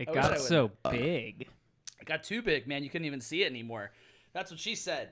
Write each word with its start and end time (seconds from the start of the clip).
It 0.00 0.08
I 0.08 0.14
got 0.14 0.40
so 0.40 0.70
big. 0.90 1.46
It 2.00 2.06
got 2.06 2.24
too 2.24 2.40
big, 2.40 2.66
man. 2.66 2.82
You 2.82 2.88
couldn't 2.88 3.04
even 3.04 3.20
see 3.20 3.42
it 3.42 3.46
anymore. 3.46 3.90
That's 4.32 4.50
what 4.50 4.58
she 4.58 4.74
said. 4.74 5.10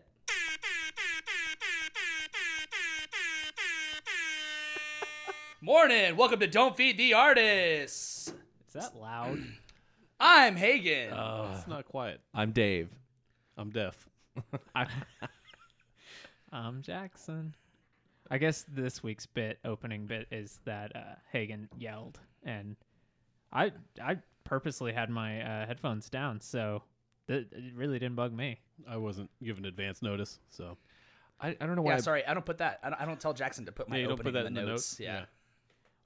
Morning. 5.60 6.16
Welcome 6.16 6.40
to 6.40 6.46
Don't 6.46 6.74
Feed 6.74 6.96
the 6.96 7.12
Artists. 7.12 8.32
Is 8.66 8.72
that 8.72 8.96
loud? 8.96 9.40
I'm 10.20 10.56
Hagen. 10.56 11.12
It's 11.12 11.68
not 11.68 11.84
quiet. 11.84 12.22
I'm 12.32 12.52
Dave. 12.52 12.88
I'm 13.58 13.68
deaf. 13.68 14.08
I, 14.74 14.86
I'm 16.50 16.80
Jackson. 16.80 17.54
I 18.30 18.38
guess 18.38 18.64
this 18.66 19.02
week's 19.02 19.26
bit, 19.26 19.58
opening 19.66 20.06
bit, 20.06 20.28
is 20.30 20.60
that 20.64 20.96
uh, 20.96 21.16
Hagen 21.30 21.68
yelled, 21.76 22.18
and 22.42 22.74
I 23.52 23.72
I 24.02 24.16
purposely 24.48 24.92
had 24.92 25.10
my 25.10 25.42
uh, 25.42 25.66
headphones 25.66 26.08
down, 26.08 26.40
so 26.40 26.82
th- 27.28 27.46
it 27.52 27.74
really 27.74 27.98
didn't 27.98 28.16
bug 28.16 28.32
me. 28.32 28.58
I 28.88 28.96
wasn't 28.96 29.30
given 29.44 29.66
advance 29.66 30.00
notice, 30.00 30.38
so 30.48 30.78
I, 31.40 31.48
I 31.60 31.66
don't 31.66 31.76
know 31.76 31.82
why. 31.82 31.92
yeah, 31.92 31.98
sorry. 31.98 32.24
I 32.26 32.32
don't 32.32 32.46
put 32.46 32.58
that. 32.58 32.80
I 32.82 32.90
don't, 32.90 33.00
I 33.02 33.04
don't 33.04 33.20
tell 33.20 33.34
Jackson 33.34 33.66
to 33.66 33.72
put 33.72 33.88
my 33.88 33.96
yeah, 33.96 34.02
you 34.02 34.08
don't 34.08 34.14
opening 34.14 34.32
put 34.32 34.38
that 34.38 34.46
in 34.46 34.54
the, 34.54 34.60
in 34.60 34.66
the 34.66 34.72
notes. 34.72 34.98
notes. 34.98 35.00
Yeah. 35.00 35.24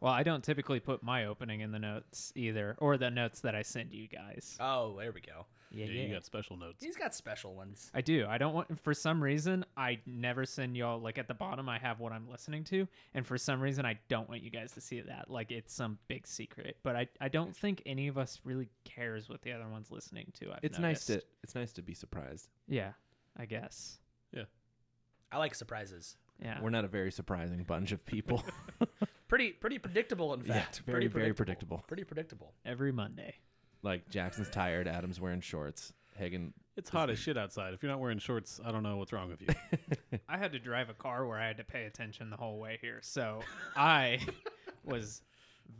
Well, 0.00 0.12
I 0.12 0.24
don't 0.24 0.42
typically 0.42 0.80
put 0.80 1.04
my 1.04 1.26
opening 1.26 1.60
in 1.60 1.70
the 1.70 1.78
notes 1.78 2.32
either, 2.34 2.74
or 2.78 2.98
the 2.98 3.10
notes 3.10 3.40
that 3.42 3.54
I 3.54 3.62
send 3.62 3.92
you 3.92 4.08
guys. 4.08 4.56
Oh, 4.58 4.96
there 4.98 5.12
we 5.12 5.20
go. 5.20 5.46
Yeah, 5.72 5.86
Yeah, 5.86 5.92
yeah. 5.92 6.06
you 6.08 6.14
got 6.14 6.24
special 6.24 6.56
notes. 6.56 6.84
He's 6.84 6.96
got 6.96 7.14
special 7.14 7.54
ones. 7.54 7.90
I 7.94 8.00
do. 8.00 8.26
I 8.28 8.38
don't 8.38 8.52
want 8.54 8.78
for 8.82 8.92
some 8.94 9.22
reason 9.22 9.64
I 9.76 9.98
never 10.06 10.44
send 10.44 10.76
y'all 10.76 11.00
like 11.00 11.18
at 11.18 11.28
the 11.28 11.34
bottom 11.34 11.68
I 11.68 11.78
have 11.78 11.98
what 12.00 12.12
I'm 12.12 12.28
listening 12.30 12.64
to 12.64 12.86
and 13.14 13.26
for 13.26 13.38
some 13.38 13.60
reason 13.60 13.84
I 13.86 13.98
don't 14.08 14.28
want 14.28 14.42
you 14.42 14.50
guys 14.50 14.72
to 14.72 14.80
see 14.80 15.00
that 15.00 15.30
like 15.30 15.50
it's 15.50 15.72
some 15.72 15.98
big 16.08 16.26
secret. 16.26 16.76
But 16.82 16.96
I 16.96 17.08
I 17.20 17.28
don't 17.28 17.56
think 17.56 17.82
any 17.86 18.08
of 18.08 18.18
us 18.18 18.40
really 18.44 18.68
cares 18.84 19.28
what 19.28 19.42
the 19.42 19.52
other 19.52 19.68
one's 19.68 19.90
listening 19.90 20.32
to. 20.40 20.52
I've 20.52 20.58
it's 20.62 20.78
nice 20.78 21.06
to 21.06 21.22
it's 21.42 21.54
nice 21.54 21.72
to 21.72 21.82
be 21.82 21.94
surprised. 21.94 22.48
Yeah, 22.68 22.92
I 23.36 23.46
guess. 23.46 23.98
Yeah. 24.32 24.44
I 25.30 25.38
like 25.38 25.54
surprises. 25.54 26.16
Yeah. 26.42 26.60
We're 26.60 26.70
not 26.70 26.84
a 26.84 26.88
very 26.88 27.10
surprising 27.12 27.62
bunch 27.62 27.92
of 27.92 28.04
people. 28.04 28.44
Pretty 29.28 29.52
pretty 29.52 29.78
predictable, 29.78 30.34
in 30.34 30.44
Yeah, 30.44 30.52
fact. 30.60 30.82
very, 30.84 30.96
Pretty 30.96 31.06
very 31.08 31.32
predictable. 31.32 31.82
Pretty 31.86 32.04
predictable. 32.04 32.52
Every 32.66 32.92
Monday. 32.92 33.36
Like 33.82 34.08
Jackson's 34.08 34.48
tired, 34.48 34.86
Adam's 34.88 35.20
wearing 35.20 35.40
shorts. 35.40 35.92
Hagen 36.16 36.52
It's 36.76 36.90
hot 36.90 37.08
as 37.10 37.18
shit 37.18 37.36
outside. 37.38 37.72
If 37.74 37.82
you're 37.82 37.90
not 37.90 38.00
wearing 38.00 38.18
shorts, 38.18 38.60
I 38.64 38.70
don't 38.70 38.82
know 38.82 38.96
what's 38.96 39.12
wrong 39.12 39.30
with 39.30 39.40
you. 39.42 39.48
I 40.28 40.36
had 40.36 40.52
to 40.52 40.58
drive 40.58 40.88
a 40.90 40.94
car 40.94 41.26
where 41.26 41.38
I 41.38 41.46
had 41.46 41.56
to 41.56 41.64
pay 41.64 41.84
attention 41.86 42.28
the 42.30 42.36
whole 42.36 42.58
way 42.58 42.78
here. 42.80 42.98
So 43.02 43.40
I 43.76 44.20
was 44.84 45.22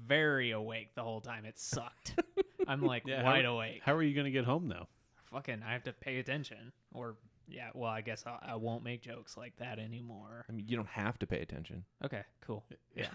very 0.06 0.52
awake 0.52 0.94
the 0.94 1.02
whole 1.02 1.20
time. 1.20 1.44
It 1.44 1.58
sucked. 1.58 2.18
I'm 2.66 2.82
like 2.82 3.06
Yeah, 3.06 3.22
wide 3.24 3.44
how, 3.44 3.54
awake. 3.56 3.80
How 3.84 3.94
are 3.94 4.02
you 4.02 4.14
gonna 4.14 4.30
get 4.30 4.44
home 4.44 4.68
now? 4.68 4.88
fucking 5.30 5.62
I 5.66 5.72
have 5.72 5.84
to 5.84 5.92
pay 5.94 6.18
attention 6.18 6.72
or 6.92 7.16
yeah 7.48 7.70
well 7.72 7.90
I 7.90 8.02
guess 8.02 8.22
I, 8.26 8.52
I 8.52 8.56
won't 8.56 8.84
make 8.84 9.00
jokes 9.02 9.36
like 9.36 9.56
that 9.56 9.78
anymore. 9.78 10.44
I 10.48 10.52
mean, 10.52 10.66
you 10.68 10.76
don't 10.76 10.88
have 10.88 11.18
to 11.20 11.26
pay 11.26 11.40
attention. 11.40 11.84
Okay, 12.04 12.22
cool. 12.42 12.64
Yeah. 12.94 13.06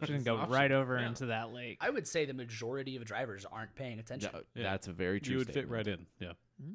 Shouldn't 0.00 0.18
It's 0.18 0.24
go 0.24 0.38
an 0.38 0.50
right 0.50 0.70
over 0.72 0.98
Yeah. 0.98 1.06
into 1.08 1.26
that 1.26 1.52
lake. 1.52 1.78
I 1.80 1.88
would 1.90 2.06
say 2.06 2.24
the 2.26 2.34
majority 2.34 2.96
of 2.96 3.04
drivers 3.04 3.44
aren't 3.50 3.74
paying 3.74 3.98
attention. 3.98 4.30
Yeah, 4.32 4.40
Yeah. 4.54 4.70
That's 4.70 4.88
a 4.88 4.92
very 4.92 5.20
true. 5.20 5.32
you 5.32 5.38
would 5.38 5.52
fit 5.52 5.68
right 5.68 5.86
in. 5.86 6.06
Yeah. 6.18 6.32
Hmm. 6.62 6.72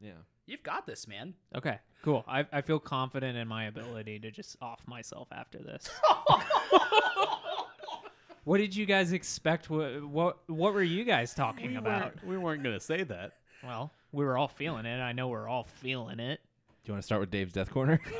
Yeah. 0.00 0.12
You've 0.46 0.62
got 0.64 0.84
this, 0.86 1.06
man. 1.06 1.34
Okay, 1.54 1.78
cool. 2.02 2.24
I 2.26 2.44
I 2.52 2.60
feel 2.62 2.80
confident 2.80 3.36
in 3.38 3.46
my 3.46 3.64
ability 3.66 4.18
to 4.20 4.30
just 4.32 4.56
off 4.60 4.80
myself 4.88 5.28
after 5.30 5.58
this. 5.58 5.88
what 8.44 8.58
did 8.58 8.74
you 8.74 8.86
guys 8.86 9.12
expect? 9.12 9.70
What 9.70 10.02
what 10.04 10.38
what 10.48 10.74
were 10.74 10.82
you 10.82 11.04
guys 11.04 11.34
talking 11.34 11.70
We 11.72 11.76
about? 11.76 12.02
weren't, 12.02 12.24
we 12.26 12.38
weren't 12.38 12.62
gonna 12.62 12.80
say 12.80 13.04
that. 13.04 13.32
Well, 13.62 13.92
we 14.12 14.24
were 14.24 14.36
all 14.38 14.48
feeling 14.48 14.86
it. 14.86 15.00
I 15.00 15.12
know 15.12 15.28
we're 15.28 15.46
all 15.48 15.64
feeling 15.64 16.18
it. 16.18 16.40
Do 16.82 16.88
you 16.90 16.94
want 16.94 17.02
to 17.02 17.06
start 17.06 17.20
with 17.20 17.30
Dave's 17.30 17.52
Death 17.52 17.70
Corner? 17.70 18.00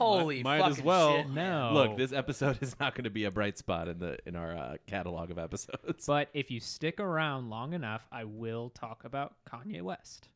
Holy 0.00 0.42
might 0.42 0.60
as 0.62 0.70
fucking 0.76 0.84
well. 0.84 1.16
shit. 1.16 1.30
No. 1.30 1.70
Look, 1.74 1.96
this 1.96 2.12
episode 2.12 2.58
is 2.62 2.74
not 2.80 2.94
going 2.94 3.04
to 3.04 3.10
be 3.10 3.24
a 3.24 3.30
bright 3.30 3.58
spot 3.58 3.88
in 3.88 3.98
the 3.98 4.18
in 4.26 4.36
our 4.36 4.56
uh, 4.56 4.76
catalog 4.86 5.30
of 5.30 5.38
episodes. 5.38 6.06
But 6.06 6.28
if 6.34 6.50
you 6.50 6.60
stick 6.60 6.98
around 7.00 7.50
long 7.50 7.72
enough, 7.74 8.06
I 8.10 8.24
will 8.24 8.70
talk 8.70 9.04
about 9.04 9.34
Kanye 9.50 9.82
West. 9.82 10.28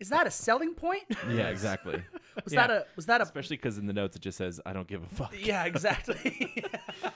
Is 0.00 0.08
that 0.08 0.26
a 0.26 0.30
selling 0.30 0.74
point? 0.74 1.04
yeah, 1.30 1.48
exactly. 1.48 2.02
Was 2.44 2.52
Yeah. 2.52 2.66
that 2.66 2.70
a 2.70 2.86
was 2.96 3.06
that 3.06 3.20
a 3.20 3.24
Especially 3.24 3.56
because 3.56 3.78
in 3.78 3.86
the 3.86 3.92
notes 3.92 4.16
it 4.16 4.22
just 4.22 4.36
says, 4.36 4.60
"I 4.66 4.72
don't 4.72 4.88
give 4.88 5.02
a 5.02 5.06
fuck." 5.06 5.32
Yeah, 5.38 5.64
exactly. 5.64 6.64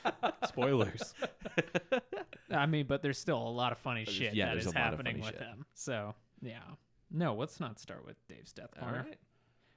Spoilers. 0.47 1.15
I 2.51 2.67
mean, 2.67 2.87
but 2.87 3.03
there's 3.03 3.19
still 3.19 3.37
a 3.39 3.51
lot 3.51 3.73
of 3.73 3.79
funny 3.79 4.05
shit 4.05 4.35
yeah, 4.35 4.47
that 4.47 4.53
there's 4.55 4.67
a 4.67 4.69
lot 4.71 4.77
of 4.77 4.83
happening 4.83 5.17
funny 5.17 5.27
with 5.27 5.39
shit. 5.41 5.49
him. 5.49 5.67
So 5.75 6.15
yeah, 6.41 6.61
no, 7.11 7.35
let's 7.35 7.59
not 7.61 7.79
start 7.81 8.07
with 8.07 8.17
Dave's 8.29 8.53
death 8.53 8.71
All 8.81 8.85
corner. 8.89 9.05
right. 9.09 9.19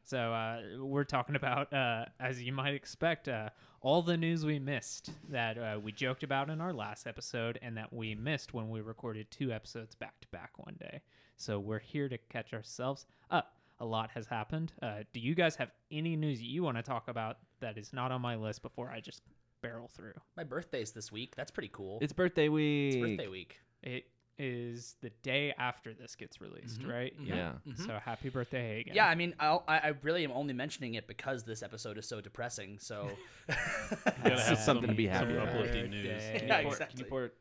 So 0.03 0.33
uh, 0.33 0.61
we're 0.79 1.03
talking 1.03 1.35
about, 1.35 1.71
uh, 1.71 2.05
as 2.19 2.41
you 2.41 2.51
might 2.53 2.73
expect, 2.73 3.27
uh, 3.27 3.49
all 3.81 4.01
the 4.01 4.17
news 4.17 4.45
we 4.45 4.59
missed 4.59 5.11
that 5.29 5.57
uh, 5.57 5.79
we 5.81 5.91
joked 5.91 6.23
about 6.23 6.49
in 6.49 6.59
our 6.61 6.73
last 6.73 7.07
episode, 7.07 7.59
and 7.61 7.77
that 7.77 7.93
we 7.93 8.15
missed 8.15 8.53
when 8.53 8.69
we 8.69 8.81
recorded 8.81 9.29
two 9.31 9.51
episodes 9.51 9.95
back 9.95 10.19
to 10.21 10.27
back 10.29 10.51
one 10.57 10.75
day. 10.79 11.01
So 11.37 11.59
we're 11.59 11.79
here 11.79 12.09
to 12.09 12.17
catch 12.29 12.53
ourselves 12.53 13.05
up. 13.29 13.55
A 13.79 13.85
lot 13.85 14.11
has 14.11 14.27
happened. 14.27 14.73
Uh, 14.81 14.99
do 15.11 15.19
you 15.19 15.33
guys 15.33 15.55
have 15.55 15.71
any 15.91 16.15
news 16.15 16.41
you 16.41 16.61
want 16.61 16.77
to 16.77 16.83
talk 16.83 17.07
about 17.07 17.37
that 17.61 17.77
is 17.77 17.93
not 17.93 18.11
on 18.11 18.21
my 18.21 18.35
list 18.35 18.61
before 18.61 18.91
I 18.91 18.99
just 18.99 19.21
barrel 19.63 19.87
through? 19.87 20.13
My 20.37 20.43
birthday's 20.43 20.91
this 20.91 21.11
week. 21.11 21.35
That's 21.35 21.49
pretty 21.49 21.71
cool. 21.73 21.97
It's 22.01 22.13
birthday 22.13 22.49
week. 22.49 22.93
It's 22.93 23.01
birthday 23.01 23.27
week. 23.27 23.59
It 23.81 24.05
is 24.43 24.95
the 25.01 25.11
day 25.21 25.53
after 25.57 25.93
this 25.93 26.15
gets 26.15 26.41
released, 26.41 26.83
right? 26.83 27.13
Yeah. 27.23 27.53
So 27.85 27.99
happy 28.03 28.29
birthday, 28.29 28.77
Hagen. 28.77 28.95
Yeah, 28.95 29.05
I 29.07 29.13
mean, 29.15 29.35
I'll, 29.39 29.63
I 29.67 29.77
I 29.77 29.93
really 30.01 30.23
am 30.23 30.31
only 30.31 30.53
mentioning 30.53 30.95
it 30.95 31.07
because 31.07 31.43
this 31.43 31.61
episode 31.61 31.97
is 31.99 32.07
so 32.07 32.21
depressing. 32.21 32.79
So 32.79 33.09
You 33.47 33.55
gotta 34.23 34.41
have 34.41 34.53
is 34.57 34.65
something 34.65 34.89
to 34.89 34.95
be 34.95 35.05
happy 35.07 35.33
about. 35.33 35.49
uplifting 35.49 35.91
news. 35.91 36.07
Birthday. 36.07 36.39
Can 36.39 36.41
you 36.41 36.47
Yeah, 36.47 36.61
pour- 36.63 36.71
exactly. 36.71 36.95
Can 36.97 37.05
you 37.05 37.09
pour 37.09 37.31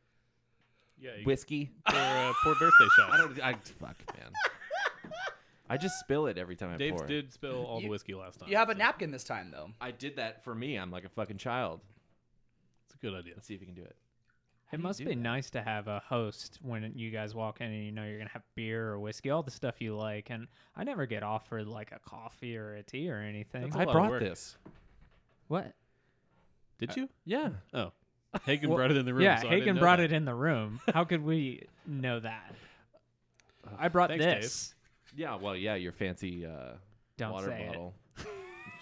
Yeah. 0.99 1.11
You 1.17 1.25
whiskey? 1.25 1.71
pour, 1.89 1.97
uh, 1.99 2.33
pour 2.43 2.53
birthday 2.55 2.87
shots. 2.97 3.13
I 3.13 3.17
don't. 3.17 3.41
I 3.41 3.53
fuck, 3.79 3.97
man. 4.17 4.31
I 5.69 5.77
just 5.77 5.95
spill 6.01 6.27
it 6.27 6.37
every 6.37 6.55
time 6.57 6.69
I 6.73 6.77
Dave 6.77 6.95
pour. 6.97 7.07
did 7.07 7.31
spill 7.33 7.65
all 7.65 7.77
You- 7.79 7.87
the 7.87 7.91
whiskey 7.91 8.13
last 8.13 8.39
time. 8.39 8.49
you 8.49 8.57
have 8.57 8.69
a 8.69 8.73
so 8.73 8.77
napkin 8.79 9.09
this 9.11 9.23
time, 9.23 9.49
though. 9.51 9.69
I 9.81 9.91
did 9.91 10.17
that 10.17 10.43
for 10.43 10.53
me. 10.53 10.75
I'm 10.75 10.91
like 10.91 11.05
a 11.05 11.09
fucking 11.09 11.37
child. 11.37 11.79
It's 12.85 12.95
a 12.95 12.97
good 12.97 13.15
idea. 13.17 13.33
Let's 13.35 13.47
see 13.47 13.55
if 13.55 13.61
you 13.61 13.65
can 13.67 13.75
do 13.75 13.83
it. 13.83 13.95
It 14.71 14.79
must 14.79 14.99
be 14.99 15.05
that? 15.05 15.17
nice 15.17 15.49
to 15.51 15.61
have 15.61 15.87
a 15.87 16.01
host 16.07 16.59
when 16.61 16.91
you 16.95 17.11
guys 17.11 17.35
walk 17.35 17.59
in 17.61 17.67
and 17.67 17.83
you 17.85 17.91
know 17.91 18.05
you're 18.05 18.17
gonna 18.19 18.29
have 18.29 18.43
beer 18.55 18.89
or 18.89 18.99
whiskey, 18.99 19.29
all 19.29 19.43
the 19.43 19.51
stuff 19.51 19.81
you 19.81 19.95
like. 19.95 20.29
And 20.29 20.47
I 20.75 20.83
never 20.85 21.05
get 21.05 21.23
offered 21.23 21.67
like 21.67 21.91
a 21.91 21.99
coffee 22.07 22.55
or 22.55 22.75
a 22.75 22.83
tea 22.83 23.09
or 23.09 23.17
anything. 23.17 23.63
That's 23.63 23.75
a 23.75 23.79
I 23.79 23.83
lot 23.83 23.95
of 23.97 24.07
brought 24.09 24.19
this. 24.21 24.55
what? 25.49 25.73
Did 26.79 26.95
you? 26.95 27.09
Yeah. 27.25 27.49
Oh, 27.73 27.91
Hagen 28.45 28.69
Well, 28.69 28.77
brought 28.77 28.91
it 28.91 28.97
in 28.97 29.05
the 29.05 29.13
room. 29.13 29.23
yeah, 29.23 29.41
so 29.41 29.47
I 29.47 29.51
Hagen 29.51 29.59
didn't 29.65 29.75
know 29.75 29.81
brought 29.81 29.97
that. 29.97 30.05
it 30.05 30.13
in 30.13 30.25
the 30.25 30.33
room. 30.35 30.79
How 30.93 31.03
could 31.03 31.23
we 31.23 31.63
know 31.85 32.19
that? 32.21 32.55
I 33.77 33.87
brought 33.89 34.09
thanks, 34.09 34.25
Dave. 34.25 34.41
this. 34.41 34.73
Yeah. 35.15 35.35
Well, 35.35 35.55
yeah. 35.55 35.75
Your 35.75 35.91
fancy 35.91 36.45
uh, 36.45 36.75
Don't 37.17 37.33
water 37.33 37.47
say 37.47 37.61
it. 37.63 37.67
bottle. 37.67 37.93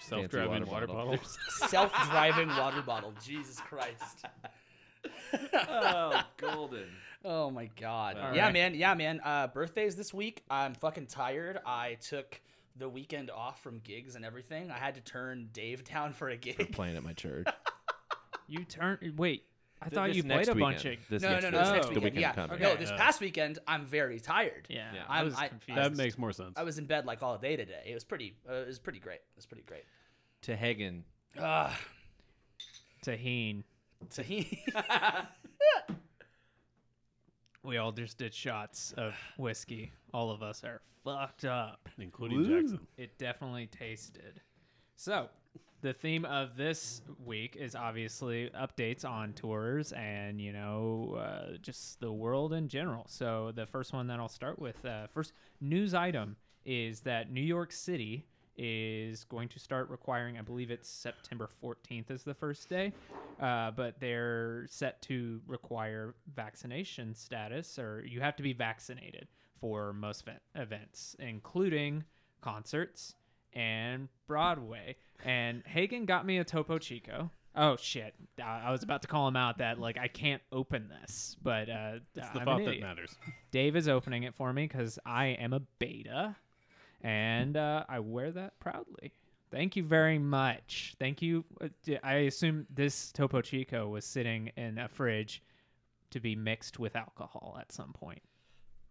Self-driving 0.00 0.50
water 0.66 0.66
water, 0.66 0.86
bottle. 0.86 1.10
bottle. 1.16 1.24
Self-driving 1.68 2.48
water 2.48 2.80
bottle. 2.80 3.12
Jesus 3.22 3.60
Christ. 3.60 4.24
Oh, 5.54 6.22
golden. 6.36 6.86
Oh 7.24 7.50
my 7.50 7.68
god. 7.78 8.16
All 8.18 8.34
yeah, 8.34 8.44
right. 8.44 8.52
man. 8.52 8.74
Yeah, 8.74 8.94
man. 8.94 9.20
Uh, 9.24 9.46
birthdays 9.48 9.96
this 9.96 10.12
week. 10.14 10.42
I'm 10.50 10.74
fucking 10.74 11.06
tired. 11.06 11.58
I 11.66 11.94
took 12.00 12.40
the 12.76 12.88
weekend 12.88 13.30
off 13.30 13.62
from 13.62 13.78
gigs 13.80 14.14
and 14.16 14.24
everything. 14.24 14.70
I 14.70 14.78
had 14.78 14.94
to 14.94 15.00
turn 15.00 15.50
Dave 15.52 15.84
down 15.84 16.12
for 16.12 16.28
a 16.30 16.34
For 16.34 16.38
gig. 16.38 16.72
playing 16.72 16.96
at 16.96 17.04
my 17.04 17.12
church. 17.12 17.46
You 18.52 18.64
turn. 18.64 18.98
Wait, 19.16 19.44
I 19.80 19.84
Th- 19.84 19.94
thought 19.94 20.12
you 20.12 20.24
played 20.24 20.48
a 20.48 20.54
bunch 20.56 20.84
of. 20.84 20.96
This 21.08 21.22
no, 21.22 21.30
next 21.30 21.44
no, 21.44 21.50
no, 21.50 21.58
This 21.60 21.68
next 21.70 21.86
Oh. 21.86 21.88
the 21.90 22.00
weekend. 22.00 22.04
weekend 22.16 22.20
Yeah. 22.20 22.32
coming. 22.32 22.60
No, 22.60 22.74
this 22.74 22.90
past 22.90 23.20
weekend, 23.20 23.60
I'm 23.68 23.84
very 23.86 24.18
tired. 24.18 24.66
Yeah, 24.68 24.92
Yeah. 24.92 25.04
I 25.08 25.22
was 25.22 25.36
I- 25.36 25.46
confused. 25.46 25.78
That 25.78 25.94
makes 25.96 26.18
more 26.18 26.32
sense. 26.32 26.54
I 26.56 26.64
was 26.64 26.76
in 26.76 26.86
bed 26.86 27.06
like 27.06 27.22
all 27.22 27.38
day 27.38 27.54
today. 27.54 27.84
It 27.86 27.94
was 27.94 28.02
pretty. 28.02 28.34
Uh, 28.50 28.54
it 28.54 28.66
was 28.66 28.80
pretty 28.80 28.98
great. 28.98 29.20
It 29.20 29.36
was 29.36 29.46
pretty 29.46 29.62
great. 29.62 29.84
To 30.42 30.56
Hagen. 30.56 31.04
Uh, 31.38 31.72
Tahine. 33.06 33.62
Tahini. 34.08 34.58
We 37.62 37.76
all 37.76 37.92
just 37.92 38.16
did 38.16 38.32
shots 38.32 38.94
of 38.96 39.14
whiskey. 39.36 39.92
All 40.14 40.30
of 40.30 40.42
us 40.42 40.64
are 40.64 40.80
fucked 41.04 41.44
up. 41.44 41.88
including 41.98 42.44
Jackson. 42.44 42.80
It 42.96 43.18
definitely 43.18 43.66
tasted. 43.66 44.40
So, 44.96 45.28
the 45.82 45.92
theme 45.92 46.24
of 46.24 46.56
this 46.56 47.02
week 47.24 47.56
is 47.56 47.74
obviously 47.74 48.50
updates 48.58 49.04
on 49.04 49.34
tours 49.34 49.92
and, 49.92 50.40
you 50.40 50.52
know, 50.52 51.18
uh, 51.20 51.56
just 51.60 52.00
the 52.00 52.12
world 52.12 52.52
in 52.54 52.68
general. 52.68 53.04
So, 53.08 53.52
the 53.54 53.66
first 53.66 53.92
one 53.92 54.06
that 54.06 54.18
I'll 54.18 54.28
start 54.28 54.58
with, 54.58 54.82
uh, 54.84 55.06
first 55.08 55.32
news 55.60 55.92
item 55.92 56.36
is 56.64 57.00
that 57.00 57.30
New 57.30 57.40
York 57.42 57.72
City 57.72 58.26
is 58.62 59.24
going 59.24 59.48
to 59.48 59.58
start 59.58 59.88
requiring, 59.88 60.36
I 60.36 60.42
believe 60.42 60.70
it's 60.70 60.86
September 60.88 61.48
14th 61.64 62.10
is 62.10 62.24
the 62.24 62.34
first 62.34 62.68
day, 62.68 62.92
uh, 63.40 63.70
but 63.70 63.98
they're 64.00 64.66
set 64.68 65.00
to 65.02 65.40
require 65.46 66.14
vaccination 66.34 67.14
status, 67.14 67.78
or 67.78 68.04
you 68.06 68.20
have 68.20 68.36
to 68.36 68.42
be 68.42 68.52
vaccinated 68.52 69.28
for 69.58 69.94
most 69.94 70.22
event- 70.22 70.42
events, 70.54 71.16
including 71.18 72.04
concerts 72.42 73.14
and 73.54 74.08
Broadway. 74.26 74.96
And 75.24 75.62
Hagen 75.66 76.04
got 76.04 76.26
me 76.26 76.36
a 76.36 76.44
Topo 76.44 76.76
Chico. 76.78 77.30
Oh 77.56 77.76
shit! 77.76 78.14
I 78.42 78.70
was 78.70 78.82
about 78.84 79.02
to 79.02 79.08
call 79.08 79.26
him 79.26 79.36
out 79.36 79.58
that 79.58 79.80
like 79.80 79.98
I 79.98 80.06
can't 80.06 80.40
open 80.52 80.88
this, 81.00 81.36
but 81.42 81.68
uh, 81.68 81.92
It's 82.14 82.30
the 82.30 82.40
I'm 82.40 82.44
thought 82.44 82.64
that 82.64 82.80
matters. 82.80 83.16
Dave 83.50 83.74
is 83.74 83.88
opening 83.88 84.22
it 84.22 84.34
for 84.34 84.52
me 84.52 84.68
because 84.68 84.98
I 85.04 85.26
am 85.26 85.52
a 85.52 85.60
beta, 85.80 86.36
and 87.02 87.56
uh, 87.56 87.84
I 87.88 88.00
wear 88.00 88.30
that 88.32 88.58
proudly. 88.60 89.12
Thank 89.50 89.74
you 89.76 89.82
very 89.82 90.18
much. 90.18 90.94
Thank 90.98 91.22
you. 91.22 91.44
I 92.04 92.14
assume 92.14 92.66
this 92.72 93.10
Topo 93.10 93.40
Chico 93.40 93.88
was 93.88 94.04
sitting 94.04 94.52
in 94.56 94.78
a 94.78 94.88
fridge 94.88 95.42
to 96.10 96.20
be 96.20 96.36
mixed 96.36 96.78
with 96.78 96.94
alcohol 96.94 97.56
at 97.60 97.72
some 97.72 97.92
point. 97.92 98.22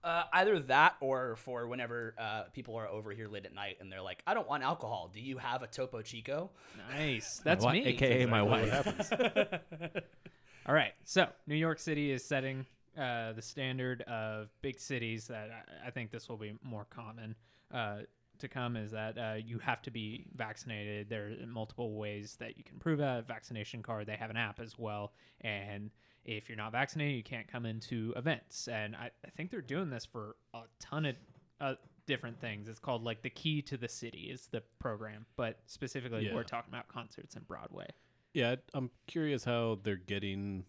Uh, 0.01 0.23
either 0.33 0.59
that 0.59 0.95
or 1.01 1.35
for 1.35 1.67
whenever 1.67 2.15
uh, 2.17 2.43
people 2.53 2.75
are 2.75 2.87
over 2.87 3.11
here 3.11 3.27
late 3.27 3.45
at 3.45 3.53
night 3.53 3.77
and 3.81 3.91
they're 3.91 4.01
like, 4.01 4.23
I 4.25 4.33
don't 4.33 4.47
want 4.47 4.63
alcohol. 4.63 5.09
Do 5.13 5.19
you 5.19 5.37
have 5.37 5.61
a 5.61 5.67
Topo 5.67 6.01
Chico? 6.01 6.51
Nice. 6.93 7.41
That's 7.43 7.63
wi- 7.65 7.83
me. 7.83 7.89
AKA 7.91 8.25
my 8.25 8.41
Exactly 8.41 9.19
wife. 9.41 9.61
All 10.65 10.73
right. 10.73 10.93
So 11.03 11.27
New 11.47 11.55
York 11.55 11.79
City 11.79 12.11
is 12.11 12.23
setting 12.23 12.65
uh, 12.97 13.33
the 13.33 13.41
standard 13.41 14.01
of 14.03 14.49
big 14.61 14.79
cities 14.79 15.27
that 15.27 15.49
I, 15.83 15.87
I 15.87 15.91
think 15.91 16.11
this 16.11 16.29
will 16.29 16.37
be 16.37 16.53
more 16.63 16.85
common 16.89 17.35
uh, 17.73 17.99
to 18.39 18.47
come 18.47 18.75
is 18.77 18.91
that 18.91 19.17
uh, 19.17 19.33
you 19.35 19.59
have 19.59 19.81
to 19.83 19.91
be 19.91 20.25
vaccinated. 20.35 21.09
There 21.09 21.25
are 21.41 21.45
multiple 21.47 21.93
ways 21.95 22.37
that 22.39 22.57
you 22.57 22.63
can 22.63 22.77
prove 22.79 22.99
a 22.99 23.23
vaccination 23.27 23.83
card. 23.83 24.07
They 24.07 24.15
have 24.15 24.29
an 24.29 24.37
app 24.37 24.59
as 24.59 24.77
well. 24.79 25.11
And 25.41 25.91
if 26.25 26.47
you're 26.47 26.57
not 26.57 26.71
vaccinated, 26.71 27.15
you 27.17 27.23
can't 27.23 27.47
come 27.47 27.65
into 27.65 28.13
events. 28.15 28.67
And 28.67 28.95
I, 28.95 29.11
I 29.25 29.29
think 29.29 29.51
they're 29.51 29.61
doing 29.61 29.89
this 29.89 30.05
for 30.05 30.35
a 30.53 30.61
ton 30.79 31.05
of 31.05 31.15
uh, 31.59 31.73
different 32.05 32.39
things. 32.39 32.69
It's 32.69 32.79
called 32.79 33.03
like 33.03 33.21
the 33.23 33.29
key 33.29 33.61
to 33.63 33.77
the 33.77 33.89
city 33.89 34.29
is 34.31 34.47
the 34.47 34.63
program, 34.79 35.25
but 35.35 35.59
specifically 35.65 36.25
Yeah. 36.27 36.35
we're 36.35 36.43
talking 36.43 36.73
about 36.73 36.87
concerts 36.87 37.35
and 37.35 37.45
Broadway. 37.47 37.87
Yeah, 38.33 38.55
I'm 38.73 38.89
curious 39.07 39.43
how 39.43 39.79
they're 39.83 39.95
getting 39.95 40.63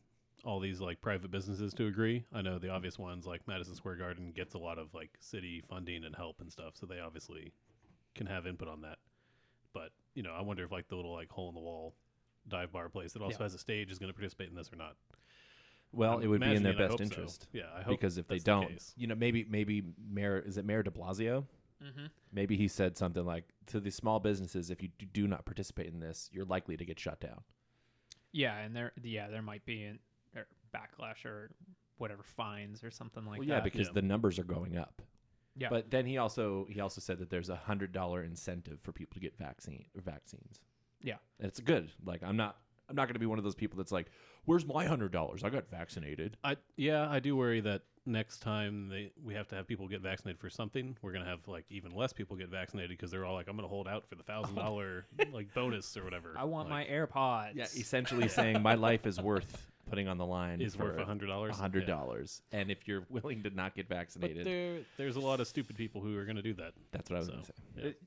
all 0.44 0.60
these 0.60 0.80
like 0.80 1.00
private 1.00 1.30
businesses 1.30 1.72
to 1.74 1.86
agree. 1.86 2.24
I 2.32 2.42
know 2.42 2.58
the 2.58 2.70
obvious 2.70 2.98
ones 2.98 3.26
like 3.26 3.46
Madison 3.46 3.74
Square 3.74 3.96
Garden 3.96 4.32
gets 4.34 4.54
a 4.54 4.58
lot 4.58 4.78
of 4.78 4.94
like 4.94 5.10
city 5.20 5.62
funding 5.68 6.04
and 6.04 6.14
help 6.14 6.40
and 6.40 6.50
stuff, 6.50 6.74
so 6.74 6.86
they 6.86 7.00
obviously 7.00 7.52
can 8.14 8.26
have 8.26 8.46
input 8.46 8.68
on 8.68 8.82
that. 8.82 8.98
But 9.72 9.90
you 10.14 10.22
know, 10.22 10.32
I 10.32 10.42
wonder 10.42 10.64
if 10.64 10.72
like 10.72 10.88
the 10.88 10.96
little 10.96 11.12
like 11.12 11.30
hole 11.30 11.48
in 11.48 11.54
the 11.54 11.60
wall 11.60 11.94
dive 12.48 12.72
bar 12.72 12.88
place 12.88 13.12
that 13.12 13.22
also 13.22 13.38
Yeah. 13.38 13.44
has 13.44 13.54
a 13.54 13.58
stage 13.58 13.90
is 13.90 13.98
going 13.98 14.08
to 14.08 14.14
participate 14.14 14.48
in 14.48 14.54
this 14.54 14.72
or 14.72 14.76
not. 14.76 14.96
Well, 15.92 16.14
I'm 16.18 16.22
it 16.22 16.26
would 16.28 16.40
be 16.40 16.54
in 16.54 16.62
their 16.62 16.72
best 16.72 16.90
hope 16.90 16.98
so. 16.98 17.04
interest. 17.04 17.48
Yeah, 17.52 17.64
I 17.76 17.82
hope 17.82 18.00
because 18.00 18.16
if 18.16 18.28
they 18.28 18.36
that's 18.36 18.44
the 18.44 18.50
don't, 18.50 18.68
case. 18.68 18.94
you 18.96 19.06
know, 19.06 19.14
maybe 19.14 19.44
maybe 19.48 19.82
Mayor 20.10 20.38
is 20.38 20.56
it 20.56 20.64
Mayor 20.64 20.82
De 20.82 20.90
Blasio? 20.90 21.44
Mm-hmm. 21.82 22.06
Maybe 22.32 22.56
he 22.56 22.68
said 22.68 22.96
something 22.96 23.24
like 23.24 23.44
to 23.66 23.80
the 23.80 23.90
small 23.90 24.20
businesses, 24.20 24.70
if 24.70 24.82
you 24.82 24.90
do 25.12 25.26
not 25.26 25.44
participate 25.44 25.86
in 25.86 26.00
this, 26.00 26.28
you're 26.32 26.44
likely 26.44 26.76
to 26.76 26.84
get 26.84 26.98
shut 27.00 27.20
down. 27.20 27.40
Yeah, 28.32 28.56
and 28.58 28.76
there, 28.76 28.92
yeah, 29.02 29.28
there 29.28 29.42
might 29.42 29.64
be 29.64 29.82
an 29.82 29.94
or 29.94 29.98
backlash 30.74 31.24
or 31.24 31.50
whatever 31.98 32.22
fines 32.22 32.82
or 32.82 32.90
something 32.90 33.24
like 33.26 33.38
well, 33.38 33.48
yeah, 33.48 33.56
that. 33.56 33.64
because 33.64 33.88
Yeah. 33.88 33.92
the 33.94 34.02
numbers 34.02 34.38
are 34.38 34.44
going 34.44 34.76
up. 34.76 35.02
Yeah. 35.56 35.68
But 35.68 35.90
then 35.90 36.06
he 36.06 36.16
also 36.16 36.66
he 36.70 36.80
also 36.80 37.00
said 37.00 37.18
that 37.18 37.28
there's 37.30 37.50
a 37.50 37.56
hundred 37.56 37.92
dollar 37.92 38.22
incentive 38.22 38.80
for 38.80 38.92
people 38.92 39.14
to 39.14 39.20
get 39.20 39.36
vaccine 39.36 39.84
or 39.94 40.00
vaccines. 40.00 40.60
Yeah. 41.02 41.16
And 41.38 41.48
it's 41.48 41.60
good. 41.60 41.90
Like 42.04 42.22
I'm 42.22 42.36
not 42.36 42.56
I'm 42.88 42.96
not 42.96 43.06
going 43.06 43.14
to 43.14 43.20
be 43.20 43.26
one 43.26 43.38
of 43.38 43.44
those 43.44 43.54
people 43.54 43.76
that's 43.76 43.92
like, 43.92 44.10
"Where's 44.46 44.66
my 44.66 44.84
hundred 44.84 45.12
dollars? 45.12 45.44
I 45.44 45.50
got 45.50 45.70
vaccinated." 45.70 46.36
I 46.42 46.56
yeah, 46.76 47.08
I 47.08 47.20
do 47.20 47.36
worry 47.36 47.60
that 47.60 47.82
next 48.06 48.38
time 48.38 48.88
they 48.88 49.12
we 49.22 49.34
have 49.34 49.46
to 49.48 49.54
have 49.54 49.66
people 49.68 49.86
get 49.86 50.00
vaccinated 50.00 50.40
for 50.40 50.50
something, 50.50 50.96
we're 51.02 51.12
gonna 51.12 51.24
have 51.26 51.46
like 51.46 51.66
even 51.70 51.92
less 51.94 52.12
people 52.12 52.36
get 52.36 52.48
vaccinated 52.48 52.90
because 52.90 53.10
they're 53.10 53.24
all 53.24 53.34
like, 53.34 53.46
I'm 53.48 53.56
gonna 53.56 53.68
hold 53.68 53.86
out 53.86 54.08
for 54.08 54.14
the 54.16 54.22
thousand 54.22 54.54
dollar 54.56 55.06
like 55.32 55.52
bonus 55.54 55.96
or 55.96 56.04
whatever. 56.04 56.34
I 56.36 56.44
want 56.44 56.68
Like, 56.70 56.88
my 56.88 56.94
AirPods. 56.94 57.54
Yeah, 57.54 57.64
essentially 57.64 58.28
saying 58.28 58.62
my 58.62 58.74
life 58.74 59.06
is 59.06 59.20
worth 59.20 59.70
putting 59.90 60.08
on 60.08 60.16
the 60.18 60.24
line 60.26 60.60
is 60.60 60.78
worth 60.78 60.96
a 60.98 61.04
hundred 61.04 61.26
dollars. 61.26 61.56
hundred 61.58 61.86
dollars, 61.86 62.40
and 62.52 62.70
if 62.70 62.88
you're 62.88 63.04
willing 63.10 63.42
to 63.42 63.50
not 63.50 63.74
get 63.74 63.88
But 63.88 63.96
vaccinated, 63.96 64.46
there, 64.46 64.78
there's 64.96 65.16
a 65.16 65.20
lot 65.20 65.40
of 65.40 65.46
stupid 65.48 65.76
people 65.76 66.00
who 66.00 66.16
are 66.16 66.24
gonna 66.24 66.40
do 66.42 66.54
that. 66.54 66.72
that's 66.92 67.10
what 67.10 67.16
I 67.16 67.18
was 67.20 67.26
So 67.28 67.32
going 67.32 67.44
to 67.44 67.46
say. 67.52 67.62
yeah, 67.76 67.84
It- 67.88 68.02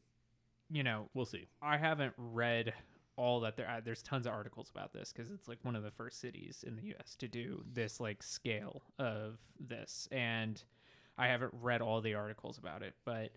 you 0.72 0.82
know, 0.84 1.10
we'll 1.14 1.26
see. 1.26 1.48
I 1.62 1.78
haven't 1.78 2.14
read 2.18 2.74
all 3.16 3.42
that 3.42 3.58
there. 3.58 3.80
There's 3.86 4.02
tons 4.02 4.26
of 4.26 4.34
articles 4.34 4.72
about 4.74 4.92
this 4.92 5.14
because 5.14 5.30
it's 5.30 5.48
like 5.48 5.60
one 5.64 5.76
of 5.76 5.84
the 5.84 5.92
first 5.92 6.20
cities 6.20 6.64
in 6.66 6.76
the 6.76 6.82
U.S. 6.88 7.16
to 7.18 7.28
do 7.28 7.64
this 7.72 8.00
like 8.00 8.24
scale 8.24 8.82
of 8.98 9.38
this, 9.60 10.08
and 10.12 10.64
I 11.18 11.28
haven't 11.28 11.54
read 11.62 11.82
all 11.82 12.02
the 12.02 12.16
articles 12.16 12.58
about 12.58 12.82
it, 12.82 12.96
but 13.06 13.34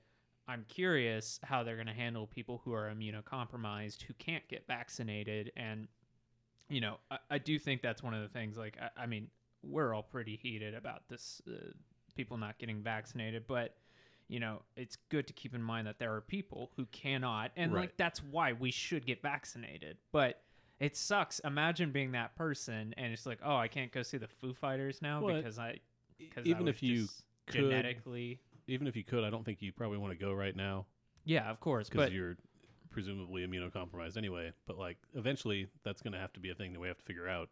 I'm 0.48 0.64
curious 0.68 1.38
how 1.42 1.62
they're 1.64 1.74
going 1.74 1.88
to 1.88 1.92
handle 1.92 2.26
people 2.26 2.62
who 2.64 2.72
are 2.72 2.88
immunocompromised 2.90 4.02
who 4.04 4.14
can't 4.14 4.46
get 4.48 4.66
vaccinated, 4.66 5.52
and 5.56 5.88
you 6.68 6.80
know, 6.80 6.96
I, 7.10 7.18
I 7.30 7.38
do 7.38 7.58
think 7.58 7.82
that's 7.82 8.02
one 8.02 8.14
of 8.14 8.22
the 8.22 8.28
things. 8.28 8.56
Like, 8.56 8.76
I, 8.80 9.02
I 9.02 9.06
mean, 9.06 9.28
we're 9.62 9.94
all 9.94 10.02
pretty 10.02 10.36
heated 10.36 10.74
about 10.74 11.02
this, 11.08 11.40
uh, 11.48 11.72
people 12.14 12.36
not 12.36 12.58
getting 12.58 12.82
vaccinated, 12.82 13.46
but 13.46 13.74
you 14.28 14.40
know, 14.40 14.62
it's 14.76 14.96
good 15.08 15.26
to 15.28 15.32
keep 15.32 15.54
in 15.54 15.62
mind 15.62 15.86
that 15.86 16.00
there 16.00 16.12
are 16.14 16.20
people 16.20 16.72
who 16.76 16.84
cannot, 16.86 17.52
and 17.56 17.72
Right. 17.72 17.82
like 17.82 17.96
that's 17.96 18.20
why 18.24 18.52
we 18.54 18.72
should 18.72 19.06
get 19.06 19.22
vaccinated. 19.22 19.98
But 20.10 20.42
it 20.80 20.96
sucks. 20.96 21.38
Imagine 21.40 21.92
being 21.92 22.12
that 22.12 22.34
person, 22.34 22.92
and 22.96 23.12
it's 23.12 23.24
like, 23.24 23.38
oh, 23.44 23.54
I 23.56 23.68
can't 23.68 23.92
go 23.92 24.02
see 24.02 24.18
the 24.18 24.26
Foo 24.26 24.52
Fighters 24.52 25.00
now 25.00 25.22
Well, 25.22 25.36
because 25.36 25.58
I, 25.60 25.78
because 26.18 26.44
even 26.44 26.66
if 26.66 26.82
you 26.82 27.06
could- 27.46 27.60
genetically, 27.60 28.40
Even 28.66 28.88
if 28.88 28.96
you 28.96 29.04
could, 29.04 29.22
I 29.22 29.30
don't 29.30 29.44
think 29.44 29.62
you 29.62 29.70
probably 29.70 29.98
want 29.98 30.12
to 30.12 30.18
go 30.18 30.32
right 30.32 30.56
now 30.56 30.86
yeah, 31.24 31.50
of 31.50 31.58
course, 31.60 31.88
because 31.88 32.12
you're 32.12 32.36
presumably 32.96 33.46
immunocompromised 33.46 34.16
anyway. 34.16 34.52
But 34.66 34.78
like 34.78 34.96
eventually, 35.14 35.68
that's 35.84 36.00
gonna 36.00 36.18
have 36.18 36.32
to 36.32 36.40
be 36.40 36.48
a 36.48 36.54
thing 36.54 36.72
that 36.72 36.80
we 36.80 36.88
have 36.88 36.96
to 36.96 37.04
figure 37.04 37.28
out. 37.28 37.50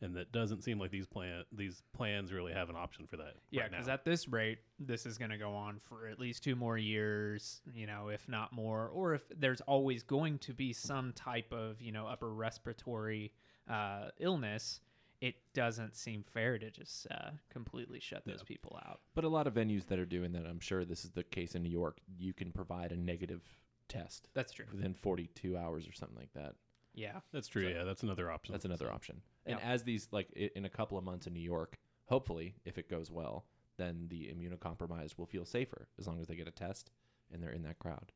And 0.00 0.14
that 0.16 0.32
doesn't 0.32 0.62
seem 0.62 0.78
like 0.78 0.90
these 0.90 1.06
plan 1.06 1.44
these 1.52 1.82
plans 1.94 2.32
really 2.32 2.52
have 2.54 2.70
an 2.70 2.76
option 2.76 3.06
for 3.06 3.18
that. 3.18 3.34
Yeah, 3.50 3.68
because 3.68 3.86
now. 3.88 3.92
at 3.94 4.04
this 4.06 4.26
rate, 4.26 4.58
this 4.78 5.04
is 5.04 5.18
going 5.18 5.30
to 5.30 5.38
go 5.38 5.54
on 5.54 5.80
for 5.88 6.06
at 6.08 6.18
least 6.18 6.42
two 6.42 6.56
more 6.56 6.78
years, 6.78 7.60
you 7.74 7.86
know, 7.86 8.08
if 8.08 8.26
not 8.28 8.52
more. 8.54 8.88
Or 8.88 9.14
if 9.14 9.22
there's 9.38 9.60
always 9.62 10.02
going 10.02 10.38
to 10.40 10.54
be 10.54 10.72
some 10.72 11.12
type 11.12 11.52
of, 11.52 11.80
you 11.80 11.92
know, 11.92 12.06
upper 12.06 12.30
respiratory 12.32 13.32
uh, 13.70 14.08
illness, 14.18 14.80
it 15.22 15.36
doesn't 15.54 15.94
seem 15.96 16.22
fair 16.24 16.58
to 16.58 16.70
just 16.70 17.06
uh, 17.10 17.30
completely 17.48 17.98
shut 18.00 18.22
those 18.26 18.40
Yeah. 18.40 18.44
people 18.48 18.78
out. 18.86 19.00
But 19.14 19.24
a 19.24 19.28
lot 19.30 19.46
of 19.46 19.54
venues 19.54 19.86
that 19.86 19.98
are 19.98 20.04
doing 20.04 20.32
that, 20.32 20.44
I'm 20.44 20.60
sure 20.60 20.84
this 20.84 21.06
is 21.06 21.10
the 21.12 21.24
case 21.24 21.54
in 21.54 21.62
New 21.62 21.70
York. 21.70 22.00
You 22.18 22.34
can 22.34 22.52
provide 22.52 22.92
a 22.92 22.96
negative 22.98 23.42
test 23.88 24.28
That's 24.34 24.52
true. 24.52 24.66
within 24.72 24.94
42 24.94 25.56
hours 25.56 25.88
or 25.88 25.92
something 25.92 26.16
like 26.16 26.32
that. 26.34 26.54
Yeah. 26.94 27.20
that's 27.32 27.48
true. 27.48 27.62
so- 27.64 27.68
yeah, 27.68 27.84
that's 27.84 28.02
another 28.02 28.30
option. 28.30 28.52
That's 28.52 28.64
another 28.64 28.90
option. 28.90 29.20
And 29.44 29.58
Yeah. 29.60 29.70
as 29.70 29.84
these, 29.84 30.08
like 30.12 30.28
i- 30.36 30.50
in 30.56 30.64
a 30.64 30.70
couple 30.70 30.96
of 30.96 31.04
months 31.04 31.26
in 31.26 31.32
New 31.34 31.40
York, 31.40 31.78
hopefully, 32.06 32.56
if 32.64 32.78
it 32.78 32.88
goes 32.88 33.10
well, 33.10 33.46
then 33.76 34.08
the 34.08 34.28
immunocompromised 34.32 35.18
will 35.18 35.26
feel 35.26 35.44
safer 35.44 35.88
as 35.98 36.06
long 36.06 36.20
as 36.20 36.26
they 36.26 36.34
get 36.36 36.48
a 36.48 36.52
test 36.52 36.90
and 37.30 37.42
they're 37.42 37.50
in 37.50 37.62
that 37.62 37.78
crowd. 37.78 38.12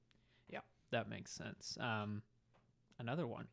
Yeah, 0.49 0.61
that 0.91 1.09
makes 1.11 1.31
sense. 1.31 1.77
Um, 1.79 2.23
another 2.99 3.27
one. 3.27 3.49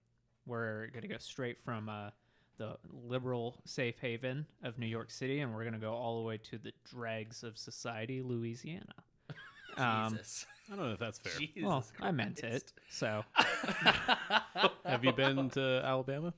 We're 0.46 0.88
going 0.88 1.02
to 1.02 1.10
go 1.10 1.18
straight 1.18 1.58
from 1.58 1.90
uh, 1.90 2.12
the 2.56 2.78
liberal 2.90 3.60
safe 3.66 4.00
haven 4.00 4.48
of 4.64 4.80
New 4.80 4.86
York 4.88 5.12
City, 5.12 5.42
and 5.42 5.54
we're 5.54 5.64
going 5.64 5.74
to 5.74 5.80
go 5.80 5.94
all 5.94 6.22
the 6.22 6.26
way 6.26 6.38
to 6.38 6.58
the 6.58 6.72
dregs 6.86 7.44
of 7.44 7.58
society, 7.58 8.22
Louisiana. 8.22 8.94
Um, 9.80 10.14
Jesus. 10.14 10.46
I 10.72 10.76
don't 10.76 10.86
know 10.88 10.94
if 10.94 11.00
that's 11.00 11.20
fair. 11.20 11.32
Jesus 11.40 11.64
well, 11.64 11.86
I 12.02 12.12
meant 12.12 12.40
it. 12.44 12.74
So, 12.90 13.24
Have 14.86 15.04
you 15.04 15.14
been 15.14 15.50
to 15.52 15.82
Alabama? 15.84 16.34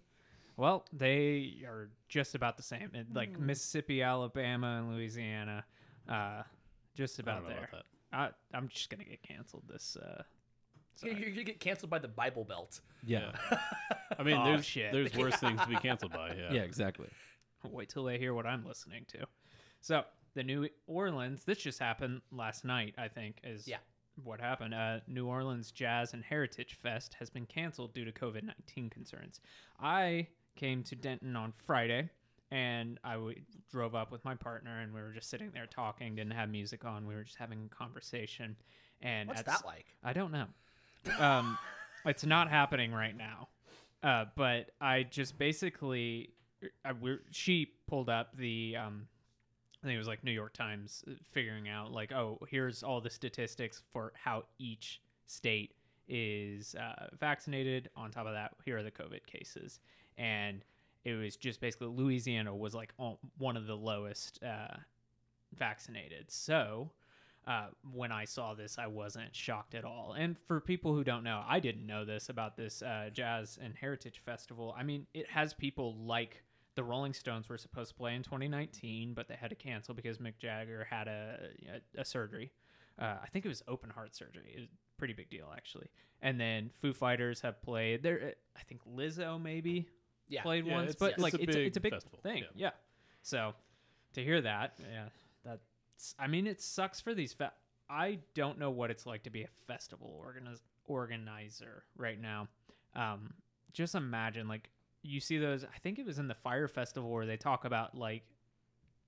well, 0.58 0.86
they 0.92 1.64
are 1.66 1.90
just 2.10 2.36
about 2.36 2.58
the 2.58 2.64
same. 2.64 2.92
It- 2.94 3.14
Like 3.14 3.36
Hmm. 3.36 3.46
Mississippi, 3.46 4.02
Alabama, 4.04 4.78
and 4.80 4.94
Louisiana, 4.94 5.64
uh, 6.08 6.44
just 6.96 7.20
about 7.20 7.42
don't 7.42 7.50
there. 7.50 7.70
about 7.72 7.86
that. 8.12 8.36
I, 8.54 8.58
I'm 8.58 8.68
just 8.68 8.90
gonna 8.90 9.04
get 9.06 9.22
canceled 9.24 9.64
this. 9.70 9.96
Uh, 9.96 10.24
You, 11.02 11.12
you, 11.14 11.26
you 11.28 11.44
get 11.46 11.60
canceled 11.62 11.90
by 11.90 12.00
the 12.00 12.08
Bible 12.10 12.44
Belt. 12.44 12.82
Yeah. 13.06 13.32
I 14.18 14.24
mean, 14.24 14.36
Aw, 14.38 14.46
there's 14.46 14.66
shit. 14.66 14.92
there's 14.92 15.16
worse 15.16 15.36
things 15.38 15.62
to 15.62 15.68
be 15.68 15.76
canceled 15.78 16.12
by. 16.12 16.34
Yeah. 16.36 16.54
Yeah, 16.54 16.62
exactly. 16.64 17.08
wait 17.64 17.90
till 17.90 18.04
they 18.04 18.18
hear 18.18 18.34
what 18.34 18.46
I'm 18.46 18.66
listening 18.66 19.06
to. 19.10 19.26
So 19.82 20.04
the 20.34 20.44
New 20.44 20.70
Orleans, 20.88 21.44
this 21.44 21.58
just 21.60 21.80
happened 21.80 22.22
last 22.32 22.64
night, 22.66 22.96
I 22.98 23.08
think, 23.08 23.38
is 23.44 23.68
Yeah. 23.68 23.78
what 24.24 24.40
happened. 24.40 24.74
Uh, 24.74 25.00
New 25.08 25.28
Orleans 25.28 25.72
Jazz 25.72 26.14
and 26.14 26.24
Heritage 26.24 26.76
Fest 26.76 27.16
has 27.16 27.30
been 27.30 27.46
canceled 27.46 27.94
due 27.94 28.06
to 28.06 28.12
COVID 28.12 28.44
19 28.44 28.90
concerns. 28.90 29.40
I 29.80 30.28
came 30.56 30.84
to 30.84 30.96
Denton 30.96 31.36
on 31.36 31.54
Friday 31.66 32.10
and 32.52 33.00
I 33.04 33.14
w- 33.14 33.40
drove 33.72 33.96
up 33.96 34.12
with 34.12 34.26
my 34.26 34.36
partner 34.36 34.80
and 34.82 34.94
we 34.94 35.02
were 35.02 35.12
just 35.12 35.30
sitting 35.30 35.52
there 35.52 35.68
talking, 35.68 36.16
didn't 36.16 36.34
have 36.34 36.50
music 36.50 36.84
on. 36.86 37.06
We 37.08 37.16
were 37.16 37.24
just 37.24 37.38
having 37.38 37.70
a 37.72 37.76
conversation. 37.76 38.56
And 39.02 39.30
What's 39.30 39.44
that 39.44 39.66
like? 39.66 39.86
I 40.04 40.14
don't 40.14 40.32
know. 40.32 40.48
Um, 41.18 41.58
it's 42.06 42.26
not 42.26 42.50
happening 42.50 42.92
right 42.92 43.16
now. 43.16 43.48
Uh, 44.04 44.26
but 44.36 44.72
I 44.82 45.04
just 45.04 45.38
basically, 45.38 46.32
I, 46.84 46.92
we're, 46.94 47.22
she 47.32 47.72
pulled 47.88 48.10
up 48.10 48.36
the, 48.38 48.76
um, 48.78 49.08
I 49.82 49.88
think 49.88 49.96
it 49.96 50.00
was 50.00 50.08
like 50.08 50.24
New 50.24 50.32
York 50.32 50.54
Times 50.54 51.04
uh, 51.08 51.14
figuring 51.32 51.70
out 51.70 51.92
like, 51.92 52.12
oh, 52.12 52.40
here's 52.50 52.84
all 52.84 53.00
the 53.02 53.10
statistics 53.10 53.82
for 53.92 54.12
how 54.22 54.44
each 54.58 55.02
state 55.26 55.74
is 56.08 56.76
uh, 56.76 57.08
vaccinated. 57.20 57.90
On 57.96 58.12
top 58.12 58.26
of 58.26 58.34
that, 58.34 58.54
here 58.66 58.78
are 58.78 58.84
the 58.84 58.92
COVID 58.92 59.26
cases, 59.26 59.80
and 60.18 60.64
it 61.06 61.14
was 61.14 61.36
just 61.38 61.62
basically 61.62 61.88
Louisiana 61.88 62.56
was 62.56 62.76
like 62.76 62.94
one 63.38 63.56
of 63.56 63.68
the 63.68 63.76
lowest 63.76 64.44
uh, 64.44 64.76
vaccinated. 65.58 66.30
So 66.30 66.92
uh, 67.48 67.68
when 67.94 68.12
I 68.12 68.26
saw 68.26 68.54
this, 68.54 68.78
I 68.78 68.88
wasn't 68.88 69.36
shocked 69.36 69.74
at 69.76 69.86
all. 69.86 70.14
And 70.18 70.38
for 70.48 70.60
people 70.60 70.94
who 70.94 71.04
don't 71.04 71.24
know, 71.24 71.44
I 71.48 71.60
didn't 71.60 71.88
know 71.88 72.06
this 72.06 72.30
about 72.30 72.58
this 72.58 72.82
uh, 72.82 73.10
Jazz 73.12 73.58
and 73.62 73.74
Heritage 73.76 74.22
Festival. 74.26 74.76
I 74.78 74.84
mean, 74.84 75.08
it 75.14 75.28
has 75.30 75.54
people 75.54 75.96
like 75.96 76.44
the 76.80 76.84
Rolling 76.86 77.12
Stones 77.14 77.50
were 77.50 77.58
supposed 77.58 77.90
to 77.90 77.96
play 77.96 78.16
in 78.16 78.24
2019, 78.24 79.14
but 79.14 79.28
they 79.28 79.36
had 79.36 79.50
to 79.50 79.56
cancel 79.58 79.94
because 79.94 80.18
Mick 80.18 80.38
Jagger 80.40 80.88
had 80.90 81.10
a, 81.10 81.50
a, 81.98 82.02
a 82.02 82.06
surgery. 82.06 82.54
Uh, 82.98 83.18
I 83.22 83.28
think 83.28 83.44
it 83.44 83.50
was 83.50 83.62
open 83.68 83.90
heart 83.90 84.16
surgery. 84.16 84.54
It 84.56 84.60
was 84.62 84.70
a 84.70 84.98
pretty 84.98 85.14
big 85.14 85.30
deal, 85.30 85.52
actually. 85.54 85.88
And 86.22 86.40
then 86.40 86.70
Foo 86.82 86.94
Fighters 86.94 87.42
have 87.42 87.62
played. 87.62 88.02
There, 88.02 88.36
I 88.56 88.62
think 88.64 88.80
Lizzo 88.90 89.42
maybe 89.42 89.90
Yeah. 90.30 90.42
played 90.42 90.66
Yeah, 90.66 90.74
once, 90.76 90.92
it's- 90.92 91.00
but 91.00 91.12
it's 91.16 91.22
like 91.22 91.34
a 91.34 91.42
it's 91.42 91.54
a, 91.54 91.58
big 91.60 91.68
it's 91.68 91.78
a 91.78 91.82
big 91.82 91.94
festival, 91.94 92.20
thing. 92.24 92.44
yeah. 92.56 92.68
Yeah. 92.68 92.72
So 93.24 93.54
to 94.14 94.24
hear 94.24 94.40
that, 94.40 94.80
yeah, 94.90 95.10
that's. 95.44 96.16
I 96.18 96.28
mean, 96.28 96.48
it 96.48 96.62
sucks 96.62 97.02
for 97.02 97.14
these. 97.14 97.34
Fe- 97.34 97.50
I 97.90 98.20
don't 98.36 98.58
know 98.58 98.72
what 98.72 98.90
it's 98.90 99.06
like 99.06 99.24
to 99.24 99.30
be 99.30 99.44
a 99.44 99.50
festival 99.68 100.24
organiz- 100.26 100.62
organizer 100.88 101.84
right 101.98 102.20
now. 102.20 102.48
Um, 102.96 103.34
just 103.74 103.96
imagine 103.96 104.48
like 104.48 104.70
you 105.04 105.20
see 105.20 105.38
those. 105.38 105.64
I 105.64 105.78
think 105.82 106.00
it 106.00 106.06
was 106.06 106.20
in 106.20 106.28
the 106.28 106.36
Fyre 106.36 106.68
Festival 106.68 107.10
where 107.10 107.26
they 107.26 107.38
talk 107.38 107.66
about 107.66 107.96
like, 107.96 108.24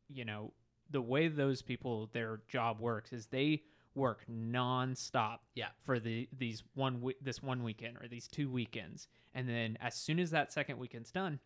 you 0.10 0.26
know, 0.26 0.54
the 0.90 1.02
way 1.02 1.28
those 1.28 1.62
people 1.62 2.10
their 2.14 2.42
job 2.48 2.80
works 2.80 3.14
is 3.14 3.28
they 3.28 3.64
work 3.96 4.24
nonstop 4.30 5.40
Yeah. 5.56 5.70
for 5.84 6.00
the 6.00 6.28
these 6.38 6.64
one 6.76 7.02
we- 7.02 7.16
this 7.22 7.42
one 7.44 7.64
weekend 7.64 7.98
or 8.02 8.08
these 8.08 8.28
two 8.28 8.50
weekends 8.50 9.08
and 9.34 9.48
then 9.50 9.78
as 9.82 9.96
soon 9.96 10.18
as 10.20 10.32
that 10.32 10.52
second 10.54 10.78
weekend's 10.80 11.12
done 11.12 11.40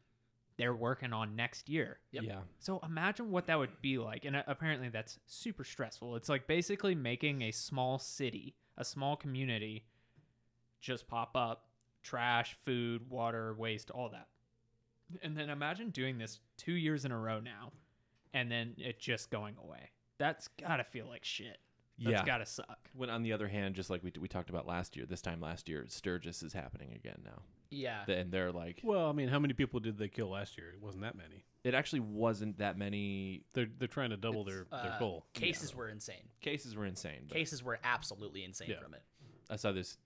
they're 0.58 0.74
working 0.75 1.12
on 1.12 1.36
next 1.36 1.70
year 1.70 2.00
Yep. 2.12 2.24
Yeah. 2.24 2.40
so 2.60 2.80
imagine 2.84 3.32
what 3.32 3.48
that 3.48 3.58
would 3.58 3.82
be 3.82 3.98
like 3.98 4.25
and 4.25 4.36
uh, 4.36 4.44
apparently 4.46 4.90
that's 4.90 5.18
super 5.25 5.64
stressful 5.64 6.16
it's 6.16 6.30
like 6.30 6.46
basically 6.46 6.94
making 6.94 7.42
a 7.42 7.50
small 7.52 7.98
city 7.98 8.56
a 8.78 8.86
small 8.86 9.16
community 9.16 9.86
just 10.80 11.08
pop 11.08 11.36
up 11.36 11.66
trash 12.04 12.56
food 12.64 13.10
water 13.10 13.56
waste 13.58 13.90
all 13.90 14.10
that 14.10 14.28
and 15.21 15.38
then 15.38 15.50
imagine 15.50 15.89
doing 15.89 16.17
this 16.17 16.39
two 16.57 16.74
years 16.74 17.05
in 17.05 17.12
a 17.12 17.17
row 17.17 17.39
now 17.39 17.71
and 18.33 18.51
then 18.51 18.74
it 18.77 19.00
just 19.00 19.29
going 19.29 19.55
away 19.63 19.89
that's 20.17 20.47
gotta 20.59 20.83
feel 20.83 21.07
like 21.07 21.24
shit 21.24 21.57
that's 21.97 22.12
yeah. 22.12 22.25
gotta 22.25 22.45
suck 22.45 22.89
When 22.93 23.09
on 23.09 23.24
the 23.24 23.31
other 23.31 23.47
hand, 23.47 23.74
just 23.75 23.89
like 23.89 24.03
we 24.03 24.12
we 24.19 24.27
talked 24.27 24.50
about 24.50 24.67
last 24.67 24.97
year, 24.97 25.05
this 25.05 25.21
time 25.21 25.39
last 25.39 25.69
year, 25.69 25.85
Sturgis 25.88 26.43
is 26.43 26.51
happening 26.51 26.91
again 26.93 27.21
now, 27.24 27.43
Yeah. 27.69 28.03
and 28.09 28.33
they're 28.33 28.51
like, 28.51 28.81
Well, 28.83 29.07
I 29.07 29.13
mean, 29.13 29.29
how 29.29 29.39
many 29.39 29.53
people 29.53 29.79
did 29.79 29.97
they 29.97 30.09
kill 30.09 30.29
last 30.31 30.57
year? 30.57 30.71
It 30.74 30.81
wasn't 30.81 31.03
that 31.03 31.15
many. 31.15 31.45
it 31.63 31.74
actually 31.74 32.01
wasn't 32.01 32.57
that 32.57 32.77
many 32.77 33.43
They're 33.53 33.67
they're 33.79 33.88
trying 33.88 34.09
to 34.09 34.17
double 34.17 34.43
their, 34.43 34.65
their 34.69 34.91
Uh, 34.95 35.00
goal. 35.00 35.25
Cases 35.33 35.74
were 35.74 35.88
insane. 35.88 36.27
cases. 36.41 36.75
Were 36.75 36.85
insane. 36.85 37.27
But 37.29 37.38
Cases 37.38 37.63
were 37.63 37.79
absolutely 37.81 38.43
insane 38.43 38.71
Yeah. 38.71 38.81
from 38.81 38.93
it. 38.93 39.03
I 39.50 39.55
saw 39.55 39.71
this 39.71 39.97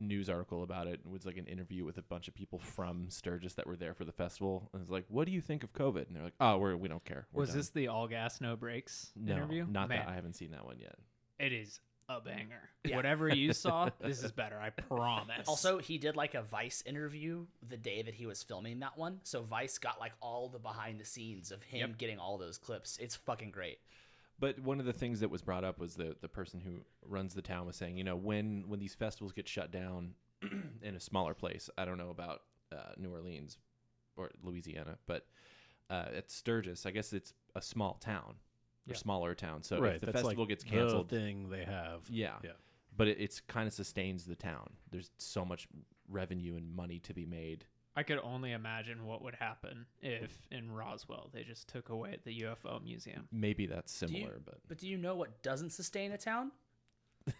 news 0.00 0.28
article 0.28 0.62
about 0.62 0.86
it. 0.86 1.00
It 1.04 1.10
was 1.10 1.24
like 1.26 1.36
an 1.36 1.46
interview 1.46 1.84
with 1.84 1.98
a 1.98 2.02
bunch 2.02 2.28
of 2.28 2.34
people 2.34 2.58
from 2.58 3.06
Sturgis 3.10 3.54
that 3.54 3.66
were 3.66 3.76
there 3.76 3.94
for 3.94 4.04
the 4.04 4.12
festival. 4.12 4.70
And 4.72 4.82
it's 4.82 4.90
like, 4.90 5.04
what 5.08 5.26
do 5.26 5.32
you 5.32 5.40
think 5.40 5.62
of 5.64 5.72
COVID? 5.72 6.06
And 6.06 6.16
they're 6.16 6.24
like, 6.24 6.34
oh, 6.40 6.58
we're, 6.58 6.76
we 6.76 6.88
don't 6.88 7.04
care. 7.04 7.26
We're 7.32 7.42
was 7.42 7.50
done." 7.50 7.58
this 7.58 7.70
the 7.70 7.88
all 7.88 8.08
gas 8.08 8.40
no 8.40 8.56
brakes 8.56 9.10
no, 9.16 9.32
interview 9.32 9.66
Not 9.68 9.88
Man, 9.88 9.98
that. 9.98 10.08
I 10.08 10.14
haven't 10.14 10.34
seen 10.34 10.50
that 10.52 10.64
one 10.64 10.78
yet. 10.78 10.96
it 11.38 11.52
is 11.52 11.80
a 12.08 12.20
banger. 12.20 12.68
Yeah. 12.84 12.96
Whatever 12.96 13.28
you 13.30 13.52
saw, 13.54 13.88
this 14.00 14.22
is 14.22 14.30
better. 14.32 14.60
I 14.60 14.70
promise. 14.70 15.48
Also, 15.48 15.78
he 15.78 15.96
did 15.96 16.16
like 16.16 16.34
a 16.34 16.42
Vice 16.42 16.82
interview 16.84 17.46
the 17.66 17.78
day 17.78 18.02
that 18.02 18.12
he 18.14 18.26
was 18.26 18.42
filming 18.42 18.80
that 18.80 18.98
one. 18.98 19.20
So 19.22 19.42
Vice 19.42 19.78
got 19.78 19.98
like 19.98 20.12
all 20.20 20.48
the 20.48 20.58
behind 20.58 21.00
the 21.00 21.04
scenes 21.06 21.50
of 21.50 21.62
him 21.62 21.94
getting 21.96 22.18
all 22.18 22.36
those 22.36 22.58
clips. 22.58 22.98
It's 23.00 23.16
fucking 23.16 23.52
great. 23.52 23.78
But 24.44 24.58
one 24.60 24.78
of 24.78 24.84
the 24.84 24.92
things 24.92 25.20
that 25.20 25.30
was 25.30 25.40
brought 25.40 25.64
up 25.64 25.78
was 25.78 25.94
the 25.94 26.16
the 26.20 26.28
person 26.28 26.60
who 26.60 26.80
runs 27.08 27.32
the 27.32 27.40
town 27.40 27.64
was 27.66 27.76
saying, 27.76 27.96
you 27.96 28.04
know, 28.04 28.14
when 28.14 28.64
when 28.68 28.78
these 28.78 28.94
festivals 28.94 29.32
get 29.32 29.48
shut 29.48 29.70
down 29.70 30.12
in 30.82 30.94
a 30.94 31.00
smaller 31.00 31.32
place, 31.32 31.70
I 31.78 31.86
don't 31.86 31.96
know 31.96 32.10
about 32.10 32.42
uh, 32.70 32.92
New 32.98 33.10
Orleans 33.10 33.56
or 34.18 34.30
Louisiana, 34.42 34.98
but 35.06 35.24
uh, 35.88 36.08
at 36.14 36.30
Sturgis, 36.30 36.84
I 36.84 36.90
guess 36.90 37.14
it's 37.14 37.32
a 37.54 37.62
small 37.62 37.94
town 37.94 38.34
or 38.86 38.92
Yeah. 38.92 38.96
smaller 38.96 39.34
town. 39.34 39.62
So 39.62 39.78
right. 39.80 39.94
if 39.94 40.02
the 40.02 40.12
festival 40.12 40.42
like 40.44 40.48
gets 40.50 40.62
canceled, 40.64 41.08
the 41.08 41.16
thing 41.16 41.48
they 41.48 41.64
have. 41.64 42.02
yeah, 42.10 42.34
Yeah. 42.44 42.50
but 42.94 43.08
it, 43.08 43.16
it's 43.18 43.40
kind 43.40 43.66
of 43.66 43.72
sustains 43.72 44.26
the 44.26 44.36
town. 44.36 44.74
There's 44.90 45.10
so 45.16 45.46
much 45.46 45.66
revenue 46.06 46.54
and 46.56 46.70
money 46.70 46.98
to 46.98 47.14
be 47.14 47.24
made. 47.24 47.64
I 47.96 48.02
could 48.02 48.18
only 48.22 48.50
imagine 48.52 49.06
what 49.06 49.22
would 49.22 49.36
happen 49.36 49.86
if 50.02 50.36
in 50.50 50.70
Roswell 50.72 51.30
they 51.32 51.44
just 51.44 51.68
took 51.68 51.88
away 51.90 52.16
the 52.24 52.42
UFO 52.42 52.82
museum. 52.82 53.28
Maybe 53.30 53.66
that's 53.66 54.00
you- 54.02 54.08
similar, 54.08 54.40
but 54.44 54.58
But 54.68 54.78
do 54.78 54.88
you 54.88 54.96
know 54.98 55.14
what 55.14 55.42
doesn't 55.42 55.70
sustain 55.70 56.10
a 56.12 56.18
town? 56.18 56.50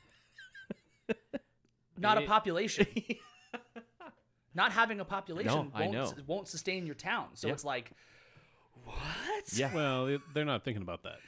Not 1.99 2.18
a 2.18 2.23
population. 2.23 2.87
Not 4.54 4.73
having 4.73 5.00
a 5.00 5.04
population 5.04 5.52
No, 5.52 5.70
I 5.75 5.80
won't, 5.82 5.92
know. 5.92 6.12
won't 6.26 6.49
sustain 6.49 6.87
your 6.87 6.94
town. 6.94 7.28
So 7.34 7.49
Yeah. 7.49 7.54
it's 7.54 7.64
like, 7.64 7.90
what? 8.84 8.96
yeah, 9.52 9.75
Well, 9.75 10.18
they're 10.32 10.44
not 10.44 10.62
thinking 10.64 10.82
about 10.82 11.02
that. 11.04 11.18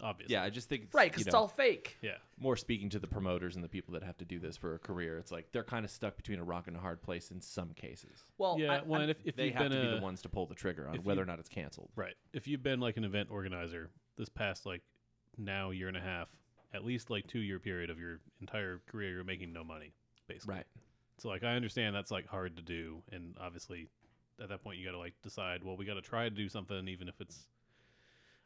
Obviously. 0.00 0.32
yeah. 0.34 0.42
I 0.42 0.50
just 0.50 0.68
think 0.68 0.84
it's, 0.84 0.94
Right, 0.94 1.04
you 1.04 1.10
because 1.10 1.26
it's 1.26 1.32
know, 1.34 1.40
all 1.40 1.48
fake. 1.48 1.96
Yeah. 2.02 2.12
more 2.38 2.56
speaking 2.56 2.88
to 2.90 2.98
the 2.98 3.06
promoters 3.06 3.54
and 3.56 3.62
the 3.64 3.68
people 3.68 3.94
that 3.94 4.02
have 4.02 4.16
to 4.18 4.24
do 4.24 4.38
this 4.40 4.56
for 4.56 4.74
a 4.74 4.78
career. 4.78 5.18
It's 5.18 5.30
like 5.30 5.52
they're 5.52 5.62
kind 5.64 5.84
of 5.84 5.90
stuck 5.90 6.16
between 6.16 6.38
a 6.38 6.44
rock 6.44 6.66
and 6.66 6.76
a 6.76 6.80
hard 6.80 7.02
place 7.02 7.30
in 7.30 7.40
some 7.40 7.70
cases. 7.74 8.22
Well, 8.38 8.56
yeah. 8.58 8.72
I, 8.72 8.82
well, 8.82 8.94
I'm- 9.00 9.02
and 9.02 9.10
if, 9.10 9.18
if 9.24 9.36
they 9.36 9.46
you've 9.46 9.54
have 9.54 9.70
been 9.70 9.78
to 9.82 9.90
be 9.90 9.96
the 9.96 10.02
ones 10.02 10.22
to 10.22 10.28
pull 10.28 10.46
the 10.46 10.54
trigger 10.54 10.88
on 10.88 10.94
if 10.96 11.04
whether 11.04 11.18
you- 11.18 11.22
or 11.22 11.26
not 11.26 11.38
it's 11.38 11.48
canceled. 11.48 11.90
Right. 11.94 12.14
If 12.32 12.48
you've 12.48 12.62
been 12.62 12.80
like 12.80 12.96
an 12.96 13.04
event 13.04 13.28
organizer 13.30 13.90
this 14.16 14.28
past 14.28 14.64
like 14.66 14.82
now 15.36 15.70
year 15.70 15.88
and 15.88 15.96
a 15.96 16.00
half, 16.00 16.28
at 16.74 16.84
least 16.84 17.10
like 17.10 17.26
two 17.26 17.40
year 17.40 17.58
period 17.58 17.90
of 17.90 17.98
your 17.98 18.20
entire 18.40 18.80
career, 18.88 19.10
you're 19.12 19.24
making 19.24 19.52
no 19.52 19.62
money, 19.62 19.92
basically. 20.26 20.54
Right. 20.56 20.66
So 21.18 21.28
like 21.28 21.44
I 21.44 21.54
understand 21.54 21.94
that's 21.94 22.10
like 22.10 22.26
hard 22.26 22.56
to 22.56 22.62
do, 22.62 23.02
and 23.12 23.36
obviously 23.40 23.88
at 24.42 24.48
that 24.48 24.64
point 24.64 24.78
you 24.78 24.84
got 24.86 24.92
to 24.92 24.98
like 24.98 25.12
decide. 25.22 25.62
Well, 25.62 25.76
we 25.76 25.84
got 25.84 25.94
to 25.94 26.00
try 26.02 26.24
to 26.24 26.30
do 26.34 26.48
something, 26.48 26.88
even 26.88 27.08
if 27.08 27.20
it's 27.20 27.46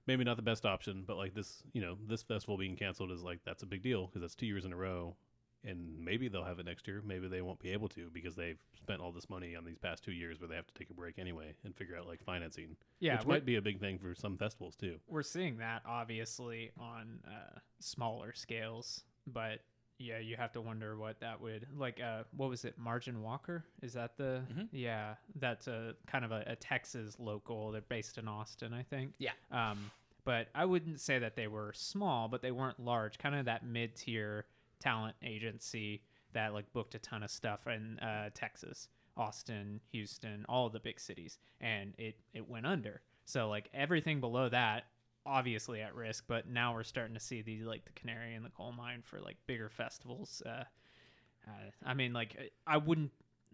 maybe 0.07 0.25
not 0.25 0.37
the 0.37 0.43
best 0.43 0.65
option. 0.65 1.05
But 1.07 1.17
like 1.17 1.35
this, 1.35 1.63
you 1.73 1.81
know, 1.81 1.97
this 2.09 2.23
festival 2.23 2.57
being 2.57 2.77
canceled 2.77 3.11
is 3.11 3.23
like 3.23 3.41
that's 3.45 3.63
a 3.63 3.67
big 3.67 3.83
deal 3.83 4.07
because 4.07 4.21
that's 4.23 4.35
two 4.35 4.47
years 4.47 4.65
in 4.65 4.73
a 4.73 4.77
row, 4.77 5.17
and 5.65 5.99
maybe 5.99 6.29
they'll 6.29 6.45
have 6.45 6.59
it 6.59 6.67
next 6.67 6.87
year. 6.87 7.03
Maybe 7.05 7.29
they 7.29 7.43
won't 7.43 7.59
be 7.59 7.71
able 7.71 7.89
to 7.91 8.09
because 8.13 8.37
they've 8.37 8.59
spent 8.81 9.01
all 9.01 9.13
this 9.13 9.29
money 9.29 9.57
on 9.57 9.65
these 9.65 9.79
past 9.79 10.05
two 10.05 10.13
years 10.13 10.41
where 10.41 10.49
they 10.49 10.55
have 10.57 10.67
to 10.67 10.75
take 10.75 10.91
a 10.91 10.95
break 10.95 11.19
anyway 11.19 11.55
and 11.65 11.75
figure 11.75 11.97
out 11.97 12.07
like 12.07 12.23
financing, 12.23 12.77
Yeah, 13.01 13.17
which 13.19 13.27
might 13.27 13.45
be 13.45 13.57
a 13.57 13.63
big 13.63 13.81
thing 13.81 13.99
for 13.99 14.15
some 14.15 14.37
festivals 14.39 14.77
too. 14.77 14.99
we're 15.09 15.23
seeing 15.23 15.59
that 15.59 15.83
obviously 15.87 16.71
on 16.79 17.21
uh, 17.27 17.59
smaller 17.81 18.33
scales, 18.35 19.03
but 19.27 19.61
yeah, 19.99 20.19
you 20.19 20.37
have 20.37 20.53
to 20.53 20.61
wonder 20.61 20.97
what 20.97 21.21
that 21.21 21.41
would 21.41 21.67
like. 21.77 22.01
Uh, 22.01 22.25
what 22.37 22.49
was 22.51 22.65
it, 22.65 22.77
Margin 22.79 23.23
Walker? 23.23 23.65
Is 23.83 23.95
that 23.95 24.17
the? 24.17 24.43
Mhm. 24.53 24.69
Yeah, 24.73 25.15
that's 25.37 25.67
a 25.69 25.95
kind 26.07 26.25
of 26.25 26.33
a, 26.33 26.45
a 26.47 26.57
Texas 26.57 27.17
local. 27.19 27.71
They're 27.73 27.81
based 27.83 28.19
in 28.19 28.29
Austin, 28.29 28.73
I 28.75 28.83
think. 28.83 29.15
Yeah. 29.19 29.33
Um, 29.51 29.91
but 30.25 30.49
I 30.55 30.65
wouldn't 30.65 31.01
say 31.01 31.19
that 31.21 31.37
they 31.37 31.47
were 31.47 31.73
small, 31.75 32.29
but 32.29 32.43
they 32.43 32.51
weren't 32.51 32.81
large. 32.81 33.17
Kind 33.19 33.35
of 33.37 33.45
that 33.47 33.65
mid-tier 33.65 34.47
talent 34.81 35.15
agency 35.23 36.03
that 36.33 36.53
like 36.53 36.71
booked 36.73 36.95
a 36.95 36.99
ton 36.99 37.23
of 37.23 37.31
stuff 37.31 37.67
in 37.67 37.99
uh, 38.01 38.31
Texas, 38.35 38.89
Austin, 39.17 39.81
Houston, 39.93 40.45
all 40.49 40.69
the 40.69 40.81
big 40.81 41.01
cities, 41.01 41.39
and 41.61 41.95
it 41.97 42.17
it 42.35 42.49
went 42.49 42.67
under. 42.67 43.01
So 43.25 43.49
like 43.49 43.71
everything 43.73 44.21
below 44.21 44.49
that, 44.51 44.85
obviously 45.27 45.81
at 45.81 45.95
risk. 45.95 46.25
But 46.27 46.49
now 46.49 46.75
we're 46.75 46.85
starting 46.85 47.15
to 47.15 47.21
see 47.21 47.43
the 47.43 47.63
like 47.65 47.85
the 47.85 47.93
canary 47.93 48.35
in 48.35 48.43
the 48.43 48.51
coal 48.51 48.73
mine 48.73 49.03
for 49.05 49.21
like 49.21 49.37
bigger 49.47 49.69
festivals. 49.69 50.43
Uh, 50.45 50.65
uh, 51.47 51.71
I 51.85 51.95
mean, 51.95 52.13
like 52.13 52.53
I 52.67 52.77
wouldn't. 52.79 53.13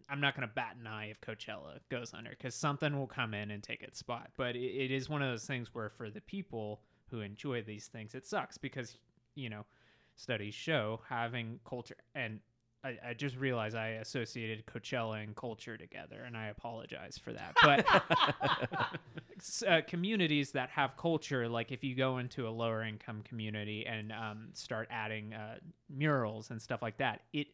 I'm 0.09 0.21
not 0.21 0.35
going 0.35 0.49
to 0.49 0.53
bat 0.53 0.77
an 0.81 0.87
eye 0.87 1.07
if 1.07 1.21
Coachella 1.21 1.79
goes 1.89 2.13
under 2.13 2.31
because 2.31 2.55
something 2.55 2.99
will 2.99 3.07
come 3.07 3.35
in 3.35 3.51
and 3.51 3.63
take 3.63 3.83
its 3.83 3.99
spot. 3.99 4.31
But 4.37 4.57
it, 4.57 4.61
it 4.61 4.91
is 4.91 5.09
one 5.09 5.23
of 5.23 5.31
those 5.31 5.45
things 5.45 5.71
where 5.73 5.91
for 5.91 6.11
the 6.11 6.21
people 6.21 6.81
who 7.11 7.21
enjoy 7.21 7.63
these 7.63 7.87
things, 7.87 8.15
it 8.15 8.27
sucks 8.27 8.59
because 8.59 8.97
you 9.35 9.49
know 9.49 9.65
studies 10.17 10.55
show 10.55 11.01
having 11.09 11.59
culture 11.65 11.97
and 12.15 12.41
I, 12.85 12.99
I 13.11 13.15
just 13.15 13.37
realized 13.37 13.77
I 13.77 13.89
associated 13.89 14.67
Coachella 14.67 15.23
and 15.23 15.37
culture 15.37 15.77
together, 15.77 16.23
and 16.27 16.37
I 16.37 16.49
apologize 16.49 17.19
for 17.23 17.33
that. 17.33 17.55
But 17.63 17.87
uh, 19.69 19.81
communities 19.87 20.53
that 20.53 20.71
have 20.71 20.97
culture, 20.97 21.49
like 21.49 21.71
if 21.71 21.85
you 21.85 21.95
go 21.95 22.19
into 22.19 22.49
a 22.49 22.51
lower 22.51 22.83
income 22.83 23.23
community 23.23 23.87
and 23.87 24.11
um, 24.13 24.49
start 24.55 24.89
adding 24.91 25.33
uh, 25.33 25.57
murals 25.89 26.51
and 26.51 26.61
stuff 26.61 26.83
like 26.83 26.99
that, 26.99 27.21
it 27.33 27.49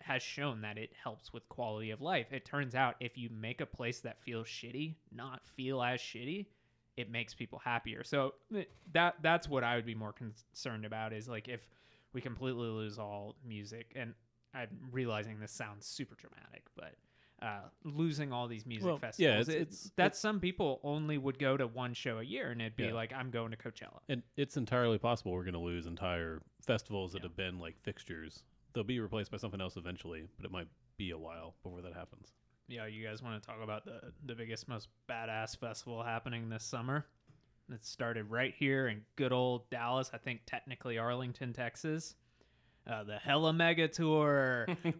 has 0.00 0.22
shown 0.22 0.62
that 0.62 0.78
it 0.78 0.90
helps 1.04 1.32
with 1.32 1.48
quality 1.48 1.90
of 1.90 2.00
life. 2.00 2.26
It 2.32 2.44
turns 2.44 2.74
out 2.74 2.96
if 3.00 3.16
you 3.16 3.28
make 3.30 3.60
a 3.60 3.66
place 3.66 4.00
that 4.00 4.20
feels 4.22 4.46
shitty 4.46 4.94
not 5.12 5.42
feel 5.56 5.82
as 5.82 6.00
shitty, 6.00 6.46
it 6.96 7.10
makes 7.10 7.34
people 7.34 7.60
happier. 7.60 8.02
So 8.02 8.34
that 8.92 9.16
that's 9.22 9.48
what 9.48 9.62
I 9.62 9.76
would 9.76 9.86
be 9.86 9.94
more 9.94 10.12
concerned 10.12 10.84
about 10.84 11.12
is 11.12 11.28
like 11.28 11.48
if 11.48 11.60
we 12.12 12.20
completely 12.20 12.66
lose 12.66 12.98
all 12.98 13.36
music 13.46 13.92
and 13.94 14.14
I'm 14.54 14.68
realizing 14.90 15.38
this 15.40 15.52
sounds 15.52 15.86
super 15.86 16.14
dramatic, 16.16 16.64
but 16.76 16.94
uh, 17.42 17.60
losing 17.84 18.32
all 18.32 18.48
these 18.48 18.66
music 18.66 18.84
Well, 18.86 18.96
yeah, 18.96 19.00
festivals, 19.00 19.48
it's- 19.48 19.62
it's, 19.62 19.74
it's- 19.86 19.92
that 19.96 20.14
some 20.16 20.40
people 20.40 20.78
only 20.82 21.16
would 21.16 21.38
go 21.38 21.56
to 21.56 21.66
one 21.66 21.94
show 21.94 22.18
a 22.18 22.22
year 22.22 22.50
and 22.50 22.60
it'd 22.60 22.76
be 22.76 22.84
Yeah. 22.84 22.92
like 22.92 23.12
I'm 23.14 23.30
going 23.30 23.50
to 23.52 23.56
Coachella. 23.56 24.00
And 24.08 24.22
it's 24.36 24.56
entirely 24.58 24.98
possible 24.98 25.32
we're 25.32 25.44
going 25.44 25.54
to 25.54 25.58
lose 25.60 25.86
entire 25.86 26.42
festivals 26.66 27.12
that 27.12 27.20
Yeah. 27.22 27.28
have 27.28 27.36
been 27.36 27.58
like 27.58 27.78
fixtures. 27.80 28.44
They'll 28.74 28.84
be 28.84 29.00
replaced 29.00 29.30
by 29.30 29.38
something 29.38 29.60
else 29.60 29.76
eventually, 29.76 30.28
but 30.36 30.44
it 30.44 30.52
might 30.52 30.68
be 30.98 31.12
a 31.12 31.18
while 31.18 31.54
before 31.62 31.80
that 31.82 31.94
happens. 31.94 32.32
Yeah, 32.68 32.86
you 32.86 33.04
guys 33.04 33.22
want 33.22 33.42
to 33.42 33.46
talk 33.46 33.60
about 33.62 33.84
the 33.84 34.12
the 34.26 34.34
biggest, 34.34 34.68
most 34.68 34.88
badass 35.08 35.56
festival 35.58 36.02
happening 36.04 36.50
this 36.50 36.62
summer? 36.62 37.06
It 37.72 37.84
started 37.84 38.24
right 38.30 38.54
here 38.54 38.86
in 38.88 39.02
good 39.16 39.32
old 39.32 39.68
Dallas. 39.70 40.10
I 40.12 40.18
think 40.18 40.42
technically 40.46 40.98
Arlington, 40.98 41.52
Texas. 41.52 42.14
Uh, 42.90 43.04
the 43.04 43.18
Hella 43.18 43.52
Mega 43.52 43.86
Tour. 43.86 44.66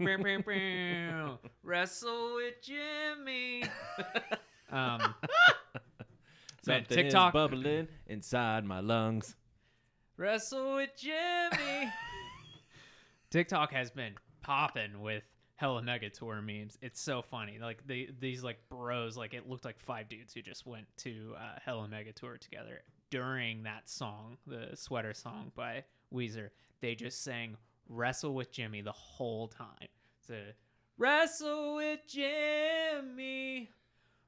Wrestle 1.64 2.34
with 2.36 2.54
Jimmy. 2.62 3.64
um, 4.70 5.00
man, 6.66 6.84
Something 6.86 7.06
is 7.06 7.14
bubbling 7.14 7.88
inside 8.06 8.64
my 8.64 8.78
lungs. 8.78 9.34
Wrestle 10.16 10.76
with 10.76 10.90
Jimmy. 10.96 11.90
TikTok 13.30 13.72
has 13.72 13.90
been 13.90 14.14
popping 14.40 15.00
with 15.00 15.24
Hella 15.56 15.82
Mega 15.82 16.10
Tour 16.10 16.40
memes. 16.40 16.78
It's 16.80 17.00
so 17.00 17.22
funny. 17.22 17.58
Like 17.60 17.84
the 17.88 18.08
these 18.20 18.44
like 18.44 18.58
bros, 18.68 19.16
like 19.16 19.34
it 19.34 19.48
looked 19.48 19.64
like 19.64 19.80
five 19.80 20.08
dudes 20.08 20.32
who 20.32 20.42
just 20.42 20.64
went 20.64 20.86
to 20.98 21.34
uh, 21.36 21.58
Hella 21.64 21.88
Mega 21.88 22.12
Tour 22.12 22.38
together 22.38 22.82
during 23.10 23.64
that 23.64 23.88
song, 23.90 24.36
the 24.46 24.76
sweater 24.76 25.12
song 25.12 25.50
by 25.56 25.82
Weezer. 26.14 26.50
They 26.80 26.94
just 26.94 27.24
sang 27.24 27.56
"Wrestle 27.90 28.34
with 28.34 28.50
Jimmy" 28.52 28.80
the 28.80 28.92
whole 28.92 29.48
time. 29.48 29.88
So 30.26 30.36
wrestle 30.96 31.76
with 31.76 32.00
Jimmy. 32.06 33.68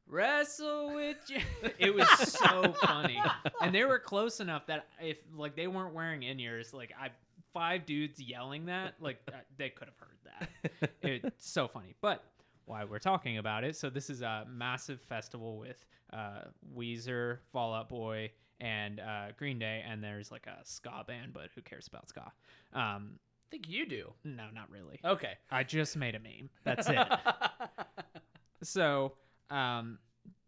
Wrestle 0.07 0.95
with 0.95 1.17
Jimmy. 1.27 1.45
It 1.79 1.95
was 1.95 2.09
so 2.19 2.75
funny, 2.83 3.21
and 3.63 3.75
they 3.75 3.85
were 3.85 3.99
close 3.99 4.41
enough 4.41 4.67
that 4.67 4.87
if 5.01 5.19
like 5.35 5.57
they 5.57 5.69
weren't 5.69 5.95
wearing 5.95 6.23
in 6.23 6.39
ears, 6.41 6.75
like 6.75 6.93
I 7.01 7.11
five 7.55 7.87
dudes 7.87 8.21
yelling 8.21 8.67
that, 8.67 8.95
like 9.01 9.21
uh, 9.29 9.37
they 9.57 9.71
could 9.71 9.89
have 9.89 9.97
heard 9.97 10.19
that. 10.25 10.91
It's 11.03 11.51
so 11.51 11.69
funny. 11.69 11.95
But 12.01 12.25
why 12.65 12.85
we're 12.85 12.99
talking 12.99 13.39
about 13.39 13.65
it? 13.65 13.77
So 13.77 13.91
this 13.91 14.11
is 14.11 14.23
a 14.23 14.47
massive 14.49 15.01
festival 15.01 15.59
with 15.59 15.85
uh, 16.13 16.43
Weezer, 16.77 17.39
Fall 17.53 17.75
Out 17.75 17.89
Boy, 17.89 18.31
and 18.61 19.01
uh, 19.01 19.33
Green 19.37 19.59
Day, 19.59 19.85
and 19.87 20.03
there's 20.03 20.31
like 20.31 20.47
a 20.47 20.65
ska 20.65 21.05
band, 21.07 21.33
but 21.33 21.49
who 21.55 21.63
cares 21.63 21.87
about 21.89 22.09
ska? 22.09 22.33
Um, 22.73 23.19
think 23.53 23.69
you 23.69 23.87
do. 23.87 24.13
no, 24.25 24.45
not 24.53 24.71
really. 24.71 24.99
Okay. 25.05 25.35
I 25.51 25.63
just 25.63 25.97
made 25.97 26.15
a 26.15 26.19
meme. 26.19 26.51
That's 26.65 26.89
it. 26.89 26.99
so 28.63 29.13
um 29.51 29.99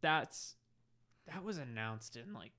that's 0.01 0.55
that 1.27 1.43
was 1.45 1.59
announced 1.59 2.17
in 2.17 2.33
like 2.33 2.53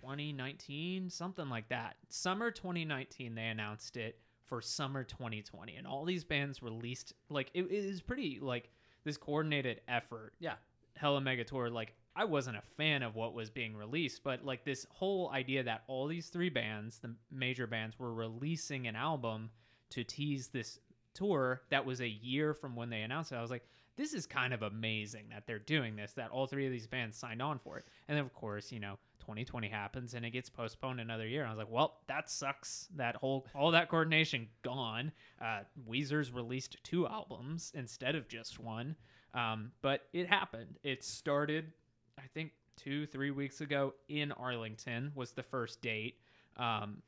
2019 0.00 1.10
something 1.10 1.48
like 1.48 1.68
that 1.68 1.96
summer 2.08 2.52
2019 2.52 3.34
they 3.34 3.46
announced 3.46 3.96
it 3.96 4.18
for 4.46 4.62
summer 4.62 5.02
2020 5.02 5.74
and 5.74 5.86
all 5.86 6.04
these 6.04 6.22
bands 6.22 6.62
released 6.62 7.12
like 7.28 7.50
it, 7.54 7.64
it 7.64 7.72
is 7.72 8.00
pretty 8.00 8.38
like 8.40 8.70
this 9.04 9.16
coordinated 9.16 9.80
effort 9.88 10.32
yeah. 10.38 10.54
Hella 11.00 11.20
Mega 11.20 11.44
Tour, 11.44 11.70
like 11.70 11.94
I 12.14 12.24
wasn't 12.24 12.58
a 12.58 12.62
fan 12.76 13.02
of 13.02 13.14
what 13.14 13.32
was 13.32 13.48
being 13.48 13.74
released, 13.74 14.22
but 14.22 14.44
like 14.44 14.64
this 14.64 14.86
whole 14.90 15.30
idea 15.30 15.62
that 15.62 15.84
all 15.86 16.06
these 16.06 16.28
three 16.28 16.50
bands, 16.50 16.98
the 16.98 17.14
major 17.30 17.66
bands, 17.66 17.98
were 17.98 18.12
releasing 18.12 18.86
an 18.86 18.96
album 18.96 19.50
to 19.90 20.04
tease 20.04 20.48
this 20.48 20.78
tour 21.14 21.62
that 21.70 21.84
was 21.84 22.00
a 22.00 22.08
year 22.08 22.54
from 22.54 22.76
when 22.76 22.90
they 22.90 23.02
announced 23.02 23.32
it. 23.32 23.36
I 23.36 23.42
was 23.42 23.50
like, 23.50 23.64
this 23.96 24.14
is 24.14 24.26
kind 24.26 24.54
of 24.54 24.62
amazing 24.62 25.26
that 25.30 25.46
they're 25.46 25.58
doing 25.58 25.96
this, 25.96 26.12
that 26.12 26.30
all 26.30 26.46
three 26.46 26.66
of 26.66 26.72
these 26.72 26.86
bands 26.86 27.18
signed 27.18 27.42
on 27.42 27.58
for 27.58 27.78
it. 27.78 27.84
And 28.08 28.16
then 28.16 28.24
of 28.24 28.32
course, 28.32 28.72
you 28.72 28.80
know, 28.80 28.98
2020 29.20 29.68
happens 29.68 30.14
and 30.14 30.24
it 30.24 30.30
gets 30.30 30.48
postponed 30.48 31.00
another 31.00 31.26
year. 31.26 31.42
And 31.42 31.48
I 31.48 31.52
was 31.52 31.58
like, 31.58 31.70
well, 31.70 31.98
that 32.06 32.30
sucks. 32.30 32.88
That 32.96 33.16
whole 33.16 33.46
all 33.54 33.72
that 33.72 33.90
coordination 33.90 34.48
gone. 34.62 35.12
Uh, 35.40 35.60
Weezer's 35.88 36.32
released 36.32 36.78
two 36.82 37.06
albums 37.06 37.72
instead 37.74 38.14
of 38.14 38.28
just 38.28 38.58
one. 38.58 38.96
Um, 39.34 39.72
but 39.82 40.02
it 40.12 40.28
happened. 40.28 40.78
It 40.82 41.04
started, 41.04 41.72
I 42.18 42.22
think, 42.34 42.52
two, 42.76 43.06
three 43.06 43.30
weeks 43.30 43.60
ago 43.60 43.94
in 44.08 44.32
Arlington 44.32 45.12
was 45.14 45.32
the 45.32 45.42
first 45.42 45.82
date. 45.82 46.16
Um, 46.56 47.02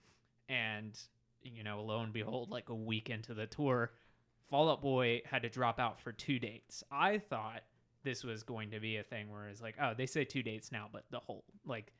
and, 0.48 0.98
you 1.44 1.62
know, 1.62 1.82
lo 1.82 2.00
and 2.00 2.12
behold, 2.12 2.50
like 2.50 2.68
a 2.68 2.74
week 2.74 3.10
into 3.10 3.34
the 3.34 3.46
tour, 3.46 3.92
Fall 4.50 4.70
Out 4.70 4.82
Boy 4.82 5.22
had 5.24 5.42
to 5.42 5.48
drop 5.48 5.78
out 5.78 6.00
for 6.00 6.12
two 6.12 6.38
dates. 6.38 6.84
I 6.90 7.18
thought 7.18 7.62
this 8.04 8.24
was 8.24 8.42
going 8.42 8.70
to 8.72 8.80
be 8.80 8.96
a 8.96 9.02
thing 9.02 9.30
where 9.30 9.48
it's 9.48 9.62
like, 9.62 9.76
oh, 9.80 9.92
they 9.96 10.06
say 10.06 10.24
two 10.24 10.42
dates 10.42 10.72
now, 10.72 10.88
but 10.92 11.04
the 11.10 11.20
whole, 11.20 11.44
like, 11.66 11.92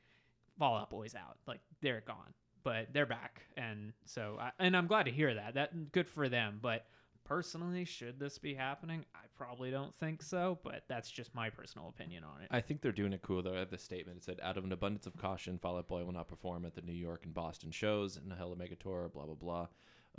Fall 0.59 0.77
Out 0.77 0.89
Boy's 0.89 1.15
out. 1.15 1.37
Like, 1.47 1.61
they're 1.81 2.03
gone. 2.05 2.33
But 2.63 2.93
they're 2.93 3.05
back. 3.05 3.41
And 3.57 3.93
so, 4.05 4.37
I, 4.39 4.51
and 4.59 4.77
I'm 4.77 4.87
glad 4.87 5.03
to 5.03 5.11
hear 5.11 5.33
that. 5.33 5.55
That 5.55 5.91
good 5.91 6.07
for 6.07 6.29
them. 6.29 6.59
But 6.61 6.85
personally, 7.25 7.85
should 7.85 8.19
this 8.19 8.37
be 8.37 8.53
happening? 8.53 9.05
I 9.15 9.25
probably 9.35 9.71
don't 9.71 9.95
think 9.95 10.21
so, 10.21 10.59
but 10.63 10.83
that's 10.87 11.09
just 11.09 11.33
my 11.35 11.49
personal 11.49 11.89
opinion 11.89 12.23
on 12.23 12.41
it. 12.41 12.47
I 12.51 12.61
think 12.61 12.81
they're 12.81 12.91
doing 12.91 13.13
it 13.13 13.21
cool 13.21 13.41
though. 13.41 13.65
The 13.65 13.77
statement, 13.77 14.17
it 14.17 14.23
said, 14.23 14.39
"Out 14.41 14.57
of 14.57 14.63
an 14.63 14.71
abundance 14.71 15.07
of 15.07 15.17
caution, 15.17 15.57
Fall 15.57 15.77
Out 15.77 15.87
Boy 15.87 16.03
will 16.03 16.13
not 16.13 16.27
perform 16.27 16.65
at 16.65 16.75
the 16.75 16.81
New 16.81 16.93
York 16.93 17.25
and 17.25 17.33
Boston 17.33 17.71
shows 17.71 18.17
and 18.17 18.29
the 18.29 18.35
Hella 18.35 18.55
Mega 18.55 18.75
Tour." 18.75 19.09
Blah 19.13 19.25
blah 19.25 19.35
blah. 19.35 19.67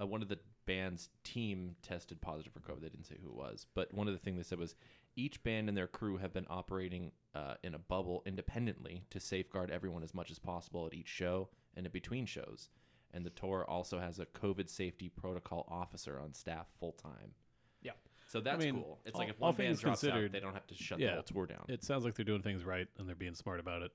Uh, 0.00 0.06
one 0.06 0.22
of 0.22 0.28
the 0.28 0.38
band's 0.66 1.08
team 1.22 1.76
tested 1.82 2.20
positive 2.20 2.52
for 2.52 2.60
COVID. 2.60 2.80
They 2.80 2.88
didn't 2.88 3.06
say 3.06 3.16
who 3.22 3.28
it 3.28 3.36
was, 3.36 3.66
but 3.74 3.94
one 3.94 4.08
of 4.08 4.14
the 4.14 4.18
things 4.18 4.38
they 4.38 4.42
said 4.42 4.58
was 4.58 4.74
each 5.16 5.42
band 5.44 5.68
and 5.68 5.78
their 5.78 5.86
crew 5.86 6.16
have 6.16 6.32
been 6.32 6.46
operating 6.50 7.12
uh, 7.34 7.54
in 7.62 7.74
a 7.74 7.78
bubble 7.78 8.22
independently 8.26 9.04
to 9.10 9.20
safeguard 9.20 9.70
everyone 9.70 10.02
as 10.02 10.14
much 10.14 10.30
as 10.30 10.38
possible 10.38 10.86
at 10.86 10.94
each 10.94 11.08
show 11.08 11.48
and 11.76 11.86
in 11.86 11.92
between 11.92 12.26
shows. 12.26 12.68
And 13.14 13.24
the 13.24 13.30
tour 13.30 13.64
also 13.68 13.98
has 14.00 14.18
a 14.18 14.26
COVID 14.26 14.68
safety 14.68 15.08
protocol 15.08 15.66
officer 15.70 16.18
on 16.20 16.34
staff 16.34 16.66
full 16.80 16.92
time. 16.92 17.32
Yeah. 17.80 17.92
So 18.26 18.40
that's 18.40 18.64
mean, 18.64 18.74
cool. 18.82 18.98
It's 19.04 19.14
all- 19.14 19.20
like 19.20 19.30
if 19.30 19.36
all 19.40 19.48
one 19.48 19.54
band 19.56 19.68
things 19.68 19.80
drops 19.80 20.04
out, 20.04 20.32
they 20.32 20.40
don't 20.40 20.54
have 20.54 20.66
to 20.66 20.74
shut 20.74 20.98
yeah, 20.98 21.08
the 21.08 21.14
whole 21.14 21.22
tour 21.22 21.46
down. 21.46 21.64
It 21.68 21.84
sounds 21.84 22.04
like 22.04 22.14
they're 22.14 22.24
doing 22.24 22.42
things 22.42 22.64
right 22.64 22.88
and 22.98 23.08
they're 23.08 23.14
being 23.14 23.34
smart 23.34 23.60
about 23.60 23.82
it. 23.82 23.92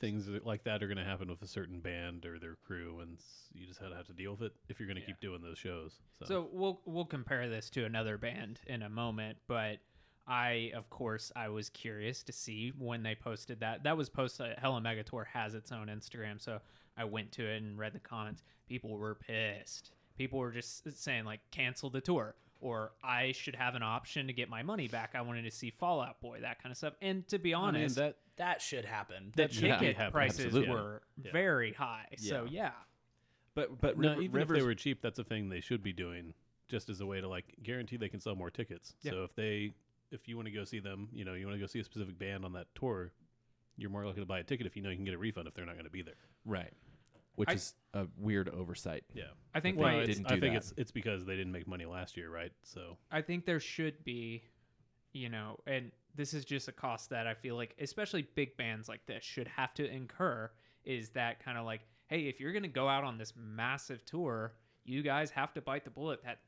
Things 0.00 0.28
like 0.44 0.64
that 0.64 0.82
are 0.82 0.88
going 0.88 0.98
to 0.98 1.04
happen 1.04 1.28
with 1.28 1.42
a 1.42 1.46
certain 1.46 1.78
band 1.78 2.26
or 2.26 2.38
their 2.40 2.56
crew, 2.66 2.98
and 3.00 3.18
you 3.54 3.66
just 3.68 3.78
have 3.78 4.06
to 4.08 4.12
deal 4.12 4.32
with 4.32 4.42
it 4.42 4.52
if 4.68 4.80
you're 4.80 4.88
going 4.88 4.96
to 4.96 5.00
Yeah. 5.02 5.06
keep 5.06 5.20
doing 5.20 5.42
those 5.42 5.58
shows. 5.58 6.00
So, 6.18 6.24
So 6.24 6.48
we'll 6.50 6.80
we'll 6.86 7.04
compare 7.04 7.48
this 7.48 7.70
to 7.70 7.84
another 7.84 8.18
band 8.18 8.58
in 8.66 8.82
a 8.82 8.88
moment, 8.88 9.38
but 9.46 9.78
I 10.26 10.70
of 10.74 10.88
course 10.90 11.32
I 11.34 11.48
was 11.48 11.68
curious 11.68 12.22
to 12.24 12.32
see 12.32 12.72
when 12.78 13.02
they 13.02 13.14
posted 13.14 13.60
that. 13.60 13.82
That 13.84 13.96
was 13.96 14.08
posted. 14.08 14.52
Uh, 14.52 14.60
Hella 14.60 14.80
Mega 14.80 15.02
Tour 15.02 15.28
has 15.32 15.54
its 15.54 15.72
own 15.72 15.88
Instagram, 15.88 16.40
so 16.40 16.60
I 16.96 17.04
went 17.04 17.32
to 17.32 17.44
it 17.46 17.62
and 17.62 17.78
read 17.78 17.92
the 17.92 17.98
comments. 18.00 18.42
People 18.68 18.90
were 18.96 19.14
pissed. 19.16 19.90
People 20.16 20.38
were 20.38 20.52
just 20.52 20.86
uh, 20.86 20.90
saying 20.94 21.24
like 21.24 21.40
cancel 21.50 21.90
the 21.90 22.00
tour 22.00 22.34
or 22.60 22.92
I 23.02 23.32
should 23.32 23.56
have 23.56 23.74
an 23.74 23.82
option 23.82 24.28
to 24.28 24.32
get 24.32 24.48
my 24.48 24.62
money 24.62 24.86
back. 24.86 25.14
I 25.14 25.22
wanted 25.22 25.42
to 25.42 25.50
see 25.50 25.70
Fall 25.70 26.00
Out 26.00 26.20
Boy, 26.20 26.38
that 26.42 26.62
kind 26.62 26.70
of 26.70 26.76
stuff. 26.76 26.94
And 27.02 27.26
to 27.26 27.40
be 27.40 27.52
I 27.54 27.58
mean, 27.58 27.64
honest, 27.76 27.96
that 27.96 28.18
That 28.36 28.62
should 28.62 28.84
happen. 28.84 29.32
the 29.34 29.42
that 29.42 29.52
should 29.52 29.62
be 29.64 29.68
ticket 29.70 29.96
happening. 29.96 30.12
prices 30.12 30.44
Absolutely. 30.46 30.70
were 30.72 31.02
Yeah. 31.24 31.32
very 31.32 31.72
high. 31.72 32.06
So 32.18 32.44
Yeah. 32.48 32.62
yeah. 32.66 32.70
but 33.54 33.80
but 33.80 33.98
no, 33.98 34.10
River- 34.10 34.22
even 34.22 34.40
if 34.42 34.48
they 34.48 34.62
were 34.62 34.74
cheap, 34.76 35.02
that's 35.02 35.18
a 35.18 35.24
thing 35.24 35.48
they 35.48 35.60
should 35.60 35.82
be 35.82 35.92
doing, 35.92 36.34
just 36.68 36.88
as 36.88 37.00
a 37.00 37.06
way 37.06 37.20
to 37.20 37.28
like 37.28 37.56
guarantee 37.64 37.96
they 37.96 38.08
can 38.08 38.20
sell 38.20 38.36
more 38.36 38.50
tickets. 38.50 38.94
Yeah. 39.02 39.10
So 39.10 39.24
if 39.24 39.34
they, 39.34 39.72
if 40.12 40.28
you 40.28 40.36
want 40.36 40.46
to 40.46 40.52
go 40.52 40.64
see 40.64 40.78
them, 40.78 41.08
you 41.12 41.24
know, 41.24 41.34
you 41.34 41.46
want 41.46 41.56
to 41.56 41.60
go 41.60 41.66
see 41.66 41.80
a 41.80 41.84
specific 41.84 42.18
band 42.18 42.44
on 42.44 42.52
that 42.52 42.66
tour, 42.74 43.10
you're 43.76 43.90
more 43.90 44.04
likely 44.06 44.20
to 44.22 44.26
buy 44.26 44.38
a 44.38 44.44
ticket 44.44 44.66
if 44.66 44.76
you 44.76 44.82
know 44.82 44.90
you 44.90 44.96
can 44.96 45.04
get 45.04 45.14
a 45.14 45.18
refund 45.18 45.48
if 45.48 45.54
they're 45.54 45.66
not 45.66 45.74
going 45.74 45.84
to 45.86 45.90
be 45.90 46.02
there. 46.02 46.14
right, 46.44 46.72
which 47.34 47.48
I- 47.48 47.54
is 47.54 47.74
a 47.94 48.06
weird 48.16 48.48
oversight. 48.50 49.04
Yeah, 49.14 49.24
I 49.54 49.60
think 49.60 49.76
They 49.76 49.82
well, 49.82 49.92
they 49.96 49.98
it's, 50.02 50.08
didn't 50.18 50.28
do 50.28 50.28
that, 50.28 50.36
I 50.36 50.40
think 50.40 50.52
that. 50.54 50.58
it's 50.58 50.74
it's 50.76 50.90
because 50.92 51.24
they 51.24 51.36
didn't 51.36 51.52
make 51.52 51.66
money 51.66 51.86
last 51.86 52.16
year, 52.16 52.30
right? 52.30 52.52
So 52.62 52.96
I 53.10 53.22
think 53.22 53.46
there 53.46 53.60
should 53.60 54.04
be, 54.04 54.44
you 55.12 55.28
know, 55.28 55.58
and 55.66 55.90
this 56.14 56.34
is 56.34 56.44
just 56.44 56.68
a 56.68 56.72
cost 56.72 57.10
that 57.10 57.26
I 57.26 57.32
feel 57.34 57.56
like, 57.56 57.74
especially 57.80 58.26
big 58.34 58.56
bands 58.58 58.88
like 58.88 59.06
this, 59.06 59.24
should 59.24 59.48
have 59.48 59.72
to 59.74 59.86
incur. 59.90 60.50
Is 60.84 61.10
that 61.10 61.42
kind 61.42 61.56
of 61.56 61.64
like, 61.64 61.80
hey, 62.08 62.22
if 62.28 62.38
you're 62.40 62.52
going 62.52 62.64
to 62.64 62.68
go 62.68 62.86
out 62.88 63.04
on 63.04 63.16
this 63.16 63.32
massive 63.36 64.04
tour, 64.04 64.52
you 64.84 65.02
guys 65.02 65.30
have 65.30 65.54
to 65.54 65.62
bite 65.62 65.84
the 65.84 65.90
bullet 65.90 66.22
that 66.24 66.40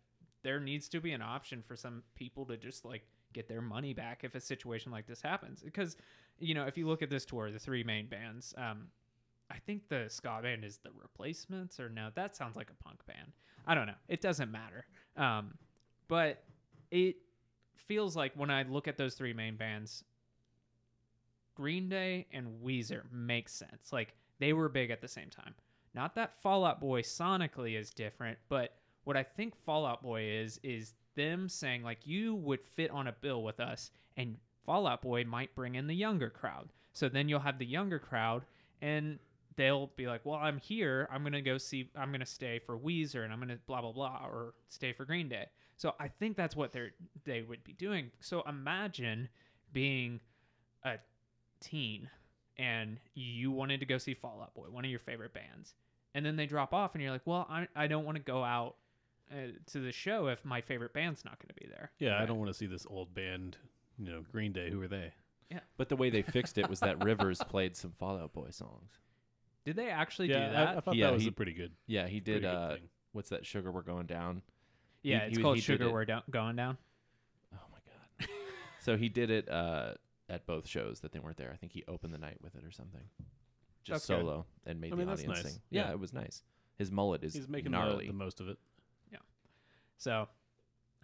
there 0.43 0.61
needs 0.61 0.89
to 0.91 1.01
be 1.01 1.13
an 1.13 1.23
option 1.23 1.63
for 1.67 1.77
some 1.77 2.03
people 2.15 2.45
to 2.47 2.57
just 2.59 2.85
like 2.85 3.07
get 3.35 3.49
their 3.49 3.61
money 3.61 3.93
back 3.93 4.25
if 4.25 4.35
a 4.35 4.41
situation 4.41 4.91
like 4.93 5.07
this 5.07 5.21
happens. 5.21 5.63
Because, 5.63 5.97
you 6.39 6.55
know, 6.55 6.67
if 6.67 6.79
you 6.79 6.87
look 6.87 7.03
at 7.03 7.11
this 7.11 7.25
tour, 7.25 7.51
the 7.51 7.59
three 7.59 7.85
main 7.85 8.07
bands, 8.07 8.55
um, 8.57 8.87
I 9.51 9.59
think 9.59 9.89
the 9.89 10.07
ska 10.09 10.41
band 10.43 10.65
is 10.65 10.79
the 10.79 10.91
replacements, 10.99 11.79
or 11.79 11.89
no, 11.89 12.09
that 12.15 12.35
sounds 12.35 12.57
like 12.57 12.71
a 12.71 12.83
punk 12.83 13.05
band. 13.07 13.33
I 13.67 13.75
don't 13.75 13.87
know. 13.87 13.95
It 14.09 14.21
doesn't 14.21 14.51
matter. 14.51 14.87
Um, 15.17 15.55
but 16.09 16.43
it 16.91 17.17
feels 17.77 18.17
like 18.17 18.33
when 18.37 18.51
I 18.51 18.63
look 18.63 18.89
at 18.89 18.97
those 18.97 19.15
three 19.15 19.33
main 19.33 19.57
bands, 19.57 20.05
Green 21.55 21.89
Day 21.89 22.27
and 22.33 22.63
Weezer 22.65 23.03
make 23.13 23.49
sense. 23.49 23.93
Like 23.93 24.15
they 24.39 24.53
were 24.53 24.69
big 24.69 24.91
at 24.91 25.01
the 25.01 25.09
same 25.09 25.31
time. 25.31 25.55
Not 25.95 26.15
that 26.17 26.41
Fall 26.43 26.65
Out 26.65 26.81
Boy 26.81 27.03
sonically 27.03 27.79
is 27.79 27.91
different, 27.91 28.39
but 28.49 28.77
what 29.05 29.17
I 29.17 29.23
think 29.23 29.55
Fall 29.65 29.87
Out 29.87 30.03
Boy 30.03 30.23
is 30.23 30.59
is 30.63 30.95
them 31.15 31.49
saying 31.49 31.83
like 31.83 31.99
you 32.05 32.35
would 32.35 32.63
fit 32.63 32.91
on 32.91 33.07
a 33.07 33.13
bill 33.13 33.43
with 33.43 33.61
us 33.61 33.91
and 34.17 34.37
Fall 34.65 34.87
Out 34.87 35.03
Boy 35.03 35.25
might 35.25 35.55
bring 35.55 35.75
in 35.75 35.87
the 35.87 35.95
younger 35.95 36.31
crowd. 36.31 36.71
So 36.93 37.09
then 37.09 37.29
you'll 37.29 37.41
have 37.41 37.59
the 37.59 37.67
younger 37.67 37.99
crowd 37.99 38.45
and 38.81 39.19
they'll 39.57 39.89
be 39.97 40.07
like, 40.07 40.25
"Well, 40.25 40.39
I'm 40.39 40.59
here. 40.59 41.09
I'm 41.13 41.23
going 41.23 41.33
to 41.33 41.43
go 41.43 41.59
see 41.59 41.91
I'm 41.97 42.11
going 42.11 42.21
to 42.21 42.27
stay 42.27 42.59
for 42.59 42.79
Weezer 42.79 43.25
and 43.25 43.33
I'm 43.33 43.39
going 43.39 43.51
to 43.51 43.59
blah 43.67 43.81
blah 43.81 43.93
blah 43.93 44.27
or 44.27 44.55
stay 44.69 44.93
for 44.93 45.05
Green 45.05 45.29
Day." 45.29 45.47
So 45.77 45.95
I 45.99 46.09
think 46.09 46.37
that's 46.37 46.57
what 46.57 46.73
they're 46.73 46.93
they 47.25 47.43
would 47.43 47.65
be 47.65 47.73
doing. 47.73 48.11
So 48.21 48.43
imagine 48.49 49.29
being 49.73 50.21
a 50.85 50.95
teen 51.61 52.09
and 52.57 52.99
you 53.15 53.51
wanted 53.51 53.81
to 53.81 53.87
go 53.87 53.99
see 53.99 54.15
Fall 54.15 54.41
Out 54.43 54.55
Boy, 54.55 54.67
one 54.71 54.85
of 54.85 54.91
your 54.91 55.01
favorite 55.01 55.35
bands, 55.35 55.75
and 56.15 56.25
then 56.25 56.37
they 56.37 56.47
drop 56.47 56.73
off, 56.73 56.95
and 56.95 57.03
you're 57.03 57.11
like, 57.11 57.27
well, 57.27 57.47
I, 57.51 57.67
I 57.75 57.87
don't 57.87 58.05
want 58.05 58.17
to 58.17 58.23
go 58.23 58.45
out 58.45 58.77
uh, 59.33 59.53
to 59.73 59.81
the 59.81 59.93
show 59.93 60.27
if 60.29 60.45
my 60.45 60.61
favorite 60.61 60.93
band's 60.93 61.25
not 61.25 61.39
going 61.39 61.49
to 61.49 61.55
be 61.55 61.67
there. 61.69 61.91
Yeah, 61.99 62.21
I 62.21 62.27
don't 62.27 62.39
want 62.39 62.49
to 62.51 62.55
see 62.55 62.67
this 62.67 62.87
old 62.89 63.15
band. 63.15 63.57
You 63.99 64.07
know, 64.11 64.23
Green 64.33 64.53
Day. 64.53 64.71
Who 64.71 64.83
are 64.83 64.89
they? 64.89 65.13
Yeah. 65.51 65.61
But 65.77 65.89
the 65.89 65.97
way 65.97 66.11
they 66.11 66.23
fixed 66.23 66.59
it 66.59 66.69
was 66.69 66.81
that 66.81 67.03
Rivers 67.05 67.41
played 67.49 67.77
some 67.77 67.93
Fall 67.93 68.19
Out 68.19 68.33
Boy 68.33 68.49
songs. 68.51 68.93
Did 69.65 69.77
they 69.77 69.89
actually 69.89 70.29
yeah, 70.31 70.47
do 70.47 70.53
that? 70.53 70.69
I, 70.69 70.77
I 70.77 70.81
thought 70.81 70.97
Yeah, 70.97 71.07
that 71.07 71.15
was 71.15 71.23
he- 71.23 71.29
a 71.29 71.33
pretty 71.33 71.53
good. 71.53 71.73
Yeah, 71.87 72.07
he 72.07 72.21
did. 72.21 72.45
Uh, 72.45 72.77
what's 73.13 73.29
that? 73.31 73.47
Sugar, 73.47 73.71
we're 73.71 73.83
going 73.83 74.07
down. 74.07 74.43
yeah, 75.03 75.21
he- 75.21 75.27
it's 75.29 75.37
he- 75.37 75.43
called 75.43 75.57
he 75.57 75.63
Sugar. 75.63 75.91
We're 75.93 76.05
Do- 76.05 76.21
Going 76.31 76.57
Down. 76.57 76.77
Oh 77.55 77.59
my 77.71 77.79
god. 77.87 78.29
so 78.81 78.97
he 78.97 79.09
did 79.09 79.31
it 79.31 79.49
uh, 79.49 79.93
at 80.29 80.45
both 80.47 80.67
shows 80.67 81.01
that 81.01 81.13
they 81.13 81.19
weren't 81.19 81.37
there. 81.37 81.51
I 81.53 81.57
think 81.57 81.73
he 81.73 81.85
opened 81.89 82.13
the 82.13 82.19
night 82.19 82.39
with 82.43 82.57
it 82.57 82.65
or 82.65 82.73
something. 82.73 83.03
Just 83.85 84.07
That's 84.09 84.21
good. 84.21 84.27
solo 84.27 84.47
and 84.67 84.81
made 84.81 84.93
I 84.93 84.97
mean, 84.97 85.07
the 85.07 85.13
that's 85.13 85.23
audience 85.23 85.45
nice. 85.45 85.53
sing. 85.53 85.63
Yeah, 85.71 85.87
Yeah. 85.87 85.93
it 85.93 86.01
was 86.01 86.13
nice. 86.13 86.43
His 86.77 86.91
mullet 86.91 87.23
is 87.23 87.35
He's 87.35 87.49
making 87.49 87.73
the, 87.73 88.03
the 88.07 88.13
most 88.13 88.41
of 88.41 88.49
it. 88.49 88.59
So, 89.97 90.29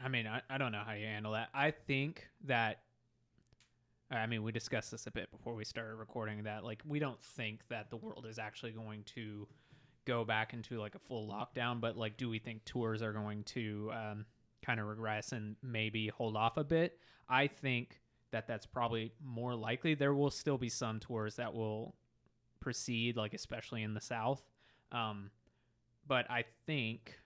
I 0.02 0.08
mean, 0.08 0.26
I, 0.26 0.42
I 0.48 0.58
don't 0.58 0.72
know 0.72 0.82
how 0.84 0.92
you 0.92 1.06
handle 1.06 1.32
that. 1.32 1.48
I 1.54 1.70
think 1.70 2.28
that, 2.44 2.80
I 4.10 4.26
mean, 4.26 4.42
we 4.42 4.52
discussed 4.52 4.90
this 4.90 5.06
a 5.06 5.10
bit 5.10 5.30
before 5.30 5.54
we 5.54 5.64
started 5.64 5.94
recording 5.94 6.44
that, 6.44 6.64
like, 6.64 6.82
we 6.86 6.98
don't 6.98 7.22
think 7.22 7.60
that 7.68 7.90
the 7.90 7.96
world 7.96 8.26
is 8.28 8.38
actually 8.38 8.72
going 8.72 9.04
to 9.14 9.46
go 10.06 10.24
back 10.24 10.52
into 10.52 10.80
like 10.80 10.94
a 10.94 10.98
full 10.98 11.28
lockdown, 11.28 11.80
but 11.80 11.96
like, 11.96 12.16
do 12.16 12.28
we 12.28 12.38
think 12.38 12.64
tours 12.64 13.02
are 13.02 13.12
going 13.12 13.44
to 13.44 13.90
um, 13.92 14.26
kind 14.64 14.80
of 14.80 14.86
regress 14.86 15.32
and 15.32 15.56
maybe 15.62 16.08
hold 16.08 16.36
off 16.36 16.56
a 16.56 16.64
bit? 16.64 16.98
I 17.28 17.46
think 17.46 18.00
that 18.32 18.48
that's 18.48 18.66
probably 18.66 19.12
more 19.22 19.54
likely. 19.54 19.94
There 19.94 20.14
will 20.14 20.30
still 20.30 20.58
be 20.58 20.68
some 20.68 20.98
tours 20.98 21.36
that 21.36 21.54
will 21.54 21.94
proceed, 22.58 23.16
like, 23.16 23.34
especially 23.34 23.82
in 23.82 23.94
the 23.94 24.00
South. 24.00 24.42
Um, 24.90 25.30
but 26.06 26.28
I 26.30 26.44
think 26.66 27.19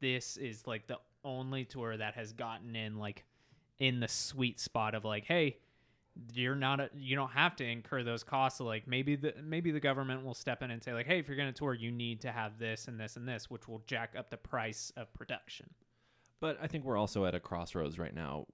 this 0.00 0.36
is 0.36 0.66
like 0.66 0.86
the 0.86 0.98
only 1.24 1.64
tour 1.64 1.96
that 1.96 2.14
has 2.14 2.32
gotten 2.32 2.76
in 2.76 2.98
like 2.98 3.24
in 3.78 4.00
the 4.00 4.08
sweet 4.08 4.58
spot 4.60 4.94
of 4.94 5.04
like 5.04 5.24
hey 5.24 5.56
you're 6.32 6.54
not 6.54 6.80
a, 6.80 6.90
you 6.96 7.16
don't 7.16 7.32
have 7.32 7.56
to 7.56 7.64
incur 7.64 8.02
those 8.02 8.22
costs. 8.22 8.60
Like 8.60 8.86
maybe 8.86 9.16
the 9.16 9.34
maybe 9.42 9.70
the 9.70 9.80
government 9.80 10.24
will 10.24 10.34
step 10.34 10.62
in 10.62 10.70
and 10.70 10.82
say 10.82 10.92
like 10.92 11.06
hey 11.06 11.18
if 11.18 11.28
you're 11.28 11.36
going 11.36 11.52
to 11.52 11.58
tour 11.58 11.74
you 11.74 11.90
need 11.90 12.20
to 12.22 12.32
have 12.32 12.58
this 12.58 12.88
and 12.88 12.98
this 12.98 13.16
and 13.16 13.28
this 13.28 13.50
which 13.50 13.68
will 13.68 13.82
jack 13.86 14.14
up 14.16 14.30
the 14.30 14.36
price 14.36 14.92
of 14.96 15.12
production. 15.14 15.68
But 16.40 16.58
I 16.60 16.66
think 16.66 16.84
we're 16.84 16.96
also 16.96 17.24
at 17.24 17.34
a 17.34 17.40
crossroads 17.40 17.98
right 17.98 18.14
now, 18.14 18.46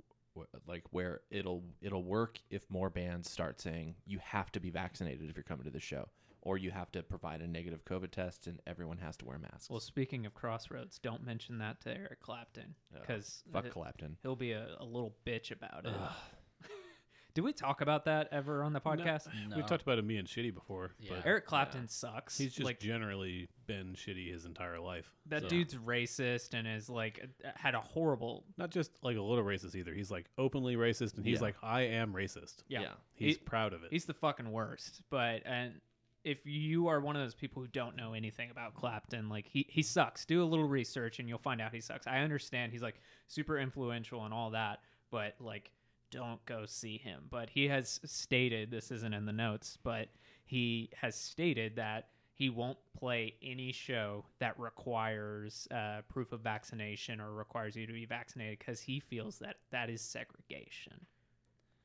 like 0.67 0.85
where 0.91 1.21
it'll 1.31 1.63
it'll 1.81 2.05
work 2.05 2.39
if 2.51 2.69
more 2.71 2.91
bands 2.91 3.31
start 3.31 3.61
saying 3.61 3.95
you 4.07 4.19
have 4.23 4.51
to 4.53 4.61
be 4.61 4.71
vaccinated 4.71 5.29
if 5.29 5.37
you're 5.37 5.45
coming 5.45 5.65
to 5.65 5.71
the 5.71 5.81
show, 5.81 6.09
or 6.43 6.59
you 6.59 6.71
have 6.71 6.91
to 6.93 7.03
provide 7.03 7.41
a 7.41 7.47
negative 7.47 7.85
COVID 7.85 8.11
test 8.11 8.47
and 8.47 8.61
everyone 8.67 8.99
has 8.99 9.17
to 9.19 9.25
wear 9.25 9.39
masks. 9.39 9.71
well 9.71 9.81
speaking 9.81 10.27
of 10.27 10.35
crossroads 10.35 10.99
don't 10.99 11.25
mention 11.25 11.59
that 11.59 11.81
to 11.83 11.91
eric 11.91 12.21
clapton 12.21 12.75
because 12.93 13.43
Fuck 13.53 13.71
Clapton. 13.71 14.17
he'll 14.23 14.37
be 14.37 14.53
a, 14.53 14.67
a 14.81 14.85
little 14.85 15.15
bitch 15.27 15.51
about 15.51 15.87
it 15.87 15.93
did 17.35 17.41
we 17.43 17.53
talk 17.55 17.81
about 17.81 18.05
that 18.05 18.29
ever 18.31 18.63
on 18.63 18.73
the 18.75 18.81
podcast 18.81 19.27
No. 19.49 19.57
We've 19.57 19.67
talked 19.67 19.83
about 19.83 19.99
him 19.99 20.07
being 20.07 20.25
shitty 20.25 20.53
before, 20.53 20.91
Yeah. 21.01 21.13
but 21.17 21.27
eric 21.27 21.47
clapton 21.47 21.89
sucks 21.89 22.37
he's 22.37 22.53
just 22.53 22.65
like 22.67 22.79
generally 22.79 23.49
been 23.67 23.95
shitty 23.95 24.31
his 24.33 24.45
entire 24.45 24.79
life. 24.81 25.11
That 25.27 25.43
So- 25.43 25.49
dude's 25.49 25.75
racist 25.77 26.53
and 26.53 26.67
is 26.69 26.91
like 26.91 27.25
had 27.55 27.75
a 27.75 27.81
horrible. 27.81 28.45
not 28.59 28.71
just 28.71 28.91
like 29.03 29.17
a 29.17 29.23
little 29.23 29.45
racist 29.45 29.75
either. 29.77 29.95
He's 29.95 30.11
like 30.11 30.27
openly 30.37 30.77
racist, 30.77 31.17
and 31.17 31.25
he's 31.25 31.37
Yeah. 31.39 31.43
like, 31.43 31.55
I 31.63 31.83
am 31.83 32.13
racist. 32.13 32.65
Yeah, 32.69 32.81
Yeah. 32.83 32.93
He's 33.15 33.37
He- 33.37 33.43
proud 33.43 33.73
of 33.73 33.83
it. 33.85 33.91
he's 33.93 34.05
the 34.05 34.13
fucking 34.15 34.51
worst. 34.51 35.01
But 35.09 35.43
and 35.47 35.81
if 36.25 36.39
you 36.45 36.89
are 36.89 37.01
one 37.01 37.17
of 37.17 37.23
those 37.23 37.35
people 37.35 37.63
who 37.63 37.69
don't 37.69 37.97
know 37.97 38.15
anything 38.15 38.51
about 38.51 38.75
Clapton, 38.75 39.29
like 39.29 39.47
he 39.47 39.67
he 39.69 39.83
sucks. 39.83 40.25
Do 40.25 40.43
a 40.43 40.45
little 40.45 40.69
research 40.69 41.19
and 41.19 41.29
you'll 41.29 41.39
find 41.39 41.61
out 41.61 41.75
he 41.75 41.81
sucks. 41.81 42.07
I 42.07 42.19
understand 42.19 42.73
he's 42.73 42.83
like 42.83 43.01
super 43.29 43.59
influential 43.59 44.25
and 44.25 44.33
all 44.33 44.51
that, 44.51 44.81
but 45.11 45.35
like 45.41 45.71
don't 46.11 46.45
go 46.47 46.65
see 46.67 46.99
him. 46.99 47.25
But 47.31 47.51
he 47.51 47.69
has 47.69 48.01
stated 48.05 48.71
this 48.71 48.91
isn't 48.91 49.15
in 49.15 49.27
the 49.27 49.33
notes, 49.33 49.79
but 49.83 50.09
he 50.45 50.91
has 51.01 51.17
stated 51.17 51.77
that 51.77 52.09
he 52.35 52.51
won't 52.51 52.79
play 52.99 53.35
any 53.43 53.73
show 53.73 54.25
that 54.39 54.59
requires 54.59 55.69
uh, 55.71 56.03
proof 56.09 56.33
of 56.33 56.41
vaccination 56.41 57.21
or 57.21 57.33
requires 57.33 57.77
you 57.77 57.87
to 57.87 57.93
be 57.93 58.07
vaccinated 58.07 58.59
because 58.59 58.81
he 58.81 59.01
feels 59.01 59.39
that 59.39 59.57
that 59.71 59.91
is 59.91 60.01
segregation. 60.01 61.07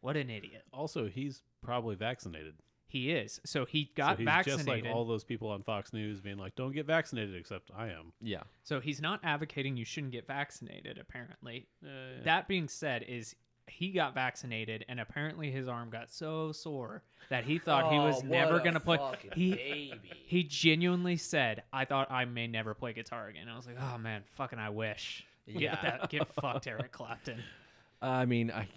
What 0.02 0.16
an 0.16 0.30
idiot. 0.30 0.64
also, 0.72 1.08
he's 1.08 1.42
probably 1.62 1.96
vaccinated. 1.96 2.54
He 2.90 3.12
is. 3.12 3.42
So 3.46 3.66
he 3.66 3.92
got 3.96 4.12
so 4.14 4.18
he's 4.20 4.26
vaccinated. 4.26 4.66
just 4.66 4.68
like 4.86 4.86
all 4.96 5.04
those 5.06 5.24
people 5.26 5.50
on 5.50 5.62
Fox 5.64 5.92
News 5.92 6.22
being 6.22 6.38
like, 6.38 6.56
"Don't 6.56 6.72
get 6.72 6.86
vaccinated," 6.86 7.36
except 7.36 7.70
I 7.76 7.88
am. 7.90 8.14
Yeah. 8.22 8.44
so 8.64 8.80
he's 8.80 9.02
not 9.02 9.20
advocating 9.24 9.76
you 9.76 9.84
shouldn't 9.86 10.14
get 10.14 10.26
vaccinated. 10.26 10.98
Apparently, 10.98 11.68
Uh, 11.86 12.24
that 12.24 12.48
being 12.48 12.68
said, 12.70 13.04
is 13.04 13.36
he 13.70 13.92
got 13.92 14.14
vaccinated 14.14 14.86
and 14.88 14.98
apparently 15.02 15.52
his 15.52 15.68
arm 15.68 15.90
got 15.90 16.10
so 16.10 16.54
sore 16.54 17.04
that 17.30 17.44
he 17.44 17.60
thought 17.60 17.92
he 17.92 17.98
Oh, 17.98 18.06
was 18.06 18.24
never 18.24 18.60
gonna 18.62 18.80
play. 18.80 18.96
fucking 18.96 19.32
He 19.36 19.54
baby. 19.54 20.00
he 20.26 20.44
genuinely 20.44 21.18
said, 21.18 21.64
"I 21.74 21.84
thought 21.84 22.10
I 22.10 22.24
may 22.24 22.48
never 22.48 22.74
play 22.74 22.94
guitar 22.94 23.28
again." 23.28 23.50
I 23.50 23.58
was 23.58 23.68
like, 23.68 23.76
"Oh 23.78 23.98
man, 23.98 24.24
fucking 24.38 24.60
I 24.60 24.70
wish." 24.70 25.26
Get 25.46 25.62
Yeah. 25.62 25.82
that, 25.82 26.10
get 26.10 26.28
fucked, 26.34 26.68
Eric 26.68 26.94
Clapton. 26.94 27.44
I 28.02 28.26
mean, 28.26 28.50
I 28.52 28.70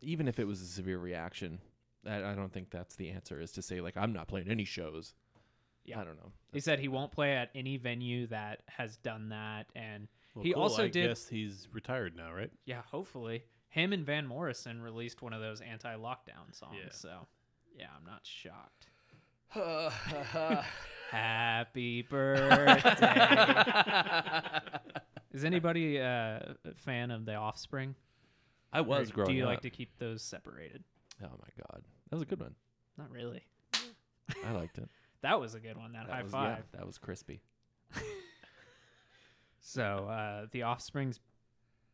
even 0.00 0.28
if 0.28 0.38
it 0.38 0.44
was 0.46 0.60
a 0.62 0.66
severe 0.66 0.98
reaction, 0.98 1.58
I, 2.06 2.32
I 2.32 2.34
don't 2.34 2.52
think 2.52 2.70
that's 2.70 2.96
the 2.96 3.10
answer. 3.10 3.40
Is 3.40 3.52
to 3.52 3.62
say 3.62 3.80
like 3.80 3.96
I'm 3.96 4.12
not 4.12 4.28
playing 4.28 4.48
any 4.48 4.64
shows. 4.64 5.14
Yeah. 5.84 6.00
I 6.00 6.04
don't 6.04 6.16
know. 6.16 6.32
He 6.52 6.60
said 6.60 6.80
he 6.80 6.88
won't 6.88 7.12
play 7.12 7.34
at 7.34 7.50
any 7.54 7.78
venue 7.78 8.26
that 8.26 8.60
has 8.66 8.96
done 8.98 9.30
that, 9.30 9.66
and 9.74 10.06
well, 10.34 10.44
he 10.44 10.52
cool. 10.52 10.62
also 10.64 10.84
I 10.84 10.88
did. 10.88 11.08
guess 11.08 11.26
he's 11.28 11.66
retired 11.72 12.14
now, 12.14 12.30
right? 12.32 12.50
Yeah, 12.66 12.82
hopefully. 12.90 13.44
Him 13.70 13.92
and 13.94 14.04
Van 14.04 14.26
Morrison 14.26 14.82
released 14.82 15.22
one 15.22 15.32
of 15.32 15.40
those 15.40 15.60
anti-lockdown 15.62 16.52
songs, 16.52 16.76
Yeah. 16.78 16.88
so 16.90 17.26
yeah, 17.78 17.86
I'm 17.96 18.04
not 18.04 18.20
shocked. 18.26 18.88
Happy 21.10 22.02
birthday. 22.10 23.12
Is 25.32 25.44
anybody 25.44 25.98
uh, 26.00 26.04
a 26.04 26.74
fan 26.76 27.10
of 27.10 27.24
The 27.24 27.34
Offspring? 27.34 27.94
I 28.72 28.80
was 28.82 29.10
Or 29.10 29.14
growing 29.14 29.30
Do 29.30 29.36
you 29.36 29.44
up. 29.44 29.48
like 29.50 29.60
to 29.62 29.70
keep 29.70 29.96
those 29.98 30.22
separated? 30.22 30.84
Oh 31.22 31.26
my 31.26 31.64
god, 31.66 31.82
that 32.10 32.16
was 32.16 32.22
a 32.22 32.26
good 32.26 32.40
one. 32.40 32.54
Not 32.96 33.10
really. 33.10 33.42
I 34.44 34.52
liked 34.52 34.78
it. 34.78 34.88
That 35.20 35.40
was 35.40 35.56
a 35.56 35.58
good 35.58 35.76
one. 35.76 35.94
That, 35.94 36.06
That 36.06 36.14
high 36.14 36.22
was, 36.22 36.30
five. 36.30 36.58
Yeah, 36.58 36.78
that 36.78 36.86
was 36.86 36.96
crispy. 36.96 37.42
So 39.60 40.08
uh, 40.08 40.46
the 40.50 40.62
Offspring's 40.62 41.20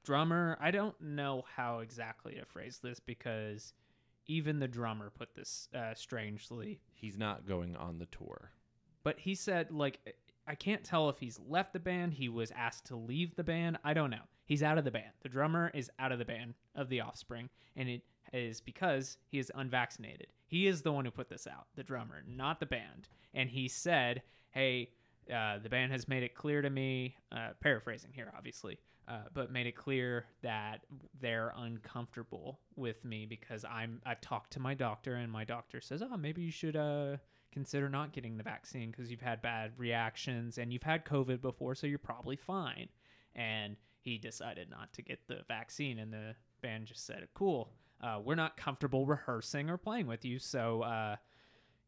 drummer, 0.05 0.57
I 0.61 0.71
don't 0.71 0.95
know 1.01 1.45
how 1.57 1.81
exactly 1.81 2.35
to 2.35 2.45
phrase 2.45 2.79
this 2.81 3.01
because 3.01 3.73
even 4.27 4.61
the 4.61 4.69
drummer 4.69 5.11
put 5.11 5.35
this 5.35 5.69
uh, 5.75 5.95
strangely. 5.95 6.79
He's 6.93 7.19
not 7.19 7.47
going 7.49 7.75
on 7.77 7.99
the 7.99 8.07
tour. 8.07 8.53
But 9.03 9.19
he 9.19 9.35
said 9.35 9.73
like 9.73 9.99
I 10.47 10.55
can't 10.55 10.85
tell 10.85 11.09
if 11.09 11.19
he's 11.19 11.41
left 11.49 11.73
the 11.73 11.81
band, 11.81 12.15
he 12.15 12.29
was 12.29 12.53
asked 12.55 12.87
to 12.87 12.97
leave 12.97 13.35
the 13.35 13.45
band. 13.45 13.79
I 13.83 13.93
don't 13.93 14.11
know. 14.11 14.29
He's 14.45 14.63
out 14.63 14.79
of 14.79 14.85
the 14.85 14.91
band. 14.91 15.11
The 15.23 15.29
drummer 15.29 15.71
is 15.75 15.91
out 15.99 16.13
of 16.13 16.21
the 16.21 16.25
band 16.25 16.55
of 16.77 16.89
the 16.91 17.01
Offspring, 17.01 17.49
and 17.75 17.89
it 17.89 18.03
is 18.35 18.61
because 18.61 19.17
he 19.27 19.39
is 19.39 19.53
unvaccinated. 19.55 20.27
He 20.47 20.67
is 20.67 20.83
the 20.83 20.93
one 20.93 21.05
who 21.05 21.11
put 21.11 21.29
this 21.29 21.47
out, 21.47 21.67
the 21.77 21.83
drummer, 21.83 22.23
not 22.27 22.61
the 22.61 22.67
band. 22.67 23.09
And 23.33 23.49
he 23.49 23.69
said, 23.69 24.23
"Hey, 24.51 24.91
uh, 25.33 25.59
the 25.59 25.69
band 25.69 25.93
has 25.93 26.09
made 26.09 26.23
it 26.23 26.35
clear 26.35 26.61
to 26.61 26.71
me, 26.71 27.17
uh, 27.33 27.51
paraphrasing 27.61 28.13
here, 28.13 28.33
obviously, 28.37 28.79
uh, 29.09 29.23
but 29.33 29.51
made 29.51 29.67
it 29.67 29.77
clear 29.77 30.27
that 30.43 30.85
they're 31.21 31.53
uncomfortable 31.57 32.61
with 32.77 33.05
me 33.05 33.27
because 33.27 33.65
I'm. 33.65 34.01
I've 34.05 34.21
talked 34.21 34.53
to 34.55 34.61
my 34.61 34.75
doctor, 34.75 35.15
and 35.15 35.31
my 35.31 35.45
doctor 35.45 35.81
says, 35.81 36.03
oh, 36.03 36.17
maybe 36.17 36.43
you 36.43 36.51
should 36.51 36.77
uh, 36.77 37.17
consider 37.53 37.89
not 37.89 38.13
getting 38.13 38.37
the 38.37 38.43
vaccine 38.43 38.91
because 38.91 39.11
you've 39.11 39.21
had 39.21 39.41
bad 39.41 39.73
reactions 39.79 40.59
and 40.59 40.73
you've 40.73 40.83
had 40.83 41.05
COVID 41.05 41.41
before, 41.41 41.75
so 41.75 41.87
you're 41.87 41.99
probably 41.99 42.37
fine. 42.37 42.89
And 43.35 43.77
he 44.01 44.19
decided 44.19 44.71
not 44.71 44.93
to 44.95 45.03
get 45.03 45.27
the 45.29 45.41
vaccine, 45.49 45.99
and 45.99 46.13
the 46.13 46.35
band 46.63 46.87
just 46.87 47.07
said, 47.07 47.27
"Cool, 47.35 47.71
uh, 48.05 48.21
we're 48.25 48.35
not 48.35 48.57
comfortable 48.57 49.07
rehearsing 49.07 49.71
or 49.71 49.77
playing 49.79 50.07
with 50.07 50.25
you." 50.25 50.39
So, 50.39 50.83
uh, 50.83 51.17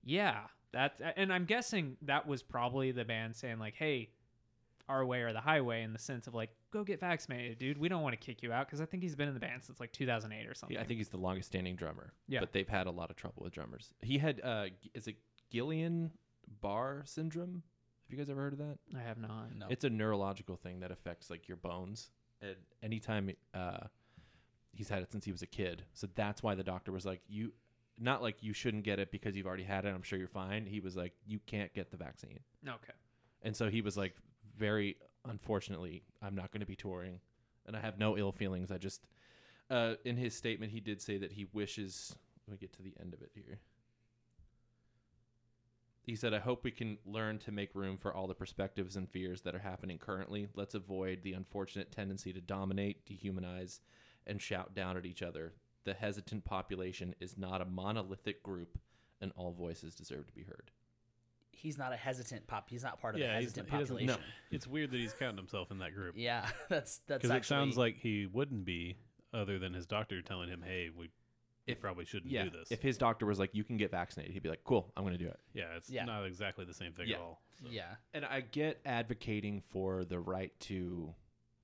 yeah, 0.02 0.40
that, 0.72 1.00
and 1.16 1.32
I'm 1.32 1.44
guessing 1.44 1.96
that 2.02 2.26
was 2.26 2.42
probably 2.42 2.92
the 2.92 3.04
band 3.04 3.36
saying 3.36 3.58
like, 3.58 3.74
"Hey." 3.74 4.10
Our 4.88 5.04
way 5.04 5.22
or 5.22 5.32
the 5.32 5.40
highway, 5.40 5.82
in 5.82 5.92
the 5.92 5.98
sense 5.98 6.28
of 6.28 6.34
like, 6.34 6.50
go 6.70 6.84
get 6.84 7.00
vaccinated, 7.00 7.58
dude. 7.58 7.76
We 7.76 7.88
don't 7.88 8.02
want 8.02 8.12
to 8.12 8.24
kick 8.24 8.40
you 8.40 8.52
out 8.52 8.68
because 8.68 8.80
I 8.80 8.84
think 8.84 9.02
he's 9.02 9.16
been 9.16 9.26
in 9.26 9.34
the 9.34 9.40
band 9.40 9.64
since 9.64 9.80
like 9.80 9.90
2008 9.90 10.46
or 10.46 10.54
something. 10.54 10.76
Yeah, 10.76 10.80
I 10.80 10.86
think 10.86 10.98
he's 10.98 11.08
the 11.08 11.16
longest 11.16 11.48
standing 11.48 11.74
drummer. 11.74 12.12
Yeah. 12.28 12.38
But 12.38 12.52
they've 12.52 12.68
had 12.68 12.86
a 12.86 12.92
lot 12.92 13.10
of 13.10 13.16
trouble 13.16 13.42
with 13.42 13.52
drummers. 13.52 13.92
He 14.00 14.18
had 14.18 14.40
uh 14.44 14.66
is 14.94 15.08
it 15.08 15.16
Gillian 15.50 16.12
Barr 16.60 17.02
syndrome? 17.04 17.64
Have 18.04 18.12
you 18.12 18.16
guys 18.16 18.30
ever 18.30 18.40
heard 18.40 18.52
of 18.52 18.60
that? 18.60 18.78
I 18.96 19.00
have 19.00 19.18
not. 19.18 19.56
No. 19.58 19.66
It's 19.70 19.82
a 19.84 19.90
neurological 19.90 20.54
thing 20.54 20.78
that 20.78 20.92
affects 20.92 21.30
like 21.30 21.48
your 21.48 21.56
bones. 21.56 22.10
And 22.40 22.54
anytime 22.80 23.32
uh 23.54 23.88
he's 24.76 24.88
had 24.88 25.02
it 25.02 25.10
since 25.10 25.24
he 25.24 25.32
was 25.32 25.42
a 25.42 25.46
kid. 25.46 25.82
So 25.94 26.08
that's 26.14 26.42
why 26.42 26.54
the 26.54 26.62
doctor 26.62 26.92
was 26.92 27.06
like, 27.06 27.20
You 27.28 27.52
not 27.98 28.22
like 28.22 28.42
you 28.42 28.52
shouldn't 28.52 28.84
get 28.84 28.98
it 28.98 29.10
because 29.10 29.36
you've 29.36 29.46
already 29.46 29.64
had 29.64 29.84
it, 29.84 29.94
I'm 29.94 30.02
sure 30.02 30.18
you're 30.18 30.28
fine. 30.28 30.66
He 30.66 30.80
was 30.80 30.96
like, 30.96 31.12
You 31.26 31.40
can't 31.46 31.72
get 31.74 31.90
the 31.90 31.96
vaccine. 31.96 32.40
Okay. 32.66 32.92
And 33.42 33.56
so 33.56 33.68
he 33.70 33.80
was 33.80 33.96
like, 33.96 34.14
very 34.58 34.96
unfortunately, 35.24 36.02
I'm 36.22 36.34
not 36.34 36.50
going 36.50 36.60
to 36.60 36.66
be 36.66 36.76
touring, 36.76 37.20
and 37.66 37.76
I 37.76 37.80
have 37.80 37.98
no 37.98 38.16
ill 38.16 38.32
feelings. 38.32 38.70
I 38.70 38.78
just, 38.78 39.06
uh, 39.70 39.94
in 40.04 40.16
his 40.16 40.34
statement, 40.34 40.72
he 40.72 40.80
did 40.80 41.00
say 41.00 41.18
that 41.18 41.32
he 41.32 41.46
wishes. 41.52 42.14
Let 42.46 42.52
me 42.52 42.58
get 42.58 42.72
to 42.74 42.82
the 42.82 42.94
end 43.00 43.12
of 43.12 43.22
it 43.22 43.30
here. 43.34 43.58
He 46.02 46.14
said, 46.14 46.32
I 46.32 46.38
hope 46.38 46.62
we 46.62 46.70
can 46.70 46.98
learn 47.04 47.38
to 47.40 47.50
make 47.50 47.74
room 47.74 47.98
for 47.98 48.14
all 48.14 48.28
the 48.28 48.34
perspectives 48.34 48.94
and 48.94 49.10
fears 49.10 49.40
that 49.42 49.56
are 49.56 49.60
happening 49.60 49.98
currently. 49.98 50.46
Let's 50.54 50.76
avoid 50.76 51.22
the 51.24 51.32
unfortunate 51.32 51.90
tendency 51.90 52.32
to 52.32 52.40
dominate, 52.40 53.04
dehumanize, 53.06 53.80
and 54.26 54.40
shout 54.40 54.74
down 54.74 54.96
at 54.96 55.06
each 55.06 55.22
other. 55.22 55.54
The 55.84 55.94
hesitant 55.94 56.44
population 56.44 57.14
is 57.20 57.38
not 57.38 57.60
a 57.60 57.64
monolithic 57.64 58.42
group, 58.42 58.78
and 59.20 59.32
all 59.36 59.52
voices 59.52 59.94
deserve 59.94 60.26
to 60.26 60.32
be 60.32 60.42
heard. 60.42 60.70
He's 61.52 61.78
not 61.78 61.92
a 61.92 61.96
hesitant 61.96 62.46
pop. 62.46 62.68
He's 62.68 62.82
not 62.82 63.00
part 63.00 63.14
of 63.14 63.20
Yeah, 63.20 63.28
the 63.28 63.32
hesitant 63.34 63.70
not- 63.72 63.78
he 63.78 63.84
population. 63.84 64.06
no. 64.08 64.16
It's 64.56 64.66
weird 64.66 64.90
that 64.90 64.98
he's 64.98 65.12
counting 65.14 65.38
himself 65.38 65.70
in 65.70 65.78
that 65.78 65.94
group 65.94 66.14
Yeah, 66.18 66.46
that's 66.68 66.98
that's 67.06 67.22
because 67.22 67.30
actually. 67.30 67.56
it 67.56 67.60
sounds 67.60 67.78
like 67.78 67.96
he 67.98 68.26
wouldn't 68.26 68.64
be, 68.64 68.96
other 69.32 69.58
than 69.58 69.72
his 69.74 69.86
doctor 69.86 70.20
telling 70.22 70.48
him, 70.48 70.62
"Hey, 70.62 70.90
we, 70.90 71.04
we 71.66 71.72
If- 71.72 71.80
probably 71.80 72.04
shouldn't 72.04 72.30
Yeah, 72.32 72.44
do 72.44 72.50
this." 72.50 72.70
if 72.70 72.82
his 72.82 72.98
doctor 72.98 73.24
was 73.26 73.38
like, 73.38 73.54
"You 73.54 73.64
can 73.64 73.76
get 73.78 73.90
vaccinated," 73.90 74.34
he'd 74.34 74.42
be 74.42 74.48
like, 74.50 74.64
"Cool, 74.64 74.92
I'm 74.96 75.04
going 75.04 75.16
to 75.16 75.22
do 75.24 75.30
it." 75.30 75.40
yeah, 75.54 75.76
it's 75.76 75.88
Yeah. 75.88 76.04
not 76.04 76.24
exactly 76.26 76.64
the 76.66 76.74
same 76.74 76.92
thing 76.92 77.08
Yeah. 77.08 77.16
at 77.16 77.22
all. 77.22 77.42
so. 77.62 77.68
yeah, 77.70 77.94
And 78.12 78.24
I 78.26 78.40
get 78.42 78.80
advocating 78.84 79.60
for 79.62 80.04
the 80.04 80.18
right 80.20 80.52
to 80.60 81.14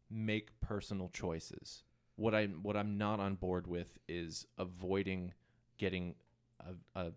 make 0.08 0.58
personal 0.60 1.08
choices. 1.10 1.82
What 2.22 2.36
I 2.36 2.46
what 2.46 2.76
I'm 2.76 2.98
not 2.98 3.18
on 3.18 3.34
board 3.34 3.66
with 3.66 3.98
is 4.08 4.46
avoiding 4.56 5.32
getting 5.76 6.14
a, 6.60 7.00
a 7.00 7.12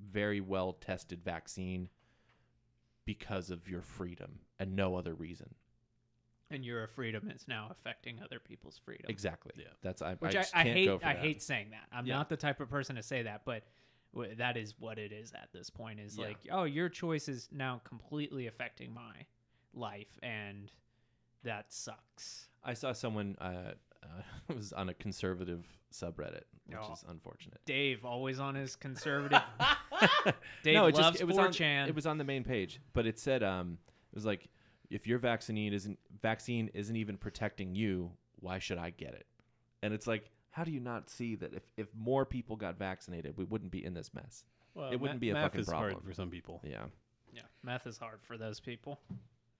very 0.00 0.40
well 0.40 0.72
tested 0.72 1.24
vaccine 1.24 1.88
because 3.04 3.50
of 3.50 3.68
your 3.68 3.82
freedom 3.82 4.38
and 4.60 4.76
no 4.76 4.94
other 4.94 5.14
reason. 5.14 5.54
And 6.48 6.64
your 6.64 6.86
freedom 6.86 7.28
is 7.34 7.48
now 7.48 7.66
affecting 7.72 8.20
other 8.22 8.38
people's 8.38 8.78
freedom. 8.84 9.06
Exactly. 9.08 9.50
Yeah. 9.56 9.64
That's 9.82 10.00
I. 10.00 10.14
Which 10.14 10.36
I, 10.36 10.42
I, 10.54 10.60
I, 10.60 10.62
hate. 10.62 10.90
I 11.02 11.14
hate 11.14 11.42
saying 11.42 11.70
that. 11.70 11.88
I'm 11.90 12.06
Yeah. 12.06 12.14
not 12.14 12.28
the 12.28 12.36
type 12.36 12.60
of 12.60 12.70
person 12.70 12.94
to 12.94 13.02
say 13.02 13.22
that, 13.24 13.42
but 13.44 13.64
w- 14.14 14.36
that 14.36 14.56
is 14.56 14.76
what 14.78 14.96
it 15.00 15.10
is 15.10 15.32
at 15.32 15.48
this 15.52 15.70
point. 15.70 15.98
Is 15.98 16.16
Yeah. 16.16 16.26
like, 16.26 16.38
oh, 16.52 16.62
your 16.62 16.88
choice 16.88 17.28
is 17.28 17.48
now 17.50 17.80
completely 17.82 18.46
affecting 18.46 18.94
my 18.94 19.26
life, 19.74 20.20
and 20.22 20.70
that 21.42 21.72
sucks. 21.72 22.46
I 22.62 22.74
saw 22.74 22.92
someone 22.92 23.36
uh, 23.40 23.72
uh, 24.06 24.54
was 24.54 24.72
on 24.72 24.88
a 24.88 24.94
conservative 24.94 25.64
subreddit, 25.92 26.42
which 26.66 26.78
Oh. 26.80 26.92
is 26.92 27.04
unfortunate. 27.08 27.58
Dave 27.64 28.04
always 28.04 28.38
on 28.40 28.54
his 28.54 28.76
conservative. 28.76 29.42
Dave 30.62 30.74
no, 30.74 30.86
it 30.86 30.94
loves 30.94 30.98
just 31.10 31.20
it 31.20 31.24
was 31.26 31.38
on 31.38 31.50
4chan. 31.50 31.88
it 31.88 31.94
was 31.94 32.06
on 32.06 32.18
the 32.18 32.24
main 32.24 32.44
page, 32.44 32.80
but 32.92 33.06
it 33.06 33.18
said 33.18 33.42
um 33.42 33.78
it 34.12 34.14
was 34.14 34.26
like 34.26 34.48
if 34.90 35.06
your 35.06 35.18
vaccine 35.18 35.72
isn't 35.72 35.98
vaccine 36.22 36.70
isn't 36.74 36.96
even 36.96 37.16
protecting 37.16 37.74
you, 37.74 38.12
why 38.40 38.58
should 38.58 38.78
I 38.78 38.90
get 38.90 39.14
it? 39.14 39.26
And 39.82 39.92
it's 39.94 40.06
like 40.06 40.30
how 40.50 40.64
do 40.64 40.70
you 40.70 40.80
not 40.80 41.10
see 41.10 41.34
that 41.36 41.52
if, 41.52 41.62
if 41.76 41.88
more 41.94 42.24
people 42.24 42.56
got 42.56 42.78
vaccinated, 42.78 43.36
we 43.36 43.44
wouldn't 43.44 43.70
be 43.70 43.84
in 43.84 43.92
this 43.94 44.14
mess? 44.14 44.42
Well, 44.74 44.90
It 44.90 44.98
wouldn't 45.00 45.18
ma- 45.18 45.20
be 45.20 45.30
a 45.30 45.34
math 45.34 45.42
fucking 45.44 45.60
is 45.60 45.68
hard 45.70 45.92
problem. 45.92 46.08
for 46.08 46.14
some 46.14 46.30
people. 46.30 46.60
Yeah. 46.64 46.84
yeah, 47.32 47.42
meth 47.62 47.86
is 47.86 47.98
hard 47.98 48.20
for 48.22 48.36
those 48.38 48.58
people. 48.60 48.98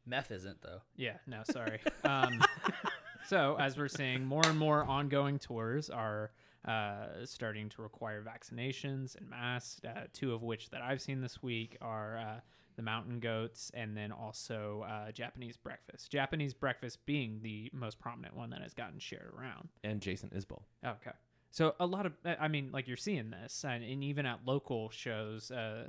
meth 0.06 0.30
isn't 0.30 0.62
though. 0.62 0.80
Yeah, 0.96 1.16
no, 1.26 1.42
sorry. 1.50 1.80
um, 2.04 2.40
so, 3.26 3.56
as 3.58 3.76
we're 3.76 3.88
seeing, 3.88 4.24
more 4.24 4.46
and 4.46 4.58
more 4.58 4.84
ongoing 4.84 5.38
tours 5.38 5.90
are 5.90 6.30
uh, 6.66 7.24
starting 7.24 7.68
to 7.70 7.82
require 7.82 8.22
vaccinations 8.22 9.16
and 9.16 9.28
masks. 9.30 9.80
Uh, 9.84 10.02
two 10.12 10.34
of 10.34 10.42
which 10.42 10.70
that 10.70 10.82
I've 10.82 11.00
seen 11.00 11.20
this 11.20 11.42
week 11.42 11.76
are 11.80 12.18
uh, 12.18 12.40
the 12.76 12.82
Mountain 12.82 13.20
Goats 13.20 13.70
and 13.74 13.96
then 13.96 14.12
also 14.12 14.84
uh, 14.88 15.12
Japanese 15.12 15.56
Breakfast. 15.56 16.10
Japanese 16.10 16.54
Breakfast 16.54 17.04
being 17.06 17.40
the 17.42 17.70
most 17.72 17.98
prominent 17.98 18.36
one 18.36 18.50
that 18.50 18.62
has 18.62 18.74
gotten 18.74 18.98
shared 18.98 19.32
around. 19.36 19.68
And 19.82 20.00
Jason 20.00 20.30
Isbell. 20.30 20.62
Okay. 20.84 21.12
So 21.50 21.74
a 21.80 21.86
lot 21.86 22.04
of, 22.04 22.12
I 22.38 22.48
mean, 22.48 22.70
like 22.70 22.86
you're 22.86 22.98
seeing 22.98 23.30
this, 23.30 23.64
and, 23.64 23.82
and 23.82 24.04
even 24.04 24.26
at 24.26 24.40
local 24.44 24.90
shows, 24.90 25.50
uh, 25.50 25.84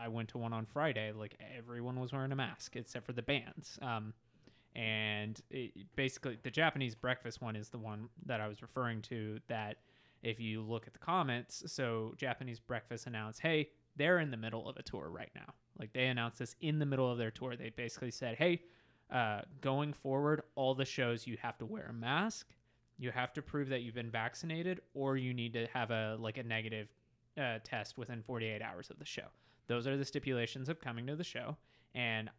I 0.00 0.08
went 0.08 0.30
to 0.30 0.38
one 0.38 0.54
on 0.54 0.64
Friday. 0.64 1.12
Like 1.12 1.36
everyone 1.58 2.00
was 2.00 2.12
wearing 2.12 2.32
a 2.32 2.36
mask 2.36 2.74
except 2.74 3.04
for 3.04 3.12
the 3.12 3.20
bands. 3.20 3.78
Um, 3.82 4.14
and 4.74 5.40
it, 5.50 5.72
basically, 5.96 6.38
the 6.42 6.50
Japanese 6.50 6.94
breakfast 6.94 7.40
one 7.40 7.56
is 7.56 7.68
the 7.68 7.78
one 7.78 8.08
that 8.26 8.40
I 8.40 8.48
was 8.48 8.62
referring 8.62 9.02
to. 9.02 9.38
That 9.48 9.78
if 10.22 10.40
you 10.40 10.62
look 10.62 10.86
at 10.86 10.92
the 10.92 10.98
comments, 10.98 11.64
so 11.66 12.14
Japanese 12.16 12.60
breakfast 12.60 13.06
announced, 13.06 13.40
hey, 13.40 13.70
they're 13.96 14.18
in 14.18 14.30
the 14.30 14.36
middle 14.36 14.68
of 14.68 14.76
a 14.76 14.82
tour 14.82 15.10
right 15.10 15.30
now. 15.34 15.54
Like 15.78 15.92
they 15.92 16.06
announced 16.06 16.38
this 16.38 16.54
in 16.60 16.78
the 16.78 16.86
middle 16.86 17.10
of 17.10 17.18
their 17.18 17.30
tour. 17.30 17.56
They 17.56 17.70
basically 17.70 18.10
said, 18.10 18.36
hey, 18.36 18.62
uh, 19.10 19.40
going 19.60 19.92
forward, 19.92 20.42
all 20.54 20.74
the 20.74 20.84
shows 20.84 21.26
you 21.26 21.36
have 21.40 21.58
to 21.58 21.66
wear 21.66 21.86
a 21.90 21.92
mask 21.92 22.46
you 23.00 23.10
have 23.10 23.32
to 23.32 23.42
prove 23.42 23.70
that 23.70 23.80
you've 23.80 23.94
been 23.94 24.10
vaccinated 24.10 24.80
or 24.94 25.16
you 25.16 25.32
need 25.32 25.54
to 25.54 25.66
have 25.72 25.90
a 25.90 26.16
like 26.20 26.36
a 26.36 26.42
negative 26.42 26.88
uh, 27.40 27.58
test 27.64 27.96
within 27.96 28.22
48 28.22 28.62
hours 28.62 28.90
of 28.90 28.98
the 28.98 29.04
show 29.04 29.24
those 29.66 29.86
are 29.86 29.96
the 29.96 30.04
stipulations 30.04 30.68
of 30.68 30.78
coming 30.80 31.06
to 31.06 31.16
the 31.16 31.24
show 31.24 31.56
and 31.94 32.30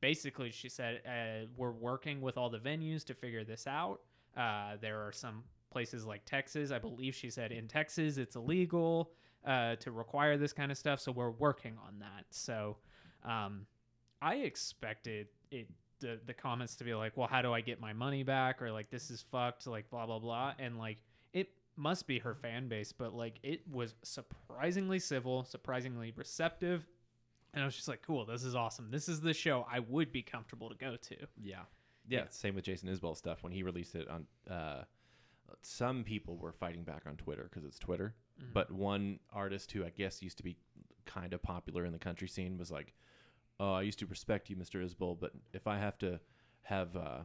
basically 0.00 0.50
she 0.50 0.68
said 0.68 1.00
uh, 1.06 1.46
we're 1.56 1.70
working 1.70 2.20
with 2.20 2.36
all 2.36 2.50
the 2.50 2.58
venues 2.58 3.04
to 3.04 3.14
figure 3.14 3.44
this 3.44 3.66
out 3.66 4.00
uh, 4.36 4.76
there 4.80 5.00
are 5.00 5.12
some 5.12 5.42
places 5.70 6.04
like 6.04 6.24
texas 6.24 6.70
i 6.70 6.78
believe 6.78 7.14
she 7.14 7.30
said 7.30 7.52
in 7.52 7.68
texas 7.68 8.16
it's 8.16 8.36
illegal 8.36 9.12
uh, 9.46 9.74
to 9.76 9.90
require 9.90 10.36
this 10.36 10.52
kind 10.52 10.70
of 10.70 10.78
stuff 10.78 11.00
so 11.00 11.12
we're 11.12 11.30
working 11.30 11.76
on 11.86 11.98
that 11.98 12.24
so 12.30 12.76
um, 13.24 13.66
i 14.20 14.36
expected 14.36 15.28
it 15.50 15.68
the, 16.00 16.18
the 16.26 16.34
comments 16.34 16.74
to 16.76 16.84
be 16.84 16.94
like, 16.94 17.16
well, 17.16 17.28
how 17.28 17.42
do 17.42 17.52
I 17.52 17.60
get 17.60 17.80
my 17.80 17.92
money 17.92 18.22
back? 18.22 18.60
Or 18.60 18.72
like, 18.72 18.90
this 18.90 19.10
is 19.10 19.24
fucked, 19.30 19.66
like, 19.66 19.88
blah, 19.90 20.06
blah, 20.06 20.18
blah. 20.18 20.54
And 20.58 20.78
like, 20.78 20.98
it 21.32 21.50
must 21.76 22.06
be 22.06 22.18
her 22.18 22.34
fan 22.34 22.68
base, 22.68 22.92
but 22.92 23.14
like, 23.14 23.38
it 23.42 23.60
was 23.70 23.94
surprisingly 24.02 24.98
civil, 24.98 25.44
surprisingly 25.44 26.12
receptive. 26.16 26.86
And 27.52 27.62
I 27.62 27.66
was 27.66 27.74
just 27.74 27.88
like, 27.88 28.02
cool, 28.02 28.24
this 28.26 28.44
is 28.44 28.54
awesome. 28.54 28.90
This 28.90 29.08
is 29.08 29.20
the 29.20 29.34
show 29.34 29.66
I 29.70 29.80
would 29.80 30.12
be 30.12 30.22
comfortable 30.22 30.68
to 30.68 30.74
go 30.76 30.96
to. 30.96 31.16
Yeah. 31.42 31.62
Yeah. 32.08 32.24
Same 32.30 32.54
with 32.54 32.64
Jason 32.64 32.88
Isbell 32.88 33.16
stuff 33.16 33.42
when 33.42 33.52
he 33.52 33.62
released 33.62 33.94
it 33.94 34.08
on. 34.08 34.26
Uh, 34.48 34.84
some 35.62 36.04
people 36.04 36.36
were 36.36 36.52
fighting 36.52 36.84
back 36.84 37.02
on 37.06 37.16
Twitter 37.16 37.42
because 37.50 37.64
it's 37.64 37.78
Twitter, 37.78 38.14
Mhm. 38.40 38.52
but 38.52 38.70
one 38.70 39.18
artist 39.32 39.72
who 39.72 39.84
I 39.84 39.90
guess 39.90 40.22
used 40.22 40.36
to 40.38 40.44
be 40.44 40.56
kind 41.06 41.32
of 41.34 41.42
popular 41.42 41.84
in 41.84 41.92
the 41.92 41.98
country 41.98 42.28
scene 42.28 42.56
was 42.56 42.70
like, 42.70 42.94
"Oh, 43.58 43.72
I 43.72 43.82
used 43.82 43.98
to 43.98 44.06
respect 44.06 44.48
you, 44.48 44.56
Mr. 44.56 44.80
Isbell, 44.84 45.18
but 45.18 45.32
if 45.52 45.66
I 45.66 45.78
have 45.78 45.98
to 45.98 46.20
have 46.62 46.96
uh, 46.96 47.24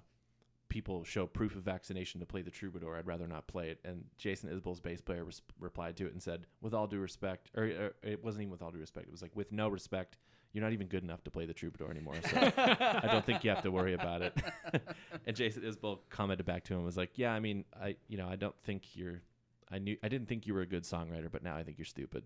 people 0.69 1.03
show 1.03 1.25
proof 1.25 1.55
of 1.55 1.63
vaccination 1.63 2.19
to 2.19 2.25
play 2.25 2.41
the 2.41 2.51
troubadour, 2.51 2.95
I'd 2.95 3.07
rather 3.07 3.27
not 3.27 3.47
play 3.47 3.69
it." 3.69 3.79
And 3.83 4.05
Jason 4.17 4.49
Isbell's 4.49 4.79
bass 4.79 5.01
player 5.01 5.23
res- 5.23 5.41
replied 5.59 5.97
to 5.97 6.05
it 6.05 6.13
and 6.13 6.21
said, 6.21 6.47
"With 6.61 6.73
all 6.73 6.87
due 6.87 6.99
respect, 6.99 7.51
or, 7.55 7.63
or 7.63 7.93
it 8.03 8.23
wasn't 8.23 8.43
even 8.43 8.51
with 8.51 8.61
all 8.61 8.71
due 8.71 8.79
respect. 8.79 9.07
It 9.07 9.11
was 9.11 9.21
like 9.21 9.35
with 9.35 9.51
no 9.51 9.67
respect." 9.67 10.17
You're 10.53 10.63
not 10.63 10.71
even 10.71 10.87
good 10.87 11.03
enough 11.03 11.21
to 11.25 11.31
play 11.31 11.45
the 11.45 11.53
troubadour 11.53 11.91
anymore. 11.91 12.15
So 12.23 12.37
I 12.57 13.09
don't 13.11 13.25
think 13.25 13.43
you 13.43 13.49
have 13.49 13.63
to 13.63 13.71
worry 13.71 13.93
about 13.93 14.21
it. 14.21 14.41
and 15.27 15.35
Jason 15.35 15.63
Isbell 15.63 15.99
commented 16.09 16.45
back 16.45 16.63
to 16.65 16.73
him 16.73 16.85
was 16.85 16.95
like, 16.95 17.17
"Yeah, 17.17 17.33
I 17.33 17.41
mean, 17.41 17.65
I 17.77 17.97
you 18.07 18.17
know, 18.17 18.29
I 18.29 18.37
don't 18.37 18.55
think 18.63 18.95
you're 18.95 19.21
I 19.69 19.79
knew 19.79 19.97
I 20.01 20.07
didn't 20.07 20.29
think 20.29 20.47
you 20.47 20.53
were 20.53 20.61
a 20.61 20.65
good 20.65 20.83
songwriter, 20.83 21.29
but 21.29 21.43
now 21.43 21.57
I 21.57 21.63
think 21.63 21.77
you're 21.77 21.85
stupid." 21.85 22.23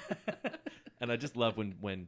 and 1.00 1.10
I 1.10 1.16
just 1.16 1.36
love 1.36 1.56
when 1.56 1.74
when 1.80 2.06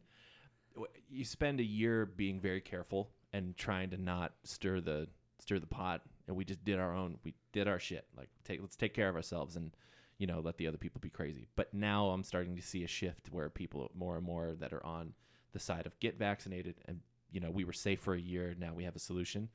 you 1.10 1.24
spend 1.24 1.60
a 1.60 1.64
year 1.64 2.06
being 2.06 2.40
very 2.40 2.60
careful 2.60 3.10
and 3.32 3.56
trying 3.56 3.90
to 3.90 4.00
not 4.00 4.32
stir 4.44 4.80
the 4.80 5.08
stir 5.40 5.58
the 5.58 5.66
pot 5.66 6.02
and 6.26 6.36
we 6.36 6.44
just 6.44 6.64
did 6.64 6.78
our 6.78 6.94
own 6.94 7.18
we 7.24 7.34
did 7.52 7.68
our 7.68 7.78
shit 7.78 8.06
like 8.16 8.28
take 8.44 8.60
let's 8.60 8.76
take 8.76 8.94
care 8.94 9.08
of 9.08 9.16
ourselves 9.16 9.56
and 9.56 9.72
you 10.18 10.26
know 10.26 10.40
let 10.40 10.56
the 10.58 10.66
other 10.66 10.78
people 10.78 11.00
be 11.00 11.10
crazy 11.10 11.48
but 11.56 11.72
now 11.74 12.08
i'm 12.08 12.22
starting 12.22 12.56
to 12.56 12.62
see 12.62 12.84
a 12.84 12.88
shift 12.88 13.28
where 13.30 13.48
people 13.50 13.90
more 13.94 14.16
and 14.16 14.24
more 14.24 14.54
that 14.58 14.72
are 14.72 14.84
on 14.84 15.12
the 15.52 15.58
side 15.58 15.86
of 15.86 15.98
get 16.00 16.18
vaccinated 16.18 16.76
and 16.86 17.00
you 17.30 17.40
know 17.40 17.50
we 17.50 17.64
were 17.64 17.72
safe 17.72 18.00
for 18.00 18.14
a 18.14 18.20
year 18.20 18.54
now 18.58 18.72
we 18.72 18.84
have 18.84 18.96
a 18.96 19.00
solution 19.00 19.48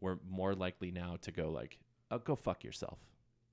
we're 0.00 0.18
more 0.28 0.54
likely 0.54 0.90
now 0.90 1.16
to 1.22 1.32
go 1.32 1.50
like, 1.50 1.78
oh, 2.10 2.18
go 2.18 2.34
fuck 2.34 2.64
yourself. 2.64 2.98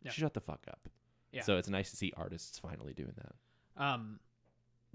Yeah. 0.02 0.12
Shut 0.12 0.34
the 0.34 0.42
fuck 0.42 0.66
up. 0.68 0.90
Yeah. 1.32 1.42
So 1.42 1.58
it's 1.58 1.70
nice 1.70 1.90
to 1.92 1.98
see 1.98 2.14
artists 2.16 2.60
finally 2.60 2.94
doing 2.94 3.14
that. 3.18 3.84
Um, 3.84 4.20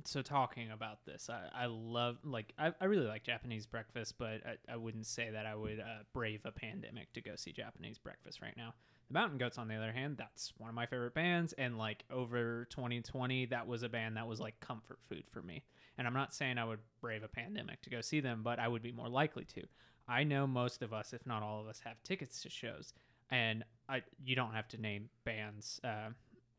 so 0.05 0.23
talking 0.23 0.71
about 0.71 1.05
this, 1.05 1.29
I, 1.31 1.65
I 1.65 1.67
love 1.67 2.19
like 2.25 2.53
I, 2.59 2.73
I 2.81 2.85
really 2.85 3.07
like 3.07 3.25
Japanese 3.25 3.67
breakfast, 3.67 4.15
but 4.19 4.41
I, 4.47 4.73
I 4.73 4.77
wouldn't 4.77 5.07
say 5.07 5.31
that 5.31 5.47
I 5.47 5.55
would 5.55 5.81
uh, 5.81 6.05
brave 6.13 6.41
a 6.45 6.53
pandemic 6.53 7.13
to 7.15 7.21
go 7.21 7.33
see 7.37 7.53
Japanese 7.53 7.99
breakfast 7.99 8.41
right 8.41 8.57
now. 8.57 8.75
The 9.09 9.15
Mountain 9.15 9.39
Goats, 9.39 9.59
on 9.59 9.69
the 9.69 9.75
other 9.75 9.93
hand, 9.93 10.17
that's 10.19 10.53
one 10.59 10.69
of 10.69 10.75
my 10.75 10.87
favorite 10.87 11.15
bands, 11.15 11.53
and 11.55 11.79
like 11.79 12.05
over 12.11 12.67
2020, 12.71 13.47
that 13.47 13.67
was 13.67 13.83
a 13.83 13.89
band 13.89 14.17
that 14.17 14.29
was 14.29 14.41
like 14.41 14.61
comfort 14.61 14.99
food 15.09 15.25
for 15.31 15.43
me. 15.43 15.65
And 15.97 16.07
I'm 16.07 16.15
not 16.15 16.35
saying 16.35 16.59
I 16.59 16.65
would 16.65 16.81
brave 17.01 17.23
a 17.23 17.29
pandemic 17.29 17.83
to 17.83 17.91
go 17.91 18.01
see 18.01 18.21
them, 18.21 18.43
but 18.45 18.59
I 18.59 18.69
would 18.69 18.83
be 18.83 18.93
more 18.93 19.09
likely 19.09 19.45
to. 19.47 19.65
I 20.07 20.25
know 20.25 20.47
most 20.47 20.83
of 20.83 20.93
us, 20.93 21.13
if 21.13 21.27
not 21.27 21.43
all 21.43 21.61
of 21.61 21.67
us, 21.67 21.81
have 21.85 22.03
tickets 22.03 22.43
to 22.43 22.51
shows, 22.51 22.93
and 23.31 23.65
I 23.89 24.03
you 24.25 24.37
don't 24.37 24.53
have 24.53 24.69
to 24.69 24.81
name 24.81 25.09
bands. 25.25 25.81
Uh, 25.83 26.11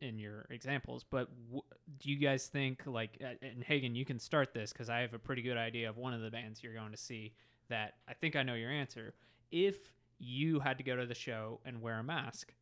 in 0.01 0.19
your 0.19 0.45
examples, 0.49 1.03
but 1.09 1.29
w- 1.47 1.63
do 1.99 2.09
you 2.09 2.17
guys 2.17 2.47
think 2.47 2.83
like 2.85 3.21
and 3.41 3.63
Hagen, 3.63 3.95
you 3.95 4.05
can 4.05 4.19
start 4.19 4.53
this 4.53 4.71
because 4.71 4.89
I 4.89 4.99
have 4.99 5.13
a 5.13 5.19
pretty 5.19 5.41
good 5.41 5.57
idea 5.57 5.89
of 5.89 5.97
one 5.97 6.13
of 6.13 6.21
the 6.21 6.29
bands 6.31 6.63
you're 6.63 6.73
going 6.73 6.91
to 6.91 6.97
see 6.97 7.33
that 7.69 7.95
I 8.07 8.13
think 8.13 8.35
I 8.35 8.43
know 8.43 8.55
your 8.55 8.71
answer. 8.71 9.13
If 9.51 9.77
you 10.19 10.59
had 10.59 10.77
to 10.77 10.83
go 10.83 10.95
to 10.95 11.05
the 11.05 11.15
show 11.15 11.59
and 11.65 11.81
wear 11.81 11.99
a 11.99 12.03
mask, 12.03 12.53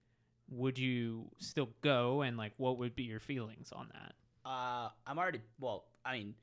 would 0.50 0.78
you 0.78 1.30
still 1.38 1.70
go? 1.82 2.22
And 2.22 2.38
like, 2.38 2.54
what 2.58 2.78
would 2.78 2.96
be 2.96 3.04
your 3.04 3.20
feelings 3.20 3.72
on 3.72 3.90
that? 3.94 4.14
Uh, 4.46 4.90
I'm 5.06 5.18
already 5.18 5.42
well. 5.60 5.86
I 6.06 6.14
mean, 6.18 6.36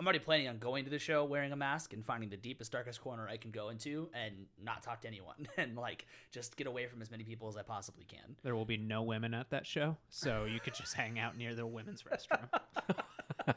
I'm 0.00 0.06
already 0.06 0.18
planning 0.20 0.48
on 0.48 0.56
going 0.56 0.84
to 0.84 0.90
the 0.90 0.98
show 0.98 1.24
wearing 1.24 1.52
a 1.52 1.56
mask 1.56 1.92
and 1.92 2.02
finding 2.02 2.30
the 2.30 2.36
deepest, 2.38 2.72
darkest 2.72 3.02
corner 3.02 3.28
I 3.28 3.36
can 3.36 3.50
go 3.50 3.68
into 3.68 4.08
and 4.14 4.46
not 4.64 4.82
talk 4.82 5.02
to 5.02 5.08
anyone 5.08 5.46
and 5.58 5.76
like 5.76 6.06
just 6.30 6.56
get 6.56 6.66
away 6.66 6.86
from 6.86 7.02
as 7.02 7.10
many 7.10 7.22
people 7.22 7.48
as 7.48 7.56
I 7.58 7.62
possibly 7.62 8.04
can. 8.04 8.34
There 8.42 8.56
will 8.56 8.64
be 8.64 8.78
no 8.78 9.02
women 9.02 9.34
at 9.34 9.50
that 9.50 9.66
show, 9.66 9.98
so 10.08 10.46
you 10.46 10.58
could 10.58 10.72
just 10.72 10.94
hang 10.94 11.18
out 11.18 11.36
near 11.36 11.54
the 11.54 11.66
women's 11.66 12.02
restroom. 12.04 12.48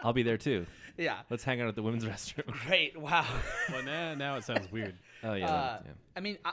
I'll 0.00 0.12
be 0.12 0.22
there 0.22 0.36
too. 0.36 0.66
Yeah. 0.98 1.20
Let's 1.30 1.42
hang 1.42 1.62
out 1.62 1.68
at 1.68 1.74
the 1.74 1.82
women's 1.82 2.04
restroom. 2.04 2.46
Great. 2.66 3.00
Wow. 3.00 3.24
Well, 3.72 3.82
now 3.82 4.14
now 4.14 4.36
it 4.36 4.44
sounds 4.44 4.70
weird. 4.70 4.98
Oh 5.24 5.32
yeah. 5.32 5.50
Uh, 5.50 5.78
yeah. 5.86 5.92
I 6.16 6.20
mean, 6.20 6.36
I, 6.44 6.52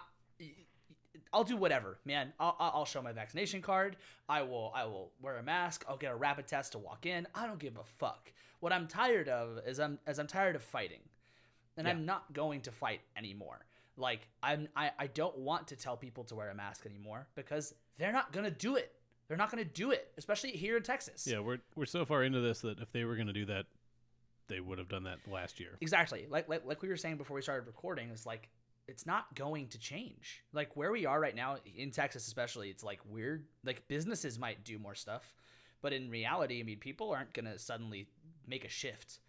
I'll 1.33 1.43
do 1.43 1.57
whatever, 1.57 1.99
man. 2.05 2.31
I'll, 2.39 2.55
I'll 2.57 2.71
I'll 2.75 2.85
show 2.85 3.01
my 3.01 3.11
vaccination 3.11 3.61
card. 3.61 3.97
I 4.29 4.43
will 4.43 4.71
I 4.73 4.85
will 4.85 5.11
wear 5.21 5.35
a 5.35 5.43
mask. 5.43 5.83
I'll 5.89 5.97
get 5.97 6.13
a 6.13 6.15
rapid 6.15 6.47
test 6.47 6.71
to 6.71 6.77
walk 6.77 7.05
in. 7.05 7.27
I 7.35 7.47
don't 7.47 7.59
give 7.59 7.75
a 7.75 7.83
fuck. 7.83 8.31
What 8.59 8.73
I'm 8.73 8.87
tired 8.87 9.29
of 9.29 9.59
is 9.65 9.79
I'm 9.79 9.99
as 10.07 10.19
I'm 10.19 10.27
tired 10.27 10.55
of 10.55 10.63
fighting, 10.63 11.01
and 11.77 11.87
I'm 11.87 12.05
not 12.05 12.33
going 12.33 12.61
to 12.61 12.71
fight 12.71 13.01
anymore. 13.15 13.59
Like 13.97 14.27
I'm 14.41 14.67
I, 14.75 14.91
I 14.97 15.07
don't 15.07 15.37
want 15.37 15.67
to 15.67 15.75
tell 15.75 15.97
people 15.97 16.23
to 16.25 16.35
wear 16.35 16.49
a 16.49 16.55
mask 16.55 16.85
anymore 16.85 17.27
because 17.35 17.73
they're 17.97 18.11
not 18.11 18.31
gonna 18.31 18.51
do 18.51 18.75
it. 18.75 18.93
They're 19.27 19.37
not 19.37 19.51
gonna 19.51 19.65
do 19.65 19.91
it, 19.91 20.11
especially 20.17 20.51
here 20.51 20.77
in 20.77 20.83
Texas. 20.83 21.27
Yeah, 21.27 21.39
we're 21.39 21.59
we're 21.75 21.85
so 21.85 22.05
far 22.05 22.23
into 22.23 22.39
this 22.39 22.61
that 22.61 22.79
if 22.79 22.91
they 22.91 23.03
were 23.03 23.15
going 23.15 23.27
to 23.27 23.33
do 23.33 23.45
that, 23.45 23.65
they 24.47 24.59
would 24.59 24.77
have 24.77 24.87
done 24.87 25.03
that 25.03 25.19
last 25.29 25.59
year. 25.59 25.77
Exactly. 25.81 26.27
Like, 26.29 26.47
like 26.47 26.65
like 26.65 26.81
we 26.81 26.89
were 26.89 26.97
saying 26.97 27.17
before 27.17 27.35
we 27.35 27.41
started 27.41 27.67
recording, 27.67 28.09
it's 28.09 28.25
like 28.25 28.49
it's 28.87 29.05
not 29.05 29.33
going 29.35 29.67
to 29.69 29.79
change. 29.79 30.43
Like 30.53 30.75
where 30.75 30.91
we 30.91 31.05
are 31.05 31.19
right 31.19 31.35
now 31.35 31.57
in 31.75 31.91
Texas, 31.91 32.25
especially, 32.27 32.69
it's 32.69 32.83
like 32.83 32.99
weird. 33.09 33.45
Like 33.65 33.87
businesses 33.87 34.39
might 34.39 34.63
do 34.63 34.79
more 34.79 34.95
stuff, 34.95 35.33
but 35.81 35.91
in 35.91 36.09
reality, 36.09 36.59
I 36.59 36.63
mean, 36.63 36.79
people 36.79 37.11
aren't 37.11 37.33
gonna 37.33 37.59
suddenly 37.59 38.07
make 38.47 38.65
a 38.65 38.69
shift. 38.69 39.19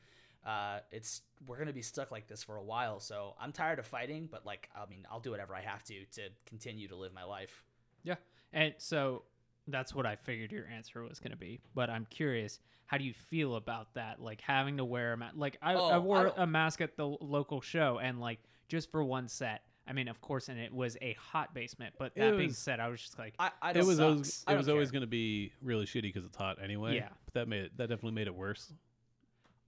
Uh, 0.47 0.79
it's 0.91 1.23
we're 1.47 1.59
gonna 1.59 1.73
be 1.73 1.83
stuck 1.83 2.11
like 2.11 2.27
this 2.29 2.43
for 2.43 2.57
a 2.57 2.63
while. 2.63 3.01
So 3.01 3.35
I'm 3.41 3.53
tired 3.53 3.79
of 3.79 3.87
fighting, 3.87 4.29
but 4.31 4.47
like 4.47 4.71
I 4.75 4.89
mean, 4.89 5.07
I'll 5.11 5.21
do 5.21 5.31
whatever 5.31 5.55
I 5.55 5.61
have 5.61 5.83
to 5.85 6.05
to 6.13 6.29
continue 6.47 6.89
to 6.89 6.97
live 6.97 7.13
my 7.13 7.25
life. 7.25 7.65
Yeah. 8.05 8.15
And 8.53 8.75
so 8.79 9.25
that's 9.67 9.95
what 9.95 10.07
I 10.07 10.17
figured 10.17 10.53
your 10.53 10.67
answer 10.75 11.03
was 11.03 11.19
going 11.21 11.33
to 11.33 11.37
be. 11.37 11.61
But 11.75 11.91
I'm 11.91 12.07
curious, 12.09 12.59
how 12.87 12.97
do 12.97 13.05
you 13.05 13.13
feel 13.13 13.57
about 13.57 13.93
that? 13.95 14.23
Like 14.23 14.41
having 14.41 14.79
to 14.79 14.85
wear 14.87 15.13
a 15.13 15.17
mask? 15.19 15.35
Like 15.37 15.59
I, 15.61 15.75
Oh, 15.75 15.89
I 15.89 15.95
I 15.97 15.99
wore 15.99 16.23
don't- 16.25 16.39
a 16.39 16.47
mask 16.47 16.81
at 16.81 16.97
the 16.97 17.07
local 17.07 17.61
show 17.61 17.99
and 18.03 18.19
like 18.21 18.39
just 18.69 18.91
for 18.91 19.05
one 19.05 19.29
set. 19.29 19.63
I 19.87 19.93
mean, 19.93 20.09
of 20.09 20.21
course, 20.23 20.49
and 20.49 20.59
it 20.59 20.73
was 20.73 20.97
a 21.03 21.15
hot 21.15 21.53
basement. 21.55 21.95
But 21.99 22.13
It 22.15 22.21
that 22.21 22.37
being 22.39 22.53
said, 22.53 22.79
I 22.81 22.89
was 22.89 23.01
just 23.03 23.19
like, 23.19 23.35
I, 23.39 23.51
I 23.61 23.71
It 23.73 23.77
was 23.79 23.97
sucks. 23.97 24.01
always, 24.01 24.29
it 24.43 24.47
don't 24.49 24.57
was 24.59 24.69
always 24.71 24.91
going 24.91 25.01
to 25.03 25.07
be 25.07 25.53
really 25.63 25.85
shitty 25.87 26.03
because 26.03 26.25
it's 26.25 26.37
hot 26.37 26.59
anyway. 26.63 26.97
Yeah. 26.97 27.09
but 27.27 27.35
that 27.35 27.49
made 27.49 27.65
it, 27.65 27.73
that 27.77 27.89
definitely 27.89 28.13
made 28.13 28.27
it 28.29 28.35
worse. 28.35 28.73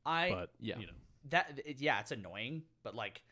I 0.07 0.31
But 0.31 0.51
yeah. 0.61 0.79
you 0.79 0.87
know, 0.87 0.93
that 1.31 1.61
it, 1.65 1.81
yeah, 1.81 2.01
it's 2.01 2.11
annoying, 2.13 2.63
but 2.83 2.95
like, 2.95 3.23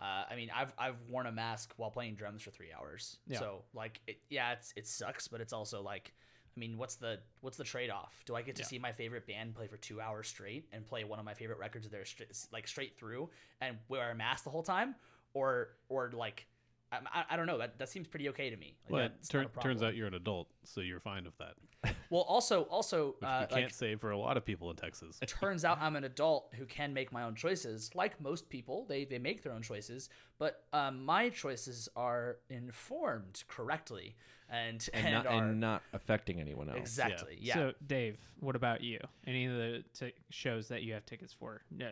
uh, 0.00 0.24
I 0.30 0.36
mean, 0.36 0.50
I've 0.54 0.72
I've 0.78 0.96
worn 1.10 1.26
a 1.26 1.32
mask 1.32 1.72
while 1.76 1.90
playing 1.90 2.14
drums 2.16 2.42
for 2.42 2.50
three 2.50 2.72
hours. 2.78 3.18
Yeah. 3.26 3.38
So 3.38 3.64
like, 3.74 4.00
it, 4.06 4.20
yeah, 4.28 4.52
it's 4.52 4.72
it 4.76 4.86
sucks, 4.86 5.28
but 5.28 5.40
it's 5.40 5.52
also 5.52 5.82
like, 5.82 6.12
I 6.56 6.60
mean, 6.60 6.76
what's 6.78 6.96
the 6.96 7.20
what's 7.40 7.56
the 7.56 7.64
trade 7.64 7.90
off? 7.90 8.22
Do 8.26 8.34
I 8.36 8.42
get 8.42 8.56
to 8.56 8.62
Yeah. 8.62 8.66
see 8.68 8.78
my 8.78 8.92
favorite 8.92 9.26
band 9.26 9.54
play 9.54 9.66
for 9.66 9.76
two 9.78 10.00
hours 10.00 10.28
straight 10.28 10.68
and 10.72 10.86
play 10.86 11.04
one 11.04 11.18
of 11.18 11.24
my 11.24 11.34
favorite 11.34 11.58
records 11.58 11.86
of 11.86 11.92
theirs 11.92 12.14
like 12.52 12.68
straight 12.68 12.96
through 12.98 13.30
and 13.60 13.78
wear 13.88 14.10
a 14.10 14.14
mask 14.14 14.44
the 14.44 14.50
whole 14.50 14.62
time, 14.62 14.94
or 15.34 15.70
or 15.88 16.10
like, 16.12 16.46
I, 16.92 16.98
I, 17.12 17.24
I 17.30 17.36
don't 17.36 17.46
know. 17.46 17.58
That 17.58 17.78
that 17.78 17.88
seems 17.88 18.06
pretty 18.08 18.28
okay 18.30 18.50
to 18.50 18.56
me. 18.56 18.76
Like, 18.88 18.92
well, 18.92 19.02
it 19.06 19.12
not 19.12 19.28
turn, 19.30 19.46
a 19.56 19.60
turns 19.60 19.82
out 19.82 19.94
you're 19.94 20.06
an 20.06 20.14
adult, 20.14 20.48
so 20.64 20.80
you're 20.80 21.00
fine 21.00 21.24
with 21.24 21.36
that. 21.38 21.54
Well, 22.10 22.22
also 22.22 22.62
also 22.62 23.16
Which 23.20 23.28
uh, 23.28 23.40
you 23.42 23.46
can't 23.48 23.62
like, 23.64 23.70
say 23.74 23.94
for 23.96 24.10
a 24.12 24.16
lot 24.18 24.36
of 24.38 24.44
people 24.44 24.70
in 24.70 24.76
Texas. 24.76 25.18
it 25.20 25.28
turns 25.28 25.62
out 25.64 25.78
I'm 25.80 25.94
an 25.94 26.04
adult 26.04 26.54
who 26.56 26.64
can 26.64 26.94
make 26.94 27.12
my 27.12 27.22
own 27.24 27.34
choices. 27.34 27.94
Like 27.94 28.18
most 28.20 28.48
people, 28.48 28.86
they, 28.88 29.04
they 29.04 29.18
make 29.18 29.42
their 29.42 29.52
own 29.52 29.60
choices, 29.62 30.08
but 30.38 30.64
um, 30.72 31.04
my 31.04 31.28
choices 31.28 31.86
are 31.94 32.38
informed 32.48 33.44
correctly 33.46 34.16
and 34.48 34.88
And, 34.94 35.04
and, 35.06 35.14
not, 35.14 35.26
are 35.26 35.44
and 35.44 35.60
not 35.60 35.82
affecting 35.92 36.40
anyone 36.40 36.70
else. 36.70 36.78
exactly 36.78 37.36
yeah. 37.40 37.54
So, 37.54 37.72
Dave, 37.86 38.16
what 38.40 38.56
about 38.56 38.80
you? 38.82 38.98
Any 39.26 39.44
of 39.44 39.52
the 39.52 39.84
t- 39.92 40.14
shows 40.30 40.68
that 40.68 40.82
you 40.82 40.94
have 40.94 41.04
tickets 41.04 41.34
for? 41.34 41.60
No, 41.70 41.90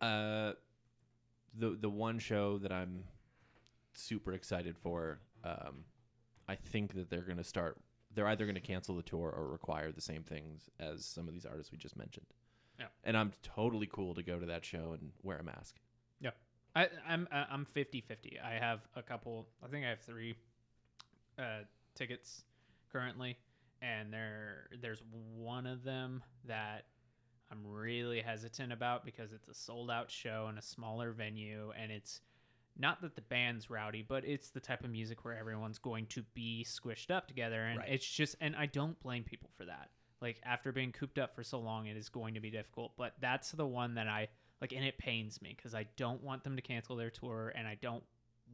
Uh, 0.00 0.52
the 1.58 1.76
the 1.80 1.90
one 1.90 2.20
show 2.20 2.58
that 2.58 2.70
I'm 2.70 3.02
super 3.92 4.32
excited 4.32 4.76
for, 4.78 5.20
um, 5.44 5.84
I 6.48 6.56
think 6.56 6.94
that 6.94 7.10
they're 7.10 7.22
gonna 7.22 7.44
start. 7.44 7.78
They're 8.12 8.26
either 8.28 8.46
gonna 8.46 8.60
cancel 8.60 8.96
the 8.96 9.02
tour 9.02 9.30
or 9.30 9.48
require 9.48 9.92
the 9.92 10.00
same 10.00 10.22
things 10.22 10.68
as 10.78 11.04
some 11.04 11.28
of 11.28 11.34
these 11.34 11.46
artists 11.46 11.70
we 11.70 11.78
just 11.78 11.96
mentioned. 11.96 12.26
Yeah. 12.78 12.86
And 13.04 13.16
I'm 13.16 13.32
totally 13.42 13.86
cool 13.86 14.14
to 14.14 14.22
go 14.22 14.38
to 14.38 14.46
that 14.46 14.64
show 14.64 14.96
and 14.98 15.12
wear 15.22 15.38
a 15.38 15.44
mask. 15.44 15.76
Yeah. 16.20 16.30
I, 16.74 16.88
I'm 17.06 17.28
I'm 17.32 17.66
50-50. 17.66 18.42
I 18.42 18.54
have 18.54 18.80
a 18.94 19.02
couple. 19.02 19.48
I 19.62 19.68
think 19.68 19.84
I 19.84 19.90
have 19.90 20.00
three 20.00 20.36
uh, 21.38 21.64
tickets 21.94 22.44
currently, 22.92 23.38
and 23.82 24.12
there 24.12 24.68
there's 24.80 25.02
one 25.36 25.66
of 25.66 25.82
them 25.82 26.22
that 26.46 26.86
I'm 27.50 27.66
really 27.66 28.20
hesitant 28.20 28.72
about 28.72 29.04
because 29.04 29.32
it's 29.32 29.48
a 29.48 29.54
sold 29.54 29.90
out 29.90 30.10
show 30.10 30.46
in 30.48 30.58
a 30.58 30.62
smaller 30.62 31.12
venue, 31.12 31.72
and 31.80 31.90
it's 31.90 32.20
not 32.78 33.02
that 33.02 33.14
the 33.14 33.20
band's 33.22 33.68
rowdy, 33.70 34.02
but 34.06 34.24
it's 34.24 34.50
the 34.50 34.60
type 34.60 34.84
of 34.84 34.90
music 34.90 35.24
where 35.24 35.36
everyone's 35.36 35.78
going 35.78 36.06
to 36.06 36.22
be 36.34 36.64
squished 36.68 37.10
up 37.10 37.28
together, 37.28 37.62
and 37.64 37.78
Right. 37.80 37.88
it's 37.90 38.06
just 38.08 38.36
and 38.40 38.54
I 38.56 38.66
don't 38.66 38.98
blame 39.02 39.24
people 39.24 39.50
for 39.56 39.64
that. 39.66 39.90
Like 40.20 40.40
after 40.44 40.72
being 40.72 40.92
cooped 40.92 41.18
up 41.18 41.34
for 41.34 41.42
so 41.42 41.58
long, 41.60 41.86
it 41.86 41.96
is 41.96 42.08
going 42.08 42.34
to 42.34 42.40
be 42.40 42.50
difficult. 42.50 42.92
But 42.96 43.14
that's 43.20 43.52
the 43.52 43.66
one 43.66 43.94
that 43.94 44.06
I 44.08 44.28
like, 44.60 44.72
and 44.72 44.84
it 44.84 44.98
pains 44.98 45.40
me 45.40 45.54
because 45.56 45.74
I 45.74 45.86
don't 45.96 46.22
want 46.22 46.44
them 46.44 46.56
to 46.56 46.62
cancel 46.62 46.96
their 46.96 47.10
tour, 47.10 47.52
and 47.54 47.66
I 47.66 47.76
don't 47.80 48.04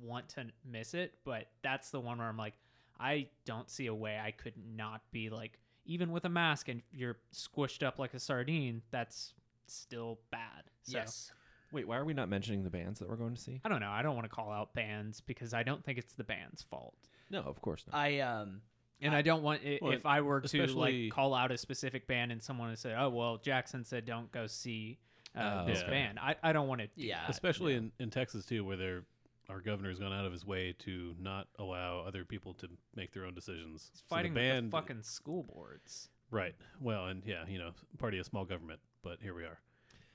want 0.01 0.29
to 0.31 0.47
miss 0.65 0.95
it. 0.95 1.15
But 1.25 1.47
that's 1.63 1.91
the 1.91 2.01
one 2.01 2.19
where 2.19 2.29
I'm 2.29 2.37
like, 2.37 2.55
I 2.99 3.29
don't 3.45 3.69
see 3.69 3.87
a 3.87 3.95
way 3.95 4.19
I 4.19 4.31
could 4.31 4.55
not 4.77 5.03
be 5.11 5.29
like, 5.31 5.59
even 5.85 6.11
with 6.11 6.25
a 6.25 6.29
mask 6.29 6.69
and 6.69 6.83
you're 6.93 7.19
squished 7.35 7.85
up 7.85 7.99
like 7.99 8.15
a 8.15 8.19
sardine. 8.21 8.83
That's 8.91 9.35
still 9.67 10.19
bad. 10.31 10.65
So, 10.83 10.99
yes. 10.99 11.33
Wait, 11.73 11.87
why 11.89 11.97
are 11.97 12.05
we 12.05 12.15
not 12.15 12.29
mentioning 12.29 12.63
the 12.65 12.71
bands 12.71 13.01
that 13.01 13.09
we're 13.09 13.17
going 13.17 13.35
to 13.35 13.41
see? 13.41 13.61
I 13.65 13.69
don't 13.69 13.81
know. 13.81 13.91
I 13.91 14.03
don't 14.03 14.15
want 14.15 14.25
to 14.29 14.35
call 14.35 14.51
out 14.53 14.73
bands 14.75 15.21
because 15.21 15.53
I 15.53 15.63
don't 15.63 15.85
think 15.85 15.99
it's 15.99 16.15
the 16.15 16.25
band's 16.25 16.63
fault. 16.63 16.95
No, 17.31 17.41
of 17.41 17.61
course 17.61 17.85
not. 17.91 17.97
I 17.99 18.21
um 18.21 18.61
And 19.01 19.15
I, 19.15 19.23
don't 19.23 19.43
want 19.43 19.61
i 19.67 19.79
Well, 19.83 19.93
if 19.93 20.07
I 20.07 20.21
were 20.21 20.41
to 20.41 20.47
especially- 20.47 21.05
like 21.07 21.13
call 21.13 21.35
out 21.35 21.51
a 21.51 21.59
specific 21.59 22.07
band 22.07 22.33
and 22.33 22.43
someone 22.43 22.69
would 22.71 22.79
say, 22.79 22.95
"Oh, 22.97 23.11
well, 23.11 23.37
Jackson 23.39 23.85
said 23.85 24.07
don't 24.07 24.31
go 24.33 24.47
see 24.47 24.99
uh, 25.37 25.63
Oh, 25.63 25.67
this 25.67 25.81
okay. 25.81 25.91
band." 25.91 26.19
I, 26.21 26.37
I 26.43 26.53
don't 26.53 26.69
want 26.69 26.81
to. 26.83 26.87
Do 26.87 26.93
Yeah. 26.97 27.21
that. 27.23 27.31
Especially 27.31 27.75
in, 27.75 27.93
in 27.99 28.11
Texas 28.11 28.47
too, 28.47 28.65
where 28.65 28.77
they're 28.77 29.03
our 29.49 29.61
governor's 29.61 29.99
gone 30.01 30.13
out 30.13 30.25
of 30.25 30.33
his 30.33 30.45
way 30.47 30.75
to 30.81 31.15
not 31.21 31.47
allow 31.59 32.01
other 32.01 32.25
people 32.25 32.53
to 32.55 32.69
make 32.97 33.13
their 33.13 33.25
own 33.25 33.35
decisions. 33.35 33.91
He's 33.93 34.01
So 34.01 34.05
the 34.09 34.15
fighting 34.17 34.35
band, 34.35 34.67
with 34.67 34.71
the 34.73 34.77
fucking 34.79 35.03
school 35.03 35.43
boards. 35.45 36.09
right? 36.33 36.55
Well, 36.81 37.07
and 37.07 37.23
yeah, 37.25 37.45
you 37.47 37.59
know, 37.59 37.71
party 37.99 38.19
of 38.19 38.27
small 38.27 38.45
government, 38.45 38.81
but 39.03 39.19
here 39.21 39.35
we 39.35 39.45
are. 39.45 39.61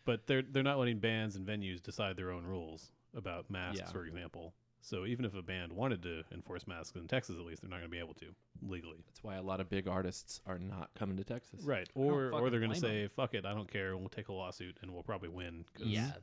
But 0.05 0.27
they're 0.27 0.41
they're 0.41 0.63
not 0.63 0.79
letting 0.79 0.99
bands 0.99 1.35
and 1.35 1.45
venues 1.45 1.81
decide 1.81 2.15
their 2.17 2.31
own 2.31 2.45
rules 2.45 2.91
about 3.15 3.49
masks, 3.49 3.79
Yeah. 3.79 3.91
for 3.91 4.05
example. 4.05 4.53
So 4.83 5.05
even 5.05 5.25
if 5.25 5.35
a 5.35 5.43
band 5.43 5.73
wanted 5.73 6.01
to 6.03 6.23
enforce 6.33 6.65
masks 6.65 6.95
in 6.97 7.07
Texas, 7.07 7.35
at 7.37 7.45
least 7.45 7.61
they're 7.61 7.69
not 7.69 7.77
going 7.81 7.89
to 7.91 7.95
be 7.95 7.99
able 7.99 8.15
to 8.15 8.25
legally. 8.63 9.03
That's 9.05 9.23
why 9.23 9.35
a 9.35 9.41
lot 9.43 9.59
of 9.59 9.69
big 9.69 9.87
artists 9.87 10.41
are 10.47 10.57
not 10.57 10.89
coming 10.97 11.17
to 11.17 11.23
Texas. 11.23 11.61
Right. 11.63 11.87
Or 11.93 12.31
or 12.33 12.49
they're 12.49 12.59
going 12.59 12.73
to 12.73 12.79
blame 12.79 13.07
say, 13.07 13.07
"Fuck 13.07 13.35
it, 13.35 13.45
I 13.45 13.53
don't 13.53 13.71
care. 13.71 13.95
We'll 13.95 14.09
take 14.09 14.29
a 14.29 14.33
lawsuit 14.33 14.77
and 14.81 14.91
we'll 14.91 15.03
probably 15.03 15.29
win." 15.29 15.65
'cause- 15.75 15.85
yeah. 15.85 16.13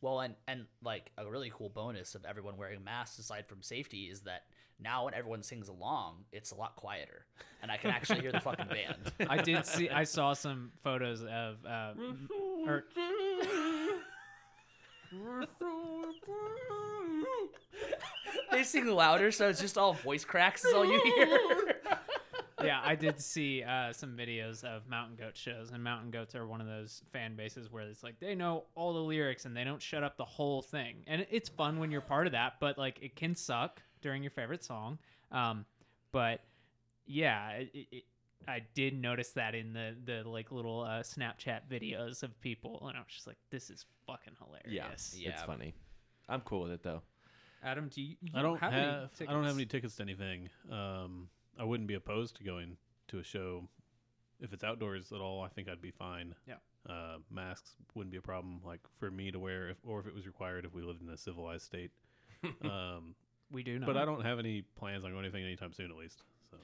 Well, 0.00 0.20
and 0.20 0.34
and 0.48 0.66
like 0.82 1.10
a 1.18 1.28
really 1.30 1.50
cool 1.54 1.68
bonus 1.68 2.14
of 2.16 2.24
everyone 2.24 2.56
wearing 2.56 2.82
masks 2.84 3.18
aside 3.18 3.46
from 3.48 3.62
safety 3.62 4.04
is 4.10 4.22
that 4.22 4.44
now 4.80 5.04
when 5.06 5.14
everyone 5.14 5.42
sings 5.42 5.68
along, 5.68 6.24
it's 6.32 6.52
a 6.52 6.54
lot 6.54 6.76
quieter, 6.76 7.26
and 7.62 7.70
I 7.70 7.78
can 7.78 7.90
actually 7.90 8.20
hear 8.20 8.30
the 8.30 8.38
fucking 8.40 8.66
band. 8.68 9.12
I 9.30 9.42
did 9.42 9.66
see. 9.66 9.90
I 9.90 10.04
saw 10.04 10.34
some 10.34 10.70
photos 10.84 11.22
of. 11.24 11.64
Uh, 11.66 11.94
m- 11.98 12.28
or, 12.68 12.84
they 18.52 18.62
sing 18.62 18.86
louder, 18.86 19.30
so 19.30 19.48
it's 19.48 19.60
just 19.60 19.78
all 19.78 19.94
voice 19.94 20.24
cracks 20.24 20.64
is 20.64 20.74
all 20.74 20.84
you 20.84 21.00
hear. 21.02 21.76
yeah, 22.64 22.80
I 22.84 22.94
did 22.94 23.20
see 23.20 23.62
uh, 23.62 23.92
some 23.92 24.16
videos 24.16 24.64
of 24.64 24.88
mountain 24.88 25.16
goat 25.16 25.36
shows, 25.36 25.70
and 25.70 25.82
mountain 25.82 26.10
goats 26.10 26.34
are 26.34 26.46
one 26.46 26.60
of 26.60 26.66
those 26.66 27.02
fan 27.12 27.36
bases 27.36 27.70
where 27.70 27.84
it's 27.84 28.02
like 28.02 28.18
they 28.20 28.34
know 28.34 28.64
all 28.74 28.92
the 28.92 29.00
lyrics 29.00 29.44
and 29.44 29.56
they 29.56 29.64
don't 29.64 29.82
shut 29.82 30.02
up 30.02 30.16
the 30.16 30.24
whole 30.24 30.62
thing, 30.62 30.96
and 31.06 31.26
it's 31.30 31.48
fun 31.48 31.78
when 31.78 31.90
you're 31.90 32.00
part 32.00 32.26
of 32.26 32.32
that, 32.32 32.54
but 32.60 32.78
like 32.78 32.98
it 33.02 33.16
can 33.16 33.34
suck 33.34 33.82
during 34.02 34.22
your 34.22 34.30
favorite 34.30 34.64
song. 34.64 34.98
Um, 35.30 35.66
but 36.12 36.40
yeah, 37.06 37.50
it, 37.50 37.70
it, 37.74 38.04
I 38.46 38.62
did 38.74 39.00
notice 39.00 39.30
that 39.30 39.54
in 39.54 39.72
the 39.72 39.94
the 40.04 40.28
like 40.28 40.52
little 40.52 40.82
uh, 40.82 41.02
Snapchat 41.02 41.62
videos 41.70 42.22
of 42.22 42.38
people, 42.40 42.86
and 42.86 42.96
I 42.96 43.00
was 43.00 43.08
just 43.12 43.26
like, 43.26 43.36
this 43.50 43.70
is 43.70 43.84
fucking 44.06 44.34
hilarious. 44.38 45.14
Yeah. 45.18 45.30
it's 45.30 45.42
funny. 45.42 45.74
I'm 46.28 46.40
cool 46.42 46.62
with 46.62 46.72
it 46.72 46.82
though. 46.82 47.02
Adam, 47.62 47.90
do 47.92 48.00
you? 48.00 48.16
you 48.20 48.30
I 48.34 48.42
don't 48.42 48.58
have, 48.58 48.72
any 48.72 48.82
I 48.82 48.90
don't 48.92 49.00
have 49.00 49.10
tickets? 49.16 49.54
any 49.54 49.66
tickets 49.66 49.96
to 49.96 50.02
anything. 50.02 50.48
Um, 50.70 51.28
I 51.58 51.64
wouldn't 51.64 51.88
be 51.88 51.94
opposed 51.94 52.36
to 52.36 52.44
going 52.44 52.76
to 53.08 53.18
a 53.18 53.24
show 53.24 53.64
if 54.40 54.52
it's 54.52 54.62
outdoors 54.62 55.12
at 55.12 55.20
all. 55.20 55.42
I 55.42 55.48
think 55.48 55.68
I'd 55.68 55.82
be 55.82 55.90
fine. 55.90 56.34
Yeah. 56.46 56.54
Uh, 56.88 57.16
masks 57.30 57.72
wouldn't 57.94 58.12
be 58.12 58.18
a 58.18 58.22
problem, 58.22 58.60
like 58.64 58.80
for 58.98 59.10
me 59.10 59.30
to 59.30 59.38
wear, 59.38 59.70
if, 59.70 59.76
or 59.84 60.00
if 60.00 60.06
it 60.06 60.14
was 60.14 60.26
required 60.26 60.64
if 60.64 60.74
we 60.74 60.82
lived 60.82 61.02
in 61.02 61.08
a 61.08 61.16
civilized 61.16 61.64
state. 61.64 61.90
um, 62.62 63.14
We 63.50 63.62
do 63.62 63.78
know, 63.78 63.86
but 63.86 63.96
I 63.96 64.04
don't 64.04 64.24
have 64.24 64.38
any 64.38 64.62
plans 64.76 65.04
on 65.04 65.10
going 65.10 65.24
anything 65.24 65.42
anytime 65.44 65.72
soon, 65.72 65.90
at 65.90 65.96
least. 65.96 66.22
So 66.50 66.56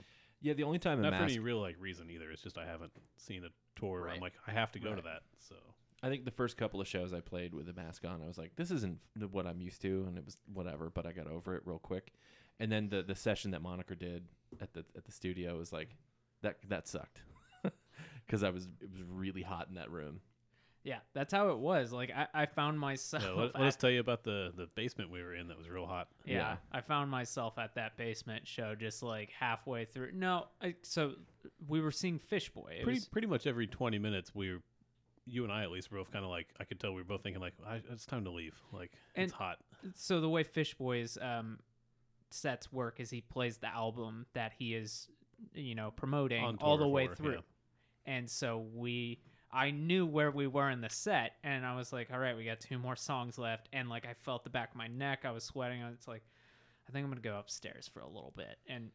Yeah, 0.44 0.52
the 0.52 0.64
only 0.64 0.78
time 0.78 0.98
a 0.98 1.02
not 1.02 1.14
for 1.14 1.20
mask. 1.20 1.30
any 1.32 1.38
real 1.38 1.58
like 1.60 1.76
reason 1.80 2.10
either. 2.10 2.30
It's 2.30 2.42
just 2.42 2.58
I 2.58 2.66
haven't 2.66 2.92
seen 3.16 3.44
a 3.44 3.48
tour. 3.80 4.02
Where 4.02 4.10
I'm 4.10 4.20
like 4.20 4.34
I 4.46 4.50
have 4.52 4.70
to 4.72 4.78
go 4.78 4.90
to 4.90 4.96
Right. 4.96 5.04
that. 5.04 5.22
So 5.38 5.54
I 6.02 6.10
think 6.10 6.26
the 6.26 6.30
first 6.30 6.58
couple 6.58 6.82
of 6.82 6.86
shows 6.86 7.14
I 7.14 7.20
played 7.20 7.54
with 7.54 7.66
a 7.68 7.72
mask 7.72 8.04
on, 8.04 8.20
I 8.22 8.26
was 8.26 8.36
like, 8.36 8.54
this 8.56 8.70
isn't 8.70 8.98
what 9.30 9.46
I'm 9.46 9.62
used 9.62 9.80
to, 9.82 10.04
and 10.06 10.18
it 10.18 10.24
was 10.26 10.36
whatever. 10.52 10.90
But 10.90 11.06
I 11.06 11.12
got 11.12 11.26
over 11.28 11.56
it 11.56 11.62
real 11.64 11.78
quick. 11.78 12.12
And 12.60 12.70
then 12.70 12.90
the 12.90 13.02
the 13.02 13.14
session 13.14 13.52
that 13.52 13.62
Moniker 13.62 13.94
did 13.94 14.26
at 14.60 14.74
the 14.74 14.84
at 14.94 15.06
the 15.06 15.12
studio 15.12 15.56
was 15.56 15.72
like, 15.72 15.96
that 16.42 16.58
that 16.68 16.86
sucked, 16.88 17.22
because 18.26 18.42
I 18.42 18.50
was 18.50 18.68
it 18.82 18.90
was 18.92 19.02
really 19.02 19.42
hot 19.42 19.68
in 19.70 19.76
that 19.76 19.90
room. 19.90 20.20
Yeah, 20.84 20.98
that's 21.14 21.32
how 21.32 21.48
it 21.48 21.58
was. 21.58 21.92
Like 21.92 22.10
I, 22.14 22.42
I 22.42 22.46
found 22.46 22.78
myself. 22.78 23.24
yeah, 23.24 23.32
let, 23.54 23.68
us 23.68 23.76
tell 23.76 23.90
you 23.90 24.00
about 24.00 24.22
the 24.22 24.52
the 24.56 24.66
basement 24.74 25.10
we 25.10 25.22
were 25.22 25.34
in 25.34 25.48
that 25.48 25.58
was 25.58 25.68
real 25.68 25.86
hot. 25.86 26.08
yeah, 26.24 26.34
yeah. 26.34 26.56
I 26.72 26.80
found 26.80 27.10
myself 27.10 27.58
at 27.58 27.74
that 27.76 27.96
basement 27.96 28.46
show 28.46 28.74
just 28.74 29.02
like 29.02 29.30
halfway 29.30 29.86
through. 29.86 30.12
No, 30.12 30.46
I, 30.60 30.74
so 30.82 31.14
we 31.66 31.80
were 31.80 31.90
seeing 31.90 32.18
Fishboy. 32.18 32.74
It 32.78 32.84
pretty 32.84 32.98
was- 32.98 33.08
pretty 33.08 33.26
much 33.26 33.46
every 33.46 33.66
20 33.66 33.98
minutes 33.98 34.34
we 34.34 34.52
were 34.52 34.62
you 35.26 35.42
and 35.42 35.50
I 35.50 35.62
at 35.62 35.70
least 35.70 35.90
were 35.90 35.96
both 35.96 36.12
kind 36.12 36.22
of 36.22 36.30
like 36.30 36.48
I 36.60 36.64
could 36.64 36.78
tell 36.78 36.90
we 36.92 37.00
were 37.00 37.06
both 37.06 37.22
thinking 37.22 37.40
like 37.40 37.54
I, 37.66 37.80
it's 37.90 38.04
time 38.04 38.24
to 38.24 38.30
leave 38.30 38.54
like 38.74 38.92
it's 39.14 39.32
hot 39.32 39.56
so 39.94 40.20
the 40.20 40.28
way 40.28 40.42
Fishboy's 40.42 41.18
um, 41.20 41.58
sets 42.30 42.72
work 42.72 43.00
is 43.00 43.10
he 43.10 43.20
plays 43.20 43.58
the 43.58 43.68
album 43.68 44.26
that 44.34 44.52
he 44.58 44.74
is, 44.74 45.08
you 45.54 45.74
know, 45.74 45.90
promoting 45.90 46.58
all 46.60 46.78
the 46.78 46.88
way 46.88 47.06
for, 47.08 47.14
through. 47.14 47.32
yeah. 47.32 47.40
And 48.06 48.30
so 48.30 48.66
we, 48.74 49.20
I 49.54 49.70
knew 49.70 50.04
where 50.04 50.30
we 50.30 50.46
were 50.46 50.68
in 50.70 50.80
the 50.80 50.90
set, 50.90 51.32
and 51.44 51.64
I 51.64 51.76
was 51.76 51.92
like, 51.92 52.10
all 52.12 52.18
right, 52.18 52.36
we 52.36 52.44
got 52.44 52.60
two 52.60 52.78
more 52.78 52.96
songs 52.96 53.38
left, 53.38 53.68
and 53.72 53.88
like 53.88 54.04
I 54.06 54.14
felt 54.14 54.42
the 54.44 54.50
back 54.50 54.70
of 54.72 54.76
my 54.76 54.88
neck, 54.88 55.24
I 55.24 55.30
was 55.30 55.44
sweating. 55.44 55.80
and 55.82 55.94
It's 55.94 56.08
like, 56.08 56.22
I 56.88 56.92
think 56.92 57.04
I'm 57.04 57.10
gonna 57.10 57.20
go 57.20 57.38
upstairs 57.38 57.88
for 57.92 58.00
a 58.00 58.06
little 58.08 58.32
bit, 58.36 58.58
and 58.66 58.90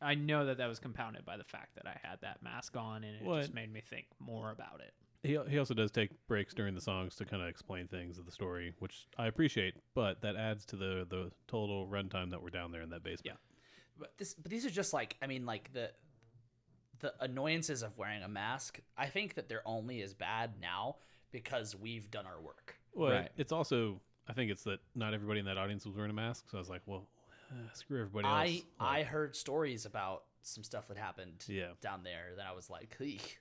I 0.00 0.16
know 0.16 0.46
that 0.46 0.58
that 0.58 0.68
was 0.68 0.80
compounded 0.80 1.24
by 1.24 1.36
the 1.36 1.44
fact 1.44 1.76
that 1.76 1.86
I 1.86 1.96
had 2.02 2.20
that 2.22 2.42
mask 2.42 2.76
on, 2.76 3.04
and 3.04 3.16
it 3.16 3.22
What? 3.22 3.42
just 3.42 3.54
made 3.54 3.72
me 3.72 3.80
think 3.80 4.06
more 4.18 4.50
about 4.50 4.80
it. 4.80 4.92
he, 5.22 5.38
he 5.48 5.58
also 5.58 5.72
does 5.74 5.92
take 5.92 6.10
breaks 6.26 6.52
during 6.52 6.74
the 6.74 6.80
songs 6.80 7.14
to 7.14 7.24
kind 7.24 7.40
of 7.40 7.48
explain 7.48 7.86
things 7.86 8.18
of 8.18 8.26
the 8.26 8.32
story 8.32 8.74
which 8.80 9.06
I 9.16 9.28
appreciate 9.28 9.74
but 9.94 10.20
that 10.22 10.34
adds 10.34 10.64
to 10.66 10.76
the 10.76 11.06
the 11.08 11.30
total 11.46 11.86
runtime 11.86 12.30
that 12.32 12.42
we're 12.42 12.50
down 12.50 12.72
there 12.72 12.82
in 12.82 12.90
that 12.90 13.04
basement 13.04 13.26
Yeah. 13.26 13.56
But 14.00 14.18
this, 14.18 14.34
but 14.34 14.50
these 14.50 14.66
are 14.66 14.70
just 14.70 14.92
like, 14.92 15.16
I 15.22 15.28
mean, 15.28 15.46
like 15.46 15.72
the 15.72 15.92
the 17.02 17.12
annoyances 17.20 17.82
of 17.82 17.96
wearing 17.98 18.22
a 18.22 18.28
mask. 18.28 18.80
I 18.96 19.06
think 19.06 19.34
that 19.34 19.48
they're 19.48 19.66
only 19.66 20.00
as 20.02 20.14
bad 20.14 20.52
now 20.60 20.96
because 21.30 21.76
we've 21.76 22.10
done 22.10 22.24
our 22.26 22.40
work. 22.40 22.76
well 22.94 23.12
Right. 23.12 23.28
it's 23.36 23.52
also 23.52 24.00
I 24.26 24.32
think 24.32 24.50
it's 24.50 24.62
that 24.64 24.80
not 24.94 25.12
everybody 25.14 25.40
in 25.40 25.46
that 25.46 25.58
audience 25.58 25.84
was 25.84 25.94
wearing 25.94 26.10
a 26.10 26.14
mask 26.14 26.46
so 26.50 26.56
I 26.56 26.60
was 26.60 26.68
like 26.70 26.82
well 26.86 27.06
eh, 27.50 27.54
screw 27.74 28.00
everybody 28.00 28.26
else 28.26 28.64
I 28.80 29.00
I 29.00 29.02
heard 29.02 29.36
stories 29.36 29.84
about 29.84 30.22
some 30.42 30.64
stuff 30.64 30.88
that 30.88 30.96
happened 30.96 31.44
Yeah. 31.46 31.72
down 31.80 32.02
there 32.02 32.30
that 32.36 32.46
I 32.46 32.52
was 32.52 32.68
like, 32.70 32.96
eek, 33.00 33.38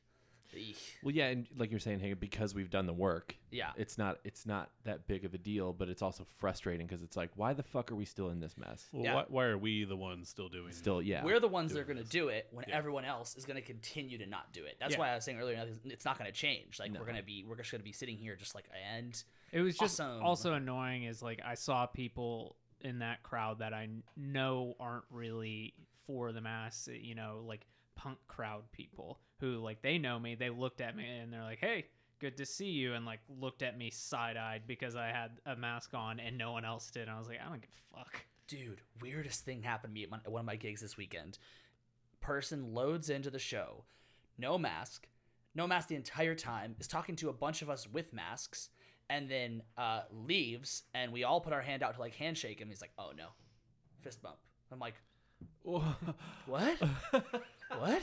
eek. 0.59 0.77
Well, 1.03 1.13
yeah, 1.13 1.27
and 1.27 1.47
like 1.57 1.71
you're 1.71 1.79
saying, 1.79 1.99
Hagen, 1.99 2.17
because 2.19 2.53
we've 2.55 2.69
done 2.69 2.85
the 2.85 2.93
work, 2.93 3.35
yeah. 3.51 3.71
it's 3.77 3.97
not 3.97 4.19
it's 4.23 4.45
not 4.45 4.69
that 4.83 5.07
big 5.07 5.25
of 5.25 5.33
a 5.33 5.37
deal, 5.37 5.73
but 5.73 5.89
it's 5.89 6.01
also 6.01 6.25
frustrating 6.39 6.85
because 6.87 7.01
it's 7.03 7.15
like, 7.15 7.29
why 7.35 7.53
the 7.53 7.63
fuck 7.63 7.91
are 7.91 7.95
we 7.95 8.05
still 8.05 8.29
in 8.29 8.39
this 8.39 8.57
mess? 8.57 8.87
well 8.91 9.03
Yeah. 9.03 9.15
why, 9.15 9.25
why 9.29 9.45
are 9.45 9.57
we 9.57 9.83
the 9.85 9.95
ones 9.95 10.29
still 10.29 10.49
doing 10.49 10.69
it? 10.69 10.75
Still, 10.75 11.01
yeah, 11.01 11.23
We're 11.23 11.39
the 11.39 11.47
ones 11.47 11.73
that 11.73 11.79
are 11.79 11.83
going 11.85 11.97
to 11.97 12.03
do 12.09 12.29
it 12.29 12.47
when 12.51 12.65
Yeah. 12.67 12.77
everyone 12.77 13.05
else 13.05 13.35
is 13.35 13.45
going 13.45 13.55
to 13.57 13.61
continue 13.61 14.17
to 14.17 14.25
not 14.25 14.51
do 14.53 14.63
it. 14.65 14.77
That's 14.79 14.93
Yeah. 14.93 14.99
why 14.99 15.11
I 15.11 15.15
was 15.15 15.23
saying 15.25 15.39
earlier, 15.39 15.63
it's 15.85 16.05
not 16.05 16.17
going 16.17 16.29
to 16.31 16.35
change. 16.35 16.79
Like 16.79 16.91
No. 16.91 16.99
we're 16.99 17.05
going 17.05 17.17
to 17.17 17.23
be, 17.23 17.43
we're 17.47 17.55
just 17.57 17.71
going 17.71 17.81
to 17.81 17.85
be 17.85 17.91
sitting 17.93 18.17
here 18.17 18.35
just 18.35 18.55
like 18.55 18.65
and 18.93 19.23
It 19.51 19.61
was 19.61 19.77
just 19.77 19.99
Awesome. 19.99 20.23
also 20.23 20.53
annoying 20.53 21.03
is 21.03 21.21
like 21.21 21.41
I 21.45 21.55
saw 21.55 21.85
people 21.85 22.55
in 22.81 22.99
that 22.99 23.21
crowd 23.21 23.59
that 23.59 23.73
I 23.73 23.87
know 24.17 24.75
aren't 24.79 25.05
really 25.11 25.73
for 26.07 26.31
the 26.31 26.41
mass, 26.41 26.89
you 26.91 27.13
know, 27.15 27.43
like 27.45 27.65
punk 27.95 28.17
crowd 28.27 28.63
people 28.71 29.19
who 29.41 29.57
like 29.57 29.81
they 29.81 29.97
know 29.97 30.17
me, 30.17 30.35
they 30.35 30.49
looked 30.49 30.79
at 30.79 30.95
me 30.95 31.05
and 31.05 31.33
they're 31.33 31.43
like, 31.43 31.59
"Hey, 31.59 31.87
good 32.19 32.37
to 32.37 32.45
see 32.45 32.69
you," 32.69 32.93
and 32.93 33.05
like 33.05 33.19
looked 33.27 33.63
at 33.63 33.77
me 33.77 33.89
side 33.89 34.37
eyed 34.37 34.61
because 34.67 34.95
I 34.95 35.07
had 35.07 35.31
a 35.45 35.55
mask 35.57 35.93
on 35.93 36.19
and 36.21 36.37
no 36.37 36.53
one 36.53 36.63
else 36.63 36.89
did. 36.91 37.03
And 37.03 37.11
I 37.11 37.19
was 37.19 37.27
like, 37.27 37.39
I 37.43 37.49
don't 37.49 37.59
give 37.59 37.71
a 37.93 37.97
fuck. 37.97 38.21
dude, 38.47 38.81
weirdest 39.01 39.43
thing 39.43 39.63
happened 39.63 39.91
to 39.91 39.93
me 39.95 40.03
at, 40.03 40.11
my, 40.11 40.17
at 40.17 40.31
one 40.31 40.41
of 40.41 40.45
my 40.45 40.55
gigs 40.55 40.81
this 40.81 40.95
weekend. 40.95 41.37
Person 42.21 42.73
loads 42.73 43.09
into 43.09 43.31
the 43.31 43.39
show, 43.39 43.85
no 44.37 44.57
mask, 44.57 45.07
no 45.55 45.65
mask 45.65 45.87
the 45.87 45.95
entire 45.95 46.35
time, 46.35 46.75
is 46.79 46.87
talking 46.87 47.15
to 47.17 47.29
a 47.29 47.33
bunch 47.33 47.61
of 47.61 47.69
us 47.69 47.87
with 47.87 48.13
masks, 48.13 48.69
and 49.09 49.27
then 49.27 49.63
uh, 49.77 50.01
leaves, 50.11 50.83
and 50.93 51.11
we 51.11 51.23
all 51.23 51.41
put 51.41 51.51
our 51.51 51.61
hand 51.61 51.81
out 51.81 51.95
to 51.95 51.99
like 51.99 52.15
handshake 52.15 52.61
him. 52.61 52.69
He's 52.69 52.81
like, 52.81 52.93
"Oh 52.97 53.11
no, 53.17 53.27
fist 54.01 54.21
bump." 54.21 54.37
I'm 54.71 54.79
like, 54.79 54.95
"What? 55.63 56.77
what?" 57.77 58.01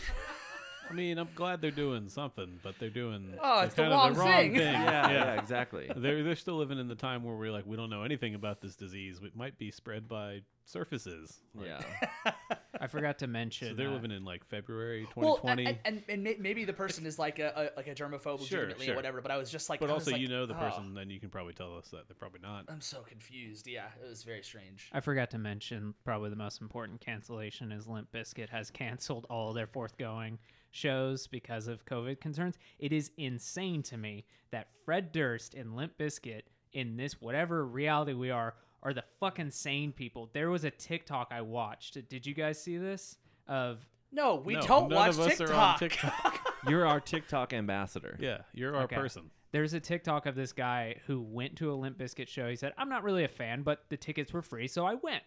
I 0.91 0.95
mean, 0.95 1.19
I'm 1.19 1.29
glad 1.35 1.61
they're 1.61 1.71
doing 1.71 2.09
something, 2.09 2.59
but 2.63 2.75
they're 2.79 2.91
doing 2.91 3.35
Oh, 3.43 3.61
it's 3.61 3.75
the 3.75 3.83
kind 3.83 3.93
of 3.95 4.17
wrong 4.19 4.27
thing. 4.27 4.55
yeah, 4.57 5.11
yeah, 5.11 5.41
exactly. 5.41 5.91
They're 5.95 6.23
they're 6.23 6.37
still 6.37 6.57
living 6.57 6.79
in 6.79 6.89
the 6.89 6.95
time 6.95 7.25
where 7.25 7.35
we're 7.35 7.53
like 7.53 7.67
we 7.67 7.77
don't 7.77 7.91
know 7.91 8.03
anything 8.03 8.35
about 8.35 8.61
this 8.61 8.77
disease. 8.77 9.21
It 9.23 9.37
might 9.37 9.59
be 9.59 9.71
spread 9.71 10.09
by 10.09 10.43
surfaces. 10.65 11.41
Like, 11.55 11.69
yeah, 11.69 12.33
I 12.81 12.87
forgot 12.87 13.19
to 13.21 13.27
mention 13.27 13.69
So 13.71 13.75
they're 13.75 13.89
uh, 13.89 13.93
living 13.93 14.11
in 14.11 14.25
like 14.25 14.45
February 14.45 15.07
Well, 15.17 15.37
2020. 15.37 15.67
and, 15.85 16.03
and, 16.09 16.27
and 16.27 16.41
maybe 16.41 16.65
the 16.65 16.73
person 16.73 17.07
is 17.07 17.19
like 17.19 17.39
a, 17.39 17.71
a 17.75 17.77
like 17.77 17.89
a 17.89 17.95
germaphobe, 17.95 18.47
Sure, 18.47 18.61
legitimately, 18.61 18.87
sure. 18.87 18.95
or 18.95 18.97
whatever. 18.97 19.21
But 19.21 19.31
I 19.31 19.39
was 19.39 19.51
just 19.51 19.69
like, 19.71 19.81
but 19.81 19.91
also, 19.91 20.13
like, 20.13 20.21
you 20.21 20.29
know 20.29 20.47
the 20.47 20.55
"Oh, 20.55 20.59
person, 20.59 20.95
then 20.95 21.11
you 21.11 21.21
can 21.21 21.31
probably 21.31 21.55
tell 21.55 21.77
us 21.77 21.89
that 21.89 22.07
they're 22.09 22.17
probably 22.19 22.41
not. 22.41 22.65
I'm 22.69 22.81
so 22.81 23.01
confused. 23.01 23.67
Yeah, 23.67 23.87
it 24.05 24.09
was 24.09 24.23
very 24.23 24.43
strange. 24.43 24.89
I 24.93 25.01
forgot 25.01 25.31
to 25.31 25.39
mention 25.39 25.95
probably 26.05 26.31
the 26.31 26.37
most 26.37 26.61
important 26.61 27.01
cancellation 27.01 27.73
is 27.73 27.87
Limp 27.87 28.09
Bizkit 28.13 28.51
has 28.51 28.71
canceled 28.71 29.27
all 29.31 29.53
their 29.53 29.67
forthgoing 29.67 30.39
shows 30.71 31.27
because 31.27 31.69
of 31.69 31.85
COVID 31.87 32.21
concerns. 32.21 32.57
It 32.79 32.93
is 32.93 33.11
insane 33.17 33.83
to 33.85 33.97
me 33.97 34.25
that 34.51 34.69
Fred 34.85 35.13
Durst 35.13 35.55
and 35.55 35.77
Limp 35.77 35.99
Bizkit 35.99 36.43
in 36.73 36.97
this 36.97 37.21
whatever 37.21 37.65
reality 37.67 38.13
we 38.15 38.31
are 38.31 38.55
are 38.83 38.93
the 38.93 39.05
fucking 39.21 39.51
sane 39.51 39.93
people. 39.93 40.31
There 40.33 40.51
was 40.51 40.65
a 40.65 40.71
TikTok 40.71 41.29
I 41.33 41.41
watched. 41.43 41.99
Did 42.09 42.27
you 42.27 42.35
guys 42.35 42.63
see 42.63 42.77
this? 42.79 43.17
Of 43.47 43.87
No, 44.13 44.37
we 44.37 44.55
No, 44.55 44.61
don't 44.63 44.89
none 44.89 44.97
watch 44.99 45.09
of 45.11 45.21
us 45.21 45.39
TikTok. 45.39 45.51
are 45.51 45.55
on 45.73 45.79
TikTok. 45.79 46.55
you're 46.69 46.87
our 46.87 47.01
TikTok 47.01 47.53
ambassador. 47.53 48.17
yeah, 48.21 48.39
you're 48.53 48.77
our 48.77 48.83
Okay. 48.85 48.97
person. 48.97 49.31
there's 49.51 49.73
a 49.75 49.81
TikTok 49.81 50.27
of 50.27 50.35
this 50.35 50.53
guy 50.53 50.97
who 51.07 51.21
went 51.23 51.57
to 51.57 51.73
a 51.73 51.75
Limp 51.75 51.99
Bizkit 51.99 52.29
show. 52.29 52.49
He 52.49 52.57
said, 52.57 52.73
I'm 52.79 52.89
not 52.91 53.03
really 53.03 53.25
a 53.25 53.29
fan, 53.29 53.63
but 53.63 53.85
the 53.89 53.97
tickets 53.97 54.33
were 54.33 54.43
free, 54.43 54.69
so 54.69 54.85
I 54.87 54.95
went. 54.95 55.23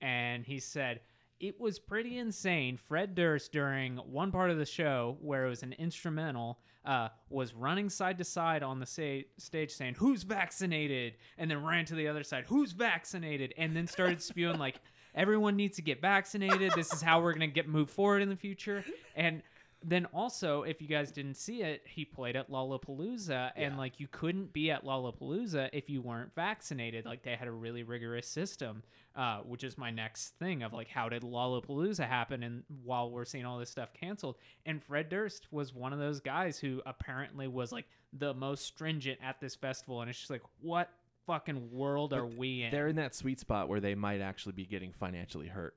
And 0.00 0.44
he 0.44 0.58
said, 0.60 1.00
it 1.42 1.60
was 1.60 1.80
pretty 1.80 2.16
insane. 2.16 2.78
Fred 2.78 3.16
Durst, 3.16 3.52
during 3.52 3.96
one 3.96 4.30
part 4.30 4.50
of 4.50 4.58
the 4.58 4.64
show 4.64 5.18
where 5.20 5.44
it 5.44 5.48
was 5.48 5.64
an 5.64 5.74
instrumental, 5.74 6.60
uh, 6.84 7.08
was 7.30 7.52
running 7.52 7.90
side 7.90 8.18
to 8.18 8.24
side 8.24 8.62
on 8.62 8.78
the 8.78 8.86
sa- 8.86 9.26
stage 9.38 9.72
saying, 9.72 9.96
Who's 9.98 10.22
vaccinated? 10.22 11.14
And 11.36 11.50
then 11.50 11.64
ran 11.64 11.84
to 11.86 11.96
the 11.96 12.06
other 12.06 12.22
side, 12.22 12.44
Who's 12.46 12.72
vaccinated? 12.72 13.54
And 13.58 13.76
then 13.76 13.88
started 13.88 14.22
spewing, 14.22 14.58
like, 14.58 14.76
everyone 15.16 15.56
needs 15.56 15.76
to 15.76 15.82
get 15.82 16.00
vaccinated. 16.00 16.72
This 16.74 16.92
is 16.92 17.02
how 17.02 17.20
we're 17.20 17.34
going 17.34 17.50
to 17.50 17.54
get 17.54 17.68
move 17.68 17.90
forward 17.90 18.22
in 18.22 18.28
the 18.28 18.36
future. 18.36 18.84
And 19.16 19.42
then 19.84 20.06
also, 20.06 20.62
if 20.62 20.80
you 20.80 20.88
guys 20.88 21.12
didn't 21.12 21.36
see 21.36 21.62
it, 21.62 21.82
he 21.86 22.04
played 22.04 22.36
at 22.36 22.50
Lollapalooza, 22.50 23.52
and 23.56 23.76
like 23.76 24.00
you 24.00 24.08
couldn't 24.08 24.52
be 24.52 24.70
at 24.70 24.84
Lollapalooza 24.84 25.70
if 25.72 25.90
you 25.90 26.02
weren't 26.02 26.34
vaccinated. 26.34 27.04
Like 27.04 27.22
they 27.22 27.34
had 27.36 27.48
a 27.48 27.52
really 27.52 27.82
rigorous 27.82 28.26
system, 28.26 28.82
uh, 29.16 29.38
which 29.38 29.64
is 29.64 29.76
my 29.76 29.90
next 29.90 30.38
thing 30.38 30.62
of 30.62 30.72
like 30.72 30.88
how 30.88 31.08
did 31.08 31.22
Lollapalooza 31.22 32.06
happen? 32.06 32.42
And 32.42 32.62
while 32.84 33.10
we're 33.10 33.24
seeing 33.24 33.44
all 33.44 33.58
this 33.58 33.70
stuff 33.70 33.90
canceled, 33.92 34.36
and 34.66 34.82
Fred 34.82 35.08
Durst 35.08 35.48
was 35.50 35.74
one 35.74 35.92
of 35.92 35.98
those 35.98 36.20
guys 36.20 36.58
who 36.58 36.80
apparently 36.86 37.48
was 37.48 37.72
like 37.72 37.86
the 38.12 38.34
most 38.34 38.64
stringent 38.64 39.18
at 39.22 39.40
this 39.40 39.54
festival, 39.54 40.00
and 40.00 40.10
it's 40.10 40.18
just 40.18 40.30
like 40.30 40.42
what 40.60 40.90
fucking 41.26 41.70
world 41.70 42.12
are 42.12 42.26
we 42.26 42.62
in? 42.62 42.70
They're 42.70 42.88
in 42.88 42.96
that 42.96 43.14
sweet 43.14 43.40
spot 43.40 43.68
where 43.68 43.80
they 43.80 43.94
might 43.94 44.20
actually 44.20 44.52
be 44.52 44.66
getting 44.66 44.92
financially 44.92 45.48
hurt. 45.48 45.74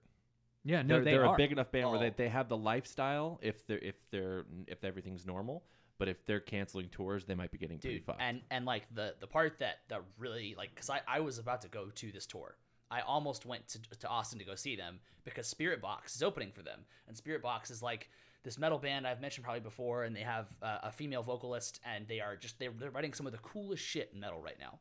Yeah, 0.66 0.82
no, 0.82 0.96
they're, 0.96 1.04
they 1.06 1.12
they're 1.12 1.28
are. 1.28 1.36
a 1.36 1.38
big 1.38 1.52
enough 1.52 1.72
band 1.72 1.90
where 1.92 2.00
they, 2.00 2.08
Oh. 2.10 2.14
they 2.18 2.28
have 2.28 2.50
the 2.50 2.58
lifestyle 2.58 3.40
if 3.42 3.66
they're 3.68 3.78
if 3.80 3.96
they're 4.12 4.46
if 4.68 4.84
everything's 4.84 5.26
normal. 5.26 5.64
But 5.98 6.10
if 6.10 6.26
they're 6.26 6.42
canceling 6.42 6.90
tours, 6.90 7.24
they 7.24 7.36
might 7.36 7.52
be 7.52 7.58
getting 7.58 7.78
pretty 7.80 7.98
dude 8.00 8.06
fucked. 8.06 8.22
and 8.22 8.42
and 8.52 8.66
like 8.66 8.84
the 8.94 9.16
the 9.22 9.28
part 9.28 9.60
that 9.60 9.76
that 9.90 10.02
really 10.18 10.54
like 10.58 10.72
because 10.76 10.90
I, 10.90 11.00
I 11.08 11.22
was 11.22 11.38
about 11.38 11.62
to 11.62 11.70
go 11.70 11.90
to 11.90 12.12
this 12.12 12.26
tour 12.26 12.58
i 12.92 13.02
almost 13.02 13.48
went 13.48 13.68
to, 13.70 13.80
to 14.00 14.08
austin 14.08 14.38
to 14.38 14.46
go 14.46 14.54
see 14.54 14.76
them 14.76 15.00
because 15.24 15.52
Spiritbox 15.52 16.16
is 16.16 16.22
opening 16.22 16.52
for 16.52 16.62
them 16.62 16.82
and 17.08 17.18
Spiritbox 17.18 17.72
is 17.72 17.82
like 17.82 18.10
this 18.44 18.60
metal 18.60 18.78
band 18.78 19.08
i've 19.08 19.20
mentioned 19.22 19.44
probably 19.44 19.60
before 19.62 20.04
and 20.04 20.16
they 20.16 20.20
have 20.22 20.46
uh, 20.62 20.78
a 20.84 20.92
female 20.92 21.24
vocalist 21.24 21.80
and 21.84 22.08
they 22.08 22.20
are 22.20 22.36
just 22.36 22.60
they're, 22.60 22.70
they're 22.78 22.92
writing 22.92 23.12
some 23.14 23.26
of 23.26 23.32
the 23.32 23.40
coolest 23.40 23.84
shit 23.84 24.12
in 24.14 24.20
metal 24.20 24.40
right 24.40 24.60
now 24.60 24.78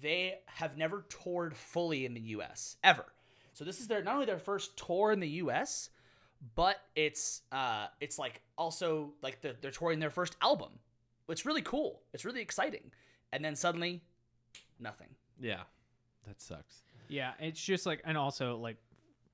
they 0.00 0.38
have 0.46 0.76
never 0.76 1.04
toured 1.08 1.56
fully 1.56 2.04
in 2.04 2.14
the 2.14 2.20
us 2.22 2.76
ever 2.82 3.04
so 3.52 3.64
this 3.64 3.80
is 3.80 3.86
their 3.88 4.02
not 4.02 4.14
only 4.14 4.26
their 4.26 4.38
first 4.38 4.76
tour 4.76 5.12
in 5.12 5.20
the 5.20 5.28
us 5.28 5.90
but 6.54 6.76
it's 6.96 7.42
uh 7.52 7.86
it's 8.00 8.18
like 8.18 8.40
also 8.58 9.12
like 9.22 9.40
the, 9.42 9.54
they're 9.60 9.70
touring 9.70 10.00
their 10.00 10.10
first 10.10 10.36
album 10.42 10.72
it's 11.28 11.46
really 11.46 11.62
cool 11.62 12.02
it's 12.12 12.24
really 12.24 12.40
exciting 12.40 12.90
and 13.32 13.44
then 13.44 13.54
suddenly 13.56 14.02
nothing 14.80 15.08
yeah, 15.40 15.62
that 16.28 16.40
sucks. 16.40 16.82
yeah, 17.08 17.32
it's 17.40 17.60
just 17.60 17.84
like, 17.84 18.00
and 18.04 18.16
also 18.16 18.56
like 18.58 18.76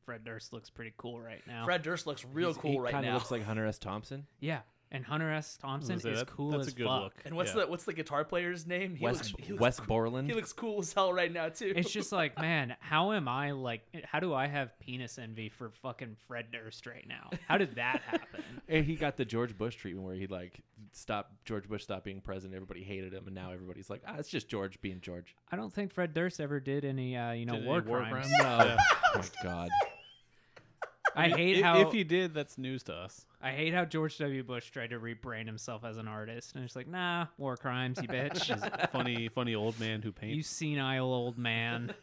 Fred 0.07 0.25
Durst 0.25 0.53
looks 0.55 0.71
pretty 0.71 0.95
cool 0.97 1.21
right 1.21 1.43
now. 1.47 1.65
fred 1.67 1.83
durst 1.83 2.07
looks 2.07 2.25
real 2.33 2.49
He's- 2.49 2.61
cool 2.63 2.71
he 2.73 2.79
right 2.79 2.93
kinda 2.95 3.09
now 3.09 3.15
looks 3.15 3.31
like 3.31 3.45
Hunter 3.45 3.67
S. 3.67 3.79
Thompson. 3.79 4.27
Yeah, 4.41 4.61
and 4.91 5.05
Hunter 5.05 5.31
S. 5.31 5.57
Thompson 5.57 5.95
was 5.95 6.03
gonna 6.03 6.15
is 6.15 6.21
that- 6.21 6.29
cool 6.29 6.51
that's 6.51 6.67
as 6.69 6.73
a 6.73 6.77
good 6.77 6.87
fuck. 6.87 7.03
look. 7.03 7.15
and 7.25 7.35
what's 7.37 7.55
Yeah. 7.55 7.61
the 7.63 7.67
what's 7.69 7.85
the 7.85 7.93
guitar 7.93 8.25
player's 8.25 8.67
name 8.67 8.95
he 8.97 9.05
Wes 9.05 9.17
looks, 9.17 9.29
he 9.47 9.53
looks 9.53 9.61
Wes 9.61 9.77
cool- 9.81 9.87
Borland. 9.87 10.29
he 10.29 10.35
looks 10.35 10.53
cool 10.53 10.81
as 10.81 10.93
hell 10.93 11.13
right 11.13 11.33
now 11.33 11.49
too 11.49 11.73
It's 11.77 11.91
just 11.91 12.11
like, 12.13 12.39
man, 12.41 12.77
how 12.81 13.13
am 13.13 13.29
I 13.29 13.51
like? 13.53 13.83
How 14.05 14.21
do 14.21 14.33
I 14.35 14.47
have 14.47 14.79
penis 14.81 15.19
envy 15.19 15.49
for 15.49 15.71
fucking 15.83 16.17
Fred 16.27 16.47
Durst 16.53 16.87
right 16.87 17.07
now? 17.07 17.31
How 17.47 17.59
did 17.59 17.75
that 17.77 18.01
happen? 18.03 18.43
And 18.69 18.85
he 18.85 18.97
got 18.97 19.17
the 19.17 19.25
George 19.25 19.57
Bush 19.57 19.77
treatment 19.77 20.05
where 20.07 20.15
he 20.15 20.27
like 20.27 20.61
stopped 20.93 21.45
George 21.47 21.67
Bush 21.69 21.85
stopped 21.85 22.05
being 22.05 22.21
president. 22.21 22.55
Everybody 22.55 22.83
hated 22.83 23.15
him, 23.15 23.25
and 23.27 23.35
now 23.35 23.51
everybody's 23.51 23.89
like, 23.89 24.03
ah, 24.07 24.17
it's 24.19 24.29
just 24.29 24.47
George 24.49 24.79
being 24.83 25.01
George. 25.01 25.35
I 25.51 25.57
don't 25.57 25.73
think 25.73 25.91
Fred 25.93 26.13
Durst 26.13 26.39
ever 26.39 26.61
did 26.61 26.85
any, 26.85 27.17
uh, 27.17 27.33
you 27.33 27.47
know, 27.47 27.55
Did 27.55 27.61
any 27.63 27.69
war, 27.69 27.81
war 27.83 27.99
crimes. 28.01 28.29
crimes? 28.41 28.69
No, 28.69 28.77
oh 29.15 29.19
my 29.19 29.25
God. 29.43 29.69
I 31.19 31.29
hate 31.29 31.59
if, 31.59 31.65
how 31.65 31.81
if 31.81 31.93
he 31.93 32.05
did, 32.05 32.35
that's 32.35 32.59
news 32.59 32.83
to 32.85 32.95
us. 32.95 33.27
I 33.41 33.51
hate 33.51 33.75
how 33.75 33.85
George 33.85 34.19
W. 34.19 34.43
Bush 34.43 34.71
tried 34.71 34.91
to 34.91 34.99
rebrand 34.99 35.47
himself 35.47 35.85
as 35.85 35.97
an 35.97 36.09
artist, 36.09 36.55
and 36.55 36.65
it's 36.65 36.77
like, 36.77 36.89
nah, 36.89 37.27
war 37.37 37.57
crimes, 37.57 37.99
you 38.01 38.09
bitch. 38.09 38.91
funny, 38.91 39.29
funny 39.29 39.55
old 39.55 39.79
man 39.79 40.03
who 40.03 40.13
paints. 40.13 40.37
you 40.37 40.43
senile 40.43 41.13
old 41.13 41.39
man. 41.39 41.95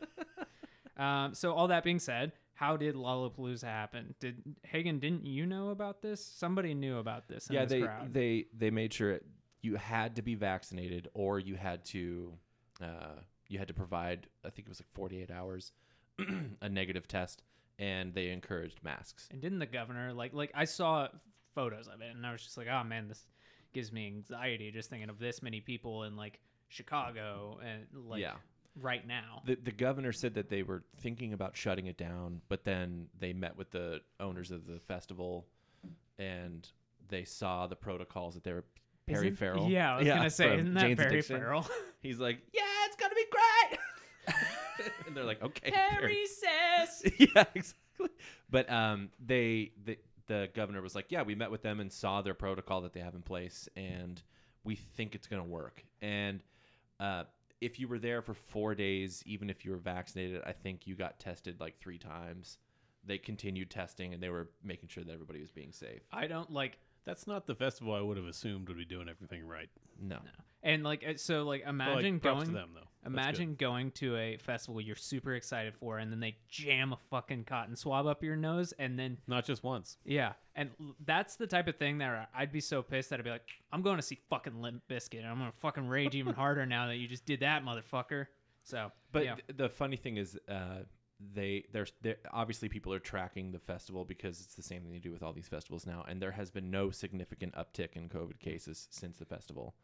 um, 0.98 1.34
so 1.34 1.54
all 1.54 1.68
that 1.68 1.84
being 1.84 2.00
said, 2.00 2.32
how 2.56 2.78
did 2.78 2.96
Lollapalooza 2.96 3.64
happen? 3.64 4.16
Did 4.20 4.42
Hagen? 4.64 5.00
Didn't 5.00 5.26
you 5.26 5.46
know 5.46 5.70
about 5.70 6.02
this? 6.02 6.26
Somebody 6.26 6.74
knew 6.74 6.98
about 6.98 7.28
this. 7.28 7.48
In 7.48 7.56
yeah, 7.56 7.66
this 7.66 7.72
they 7.72 7.82
crowd. 7.82 8.14
they 8.14 8.46
they 8.58 8.72
made 8.72 8.94
sure 8.94 9.20
you 9.62 9.76
had 9.76 10.16
to 10.16 10.22
be 10.22 10.36
vaccinated 10.36 11.10
or 11.14 11.38
you 11.38 11.56
had 11.56 11.84
to 11.86 12.34
uh, 12.82 13.20
you 13.50 13.60
had 13.60 13.68
to 13.68 13.74
provide. 13.74 14.28
I 14.46 14.50
think 14.50 14.68
it 14.68 14.70
was 14.70 14.80
like 14.80 14.90
48 14.94 15.32
hours 15.32 15.74
a 16.62 16.70
negative 16.70 17.08
test, 17.08 17.44
and 17.80 18.14
they 18.14 18.30
encouraged 18.30 18.80
masks. 18.84 19.28
And 19.32 19.42
didn't 19.42 19.60
the 19.60 19.66
governor 19.66 20.14
like 20.14 20.34
like 20.34 20.52
I 20.56 20.66
saw 20.66 21.08
photos 21.54 21.88
of 21.88 22.02
it 22.02 22.16
and 22.16 22.26
I 22.26 22.32
was 22.32 22.42
just 22.44 22.58
like, 22.58 22.68
oh 22.68 22.84
man, 22.84 23.08
this 23.08 23.26
gives 23.74 23.92
me 23.92 24.08
anxiety 24.08 24.72
just 24.72 24.90
thinking 24.90 25.10
of 25.10 25.20
this 25.20 25.42
many 25.42 25.60
people 25.62 26.04
in 26.04 26.16
like 26.16 26.40
Chicago 26.70 27.60
and 27.64 27.86
like 28.08 28.22
Yeah. 28.22 28.34
right 28.80 29.06
now. 29.06 29.42
The 29.46 29.56
the 29.56 29.72
governor 29.72 30.12
said 30.12 30.34
that 30.36 30.50
they 30.50 30.64
were 30.64 30.84
thinking 31.02 31.34
about 31.34 31.56
shutting 31.58 31.88
it 31.88 31.98
down, 31.98 32.42
but 32.50 32.64
then 32.64 33.08
they 33.20 33.34
met 33.34 33.58
with 33.58 33.72
the 33.72 34.02
owners 34.20 34.52
of 34.52 34.66
the 34.68 34.80
festival, 34.80 35.46
and 36.18 36.68
they 37.08 37.24
saw 37.24 37.68
the 37.68 37.76
protocols 37.76 38.34
that 38.36 38.44
they 38.44 38.54
were. 38.54 38.66
Perry 39.08 39.28
Isn't- 39.28 39.38
Farrell. 39.38 39.70
Yeah, 39.70 39.94
I 39.94 39.98
was 40.00 40.08
gonna 40.08 40.30
say, 40.32 40.56
isn't 40.56 40.74
that 40.74 40.82
Jane's 40.82 40.98
Perry 40.98 41.10
Addiction. 41.10 41.38
Farrell? 41.38 41.70
He's 42.02 42.20
like, 42.20 42.40
yeah, 42.54 42.62
it's 42.88 42.96
gonna 42.96 43.14
be 43.14 43.26
great. 43.30 43.75
and 45.08 45.16
they're 45.16 45.24
like, 45.24 45.44
okay, 45.44 45.72
Perry. 45.72 46.26
says. 46.26 47.14
yeah, 47.18 47.46
exactly. 47.54 48.10
But 48.50 48.70
um, 48.70 49.10
they 49.24 49.72
the 49.84 49.98
the 50.28 50.50
governor 50.54 50.82
was 50.82 50.96
like, 50.96 51.08
yeah, 51.10 51.22
we 51.22 51.36
met 51.36 51.52
with 51.52 51.62
them 51.62 51.80
and 51.80 51.92
saw 51.92 52.22
their 52.22 52.34
protocol 52.34 52.82
that 52.82 52.94
they 52.94 53.00
have 53.00 53.16
in 53.16 53.22
place, 53.22 53.70
and 53.76 54.22
we 54.64 54.76
think 54.76 55.16
it's 55.16 55.28
going 55.28 55.42
to 55.42 55.48
work. 55.48 55.84
And 56.02 56.42
uh, 57.00 57.26
if 57.62 57.80
you 57.80 57.88
were 57.88 58.00
there 58.00 58.22
for 58.22 58.34
four 58.34 58.76
days, 58.76 59.24
even 59.26 59.50
if 59.50 59.64
you 59.64 59.72
were 59.72 59.78
vaccinated, 59.78 60.42
I 60.46 60.52
think 60.52 60.88
you 60.88 60.96
got 60.96 61.20
tested 61.20 61.60
like 61.60 61.78
three 61.78 61.98
times. 61.98 62.58
They 63.06 63.20
continued 63.20 63.70
testing, 63.70 64.14
and 64.14 64.24
they 64.24 64.30
were 64.30 64.50
making 64.64 64.90
sure 64.90 65.04
that 65.04 65.12
everybody 65.14 65.40
was 65.40 65.52
being 65.52 65.72
safe. 65.72 66.02
I 66.12 66.28
don't 66.28 66.52
like 66.52 66.80
That's 67.06 67.28
not 67.28 67.46
the 67.46 67.56
festival 67.56 67.94
I 67.94 68.02
would 68.02 68.18
have 68.18 68.26
assumed 68.26 68.68
would 68.68 68.78
be 68.78 68.86
doing 68.86 69.08
everything 69.08 69.48
right. 69.48 69.70
No, 70.02 70.18
and 70.66 70.84
like 70.84 71.06
uh, 71.08 71.14
so 71.16 71.44
like 71.44 71.64
imagine 71.66 72.16
like, 72.16 72.22
props 72.22 72.36
going 72.36 72.48
to 72.48 72.54
them 72.54 72.70
though. 72.74 72.80
That's. 73.04 73.14
Imagine 73.14 73.54
going 73.54 73.92
to 73.92 74.18
a 74.18 74.38
festival 74.38 74.82
you're 74.82 74.96
super 74.96 75.36
excited 75.36 75.76
for, 75.76 76.00
and 76.00 76.12
then 76.12 76.20
they 76.20 76.38
jam 76.50 76.92
a 76.92 76.98
fucking 77.12 77.44
cotton 77.44 77.76
swab 77.76 78.08
up 78.08 78.24
your 78.24 78.36
nose, 78.36 78.74
and 78.80 78.98
then 78.98 79.20
not 79.28 79.46
just 79.46 79.64
once. 79.64 79.98
yeah, 80.04 80.34
and 80.56 80.72
l- 80.82 80.96
that's 81.06 81.36
the 81.36 81.46
type 81.46 81.68
of 81.68 81.76
thing 81.76 82.00
that 82.00 82.30
I'd 82.36 82.52
be 82.52 82.62
so 82.62 82.82
pissed 82.82 83.12
that 83.12 83.20
I'd 83.20 83.24
be 83.24 83.30
like, 83.30 83.48
I'm 83.72 83.84
going 83.84 83.98
to 83.98 84.02
see 84.02 84.18
fucking 84.32 84.60
Limp 84.60 84.82
Bizkit, 84.90 85.20
and 85.20 85.28
I'm 85.28 85.38
gonna 85.38 85.52
fucking 85.62 85.88
rage 85.88 86.16
even 86.16 86.34
harder 86.42 86.66
now 86.66 86.88
that 86.88 86.96
you 86.98 87.08
just 87.08 87.26
did 87.28 87.42
that, 87.42 87.64
motherfucker. 87.64 88.26
So, 88.64 88.92
But 89.12 89.26
yeah, 89.26 89.36
th- 89.36 89.56
the 89.56 89.70
funny 89.70 89.98
thing 89.98 90.18
is, 90.18 90.40
uh, 90.50 90.80
they 91.20 91.64
there's 91.72 91.94
there 92.02 92.18
obviously 92.34 92.70
people 92.70 92.92
are 92.92 93.00
tracking 93.00 93.52
the 93.52 93.60
festival 93.60 94.04
because 94.04 94.42
it's 94.42 94.56
the 94.56 94.64
same 94.64 94.82
thing 94.82 94.92
they 94.92 94.98
do 95.00 95.12
with 95.12 95.22
all 95.22 95.32
these 95.32 95.48
festivals 95.48 95.86
now, 95.86 96.04
and 96.10 96.20
there 96.20 96.32
has 96.32 96.50
been 96.50 96.72
no 96.72 96.90
significant 96.90 97.54
uptick 97.54 97.90
in 97.94 98.10
COVID 98.10 98.40
cases 98.40 98.88
since 98.90 99.18
the 99.18 99.26
festival. 99.26 99.76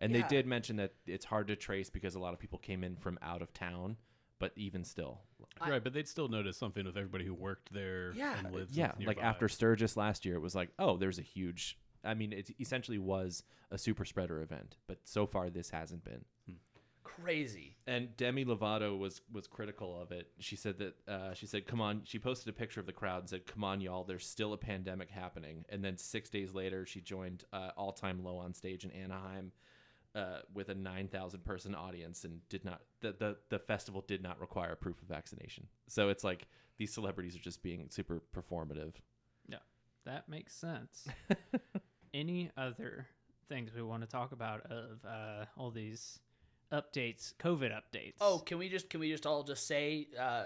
And 0.00 0.12
Yeah. 0.12 0.22
they 0.22 0.28
did 0.28 0.46
mention 0.46 0.76
that 0.76 0.94
it's 1.06 1.24
hard 1.24 1.48
to 1.48 1.56
trace 1.56 1.90
because 1.90 2.14
a 2.14 2.20
lot 2.20 2.32
of 2.34 2.38
people 2.38 2.58
came 2.58 2.84
in 2.84 2.96
from 2.96 3.18
out 3.20 3.42
of 3.42 3.52
town, 3.52 3.96
but 4.38 4.52
even 4.56 4.84
still, 4.84 5.22
I- 5.60 5.70
right, 5.70 5.82
but 5.84 5.92
they'd 5.92 6.06
still 6.06 6.28
notice 6.28 6.56
something 6.56 6.84
with 6.86 6.96
everybody 6.96 7.24
who 7.24 7.34
worked 7.34 7.72
there 7.72 8.12
Yeah, 8.12 8.38
and 8.38 8.52
lives 8.52 8.76
yeah, 8.76 8.92
like 9.00 9.18
after 9.18 9.48
Sturgis 9.48 9.96
last 9.96 10.24
year, 10.24 10.36
it 10.36 10.40
was 10.40 10.54
like, 10.54 10.70
oh, 10.78 10.96
there's 10.96 11.18
a 11.18 11.22
huge. 11.22 11.78
I 12.04 12.14
mean, 12.14 12.32
it 12.32 12.50
essentially 12.60 12.98
was 12.98 13.42
a 13.72 13.78
super 13.78 14.04
spreader 14.04 14.40
event, 14.40 14.76
but 14.86 15.00
so 15.08 15.26
far 15.26 15.50
this 15.50 15.70
hasn't 15.70 16.04
been. 16.04 16.24
crazy 17.02 17.74
And 17.86 18.14
Demi 18.16 18.44
Lovato 18.44 18.96
was 18.96 19.22
was 19.32 19.46
critical 19.48 20.00
of 20.00 20.12
it. 20.12 20.30
She 20.38 20.54
said 20.56 20.78
that 20.78 20.94
uh, 21.08 21.34
she 21.34 21.46
said, 21.46 21.66
"Come 21.66 21.80
on." 21.80 22.02
She 22.04 22.18
posted 22.18 22.48
a 22.48 22.52
picture 22.52 22.80
of 22.80 22.86
the 22.86 22.92
crowd 22.92 23.20
and 23.20 23.28
said, 23.30 23.46
"Come 23.46 23.64
on, 23.64 23.80
y'all. 23.80 24.04
There's 24.04 24.26
still 24.26 24.52
a 24.52 24.58
pandemic 24.58 25.10
happening." 25.10 25.64
And 25.70 25.82
then 25.84 25.96
six 25.96 26.28
days 26.30 26.52
later, 26.54 26.84
she 26.86 27.00
joined 27.00 27.44
uh, 27.52 27.70
All 27.76 27.92
Time 27.92 28.22
Low 28.22 28.36
on 28.36 28.52
stage 28.54 28.84
in 28.84 28.90
Anaheim 28.92 29.52
uh, 30.14 30.38
with 30.52 30.68
a 30.68 30.74
nine 30.74 31.08
thousand 31.08 31.44
person 31.44 31.74
audience 31.74 32.24
and 32.24 32.40
did 32.48 32.64
not 32.64 32.80
the, 33.00 33.12
the 33.18 33.36
the 33.50 33.58
festival 33.58 34.04
did 34.06 34.22
not 34.22 34.40
require 34.40 34.74
proof 34.74 35.00
of 35.02 35.08
vaccination. 35.08 35.66
So 35.88 36.08
it's 36.08 36.24
like 36.24 36.46
these 36.78 36.92
celebrities 36.92 37.36
are 37.36 37.40
just 37.40 37.62
being 37.62 37.86
super 37.90 38.22
performative. 38.34 38.94
Yeah. 39.48 39.58
That 40.04 40.28
makes 40.28 40.54
sense. 40.54 41.06
Any 42.14 42.50
other 42.56 43.06
things 43.48 43.70
we 43.74 43.82
want 43.82 44.02
to 44.02 44.08
talk 44.08 44.32
about 44.32 44.70
of 44.70 45.04
uh, 45.06 45.44
all 45.56 45.70
these 45.70 46.18
updates, 46.72 47.34
COVID 47.34 47.72
updates? 47.72 48.14
oh 48.20 48.38
can 48.38 48.58
we 48.58 48.68
just 48.68 48.90
can 48.90 49.00
we 49.00 49.10
just 49.10 49.26
all 49.26 49.42
just 49.42 49.66
say 49.66 50.06
uh, 50.18 50.22
uh 50.22 50.44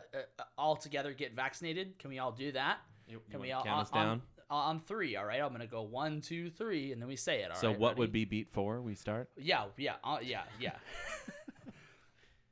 all 0.56 0.76
together 0.76 1.12
get 1.12 1.34
vaccinated 1.34 1.98
can 1.98 2.10
we 2.10 2.20
all 2.20 2.30
do 2.30 2.52
that 2.52 2.78
You, 3.08 3.20
can 3.28 3.40
wanna 3.40 3.48
we 3.48 3.52
all 3.52 3.64
count 3.64 3.76
on, 3.76 3.82
us 3.82 3.90
down? 3.90 4.22
On, 4.52 4.64
on 4.76 4.80
three 4.80 5.16
all 5.16 5.24
right 5.24 5.40
i'm 5.40 5.50
gonna 5.50 5.66
go 5.66 5.82
one 5.82 6.20
two 6.20 6.50
three 6.50 6.92
and 6.92 7.00
then 7.00 7.08
we 7.08 7.16
say 7.16 7.42
it 7.42 7.50
all 7.50 7.56
so 7.56 7.68
right, 7.70 7.78
what 7.80 7.96
would 7.96 8.12
be 8.12 8.24
beat 8.24 8.48
four? 8.50 8.80
We 8.80 8.94
start. 8.94 9.28
Yeah, 9.36 9.64
yeah, 9.76 9.94
uh, 10.04 10.18
yeah, 10.22 10.42
yeah. 10.60 10.72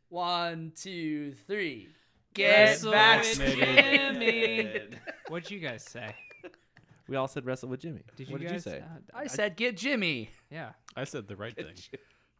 One, 0.08 0.72
two, 0.74 1.34
three. 1.46 1.88
Get 2.34 2.50
Wrestle 2.68 2.90
vaccinated. 2.90 3.76
Jimmy. 4.18 4.80
What'd 5.28 5.50
you 5.50 5.60
guys 5.60 5.84
say? 5.84 6.14
We 7.08 7.16
all 7.16 7.28
said 7.28 7.44
wrestle 7.44 7.68
with 7.68 7.80
Jimmy. 7.80 8.02
Did 8.16 8.28
you 8.28 8.32
what 8.32 8.42
guys? 8.42 8.50
did 8.50 8.54
you 8.72 8.78
say? 8.78 8.80
uh, 8.80 9.18
I 9.18 9.26
said 9.26 9.56
get 9.56 9.76
Jimmy. 9.76 10.30
yeah. 10.50 10.70
I 10.96 11.04
said 11.04 11.26
the 11.28 11.36
right 11.36 11.54
thing. 11.54 11.66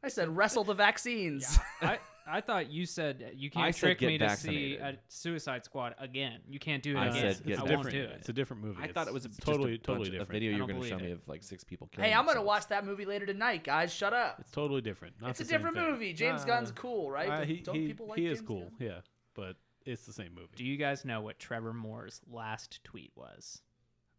I 0.02 0.08
said 0.08 0.36
wrestle 0.36 0.64
the 0.64 0.74
vaccines. 0.74 1.58
I 1.80 1.98
I 2.30 2.40
thought 2.40 2.70
you 2.70 2.86
said 2.86 3.32
you 3.34 3.50
can't 3.50 3.74
said 3.74 3.80
trick 3.80 3.98
get 3.98 4.06
me 4.06 4.18
to 4.18 4.24
see 4.30 4.76
vaccinated. 4.76 4.80
a 4.80 4.98
Suicide 5.08 5.64
Squad 5.64 5.94
again. 5.98 6.40
You 6.48 6.58
can't 6.58 6.82
do 6.82 6.92
it 6.96 6.98
I 6.98 7.06
again. 7.08 7.34
said 7.34 7.44
get 7.46 7.58
I 7.58 7.62
it's 7.62 7.70
won't 7.72 7.84
different. 7.84 7.90
do 7.90 8.02
it. 8.14 8.16
It's 8.20 8.28
a 8.28 8.32
different 8.32 8.62
movie. 8.62 8.82
I 8.82 8.88
thought 8.92 9.08
it 9.08 9.12
was 9.14 9.24
It's 9.24 9.36
just 9.36 9.46
totally 9.46 9.72
a 9.74 9.76
bunch 9.76 9.82
totally 9.84 10.06
of- 10.08 10.12
different. 10.12 10.30
A 10.30 10.32
video 10.32 10.50
I 10.52 10.56
you 10.56 10.62
were 10.62 10.68
don't 10.68 10.76
going 10.78 10.82
to 10.82 10.88
show 10.88 10.96
believe 10.98 11.06
me 11.08 11.12
it. 11.12 11.22
of 11.22 11.28
like 11.28 11.42
six 11.42 11.64
people 11.64 11.88
killing 11.88 12.08
Hey, 12.08 12.14
I'm 12.14 12.20
gonna 12.24 12.34
themselves. 12.40 12.46
watch 12.46 12.66
that 12.68 12.86
movie 12.86 13.04
later 13.04 13.26
tonight, 13.26 13.64
guys. 13.64 13.92
Shut 13.92 14.12
up. 14.12 14.36
It's 14.40 14.50
totally 14.50 14.80
different. 14.80 15.20
Not 15.20 15.30
It's 15.30 15.40
a 15.40 15.42
the 15.44 15.48
same 15.48 15.58
different 15.58 15.76
thing. 15.76 15.90
movie. 15.90 16.12
James 16.12 16.42
Nah. 16.42 16.46
Gunn's 16.46 16.72
cool, 16.72 17.10
right? 17.10 17.28
Uh, 17.28 17.36
Don't- 17.38 17.46
he 17.48 17.56
Don't 17.60 17.74
he, 17.74 17.86
people 17.88 18.06
like 18.08 18.18
he 18.18 18.26
is 18.26 18.38
James 18.38 18.48
cool. 18.48 18.60
Gunn? 18.60 18.72
Yeah, 18.78 19.00
but 19.34 19.56
it's 19.84 20.06
the 20.06 20.12
same 20.12 20.34
movie. 20.34 20.48
Do 20.56 20.64
you 20.64 20.76
guys 20.76 21.04
know 21.04 21.20
what 21.22 21.38
Trevor 21.38 21.72
Moore's 21.72 22.20
last 22.30 22.82
tweet 22.84 23.12
was? 23.16 23.62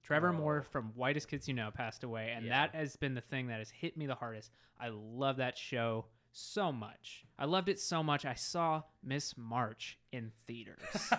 Trevor 0.03 0.29
Oh. 0.29 0.33
Moore 0.33 0.61
from 0.63 0.91
Whitest 0.95 1.27
Kids 1.27 1.47
You 1.47 1.53
Know 1.53 1.69
passed 1.71 2.03
away, 2.03 2.31
and 2.35 2.45
Yeah. 2.45 2.67
that 2.67 2.75
has 2.75 2.95
been 2.95 3.13
the 3.13 3.21
thing 3.21 3.47
that 3.47 3.59
has 3.59 3.69
hit 3.69 3.95
me 3.95 4.07
the 4.07 4.15
hardest. 4.15 4.51
I 4.79 4.89
love 4.89 5.37
that 5.37 5.57
show 5.57 6.07
so 6.31 6.71
much. 6.71 7.25
I 7.37 7.45
loved 7.45 7.69
it 7.69 7.79
so 7.79 8.03
much. 8.03 8.25
I 8.25 8.33
saw 8.35 8.83
Miss 9.03 9.35
March 9.37 9.97
in 10.11 10.31
theaters, 10.45 11.11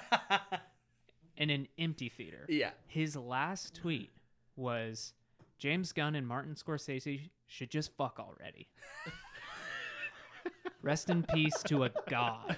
in 1.37 1.51
an 1.51 1.69
empty 1.79 2.09
theater. 2.09 2.47
yeah. 2.49 2.71
His 2.87 3.17
last 3.17 3.75
tweet 3.75 4.11
was 4.57 5.13
James 5.59 5.93
Gunn 5.93 6.15
and 6.15 6.27
Martin 6.27 6.55
Scorsese 6.55 7.31
should 7.47 7.71
just 7.71 7.97
fuck 7.97 8.19
already. 8.19 8.69
Rest 10.83 11.11
in 11.11 11.23
peace 11.23 11.63
to 11.65 11.85
a 11.85 11.91
god. 12.09 12.57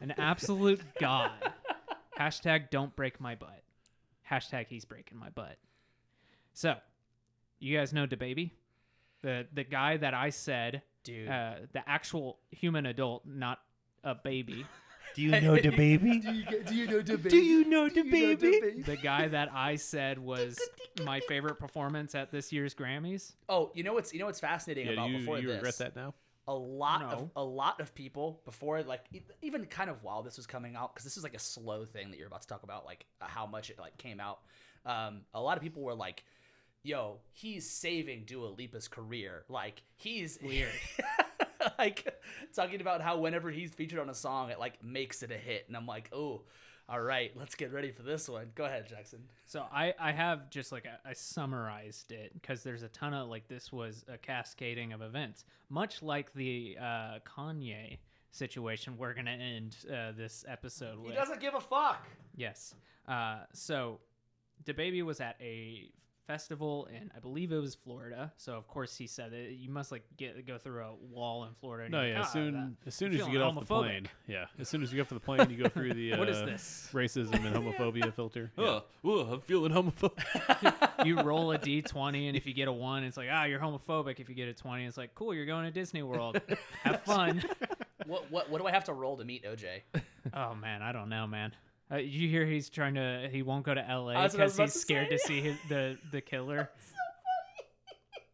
An 0.00 0.12
absolute 0.18 0.80
god. 0.98 1.30
Hashtag 2.18 2.70
don't 2.70 2.94
break 2.96 3.20
my 3.20 3.34
butt. 3.36 3.62
Hashtag 4.28 4.66
he's 4.68 4.84
breaking 4.84 5.18
my 5.18 5.28
butt. 5.28 5.56
So, 6.52 6.74
you 7.60 7.76
guys 7.76 7.92
know 7.92 8.06
DaBaby? 8.06 8.50
The 9.22 9.46
the 9.52 9.62
guy 9.64 9.96
that 9.98 10.14
I 10.14 10.30
said, 10.30 10.82
Dude. 11.04 11.28
uh, 11.28 11.54
the 11.72 11.88
actual 11.88 12.38
human 12.50 12.86
adult, 12.86 13.24
not 13.26 13.60
a 14.02 14.14
baby. 14.14 14.64
Do 15.14 15.22
you 15.22 15.40
know 15.40 15.54
the 15.56 15.70
baby? 15.70 16.18
do 16.20 16.32
you 16.32 16.62
do 16.64 16.74
you 16.74 16.86
know 16.88 17.00
the 17.02 17.16
baby? 17.16 17.28
Do 17.28 17.36
you 17.36 17.64
know 17.64 17.88
the 17.88 18.02
baby? 18.02 18.82
the 18.84 18.96
guy 18.96 19.28
that 19.28 19.50
I 19.54 19.76
said 19.76 20.18
was 20.32 20.58
my 21.04 21.20
favorite 21.20 21.60
performance 21.60 22.14
at 22.16 22.32
this 22.32 22.52
year's 22.52 22.74
Grammys. 22.74 23.32
Oh, 23.48 23.70
you 23.74 23.84
know 23.84 23.94
what's 23.94 24.12
you 24.12 24.18
know 24.18 24.26
what's 24.26 24.40
fascinating 24.40 24.86
Yeah, 24.86 24.92
about 24.94 25.06
do 25.06 25.12
you, 25.12 25.18
before 25.18 25.38
you 25.38 25.46
this? 25.48 25.56
regret 25.56 25.78
that 25.78 25.94
now? 25.96 26.14
a 26.46 26.52
lot 26.54 27.02
of 27.04 27.30
a 27.36 27.42
lot 27.44 27.80
of 27.80 27.94
people 27.94 28.40
before 28.44 28.82
like 28.82 29.04
e- 29.14 29.22
even 29.40 29.64
kind 29.64 29.88
of 29.88 30.02
while 30.02 30.22
this 30.22 30.36
was 30.36 30.46
coming 30.46 30.76
out 30.76 30.92
because 30.92 31.02
this 31.04 31.16
is 31.16 31.22
like 31.22 31.34
a 31.34 31.38
slow 31.38 31.86
thing 31.86 32.10
that 32.10 32.18
you're 32.18 32.26
about 32.26 32.42
to 32.42 32.48
talk 32.48 32.64
about 32.64 32.84
like 32.84 33.06
uh, 33.22 33.24
how 33.26 33.46
much 33.46 33.70
it 33.70 33.78
like 33.78 33.96
came 33.96 34.20
out 34.20 34.40
um 34.84 35.22
a 35.32 35.40
lot 35.40 35.56
of 35.56 35.62
people 35.62 35.82
were 35.82 35.94
like 35.94 36.22
yo 36.84 37.16
he's 37.32 37.68
saving 37.68 38.22
Dua 38.26 38.48
Lipa's 38.56 38.86
career 38.88 39.44
like 39.48 39.82
he's 39.96 40.38
weird 40.44 40.68
like 41.78 42.14
talking 42.54 42.80
about 42.80 43.00
how 43.00 43.18
whenever 43.18 43.50
he's 43.50 43.72
featured 43.72 43.98
on 43.98 44.08
a 44.10 44.14
song 44.14 44.50
it 44.50 44.60
like 44.60 44.84
makes 44.84 45.22
it 45.22 45.30
a 45.32 45.36
hit 45.36 45.64
and 45.66 45.76
I'm 45.76 45.86
like 45.86 46.10
oh 46.12 46.42
all 46.86 47.00
right 47.00 47.32
let's 47.34 47.54
get 47.54 47.72
ready 47.72 47.90
for 47.90 48.02
this 48.02 48.28
one 48.28 48.50
go 48.54 48.66
ahead 48.66 48.86
Jackson 48.86 49.20
So 49.46 49.64
I, 49.72 49.94
I 49.98 50.12
have 50.12 50.50
just 50.50 50.70
like 50.70 50.84
a, 50.84 50.98
I 51.08 51.14
summarized 51.14 52.12
it 52.12 52.32
because 52.34 52.62
there's 52.62 52.82
a 52.82 52.88
ton 52.88 53.14
of 53.14 53.28
like 53.28 53.48
this 53.48 53.72
was 53.72 54.04
a 54.06 54.18
cascading 54.18 54.92
of 54.92 55.00
events, 55.00 55.46
much 55.70 56.02
like 56.02 56.32
the 56.34 56.76
uh, 56.78 57.18
Kanye 57.26 57.96
situation. 58.30 58.98
We're 58.98 59.14
gonna 59.14 59.30
end 59.30 59.76
uh, 59.88 60.12
this 60.14 60.44
episode 60.46 60.98
he 61.00 61.06
with. 61.06 61.14
doesn't 61.14 61.40
give 61.40 61.54
a 61.54 61.60
fuck 61.60 62.06
Yes. 62.36 62.74
Uh, 63.08 63.40
so, 63.52 64.00
DaBaby 64.64 65.02
was 65.04 65.20
at 65.20 65.36
a 65.40 65.88
festival 66.26 66.88
in, 66.94 67.10
I 67.16 67.20
believe 67.20 67.52
it 67.52 67.58
was 67.58 67.74
Florida. 67.74 68.32
So 68.36 68.54
of 68.54 68.66
course 68.66 68.96
he 68.96 69.06
said 69.06 69.32
that 69.32 69.52
you 69.52 69.70
must 69.70 69.92
like 69.92 70.02
get 70.16 70.46
go 70.46 70.58
through 70.58 70.82
a 70.82 70.94
wall 70.94 71.44
in 71.44 71.50
Florida. 71.60 71.84
and 71.84 71.92
No, 71.92 72.02
yeah. 72.02 72.14
like, 72.14 72.20
As 72.22 72.26
"Ah, 72.26 72.32
soon 72.32 72.52
that- 72.54 72.88
as 72.88 72.94
soon 72.94 73.12
as 73.12 73.18
you 73.26 73.32
get 73.32 73.42
off 73.42 73.54
the 73.54 73.60
plane, 73.66 74.08
yeah. 74.26 74.46
As 74.58 74.68
soon 74.68 74.82
as 74.82 74.92
you 74.92 74.96
get 74.96 75.02
off 75.02 75.08
the 75.10 75.20
plane, 75.20 75.48
you 75.50 75.56
go 75.62 75.68
through 75.68 75.94
the 75.94 76.12
uh, 76.14 76.18
What 76.18 76.28
is 76.28 76.40
this? 76.40 76.88
racism 76.92 77.34
and 77.44 77.54
homophobia 77.54 78.12
filter. 78.14 78.50
Yeah. 78.56 78.64
Ugh, 78.64 78.82
ugh, 79.06 79.26
I'm 79.32 79.40
feeling 79.42 79.72
homophobic. 79.72 81.04
you 81.06 81.20
roll 81.20 81.52
a 81.52 81.58
d20 81.58 82.28
and 82.28 82.36
if 82.36 82.46
you 82.46 82.54
get 82.54 82.68
a 82.68 82.72
1 82.72 83.04
it's 83.04 83.16
like 83.16 83.28
ah 83.30 83.44
you're 83.44 83.58
homophobic 83.60 84.20
if 84.20 84.28
you 84.28 84.34
get 84.34 84.48
a 84.48 84.54
20 84.54 84.84
it's 84.86 84.96
like 84.96 85.14
cool 85.14 85.34
you're 85.34 85.44
going 85.46 85.64
to 85.64 85.70
disney 85.70 86.02
world 86.02 86.40
have 86.84 87.02
fun 87.02 87.42
what 88.06 88.30
what 88.30 88.48
what 88.48 88.60
do 88.60 88.66
I 88.66 88.70
have 88.70 88.84
to 88.84 88.92
roll 88.92 89.16
to 89.18 89.24
meet 89.24 89.44
OJ 89.44 89.80
oh 90.32 90.54
man 90.54 90.82
i 90.82 90.92
don't 90.92 91.08
know 91.08 91.26
man 91.26 91.52
uh, 91.94 91.98
you 91.98 92.28
hear 92.28 92.44
he's 92.44 92.68
trying 92.68 92.94
to 92.94 93.28
he 93.32 93.42
won't 93.42 93.64
go 93.64 93.72
to 93.74 93.80
la 93.80 94.12
That's 94.12 94.34
what 94.34 94.40
I 94.42 94.44
was 94.44 94.52
because 94.52 94.54
about 94.56 94.64
he's 94.64 94.72
to 94.74 94.78
scared 94.78 95.08
say. 95.10 95.16
to 95.16 95.18
see 95.22 95.40
his, 95.40 95.56
the 95.68 95.98
the 96.12 96.20
killer 96.20 96.70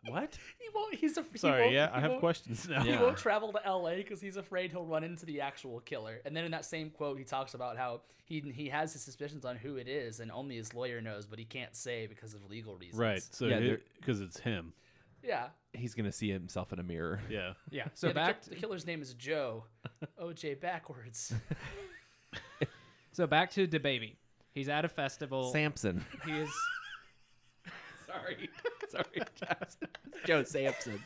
What? 0.09 0.37
he 0.59 0.69
won't 0.75 0.95
he's 0.95 1.17
a 1.19 1.25
he 1.31 1.39
Sorry, 1.39 1.63
won't- 1.63 1.75
yeah, 1.75 1.89
he 1.91 1.95
I 1.95 2.01
have 2.01 2.11
won't- 2.13 2.21
questions 2.21 2.69
now. 2.69 2.83
He 2.83 2.91
Yeah. 2.91 3.03
won't 3.03 3.19
travel 3.19 3.53
to 3.53 3.61
LA 3.71 3.97
because 3.97 4.21
he's 4.21 4.37
afraid 4.37 4.71
he'll 4.73 4.87
run 4.87 5.05
into 5.05 5.27
the 5.27 5.41
actual 5.43 5.81
killer. 5.81 6.21
And 6.25 6.35
then 6.37 6.45
in 6.45 6.51
that 6.53 6.65
same 6.65 6.91
quote, 6.91 7.19
he 7.19 7.25
talks 7.25 7.55
about 7.55 7.77
how 7.77 8.01
he 8.25 8.41
he 8.55 8.69
has 8.71 8.93
his 8.93 9.03
suspicions 9.03 9.45
on 9.45 9.57
who 9.57 9.77
it 9.77 9.89
is, 9.89 10.21
and 10.21 10.31
only 10.33 10.57
his 10.57 10.73
lawyer 10.75 11.01
knows, 11.01 11.27
but 11.27 11.39
he 11.39 11.45
can't 11.45 11.77
say 11.77 12.07
because 12.07 12.33
of 12.35 12.49
legal 12.49 12.77
reasons. 12.77 12.99
Right. 12.99 13.23
So 13.23 13.47
Yeah, 13.47 13.55
yeah, 13.59 13.61
they're- 13.67 13.81
because 14.01 14.21
it's 14.21 14.41
him. 14.41 14.73
Yeah. 15.23 15.49
He's 15.75 15.95
gonna 15.95 16.13
see 16.13 16.31
himself 16.31 16.73
in 16.73 16.79
a 16.79 16.83
mirror. 16.83 17.21
Yeah. 17.29 17.53
yeah 17.71 17.89
so 17.95 18.07
Yeah, 18.07 18.13
the, 18.13 18.15
back 18.15 18.43
ki- 18.43 18.51
the 18.51 18.57
killer's 18.57 18.87
name 18.87 19.03
is 19.03 19.13
Joe. 19.15 19.65
OJ 20.19 20.59
backwards. 20.61 21.35
so 23.21 23.27
back 23.27 23.51
to 23.51 23.69
DaBaby. 23.69 24.15
he's 24.55 24.71
at 24.71 24.87
a 24.87 24.89
festival 24.89 25.53
Samson. 25.53 26.03
he 26.25 26.33
is 26.33 26.49
Sorry, 28.07 28.49
sorry, 28.89 29.23
Jackson. 29.39 29.89
Joe 30.25 30.43
Samson. 30.43 31.03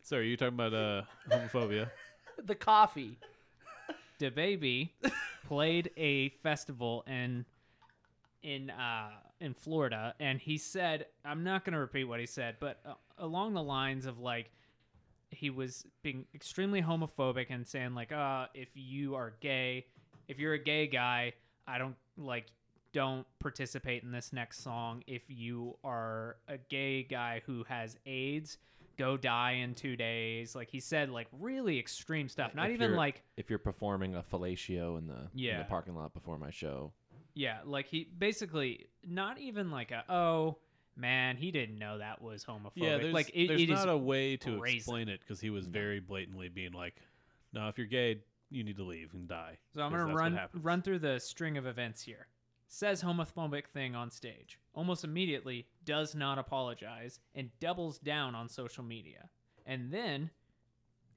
Sorry, 0.00 0.22
are 0.22 0.24
you 0.24 0.36
talking 0.38 0.54
about 0.54 0.72
uh, 0.72 1.02
homophobia? 1.30 1.90
the 2.42 2.54
coffee. 2.54 3.18
DaBaby 4.18 4.88
played 5.46 5.90
a 5.98 6.30
festival 6.42 7.04
in 7.06 7.44
in 8.42 8.70
uh 8.70 9.10
in 9.42 9.52
Florida 9.52 10.14
and 10.18 10.40
he 10.40 10.56
said 10.56 11.04
I'm 11.22 11.44
not 11.44 11.66
going 11.66 11.74
to 11.74 11.80
repeat 11.80 12.04
what 12.04 12.18
he 12.18 12.26
said 12.26 12.56
but 12.60 12.80
uh, 12.86 12.94
along 13.18 13.52
the 13.52 13.62
lines 13.62 14.06
of 14.06 14.18
like 14.18 14.50
he 15.36 15.50
was 15.50 15.86
being 16.02 16.24
extremely 16.34 16.82
homophobic 16.82 17.46
and 17.50 17.66
saying 17.66 17.94
like 17.94 18.12
uh 18.12 18.46
if 18.54 18.68
you 18.74 19.14
are 19.14 19.34
gay 19.40 19.86
if 20.28 20.38
you're 20.38 20.54
a 20.54 20.58
gay 20.58 20.86
guy 20.86 21.32
I 21.66 21.78
don't 21.78 21.96
like 22.16 22.46
don't 22.92 23.26
participate 23.40 24.02
in 24.04 24.10
this 24.10 24.32
next 24.32 24.62
song. 24.62 25.02
If 25.06 25.22
you 25.28 25.76
are 25.84 26.36
a 26.48 26.56
gay 26.56 27.02
guy 27.02 27.42
who 27.44 27.64
has 27.64 27.96
AIDS 28.06 28.56
go 28.96 29.18
die 29.18 29.52
in 29.52 29.74
2 29.74 29.96
days. 29.96 30.54
Like 30.54 30.70
he 30.70 30.80
said 30.80 31.10
like 31.10 31.26
really 31.38 31.78
extreme 31.78 32.28
stuff. 32.28 32.54
Not 32.54 32.70
If 32.70 32.74
even 32.74 32.96
like 32.96 33.22
If 33.36 33.50
you're 33.50 33.58
performing 33.58 34.14
a 34.14 34.22
fellatio 34.22 34.98
in 34.98 35.06
the 35.06 35.28
in 35.52 35.58
the 35.58 35.64
parking 35.64 35.94
lot 35.94 36.14
before 36.14 36.38
my 36.38 36.50
show, 36.50 36.92
Yeah, 37.34 37.58
like 37.64 37.86
he 37.86 38.08
basically 38.18 38.86
not 39.06 39.38
even 39.38 39.70
like 39.70 39.90
a 39.90 40.04
oh 40.08 40.56
man 40.96 41.36
he 41.36 41.50
didn't 41.50 41.78
know 41.78 41.98
that 41.98 42.22
was 42.22 42.44
homophobic. 42.44 42.70
Yeah, 42.76 42.98
there's, 42.98 43.14
like 43.14 43.30
it, 43.34 43.48
there's 43.48 43.62
it 43.62 43.70
is 43.70 43.78
not 43.78 43.88
a 43.88 43.96
way 43.96 44.36
to 44.38 44.58
brazen. 44.58 44.76
explain 44.76 45.08
it 45.08 45.20
because 45.20 45.40
he 45.40 45.50
was 45.50 45.66
very 45.66 46.00
blatantly 46.00 46.48
being 46.48 46.72
like, 46.72 46.96
"No, 47.52 47.68
if 47.68 47.78
you're 47.78 47.86
gay, 47.86 48.20
you 48.50 48.64
need 48.64 48.76
to 48.76 48.84
leave 48.84 49.12
and 49.14 49.28
die." 49.28 49.58
So 49.74 49.82
I'm 49.82 49.90
gonna 49.90 50.14
run 50.14 50.38
run 50.54 50.82
through 50.82 51.00
the 51.00 51.18
string 51.18 51.56
of 51.56 51.66
events 51.66 52.02
here. 52.02 52.28
Says 52.68 53.02
homophobic 53.02 53.66
thing 53.68 53.94
on 53.94 54.10
stage. 54.10 54.58
Almost 54.74 55.04
immediately 55.04 55.68
does 55.84 56.14
not 56.14 56.38
apologize 56.38 57.20
and 57.34 57.50
doubles 57.60 57.98
down 57.98 58.34
on 58.34 58.48
social 58.48 58.82
media. 58.82 59.28
And 59.64 59.92
then 59.92 60.30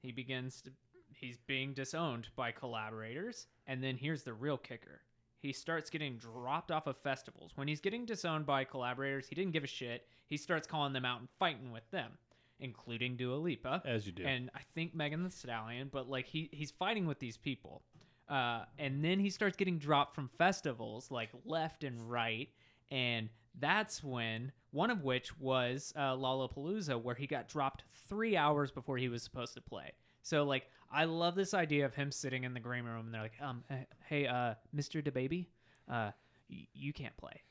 he 0.00 0.12
begins 0.12 0.62
to 0.62 0.70
he's 1.14 1.38
being 1.38 1.74
disowned 1.74 2.28
by 2.36 2.52
collaborators. 2.52 3.46
And 3.66 3.82
then 3.82 3.96
here's 3.96 4.22
the 4.22 4.32
real 4.32 4.56
kicker. 4.56 5.02
He 5.40 5.52
starts 5.52 5.88
getting 5.90 6.16
dropped 6.16 6.70
off 6.70 6.86
of 6.86 6.96
festivals. 6.98 7.52
When 7.54 7.66
he's 7.66 7.80
getting 7.80 8.04
disowned 8.04 8.46
by 8.46 8.64
collaborators, 8.64 9.26
he 9.26 9.34
didn't 9.34 9.52
give 9.52 9.64
a 9.64 9.68
shit. 9.68 10.06
He 10.26 10.36
starts 10.36 10.66
calling 10.66 10.92
them 10.92 11.04
out 11.04 11.20
and 11.20 11.28
fighting 11.38 11.72
with 11.72 11.90
them, 11.90 12.12
including 12.58 13.16
Dua 13.16 13.36
Lipa 13.36 13.82
as 13.84 14.06
you 14.06 14.12
do. 14.12 14.24
and 14.24 14.50
I 14.54 14.60
think 14.74 14.94
Megan 14.94 15.24
Thee 15.24 15.30
Stallion, 15.30 15.88
but 15.90 16.08
like 16.08 16.26
he 16.26 16.50
he's 16.52 16.70
fighting 16.70 17.06
with 17.06 17.18
these 17.18 17.36
people, 17.38 17.82
uh, 18.28 18.64
and 18.78 19.02
then 19.04 19.18
he 19.18 19.30
starts 19.30 19.56
getting 19.56 19.78
dropped 19.78 20.14
from 20.14 20.28
festivals 20.38 21.10
like 21.10 21.30
left 21.44 21.84
and 21.84 22.10
right, 22.10 22.48
and 22.90 23.30
that's 23.58 24.04
when 24.04 24.52
one 24.72 24.90
of 24.90 25.02
which 25.02 25.36
was 25.40 25.92
uh, 25.96 26.14
Lollapalooza, 26.14 27.02
where 27.02 27.14
he 27.16 27.26
got 27.26 27.48
dropped 27.48 27.82
three 28.08 28.36
hours 28.36 28.70
before 28.70 28.98
he 28.98 29.08
was 29.08 29.22
supposed 29.22 29.54
to 29.54 29.60
play. 29.60 29.92
So 30.22 30.44
like 30.44 30.66
I 30.90 31.04
love 31.04 31.34
this 31.34 31.54
idea 31.54 31.86
of 31.86 31.94
him 31.94 32.10
sitting 32.10 32.44
in 32.44 32.54
the 32.54 32.60
green 32.60 32.84
room 32.84 33.06
and 33.06 33.14
they're 33.14 33.22
like, 33.22 33.40
um, 33.40 33.62
hey, 34.08 34.26
uh, 34.26 34.54
Mr. 34.74 35.02
DaBaby, 35.02 35.46
uh, 35.88 36.10
y- 36.50 36.66
you 36.74 36.92
can't 36.92 37.16
play, 37.16 37.42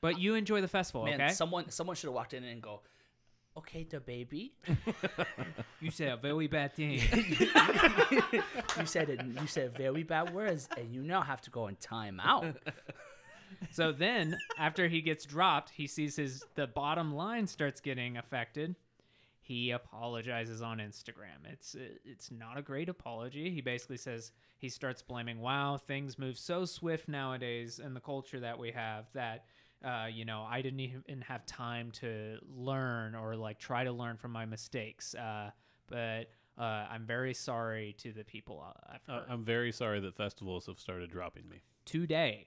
but 0.00 0.18
you 0.18 0.34
enjoy 0.34 0.60
the 0.60 0.68
festival, 0.68 1.04
Man, 1.04 1.20
okay? 1.20 1.32
someone 1.32 1.70
someone 1.70 1.94
should 1.96 2.08
have 2.08 2.14
walked 2.14 2.34
in 2.34 2.42
and 2.44 2.60
go, 2.60 2.80
okay, 3.56 3.84
the 3.84 4.00
baby. 4.00 4.54
you 5.80 5.90
said 5.90 6.08
a 6.12 6.16
very 6.16 6.46
bad 6.48 6.72
thing. 6.74 6.92
you 8.78 8.86
said 8.86 9.08
it, 9.10 9.20
you 9.40 9.46
said 9.46 9.76
very 9.76 10.02
bad 10.02 10.34
words, 10.34 10.68
and 10.76 10.92
you 10.94 11.02
now 11.02 11.20
have 11.20 11.40
to 11.42 11.50
go 11.50 11.68
in 11.68 11.76
timeout. 11.76 12.56
So 13.72 13.92
then, 13.92 14.38
after 14.58 14.88
he 14.88 15.02
gets 15.02 15.24
dropped, 15.26 15.70
he 15.70 15.86
sees 15.86 16.16
his 16.16 16.44
the 16.54 16.66
bottom 16.66 17.14
line 17.14 17.46
starts 17.46 17.80
getting 17.80 18.16
affected. 18.16 18.74
He 19.50 19.72
apologizes 19.72 20.62
on 20.62 20.78
Instagram. 20.78 21.44
It's 21.44 21.74
it's 22.04 22.30
not 22.30 22.56
a 22.56 22.62
great 22.62 22.88
apology. 22.88 23.50
He 23.50 23.60
basically 23.60 23.96
says 23.96 24.30
he 24.58 24.68
starts 24.68 25.02
blaming 25.02 25.40
wow, 25.40 25.76
things 25.76 26.20
move 26.20 26.38
so 26.38 26.64
swift 26.64 27.08
nowadays 27.08 27.80
in 27.80 27.92
the 27.92 27.98
culture 27.98 28.38
that 28.38 28.60
we 28.60 28.70
have 28.70 29.06
that 29.12 29.46
uh, 29.84 30.06
you 30.12 30.24
know, 30.24 30.46
I 30.48 30.62
didn't 30.62 30.78
even 30.78 31.22
have 31.22 31.44
time 31.46 31.90
to 31.92 32.38
learn 32.48 33.16
or 33.16 33.34
like 33.34 33.58
try 33.58 33.82
to 33.82 33.90
learn 33.90 34.18
from 34.18 34.30
my 34.30 34.46
mistakes. 34.46 35.16
Uh, 35.16 35.50
but 35.88 36.30
uh, 36.56 36.86
I'm 36.88 37.04
very 37.04 37.34
sorry 37.34 37.96
to 37.98 38.12
the 38.12 38.22
people 38.22 38.64
uh, 38.64 38.94
I've 38.94 39.06
hurt. 39.06 39.26
I'm 39.28 39.44
very 39.44 39.72
sorry 39.72 39.98
that 39.98 40.14
festivals 40.14 40.66
have 40.66 40.78
started 40.78 41.10
dropping 41.10 41.48
me. 41.48 41.62
today, 41.84 42.46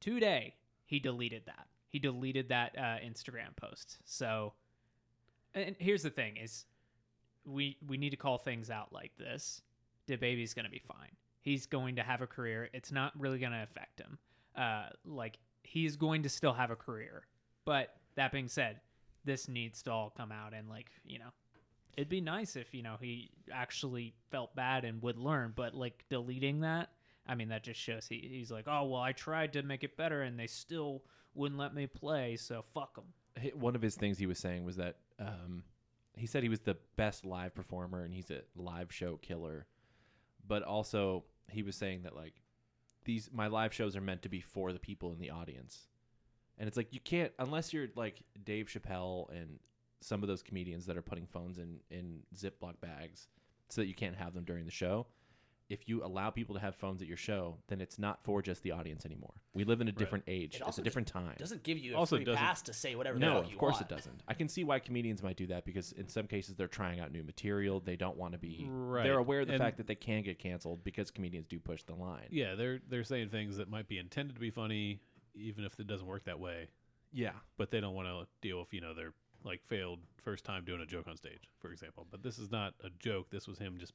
today, 0.00 0.54
he 0.86 1.00
deleted 1.00 1.42
that. 1.46 1.66
He 1.88 1.98
deleted 1.98 2.48
that 2.48 2.78
uh, 2.78 3.04
Instagram 3.04 3.54
post. 3.56 3.98
So, 4.06 4.54
and 5.54 5.76
here's 5.78 6.02
the 6.02 6.10
thing: 6.10 6.36
is 6.36 6.64
we 7.44 7.76
we 7.86 7.96
need 7.96 8.10
to 8.10 8.16
call 8.16 8.38
things 8.38 8.70
out 8.70 8.92
like 8.92 9.12
this. 9.18 9.62
The 10.06 10.16
baby's 10.16 10.54
gonna 10.54 10.70
be 10.70 10.82
fine. 10.86 11.10
He's 11.40 11.66
going 11.66 11.96
to 11.96 12.02
have 12.02 12.20
a 12.20 12.26
career. 12.26 12.68
It's 12.72 12.92
not 12.92 13.12
really 13.18 13.38
gonna 13.38 13.62
affect 13.62 14.00
him. 14.00 14.18
Uh, 14.56 14.88
like 15.04 15.38
he's 15.62 15.96
going 15.96 16.22
to 16.24 16.28
still 16.28 16.52
have 16.52 16.70
a 16.70 16.76
career. 16.76 17.26
But 17.64 17.94
that 18.16 18.32
being 18.32 18.48
said, 18.48 18.80
this 19.24 19.48
needs 19.48 19.82
to 19.82 19.90
all 19.90 20.12
come 20.16 20.32
out 20.32 20.54
and 20.54 20.68
like 20.68 20.90
you 21.04 21.18
know 21.18 21.30
it'd 21.96 22.08
be 22.08 22.20
nice 22.20 22.56
if 22.56 22.72
you 22.72 22.82
know 22.82 22.96
he 23.00 23.30
actually 23.52 24.14
felt 24.30 24.54
bad 24.54 24.84
and 24.84 25.02
would 25.02 25.18
learn 25.18 25.52
but 25.54 25.74
like 25.74 26.04
deleting 26.08 26.60
that 26.60 26.90
i 27.26 27.34
mean 27.34 27.48
that 27.48 27.62
just 27.62 27.80
shows 27.80 28.06
he, 28.08 28.28
he's 28.30 28.50
like 28.50 28.64
oh 28.66 28.84
well 28.84 29.00
i 29.00 29.12
tried 29.12 29.52
to 29.52 29.62
make 29.62 29.84
it 29.84 29.96
better 29.96 30.22
and 30.22 30.38
they 30.38 30.46
still 30.46 31.02
wouldn't 31.34 31.60
let 31.60 31.74
me 31.74 31.86
play 31.86 32.36
so 32.36 32.64
fuck 32.74 32.94
them 32.94 33.04
One 33.54 33.76
of 33.76 33.82
his 33.82 33.94
things 33.96 34.18
he 34.18 34.26
was 34.26 34.38
saying 34.38 34.64
was 34.64 34.76
that 34.76 34.96
um, 35.20 35.64
he 36.16 36.26
said 36.26 36.42
he 36.42 36.48
was 36.48 36.60
the 36.60 36.76
best 36.96 37.24
live 37.24 37.54
performer 37.54 38.02
and 38.02 38.12
he's 38.12 38.30
a 38.30 38.42
live 38.56 38.92
show 38.92 39.16
killer. 39.16 39.66
But 40.46 40.62
also, 40.62 41.24
he 41.50 41.62
was 41.62 41.76
saying 41.76 42.02
that 42.02 42.16
like 42.16 42.34
these 43.04 43.30
my 43.32 43.46
live 43.46 43.72
shows 43.72 43.96
are 43.96 44.00
meant 44.00 44.22
to 44.22 44.28
be 44.28 44.40
for 44.40 44.72
the 44.72 44.78
people 44.78 45.12
in 45.12 45.18
the 45.18 45.30
audience, 45.30 45.88
and 46.58 46.66
it's 46.66 46.76
like 46.76 46.92
you 46.92 47.00
can't 47.00 47.32
unless 47.38 47.72
you're 47.72 47.88
like 47.94 48.22
Dave 48.42 48.66
Chappelle 48.66 49.30
and 49.30 49.58
some 50.00 50.22
of 50.22 50.28
those 50.28 50.42
comedians 50.42 50.86
that 50.86 50.96
are 50.96 51.02
putting 51.02 51.26
phones 51.26 51.58
in 51.58 51.80
in 51.90 52.20
Ziploc 52.34 52.80
bags 52.80 53.28
so 53.68 53.80
that 53.80 53.86
you 53.86 53.94
can't 53.94 54.16
have 54.16 54.34
them 54.34 54.44
during 54.44 54.64
the 54.64 54.70
show. 54.70 55.06
If 55.70 55.88
you 55.88 56.04
allow 56.04 56.30
people 56.30 56.56
to 56.56 56.60
have 56.60 56.74
phones 56.74 57.00
at 57.00 57.06
your 57.08 57.16
show, 57.16 57.56
then 57.68 57.80
it's 57.80 57.96
not 57.96 58.22
for 58.24 58.42
just 58.42 58.62
the 58.64 58.72
audience 58.72 59.06
anymore. 59.06 59.32
We 59.54 59.62
live 59.64 59.80
in 59.80 59.86
a 59.88 59.92
different 59.92 60.24
age. 60.26 60.56
It 60.56 60.62
It's 60.66 60.78
a 60.78 60.82
different 60.82 61.06
time. 61.06 61.30
It 61.30 61.38
doesn't 61.38 61.62
give 61.62 61.78
you 61.78 61.94
a 61.94 61.96
Also 61.96 62.16
free 62.16 62.24
doesn't- 62.24 62.38
pass 62.38 62.60
to 62.62 62.72
say 62.72 62.96
whatever 62.96 63.18
the 63.20 63.24
No, 63.24 63.34
fuck 63.36 63.44
of 63.44 63.50
you 63.52 63.56
course 63.56 63.74
want. 63.74 63.90
it 63.90 63.94
doesn't. 63.94 64.22
I 64.26 64.34
can 64.34 64.48
see 64.48 64.64
why 64.64 64.80
comedians 64.80 65.22
might 65.22 65.36
do 65.36 65.46
that 65.46 65.64
because 65.64 65.92
in 65.92 66.08
some 66.08 66.26
cases 66.26 66.56
they're 66.56 66.66
trying 66.66 66.98
out 66.98 67.12
new 67.12 67.22
material. 67.22 67.78
They 67.78 67.94
don't 67.94 68.16
want 68.16 68.32
to 68.32 68.38
be. 68.38 68.66
Right. 68.68 69.04
They're 69.04 69.18
aware 69.18 69.42
of 69.42 69.46
the 69.46 69.54
And- 69.54 69.60
fact 69.62 69.76
that 69.76 69.86
they 69.86 69.94
can 69.94 70.22
get 70.24 70.40
canceled 70.40 70.82
because 70.82 71.12
comedians 71.12 71.46
do 71.46 71.60
push 71.60 71.84
the 71.84 71.94
line. 71.94 72.26
Yeah, 72.30 72.56
they're 72.56 72.80
they're 72.88 73.04
saying 73.04 73.28
things 73.30 73.56
that 73.56 73.68
might 73.70 73.86
be 73.86 73.98
intended 73.98 74.34
to 74.34 74.40
be 74.40 74.50
funny, 74.50 75.00
even 75.36 75.64
if 75.64 75.78
it 75.78 75.86
doesn't 75.86 76.06
work 76.08 76.24
that 76.24 76.40
way. 76.40 76.68
Yeah. 77.12 77.34
But 77.56 77.70
they 77.70 77.78
don't 77.80 77.94
want 77.94 78.08
to 78.08 78.26
deal 78.40 78.58
with 78.58 78.74
you 78.74 78.80
know 78.80 78.92
their 78.92 79.14
like 79.44 79.62
failed 79.64 80.00
first 80.18 80.44
time 80.44 80.64
doing 80.64 80.80
a 80.80 80.86
joke 80.86 81.06
on 81.06 81.16
stage, 81.16 81.48
for 81.60 81.70
example. 81.70 82.06
But 82.10 82.22
this 82.24 82.38
is 82.40 82.50
not 82.50 82.74
a 82.82 82.90
joke. 82.90 83.30
This 83.30 83.46
was 83.46 83.58
him 83.58 83.78
just 83.78 83.94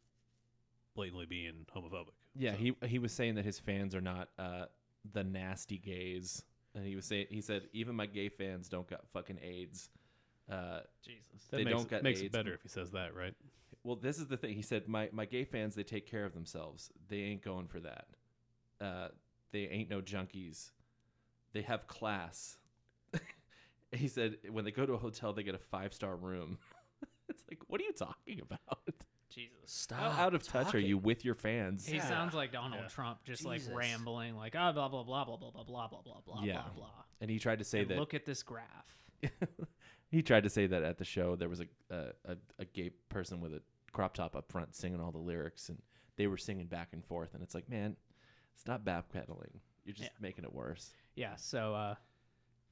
blatantly 0.96 1.26
being 1.26 1.66
homophobic. 1.76 2.14
Yeah. 2.36 2.54
So- 2.54 2.58
He 2.58 2.76
he 2.88 3.00
was 3.00 3.12
saying 3.12 3.36
that 3.36 3.46
his 3.46 3.60
fans 3.60 3.94
are 3.94 4.02
not 4.02 4.30
uh, 4.40 4.66
the 5.14 5.24
nasty 5.24 5.78
gays, 5.78 6.44
and 6.74 6.86
he 6.86 6.96
was 6.96 7.06
saying 7.06 7.28
he 7.30 7.42
said 7.42 7.64
even 7.74 7.96
my 7.96 8.06
gay 8.06 8.30
fans 8.30 8.70
don't 8.70 8.88
got 8.88 9.08
fucking 9.14 9.40
AIDS. 9.44 9.90
Uh, 10.52 10.82
jesus 11.04 11.48
that 11.50 11.58
they 11.58 11.64
makes, 11.64 11.76
don't 11.76 11.90
get 11.90 12.04
makes 12.04 12.20
AIDS. 12.20 12.28
it 12.28 12.32
better 12.32 12.54
if 12.54 12.62
he 12.62 12.70
says 12.70 12.92
that, 12.92 13.16
right? 13.16 13.34
well, 13.84 13.96
this 13.96 14.20
is 14.20 14.28
the 14.28 14.38
thing. 14.38 14.54
He 14.54 14.62
said 14.62 14.88
my 14.88 15.10
my 15.12 15.26
gay 15.26 15.44
fans 15.44 15.76
they 15.76 15.84
take 15.84 16.10
care 16.10 16.26
of 16.26 16.34
themselves. 16.34 16.92
They 17.08 17.18
ain't 17.18 17.44
going 17.44 17.68
for 17.68 17.80
that. 17.82 18.08
Uh, 18.82 19.08
they 19.52 19.68
ain't 19.68 19.90
no 19.90 20.02
junkies. 20.02 20.72
They 21.54 21.62
have 21.62 21.88
class. 21.88 22.58
he 23.92 24.08
said 24.08 24.38
when 24.52 24.66
they 24.66 24.72
go 24.72 24.86
to 24.86 24.94
a 24.94 24.98
hotel, 24.98 25.34
they 25.34 25.44
get 25.44 25.56
a 25.56 25.60
five 25.60 25.94
star 25.94 26.16
room. 26.16 26.58
it's 27.30 27.44
like, 27.50 27.60
what 27.68 27.80
are 27.80 27.84
you 27.84 27.94
talking 27.94 28.42
about? 28.42 28.80
Jesus 29.36 29.54
Stop. 29.66 30.00
How 30.00 30.24
out 30.26 30.34
of 30.34 30.44
touch 30.44 30.74
are 30.74 30.80
you 30.80 30.98
with 30.98 31.24
your 31.26 31.36
fans? 31.36 31.86
he 31.86 31.98
Yeah. 31.98 32.08
sounds 32.10 32.34
like 32.34 32.52
donald 32.52 32.82
Yeah. 32.84 32.88
trump 32.88 33.24
just 33.24 33.44
like 33.46 33.62
rambling 33.72 34.36
like 34.36 34.56
ah 34.58 34.72
blah 34.72 34.88
blah 34.88 35.04
blah 35.04 35.26
blah 35.26 35.38
blah 35.38 35.52
blah 35.52 35.64
blah 35.64 35.88
blah 35.88 36.02
blah 36.02 36.22
blah 36.26 36.44
Yeah. 36.44 36.62
blah 36.62 36.72
blah 36.76 37.04
And 37.22 37.30
he 37.30 37.38
tried 37.40 37.60
to 37.60 37.66
say 37.66 37.82
And 37.82 37.90
that 37.92 38.00
look 38.00 38.14
at 38.14 38.26
this 38.26 38.42
graph 38.44 38.98
he 40.10 40.22
tried 40.22 40.44
to 40.44 40.50
say 40.50 40.68
that 40.68 40.84
at 40.84 40.98
the 40.98 41.06
show 41.06 41.36
there 41.36 41.50
was 41.50 41.60
a, 41.62 41.68
a 41.90 42.06
a 42.26 42.38
a 42.60 42.66
gay 42.66 42.92
person 43.10 43.42
with 43.42 43.54
a 43.54 43.62
crop 43.92 44.14
top 44.14 44.36
up 44.36 44.52
front 44.52 44.76
singing 44.76 45.00
all 45.00 45.12
the 45.12 45.18
lyrics, 45.18 45.70
and 45.70 45.82
they 46.18 46.28
were 46.28 46.38
singing 46.38 46.68
back 46.68 46.90
and 46.92 47.04
forth. 47.06 47.34
And 47.34 47.42
it's 47.42 47.56
like, 47.56 47.70
man, 47.70 47.96
stop 48.56 48.84
backpedaling. 48.84 49.60
You're 49.86 49.94
just 49.94 50.04
Yeah. 50.12 50.18
making 50.20 50.44
it 50.44 50.54
worse. 50.54 50.92
yeah 51.16 51.36
so 51.38 51.74
uh 51.74 51.96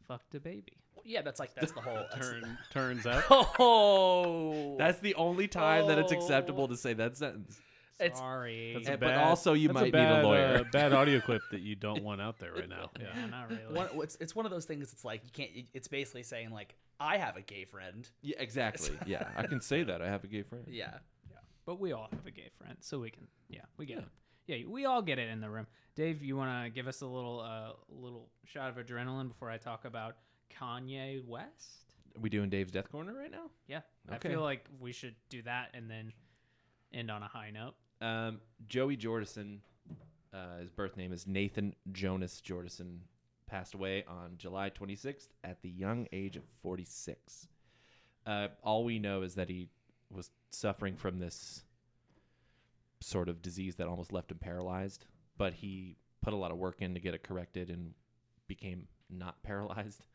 fuck 0.08 0.22
the 0.32 0.40
baby 0.40 0.83
Yeah, 1.06 1.22
that's 1.22 1.40
like 1.40 1.54
that's 1.54 1.72
the 1.74 1.82
whole. 1.82 1.94
That's 2.14 2.30
Turn 2.30 2.58
turns 2.72 3.06
out 3.08 3.24
oh, 3.60 4.76
That's 4.78 5.00
the 5.00 5.16
only 5.16 5.48
time 5.48 5.88
that 5.88 5.98
it's 5.98 6.12
Oh. 6.14 6.16
acceptable 6.18 6.68
to 6.70 6.78
say 6.78 6.94
that 6.94 7.18
sentence. 7.18 7.60
It's- 8.00 8.18
sorry 8.18 8.74
That's 8.74 8.90
a 8.90 8.98
but 8.98 9.14
also 9.16 9.54
you 9.54 9.68
that's 9.70 9.80
might 9.80 9.90
a 9.90 9.92
bad, 9.92 10.16
need 10.18 10.20
a 10.24 10.28
lawyer. 10.28 10.58
uh, 10.58 10.64
bad 10.72 10.94
audio 10.94 11.22
clip 11.22 11.42
that 11.52 11.62
you 11.62 11.76
don't 11.76 12.04
want 12.04 12.22
out 12.22 12.40
there 12.40 12.52
right 12.52 12.68
now. 12.68 12.90
yeah, 13.00 13.06
Yeah. 13.16 13.26
not 13.28 13.50
really 13.50 13.64
one, 13.72 13.88
it's 14.02 14.18
it's 14.20 14.36
one 14.36 14.46
of 14.46 14.52
those 14.52 14.66
things. 14.66 14.92
It's 14.92 15.06
like 15.06 15.22
you 15.24 15.30
can't. 15.32 15.68
It's 15.74 15.88
basically 15.88 16.24
saying 16.24 16.50
like 16.52 16.76
I 17.00 17.18
have 17.18 17.38
a 17.38 17.42
gay 17.42 17.66
friend. 17.66 18.10
Yeah, 18.22 18.36
exactly. 18.40 18.98
yeah, 19.06 19.30
I 19.38 19.46
can 19.46 19.62
say 19.62 19.84
that. 19.84 20.02
I 20.02 20.08
have 20.08 20.24
a 20.24 20.28
gay 20.28 20.42
friend. 20.42 20.66
Yeah. 20.68 20.90
Yeah. 21.30 21.38
But 21.66 21.80
we 21.80 21.92
all 21.94 22.08
have 22.12 22.26
a 22.26 22.32
gay 22.32 22.50
friend, 22.58 22.78
so 22.82 23.00
we 23.00 23.10
can. 23.12 23.28
Yeah, 23.50 23.62
we 23.78 23.86
get 23.86 24.00
it. 24.00 24.06
Yeah, 24.48 24.58
we 24.68 24.86
all 24.86 25.02
get 25.02 25.20
it 25.20 25.30
in 25.30 25.40
the 25.40 25.50
room. 25.50 25.68
Dave, 25.96 26.24
you 26.24 26.36
want 26.36 26.66
to 26.66 26.70
give 26.72 26.88
us 26.88 27.00
a 27.02 27.06
little, 27.06 27.40
uh, 27.40 27.74
little 27.88 28.28
shot 28.46 28.70
of 28.70 28.84
adrenaline 28.84 29.30
before 29.30 29.50
I 29.50 29.58
talk 29.58 29.86
about 29.86 30.18
Kanye 30.60 31.26
West? 31.26 31.94
Are 32.16 32.22
we 32.22 32.30
doing 32.30 32.50
Dave's 32.50 32.72
Death 32.72 32.92
Corner 32.92 33.14
right 33.14 33.32
now? 33.32 33.50
Yeah, 33.68 33.82
Okay. 34.14 34.30
I 34.30 34.32
feel 34.32 34.42
like 34.42 34.66
we 34.80 34.92
should 34.92 35.16
do 35.30 35.42
that 35.44 35.70
and 35.74 35.90
then 35.90 36.14
end 36.94 37.10
on 37.10 37.24
a 37.24 37.28
high 37.28 37.50
note. 37.50 37.74
Um, 38.02 38.40
Joey 38.68 38.98
Jordison, 38.98 39.60
uh, 40.34 40.58
his 40.60 40.70
birth 40.70 40.96
name 40.98 41.12
is 41.12 41.26
Nathan 41.26 41.74
Jonas 41.92 42.42
Jordison, 42.46 43.00
passed 43.48 43.74
away 43.74 44.04
on 44.08 44.34
July 44.38 44.70
26th 44.70 45.30
at 45.44 45.62
the 45.62 45.70
young 45.70 46.08
age 46.12 46.36
of 46.36 46.44
46. 46.62 47.48
Uh, 48.26 48.48
all 48.64 48.84
we 48.84 49.00
know 49.00 49.22
is 49.22 49.36
that 49.36 49.50
he 49.50 49.70
was 50.12 50.30
suffering 50.52 50.96
from 50.96 51.20
this 51.20 51.64
sort 53.02 53.28
of 53.28 53.42
disease 53.42 53.76
that 53.76 53.88
almost 53.88 54.14
left 54.14 54.32
him 54.32 54.38
paralyzed, 54.38 55.06
but 55.38 55.54
he 55.54 55.98
put 56.22 56.34
a 56.34 56.38
lot 56.38 56.52
of 56.52 56.58
work 56.58 56.82
in 56.82 56.94
to 56.94 57.00
get 57.00 57.14
it 57.14 57.24
corrected 57.24 57.70
and 57.70 57.94
became 58.48 58.88
not 59.10 59.42
paralyzed. 59.44 60.06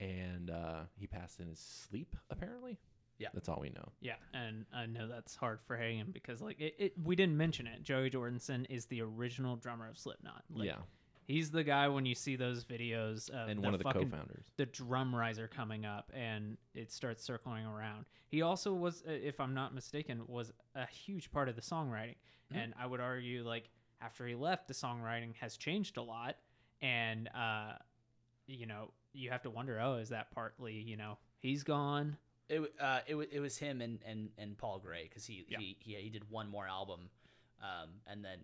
And 0.00 0.50
uh, 0.50 0.80
he 0.96 1.06
passed 1.06 1.40
in 1.40 1.48
his 1.48 1.58
sleep, 1.58 2.14
apparently. 2.30 2.78
Yeah. 3.18 3.28
That's 3.34 3.48
all 3.48 3.58
we 3.60 3.70
know. 3.70 3.88
Yeah, 4.00 4.14
and 4.32 4.64
I 4.72 4.86
know 4.86 5.08
that's 5.08 5.34
hard 5.34 5.58
for 5.66 5.76
Hagen 5.76 6.10
because 6.12 6.40
like 6.40 6.60
it, 6.60 6.76
it 6.78 6.92
we 7.02 7.16
didn't 7.16 7.36
mention 7.36 7.66
it. 7.66 7.82
Joey 7.82 8.10
Jordison 8.10 8.64
is 8.70 8.86
the 8.86 9.02
original 9.02 9.56
drummer 9.56 9.88
of 9.88 9.98
Slipknot. 9.98 10.44
Like, 10.54 10.66
yeah. 10.68 10.76
he's 11.26 11.50
the 11.50 11.64
guy 11.64 11.88
when 11.88 12.06
you 12.06 12.14
see 12.14 12.36
those 12.36 12.64
videos 12.64 13.28
of 13.30 13.48
And 13.48 13.58
the 13.58 13.62
one 13.64 13.74
of 13.74 13.78
the 13.78 13.84
fucking- 13.84 14.08
co 14.08 14.16
founders. 14.16 14.46
the 14.56 14.66
drum 14.66 15.12
riser 15.12 15.48
coming 15.48 15.84
up 15.84 16.12
and 16.14 16.58
it 16.74 16.92
starts 16.92 17.24
circling 17.24 17.66
around. 17.66 18.04
He 18.28 18.42
also 18.42 18.72
was, 18.72 19.02
uh, 19.04 19.10
if 19.10 19.40
I'm 19.40 19.52
not 19.54 19.74
mistaken, 19.74 20.22
was 20.28 20.52
a 20.76 20.86
huge 20.86 21.32
part 21.32 21.48
of 21.48 21.56
the 21.56 21.62
songwriting. 21.62 22.14
Mhm. 22.52 22.56
And 22.56 22.74
I 22.78 22.86
would 22.86 23.00
argue, 23.00 23.42
like, 23.42 23.68
after 24.00 24.28
he 24.28 24.36
left, 24.36 24.68
the 24.68 24.74
songwriting 24.74 25.34
has 25.36 25.56
changed 25.56 25.96
a 25.96 26.02
lot. 26.02 26.36
And, 26.80 27.26
uh, 27.34 27.78
you 28.46 28.66
know, 28.66 28.92
you 29.12 29.30
have 29.30 29.42
to 29.42 29.50
wonder, 29.50 29.80
oh, 29.80 29.94
is 29.96 30.10
that 30.10 30.30
partly, 30.32 30.74
you 30.74 30.96
know, 30.96 31.18
he's 31.38 31.62
gone? 31.64 32.16
It 32.48 32.60
uh 32.80 33.00
it, 33.06 33.16
it 33.32 33.40
was 33.40 33.58
him 33.58 33.80
and 33.80 33.98
and, 34.06 34.30
and 34.38 34.56
Paul 34.56 34.78
Gray 34.78 35.04
because 35.04 35.26
he, 35.26 35.44
Yeah. 35.48 35.58
he 35.58 35.76
he 35.80 35.94
he 35.94 36.10
did 36.10 36.30
one 36.30 36.48
more 36.48 36.66
album, 36.66 37.10
um 37.62 37.90
and 38.06 38.24
then 38.24 38.38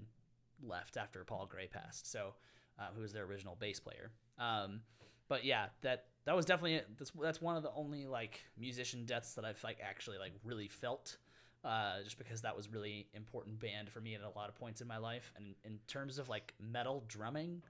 left 0.62 0.97
after 0.97 1.25
Paul 1.25 1.47
Gray 1.47 1.67
passed. 1.67 2.11
So, 2.11 2.35
uh, 2.79 2.89
who 2.95 3.01
was 3.03 3.12
their 3.12 3.25
original 3.25 3.57
bass 3.59 3.81
player. 3.81 4.11
Um, 4.39 4.81
but 5.29 5.45
yeah, 5.45 5.67
that 5.83 6.07
that 6.27 6.37
was 6.37 6.45
definitely 6.45 6.83
that's 6.99 7.12
that's 7.21 7.41
one 7.41 7.57
of 7.57 7.62
the 7.62 7.73
only 7.75 8.07
like 8.07 8.41
musician 8.59 9.05
deaths 9.07 9.35
that 9.35 9.45
I've 9.45 9.62
like 9.65 9.79
actually 9.83 10.19
like 10.19 10.33
really 10.45 10.69
felt. 10.69 11.17
Uh, 11.65 12.03
just 12.03 12.19
because 12.19 12.43
that 12.43 12.55
was 12.55 12.69
really 12.71 13.07
important 13.15 13.59
band 13.59 13.89
for 13.89 13.99
me 13.99 14.15
at 14.15 14.21
a 14.21 14.29
lot 14.39 14.51
of 14.51 14.55
points 14.55 14.83
in 14.83 14.87
my 14.87 14.99
life, 14.99 15.33
and 15.35 15.55
in 15.65 15.79
terms 15.87 16.19
of 16.19 16.29
like 16.29 16.53
metal 16.61 17.03
drumming, 17.09 17.62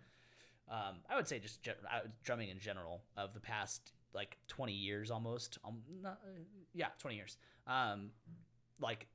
um, 0.69 0.97
I 1.09 1.17
would 1.17 1.29
say 1.29 1.39
just 1.39 1.62
gen- 1.62 1.75
uh, 1.93 2.01
drumming 2.23 2.49
in 2.49 2.59
general 2.59 3.03
of 3.17 3.35
the 3.35 3.41
past 3.41 3.93
like 4.15 4.39
20 4.49 4.73
years 4.73 5.11
almost 5.11 5.59
um, 5.65 5.83
not, 6.03 6.21
uh, 6.25 6.41
yeah 6.73 6.89
20 6.99 7.17
years 7.17 7.37
um, 7.67 8.11
like 8.81 9.07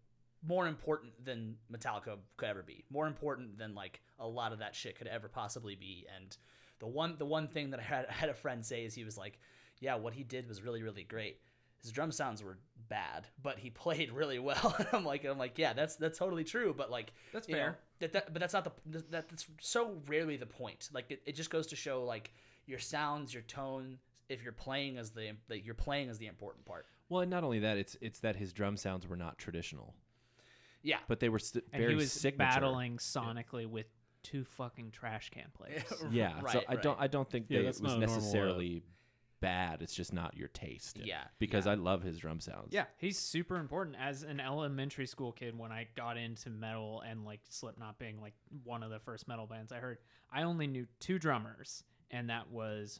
more 0.45 0.67
important 0.67 1.13
than 1.23 1.55
metallica 1.71 2.17
could 2.37 2.47
ever 2.47 2.63
be 2.63 2.85
more 2.89 3.07
important 3.07 3.57
than 3.57 3.75
like 3.75 4.01
a 4.19 4.27
lot 4.27 4.53
of 4.53 4.59
that 4.59 4.75
shit 4.75 4.97
could 4.97 5.07
ever 5.07 5.27
possibly 5.27 5.75
be. 5.75 6.05
And 6.15 6.35
the 6.79 6.87
one 6.87 7.15
the 7.17 7.25
one 7.25 7.47
thing 7.47 7.71
that 7.71 7.79
i 7.79 7.83
had, 7.83 8.05
I 8.09 8.13
had 8.21 8.29
a 8.29 8.33
friend 8.33 8.65
say 8.65 8.85
is 8.85 8.93
he 8.93 9.03
was 9.03 9.17
like 9.17 9.39
yeah 9.79 9.95
what 9.95 10.13
he 10.13 10.23
did 10.23 10.47
was 10.47 10.63
really 10.63 10.83
really 10.83 11.03
great 11.03 11.39
his 11.81 11.91
drum 11.91 12.11
sounds 12.11 12.43
were 12.43 12.57
bad, 12.89 13.27
but 13.41 13.59
he 13.59 13.69
played 13.85 14.11
really 14.11 14.39
well. 14.39 14.75
I'm 14.93 15.05
like, 15.05 15.23
I'm 15.25 15.37
like, 15.37 15.57
yeah, 15.57 15.73
that's 15.73 15.95
that's 15.95 16.17
totally 16.17 16.43
true. 16.43 16.73
But 16.77 16.89
like, 16.91 17.13
That's 17.33 17.47
you 17.47 17.55
know, 17.55 17.61
fair. 17.61 17.77
that, 17.99 18.13
that, 18.13 18.33
but 18.33 18.39
that's 18.39 18.53
not 18.53 18.63
the 18.65 18.71
that, 19.09 19.29
that's 19.29 19.47
so 19.61 20.01
rarely 20.07 20.37
the 20.37 20.45
point. 20.45 20.89
Like, 20.93 21.11
it, 21.11 21.21
it 21.25 21.35
just 21.35 21.49
goes 21.49 21.67
to 21.67 21.75
show 21.75 22.03
like 22.03 22.33
your 22.65 22.79
sounds, 22.79 23.33
your 23.33 23.43
tone. 23.43 23.99
If 24.27 24.43
you're 24.43 24.51
playing 24.53 24.97
as 24.97 25.11
the 25.11 25.31
that 25.47 25.65
you're 25.65 25.73
playing 25.73 26.09
as 26.09 26.17
the 26.19 26.27
important 26.27 26.65
part. 26.65 26.85
Well, 27.09 27.21
and 27.21 27.31
not 27.31 27.43
only 27.43 27.59
that, 27.59 27.77
it's 27.77 27.97
it's 28.01 28.19
that 28.19 28.35
his 28.35 28.53
drum 28.53 28.77
sounds 28.77 29.07
were 29.07 29.15
not 29.17 29.39
traditional, 29.39 29.95
Yeah, 30.83 30.99
but 31.07 31.19
they 31.19 31.29
were 31.29 31.39
st- 31.39 31.63
and 31.73 31.81
very 31.81 31.93
he 31.93 31.95
was 31.97 32.11
signature. 32.11 32.37
battling 32.37 32.97
sonically 32.97 33.65
with 33.65 33.87
two 34.21 34.43
fucking 34.43 34.91
trash 34.91 35.31
can 35.31 35.47
players. 35.53 35.81
Yeah, 36.11 36.37
so 36.41 36.43
Right, 36.45 36.65
I 36.67 36.75
don't. 36.75 36.99
I 37.01 37.07
don't 37.07 37.27
think 37.27 37.47
Yeah, 37.49 37.59
that 37.59 37.63
it 37.63 37.67
was 37.67 37.81
not 37.81 37.97
a 37.97 37.99
normal, 38.01 38.13
uh, 38.13 38.17
necessarily 38.19 38.83
bad. 39.41 39.81
It's 39.81 39.93
just 39.95 40.13
not 40.13 40.35
your 40.37 40.47
taste. 40.49 40.99
Yeah, 41.03 41.23
because 41.39 41.65
yeah. 41.65 41.73
I 41.73 41.75
love 41.75 42.03
his 42.03 42.17
drum 42.17 42.39
sounds. 42.39 42.69
Yeah, 42.71 42.85
he's 42.97 43.17
super 43.17 43.57
important 43.57 43.95
as 43.99 44.23
an 44.23 44.39
elementary 44.39 45.05
school 45.07 45.31
kid 45.31 45.57
when 45.57 45.71
I 45.71 45.87
got 45.95 46.17
into 46.17 46.49
metal 46.49 47.01
and 47.07 47.25
like 47.25 47.41
Slipknot 47.49 47.99
being 47.99 48.19
like 48.21 48.33
one 48.63 48.83
of 48.83 48.89
the 48.91 48.99
first 48.99 49.27
metal 49.27 49.45
bands 49.47 49.71
I 49.71 49.77
heard. 49.77 49.97
I 50.31 50.43
only 50.43 50.67
knew 50.67 50.85
two 50.99 51.19
drummers 51.19 51.83
and 52.11 52.29
that 52.29 52.49
was 52.51 52.99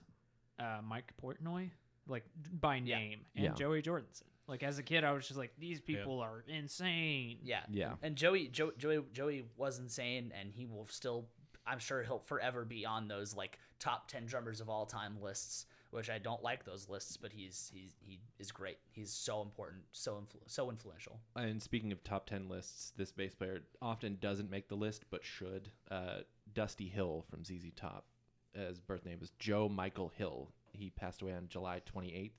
uh, 0.60 0.80
Mike 0.84 1.14
Portnoy, 1.24 1.70
like 2.08 2.26
by 2.52 2.76
Yeah. 2.78 2.98
name, 2.98 3.20
and 3.36 3.46
Yeah. 3.46 3.54
Joey 3.54 3.82
Jordison. 3.82 4.24
Like 4.48 4.64
as 4.64 4.80
a 4.80 4.84
kid 4.84 5.04
I 5.04 5.12
was 5.12 5.28
just 5.28 5.38
like 5.38 5.52
these 5.60 5.80
people 5.80 6.20
are 6.22 6.44
insane. 6.48 7.38
Yeah. 7.44 7.62
Yeah. 7.70 7.94
And 8.02 8.16
Joey 8.16 8.48
jo- 8.48 8.74
Joey 8.78 9.04
Joey 9.14 9.46
was 9.58 9.78
insane 9.80 10.32
and 10.40 10.52
he 10.52 10.66
will 10.66 10.88
still 10.88 11.28
I'm 11.68 11.78
sure 11.80 12.02
he'll 12.02 12.18
forever 12.20 12.66
be 12.66 12.84
on 12.86 13.08
those 13.08 13.36
like 13.36 13.60
top 13.80 14.08
10 14.10 14.26
drummers 14.26 14.60
of 14.60 14.70
all 14.70 14.86
time 14.88 15.18
lists, 15.22 15.68
which 15.92 16.10
I 16.10 16.18
don't 16.20 16.44
like 16.44 16.66
those 16.66 16.88
lists, 16.90 17.18
but 17.18 17.32
he's 17.32 17.72
he's 17.74 17.94
he 18.00 18.20
is 18.38 18.52
great. 18.52 18.78
He's 18.92 19.12
so 19.12 19.42
important, 19.42 19.84
so 19.92 20.14
influ- 20.14 20.42
so 20.48 20.70
influential. 20.70 21.20
And 21.36 21.62
speaking 21.62 21.92
of 21.92 22.04
top 22.04 22.28
10 22.28 22.48
lists, 22.50 22.94
this 22.96 23.12
bass 23.12 23.34
player 23.34 23.62
often 23.82 24.18
doesn't 24.22 24.50
make 24.52 24.68
the 24.70 24.76
list, 24.76 25.06
but 25.10 25.24
should. 25.26 25.72
Uh, 25.90 26.20
Dusty 26.54 26.88
Hill 26.90 27.26
from 27.30 27.44
ZZ 27.44 27.72
Top. 27.76 28.06
His 28.54 28.80
birth 28.80 29.06
name 29.06 29.20
is 29.22 29.32
Joe 29.40 29.70
Michael 29.70 30.12
Hill. 30.18 30.52
He 30.74 30.90
passed 30.90 31.22
away 31.22 31.34
on 31.34 31.48
July 31.48 31.82
28th, 31.96 32.32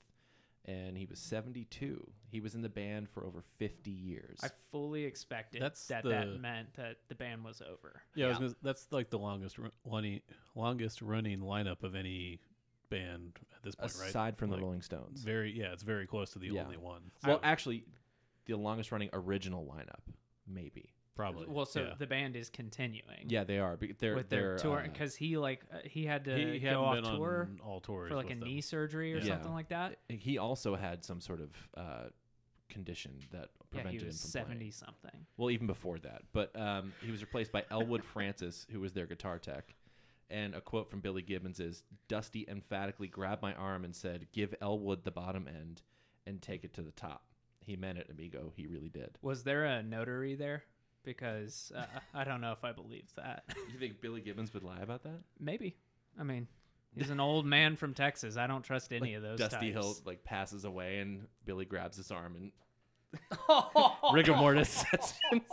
and 0.64 0.96
he 0.96 1.06
was 1.06 1.18
72. 1.20 2.04
He 2.28 2.40
was 2.40 2.54
in 2.54 2.62
the 2.62 2.68
band 2.68 3.08
for 3.08 3.24
over 3.24 3.40
50 3.58 3.90
years. 3.90 4.40
I 4.42 4.48
fully 4.72 5.04
expected 5.04 5.62
That's 5.62 5.86
that 5.88 6.02
the- 6.02 6.08
that 6.10 6.40
meant 6.40 6.74
that 6.74 6.96
the 7.08 7.14
band 7.14 7.44
was 7.44 7.62
over. 7.62 8.02
Yeah, 8.14 8.26
I 8.26 8.28
was 8.30 8.38
gonna, 8.38 8.54
that's 8.62 8.88
like 8.90 9.10
the 9.10 9.18
longest 9.18 9.58
running 9.84 10.20
longest 10.54 11.00
running 11.02 11.40
lineup 11.40 11.82
of 11.84 11.94
any 11.94 12.40
band 12.90 13.38
at 13.56 13.62
this 13.62 13.74
point, 13.74 13.94
right? 13.98 14.08
Aside 14.10 14.36
from 14.36 14.50
Like, 14.50 14.58
the 14.58 14.64
Rolling 14.64 14.82
Stones. 14.82 15.22
Very, 15.22 15.56
yeah, 15.58 15.72
it's 15.72 15.82
very 15.82 16.06
close 16.06 16.30
to 16.32 16.38
the 16.38 16.48
Yeah. 16.48 16.64
only 16.64 16.76
one. 16.76 17.10
well, 17.24 17.38
So, 17.38 17.40
actually, 17.42 17.84
the 18.46 18.56
longest 18.56 18.92
running 18.92 19.08
original 19.12 19.64
lineup, 19.64 20.12
maybe. 20.46 20.92
probably. 21.14 21.46
Well, 21.48 21.66
so 21.66 21.82
yeah. 21.82 21.94
the 21.98 22.06
band 22.06 22.34
is 22.36 22.48
continuing. 22.50 23.26
Yeah, 23.28 23.44
they 23.44 23.58
are. 23.58 23.76
be- 23.76 23.92
They're, 23.92 24.14
with 24.14 24.28
their 24.30 24.40
they're, 24.50 24.58
tour 24.58 24.78
uh, 24.80 24.82
because 24.84 25.14
he 25.14 25.36
like 25.36 25.62
uh, 25.72 25.78
he 25.84 26.04
had 26.06 26.24
to 26.24 26.34
he, 26.36 26.52
he 26.58 26.60
go 26.60 26.82
off 26.84 26.94
been 26.96 27.04
tour 27.04 27.48
on 27.50 27.60
all 27.62 27.80
tours 27.80 28.08
for 28.08 28.16
like 28.16 28.26
a 28.26 28.28
them. 28.30 28.40
knee 28.40 28.60
surgery 28.62 29.12
or 29.14 29.18
Yeah. 29.18 29.24
something 29.34 29.52
like 29.52 29.68
that. 29.68 29.98
he 30.08 30.38
also 30.38 30.74
had 30.76 31.04
some 31.04 31.20
sort 31.20 31.40
of 31.40 31.50
uh, 31.76 32.04
condition 32.70 33.18
that 33.32 33.50
Yeah, 33.72 33.82
prevented 33.82 34.00
he 34.00 34.06
was 34.06 34.16
him 34.16 34.30
from 34.30 34.30
playing. 34.32 34.46
seventy 34.46 34.70
something. 34.70 35.26
Well, 35.36 35.50
even 35.50 35.66
before 35.66 35.98
that, 35.98 36.22
but 36.32 36.58
um, 36.58 36.92
he 37.04 37.10
was 37.10 37.20
replaced 37.20 37.52
by 37.52 37.64
Elwood 37.70 38.02
Francis, 38.04 38.66
who 38.70 38.80
was 38.80 38.94
their 38.94 39.06
guitar 39.06 39.38
tech. 39.38 39.74
And 40.30 40.54
a 40.54 40.60
quote 40.60 40.88
from 40.90 41.00
Billy 41.00 41.22
Gibbons 41.22 41.58
is 41.58 41.82
Dusty 42.08 42.44
emphatically 42.48 43.08
grabbed 43.08 43.42
my 43.42 43.52
arm 43.54 43.84
and 43.84 43.94
said, 43.94 44.28
Give 44.32 44.54
Elwood 44.62 45.02
the 45.04 45.10
bottom 45.10 45.48
end 45.48 45.82
and 46.26 46.40
take 46.40 46.62
it 46.64 46.72
to 46.74 46.82
the 46.82 46.92
top. 46.92 47.24
He 47.64 47.76
meant 47.76 47.98
it, 47.98 48.08
amigo. 48.10 48.52
He 48.56 48.66
really 48.66 48.88
did. 48.88 49.18
Was 49.22 49.42
there 49.42 49.64
a 49.64 49.82
notary 49.82 50.34
there? 50.36 50.62
Because 51.02 51.72
uh, 51.76 51.84
I 52.14 52.24
don't 52.24 52.40
know 52.40 52.52
if 52.52 52.62
I 52.64 52.72
believe 52.72 53.08
that. 53.16 53.44
You 53.72 53.78
think 53.78 54.00
Billy 54.00 54.20
Gibbons 54.20 54.52
would 54.54 54.62
lie 54.62 54.80
about 54.80 55.02
that? 55.04 55.20
Maybe. 55.38 55.76
I 56.18 56.22
mean, 56.24 56.46
he's 56.94 57.10
an 57.10 57.20
old 57.20 57.46
man 57.46 57.74
from 57.76 57.94
Texas. 57.94 58.36
I 58.36 58.46
don't 58.46 58.62
trust 58.62 58.92
any 58.92 59.14
of 59.14 59.22
those. 59.22 59.38
Dusty 59.38 59.72
types. 59.72 59.84
Hill 59.86 59.96
like 60.04 60.22
passes 60.24 60.64
away 60.64 60.98
and 60.98 61.26
Billy 61.44 61.64
grabs 61.64 61.96
his 61.96 62.10
arm 62.10 62.36
and 62.36 62.52
oh 63.48 64.10
rigor 64.12 64.36
mortis 64.36 64.68
sets 64.68 65.14
in. 65.32 65.40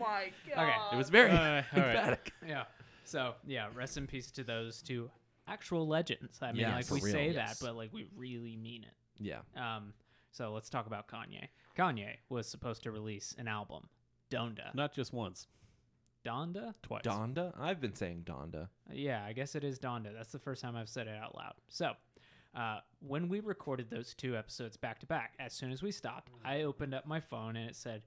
my 0.00 0.30
god. 0.54 0.62
Okay. 0.62 0.74
It 0.92 0.96
was 0.96 1.08
very 1.10 1.30
Uh, 1.30 1.36
all 1.36 1.42
right. 1.42 1.62
emphatic. 1.74 2.32
Yeah. 2.46 2.64
So 3.08 3.34
yeah, 3.46 3.68
rest 3.74 3.96
in 3.96 4.06
peace 4.06 4.30
to 4.32 4.44
those 4.44 4.82
two 4.82 5.10
actual 5.46 5.86
legends. 5.88 6.38
I 6.42 6.52
mean, 6.52 6.60
Yeah, 6.62 6.76
like 6.76 6.90
we 6.90 7.00
real. 7.00 7.12
say 7.12 7.30
Yes. 7.30 7.58
that, 7.60 7.66
but 7.66 7.74
like 7.76 7.92
we 7.92 8.06
really 8.16 8.56
mean 8.56 8.84
it. 8.84 8.94
Yeah. 9.18 9.40
Um, 9.56 9.94
so 10.30 10.52
let's 10.52 10.68
talk 10.68 10.86
about 10.86 11.08
Kanye. 11.08 11.48
Kanye 11.76 12.16
was 12.28 12.46
supposed 12.48 12.82
to 12.82 12.90
release 12.92 13.34
an 13.38 13.48
album, 13.48 13.88
Donda. 14.30 14.74
Not 14.74 14.92
just 14.92 15.12
once, 15.12 15.46
Donda? 16.24 16.74
twice. 16.82 17.02
Donda? 17.02 17.52
I've 17.58 17.80
been 17.80 17.94
saying 17.94 18.24
Donda. 18.26 18.68
Yeah, 18.92 19.24
I 19.24 19.32
guess 19.32 19.54
it 19.54 19.64
is 19.64 19.78
Donda. 19.78 20.12
That's 20.14 20.32
the 20.32 20.38
first 20.38 20.60
time 20.62 20.76
I've 20.76 20.88
said 20.88 21.06
it 21.08 21.16
out 21.16 21.34
loud. 21.34 21.54
So, 21.68 21.92
uh, 22.54 22.80
when 23.00 23.28
we 23.28 23.40
recorded 23.40 23.88
those 23.90 24.14
two 24.14 24.36
episodes 24.36 24.76
back 24.76 24.98
to 25.00 25.06
back, 25.06 25.32
as 25.38 25.52
soon 25.52 25.70
as 25.72 25.82
we 25.82 25.90
stopped, 25.92 26.30
I 26.44 26.62
opened 26.62 26.94
up 26.94 27.06
my 27.06 27.20
phone 27.20 27.56
and 27.56 27.70
it 27.70 27.76
said 27.76 28.02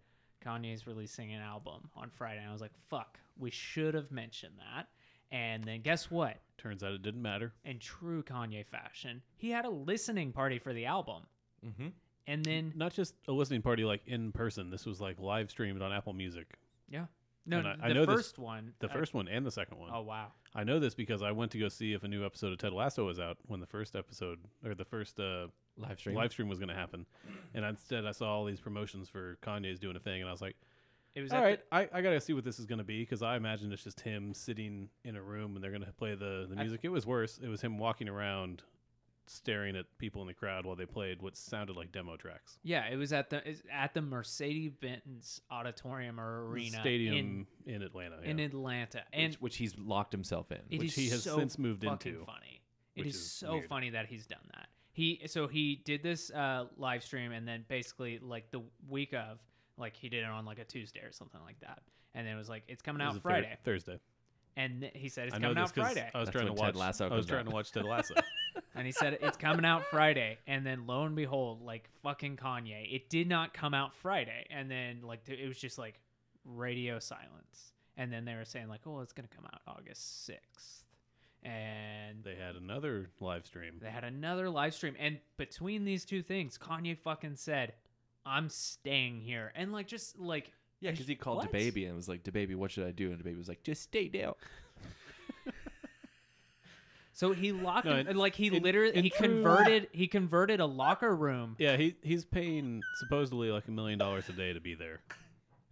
Kanye's 0.45 0.85
releasing 0.85 1.33
an 1.33 1.41
album 1.41 1.89
on 1.95 2.09
Friday. 2.09 2.39
And 2.41 2.49
I 2.49 2.53
was 2.53 2.61
like, 2.61 2.73
fuck, 2.89 3.19
we 3.41 3.51
should 3.51 3.93
have 3.93 4.11
mentioned 4.11 4.53
that. 4.59 4.87
And 5.31 5.63
then 5.63 5.81
guess 5.81 6.09
what? 6.11 6.37
Turns 6.57 6.83
out 6.83 6.91
it 6.93 7.01
didn't 7.01 7.21
matter. 7.21 7.53
In 7.65 7.79
true 7.79 8.21
Kanye 8.23 8.65
fashion, 8.65 9.21
he 9.37 9.49
had 9.49 9.65
a 9.65 9.69
listening 9.69 10.31
party 10.31 10.59
for 10.59 10.73
the 10.73 10.85
album. 10.85 11.23
Mm-hmm. 11.65 11.87
And 12.27 12.45
then, 12.45 12.73
Not 12.75 12.93
just 12.93 13.15
a 13.27 13.31
listening 13.31 13.61
party 13.61 13.83
like 13.83 14.01
in 14.05 14.31
person. 14.31 14.69
This 14.69 14.85
was 14.85 15.01
like 15.01 15.19
live 15.19 15.49
streamed 15.49 15.81
on 15.81 15.91
Apple 15.91 16.13
Music. 16.13 16.47
yeah. 16.89 17.05
No, 17.43 17.57
And 17.57 17.67
I- 17.67 17.75
the 17.77 17.83
I 17.85 17.93
know 17.93 18.05
this- 18.05 18.15
first 18.17 18.37
one. 18.37 18.73
The 18.79 18.87
uh, 18.89 18.93
first 18.93 19.15
one 19.15 19.27
and 19.27 19.43
the 19.43 19.49
second 19.51 19.79
one. 19.79 19.89
Oh, 19.91 20.01
wow. 20.01 20.27
I 20.53 20.63
know 20.63 20.77
this 20.79 20.93
because 20.93 21.23
I 21.23 21.31
went 21.31 21.51
to 21.53 21.57
go 21.57 21.69
see 21.69 21.93
if 21.93 22.03
a 22.03 22.07
new 22.07 22.23
episode 22.23 22.51
of 22.53 22.59
Ted 22.59 22.71
Lasso 22.71 23.07
was 23.07 23.19
out 23.19 23.37
when 23.47 23.59
the 23.59 23.65
first 23.65 23.95
episode 23.95 24.37
or 24.63 24.75
the 24.75 24.85
first 24.85 25.19
uh, 25.19 25.47
Live 25.75 25.97
stream. 25.97 26.15
live 26.15 26.31
stream 26.31 26.49
was 26.49 26.59
going 26.59 26.69
to 26.69 26.75
happen. 26.75 27.07
And 27.55 27.65
instead, 27.65 28.05
I 28.05 28.11
saw 28.11 28.27
all 28.35 28.45
these 28.45 28.59
promotions 28.59 29.09
for 29.09 29.39
Kanye's 29.41 29.79
doing 29.79 29.95
a 29.95 29.99
thing, 29.99 30.21
and 30.21 30.29
I 30.29 30.31
was 30.31 30.41
like, 30.41 30.55
It 31.15 31.21
was 31.21 31.31
"All 31.31 31.39
at 31.39 31.43
right, 31.43 31.59
I, 31.71 31.89
I 31.93 32.01
got 32.01 32.11
to 32.11 32.21
see 32.21 32.33
what 32.33 32.43
this 32.43 32.57
is 32.59 32.65
going 32.65 32.79
to 32.79 32.85
be 32.85 33.01
because 33.01 33.21
I 33.21 33.35
imagine 33.35 33.71
it's 33.71 33.83
just 33.83 33.99
him 34.01 34.33
sitting 34.33 34.89
in 35.03 35.15
a 35.15 35.21
room 35.21 35.55
and 35.55 35.63
they're 35.63 35.71
going 35.71 35.83
to 35.83 35.91
play 35.91 36.15
the 36.15 36.47
the 36.49 36.55
I- 36.57 36.61
music." 36.63 36.81
it 36.83 36.89
was 36.89 37.05
worse. 37.05 37.39
It 37.43 37.49
was 37.49 37.61
him 37.61 37.77
walking 37.77 38.07
around, 38.07 38.63
staring 39.25 39.75
at 39.75 39.85
people 39.97 40.21
in 40.21 40.27
the 40.27 40.33
crowd 40.33 40.65
while 40.65 40.75
they 40.75 40.85
played 40.85 41.21
what 41.21 41.35
sounded 41.35 41.75
like 41.75 41.91
demo 41.91 42.15
tracks. 42.17 42.59
Yeah, 42.63 42.87
it 42.87 42.95
was 42.95 43.11
at 43.11 43.29
the 43.29 43.47
it's 43.47 43.61
at 43.71 43.93
the 43.93 44.01
Mercedes-Benz 44.01 45.41
Auditorium 45.51 46.19
or 46.19 46.47
Arena 46.49 46.79
stadium 46.79 47.47
in, 47.65 47.81
Atlanta, 47.81 48.21
in, 48.23 48.39
in. 48.39 48.45
Atlanta, 48.45 49.03
and 49.13 49.33
which, 49.33 49.41
which 49.41 49.57
he's 49.57 49.77
locked 49.77 50.11
himself 50.13 50.51
in. 50.51 50.59
it 50.69 50.79
which 50.79 50.89
is 50.89 50.95
he 50.95 51.09
has 51.09 51.23
so 51.23 51.37
since 51.37 51.57
moved 51.57 51.83
into, 51.83 52.23
Funny. 52.25 52.61
It 52.95 53.01
which 53.01 53.09
is, 53.09 53.15
is 53.15 53.31
so 53.31 53.53
weird. 53.53 53.67
funny 53.67 53.89
that 53.91 54.07
he's 54.07 54.25
done 54.25 54.39
that. 54.53 54.67
He 54.93 55.21
so 55.27 55.47
he 55.47 55.81
did 55.85 56.03
this 56.03 56.31
uh, 56.31 56.65
live 56.77 57.03
stream, 57.03 57.31
and 57.31 57.47
then 57.47 57.63
basically 57.67 58.19
like 58.21 58.51
the 58.51 58.61
week 58.89 59.13
of, 59.13 59.39
like 59.81 59.95
he 59.97 60.07
did 60.07 60.23
it 60.23 60.29
on 60.29 60.45
like 60.45 60.59
a 60.59 60.63
Tuesday 60.63 61.01
or 61.01 61.11
something 61.11 61.41
like 61.45 61.59
that, 61.59 61.79
and 62.13 62.25
then 62.25 62.35
it 62.35 62.37
was 62.37 62.47
like 62.49 62.63
it's 62.69 62.81
coming 62.81 63.01
It 63.01 63.05
out 63.05 63.11
a 63.11 63.15
Thur- 63.15 63.21
Friday, 63.21 63.57
Thursday. 63.65 63.99
and 64.55 64.81
th- 64.81 64.93
he 64.95 65.09
said 65.09 65.27
it's 65.27 65.35
I 65.35 65.39
know 65.39 65.47
coming 65.49 65.57
out 65.57 65.63
out 65.69 65.75
'cause 65.75 65.83
Friday, 65.93 66.11
I 66.13 66.19
was 66.19 66.27
That's 66.27 66.35
trying 66.35 66.45
to 66.47 66.53
when 66.53 66.57
Ted 66.65 66.75
watch. 66.75 66.79
Lasso 66.79 67.05
I 67.05 67.07
was 67.09 67.17
comes 67.17 67.25
trying 67.27 67.39
out. 67.41 67.45
to 67.49 67.51
watch 67.51 67.71
Ted 67.71 67.85
Lasso. 67.93 68.13
and 68.75 68.85
he 68.85 68.91
said 68.93 69.17
it's 69.21 69.37
coming 69.37 69.65
out 69.65 69.85
Friday, 69.87 70.37
and 70.47 70.65
then 70.65 70.85
lo 70.87 71.03
and 71.05 71.15
behold, 71.15 71.61
like 71.61 71.89
fucking 72.03 72.37
Kanye, 72.37 72.93
it 72.93 73.09
did 73.09 73.27
not 73.27 73.53
come 73.53 73.73
out 73.73 73.95
Friday, 73.95 74.45
and 74.49 74.69
then 74.71 75.01
like 75.01 75.25
th- 75.25 75.39
it 75.39 75.47
was 75.47 75.57
just 75.57 75.77
like 75.77 75.99
radio 76.45 76.99
silence, 76.99 77.73
and 77.97 78.11
then 78.13 78.25
they 78.25 78.35
were 78.35 78.45
saying 78.45 78.67
like, 78.67 78.81
oh, 78.85 79.01
it's 79.01 79.13
gonna 79.13 79.27
come 79.27 79.45
out 79.45 79.61
August 79.67 80.25
sixth, 80.25 80.85
and 81.43 82.23
they 82.23 82.35
had 82.35 82.55
another 82.55 83.09
live 83.19 83.45
stream. 83.45 83.75
they 83.81 83.89
had 83.89 84.03
another 84.03 84.49
live 84.49 84.73
stream, 84.73 84.95
and 84.99 85.17
between 85.37 85.85
these 85.85 86.05
two 86.05 86.21
things, 86.21 86.57
Kanye 86.57 86.97
fucking 86.97 87.35
said, 87.35 87.73
"I'm 88.25 88.49
staying 88.49 89.21
here," 89.21 89.51
and 89.55 89.71
like 89.71 89.87
just 89.87 90.17
like 90.19 90.51
yeah, 90.79 90.91
because 90.91 91.07
he 91.07 91.15
called 91.15 91.37
What? 91.37 91.51
DaBaby 91.51 91.85
and 91.87 91.95
was 91.95 92.09
like, 92.09 92.23
DaBaby, 92.23 92.55
what 92.55 92.71
should 92.71 92.87
I 92.87 92.91
do? 92.91 93.11
And 93.11 93.23
DaBaby 93.23 93.37
was 93.37 93.47
like, 93.47 93.61
just 93.61 93.83
stay 93.83 94.07
down. 94.07 94.33
so 97.13 97.33
he 97.33 97.51
locked 97.51 97.85
No, 97.85 97.97
him, 97.97 98.07
in- 98.07 98.17
like 98.17 98.35
he 98.35 98.47
in- 98.47 98.63
literally 98.63 98.95
in 98.95 99.03
he 99.03 99.09
true- 99.09 99.27
converted 99.27 99.87
he 99.91 100.07
converted 100.07 100.59
a 100.59 100.65
locker 100.65 101.15
room. 101.15 101.55
Yeah, 101.59 101.77
he 101.77 101.95
he's 102.01 102.25
paying 102.25 102.81
supposedly 102.99 103.51
like 103.51 103.67
a 103.67 103.71
million 103.71 103.99
dollars 103.99 104.27
a 104.29 104.33
day 104.33 104.53
to 104.53 104.59
be 104.61 104.73
there, 104.73 105.01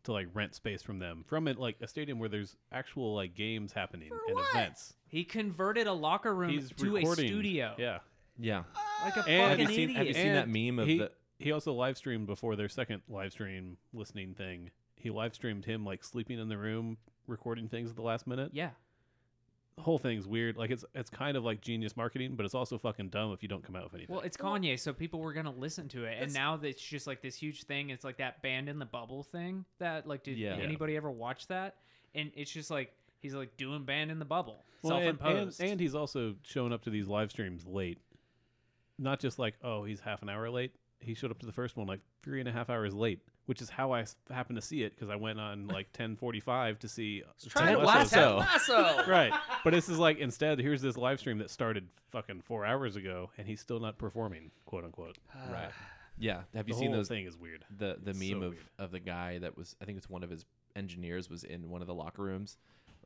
to 0.04 0.12
like 0.12 0.28
rent 0.34 0.54
space 0.54 0.82
from 0.84 1.00
them 1.00 1.24
from 1.28 1.48
it 1.48 1.58
like 1.58 1.78
a 1.82 1.88
stadium 1.88 2.20
where 2.20 2.30
there's 2.30 2.56
actual 2.72 3.16
like 3.16 3.34
games 3.36 3.72
happening 3.74 4.12
and 4.28 4.40
events. 4.54 4.94
He 5.08 5.24
converted 5.24 5.88
a 5.88 5.94
locker 5.94 6.36
room 6.36 6.52
He's 6.52 6.72
to 6.74 6.94
recording. 6.94 7.26
a 7.26 7.28
studio. 7.30 7.74
Yeah, 7.80 8.00
Yeah. 8.38 8.64
like 9.04 9.16
a 9.16 9.20
And- 9.22 9.26
fucking 9.26 9.40
Have 9.50 9.60
you 9.60 9.68
seen- 9.68 9.84
idiot. 9.90 9.98
have 9.98 10.08
you 10.08 10.14
seen 10.14 10.34
that 10.34 10.50
meme 10.50 10.80
of 10.80 10.88
he, 10.88 10.98
the- 11.00 11.12
he 11.40 11.52
also 11.52 11.74
live 11.74 11.98
streamed 11.98 12.28
before 12.28 12.56
their 12.56 12.70
second 12.70 13.02
live 13.10 13.32
stream 13.32 13.78
listening 13.94 14.34
thing. 14.36 14.70
He 14.96 15.10
live 15.10 15.34
streamed 15.34 15.66
him 15.66 15.86
like 15.86 16.04
sleeping 16.04 16.38
in 16.40 16.50
the 16.50 16.58
room 16.58 16.98
recording 17.28 17.68
things 17.70 17.90
at 17.90 17.96
the 17.96 18.02
last 18.02 18.28
minute. 18.28 18.52
yeah, 18.54 18.72
The 19.78 19.84
whole 19.84 19.98
thing's 19.98 20.28
weird. 20.28 20.58
Like 20.58 20.72
it's 20.72 20.84
it's 20.94 21.10
kind 21.10 21.38
of 21.38 21.46
like 21.46 21.62
genius 21.62 21.96
marketing, 21.96 22.36
but 22.36 22.46
it's 22.46 22.54
also 22.56 22.78
fucking 22.78 23.10
dumb 23.10 23.32
if 23.32 23.42
you 23.42 23.48
don't 23.50 23.64
come 23.64 23.76
out 23.78 23.86
with 23.86 23.94
anything. 23.94 24.14
Well, 24.14 24.26
it's 24.26 24.36
Kanye, 24.36 24.78
so 24.78 24.92
people 24.92 25.22
were 25.22 25.32
gonna 25.34 25.54
listen 25.54 25.88
to 25.90 26.04
it, 26.04 26.14
and 26.20 26.30
That's- 26.30 26.34
now 26.34 26.60
it's 26.62 26.82
just 26.82 27.08
like 27.08 27.22
this 27.22 27.36
huge 27.36 27.64
thing. 27.64 27.90
It's 27.90 28.04
like 28.04 28.18
that 28.18 28.42
band 28.42 28.68
in 28.68 28.78
the 28.80 28.86
bubble 28.86 29.24
thing. 29.24 29.64
That 29.80 30.06
like, 30.08 30.24
did 30.24 30.38
Yeah. 30.38 30.58
Yeah. 30.58 30.64
anybody 30.64 30.98
ever 30.98 31.10
watch 31.10 31.48
that? 31.48 31.78
And 32.14 32.32
it's 32.36 32.52
just 32.52 32.70
like 32.72 32.92
he's 33.22 33.34
like 33.36 33.56
doing 33.56 33.86
band 33.86 34.12
in 34.12 34.20
the 34.20 34.26
bubble, 34.26 34.66
Well, 34.82 34.98
and, 34.98 35.08
and, 35.10 35.20
self-imposed. 35.20 35.62
and 35.62 35.80
he's 35.80 35.96
also 35.96 36.36
showing 36.44 36.74
up 36.74 36.82
to 36.84 36.90
these 36.90 37.08
live 37.08 37.32
streams 37.32 37.66
late. 37.66 38.00
Not 38.98 39.20
just 39.22 39.40
like, 39.40 39.54
oh, 39.64 39.86
he's 39.86 40.02
half 40.02 40.22
an 40.24 40.30
hour 40.30 40.50
late. 40.50 40.74
He 41.02 41.14
showed 41.14 41.32
up 41.32 41.40
to 41.40 41.46
the 41.46 41.52
first 41.52 41.78
one 41.78 41.88
like 41.88 42.02
three 42.24 42.40
and 42.40 42.50
a 42.50 42.52
half 42.52 42.70
hours 42.70 42.94
late, 42.94 43.22
which 43.46 43.62
is 43.62 43.70
how 43.70 43.94
I 43.94 44.06
happened 44.30 44.58
to 44.58 44.62
see 44.62 44.84
it 44.84 44.94
because 44.96 45.10
I 45.10 45.16
went 45.16 45.40
on 45.40 45.68
like 45.70 45.92
ten 45.94 46.16
forty 46.16 46.40
five 46.40 46.78
to 46.80 46.88
see. 46.90 47.24
Uh, 47.26 47.32
trying 47.50 47.68
to 47.74 47.78
Ted 47.78 47.86
Lasso. 47.86 48.38
Lasso. 48.40 49.04
right, 49.08 49.34
but 49.64 49.72
this 49.74 49.88
is 49.90 49.98
like 49.98 50.20
instead 50.20 50.60
here's 50.60 50.82
this 50.82 50.98
live 50.98 51.20
stream 51.20 51.38
that 51.40 51.50
started 51.50 51.88
fucking 52.12 52.42
four 52.42 52.66
hours 52.66 52.96
ago, 52.96 53.32
and 53.38 53.48
he's 53.48 53.62
still 53.62 53.80
not 53.80 53.98
performing, 53.98 54.52
quote 54.66 54.84
unquote. 54.84 55.18
Right. 55.50 55.70
Yeah. 56.18 56.42
Have 56.54 56.68
you 56.68 56.74
the 56.74 56.80
seen 56.80 56.90
whole 56.90 56.98
those 56.98 57.08
thing 57.08 57.26
is 57.26 57.38
weird. 57.38 57.64
the 57.78 57.98
the 58.04 58.12
It's 58.12 58.20
meme 58.20 58.42
so 58.42 58.48
of 58.48 58.54
weird. 58.54 58.64
of 58.78 58.92
the 58.92 59.00
guy 59.00 59.38
that 59.40 59.56
was 59.58 59.76
I 59.82 59.86
think 59.86 59.98
it's 59.98 60.10
one 60.10 60.24
of 60.24 60.30
his 60.30 60.44
engineers 60.76 61.30
was 61.30 61.44
in 61.46 61.70
one 61.70 61.82
of 61.82 61.88
the 61.88 61.94
locker 61.94 62.22
rooms. 62.24 62.58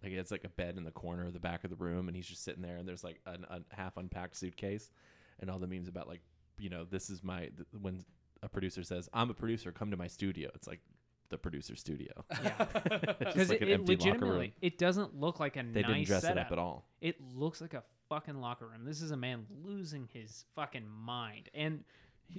Like 0.01 0.13
it's 0.13 0.31
like 0.31 0.43
a 0.43 0.49
bed 0.49 0.77
in 0.77 0.83
the 0.83 0.91
corner 0.91 1.25
of 1.27 1.33
the 1.33 1.39
back 1.39 1.63
of 1.63 1.69
the 1.69 1.75
room, 1.77 2.07
and 2.07 2.17
he's 2.17 2.27
just 2.27 2.43
sitting 2.43 2.61
there, 2.63 2.75
and 2.77 2.87
there's 2.87 3.03
like 3.03 3.19
an, 3.27 3.45
a 3.49 3.61
half 3.73 3.95
unpacked 3.97 4.35
suitcase, 4.35 4.89
and 5.39 5.49
all 5.49 5.59
the 5.59 5.67
memes 5.67 5.87
about 5.87 6.07
like 6.09 6.21
you 6.57 6.69
know 6.69 6.85
this 6.89 7.09
is 7.09 7.23
my 7.23 7.39
th- 7.41 7.67
when 7.81 8.03
a 8.41 8.49
producer 8.49 8.83
says 8.83 9.09
I'm 9.13 9.29
a 9.29 9.33
producer, 9.33 9.71
come 9.71 9.91
to 9.91 9.97
my 9.97 10.07
studio. 10.07 10.49
It's 10.55 10.67
like 10.67 10.81
the 11.29 11.37
producer 11.37 11.75
studio. 11.75 12.11
yeah, 12.43 12.65
because 13.19 13.49
like 13.49 13.61
it, 13.61 13.63
an 13.63 13.69
it 13.69 13.73
empty 13.73 13.95
legitimately 13.95 14.37
room. 14.47 14.51
it 14.61 14.77
doesn't 14.77 15.19
look 15.19 15.39
like 15.39 15.55
a 15.57 15.63
They 15.63 15.81
nice 15.81 15.91
didn't 15.91 16.05
dress 16.07 16.21
setup. 16.23 16.37
it 16.37 16.45
up 16.47 16.51
at 16.51 16.59
all. 16.59 16.85
It 17.01 17.15
looks 17.35 17.61
like 17.61 17.73
a 17.73 17.83
fucking 18.09 18.39
locker 18.39 18.67
room. 18.67 18.85
This 18.85 19.01
is 19.01 19.11
a 19.11 19.17
man 19.17 19.45
losing 19.63 20.07
his 20.13 20.45
fucking 20.55 20.85
mind, 20.87 21.49
and 21.55 21.83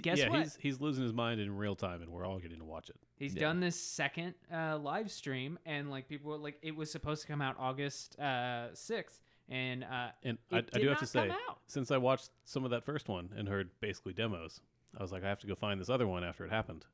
guess 0.01 0.19
yeah, 0.19 0.29
what? 0.29 0.41
he's 0.41 0.57
he's 0.61 0.81
losing 0.81 1.03
his 1.03 1.13
mind 1.13 1.41
in 1.41 1.57
real 1.57 1.75
time, 1.75 2.03
and 2.03 2.11
we're 2.11 2.27
all 2.27 2.39
getting 2.39 2.59
to 2.59 2.65
watch 2.65 2.89
it. 2.91 2.97
He's 3.17 3.35
Yeah. 3.35 3.41
done 3.43 3.61
this 3.61 3.81
second 3.81 4.35
uh, 4.53 4.79
live 4.79 5.11
stream, 5.11 5.59
and 5.67 5.91
like 5.91 6.09
people 6.09 6.31
were 6.31 6.37
like, 6.39 6.59
it 6.63 6.77
was 6.77 6.91
supposed 6.93 7.23
to 7.23 7.29
come 7.29 7.41
out 7.43 7.57
August 7.59 8.19
uh, 8.21 8.75
sixth, 8.75 9.21
and 9.49 9.85
uh, 9.85 10.09
And 10.23 10.39
it 10.51 10.55
I, 10.55 10.57
I 10.59 10.61
did 10.63 10.83
do 10.83 10.89
have 10.89 10.99
to 11.01 11.07
say, 11.07 11.29
out. 11.31 11.59
since 11.67 11.91
I 11.91 11.97
watched 11.99 12.31
some 12.45 12.65
of 12.65 12.71
that 12.71 12.85
first 12.85 13.09
one 13.09 13.31
and 13.37 13.49
heard 13.49 13.71
basically 13.81 14.13
demos, 14.13 14.61
I 14.99 15.03
was 15.03 15.13
like, 15.13 15.25
I 15.25 15.29
have 15.29 15.41
to 15.41 15.47
go 15.47 15.55
find 15.55 15.81
this 15.81 15.89
other 15.91 16.07
one 16.07 16.25
after 16.25 16.45
it 16.45 16.51
happened. 16.51 16.85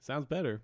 Sounds 0.00 0.26
better. 0.26 0.62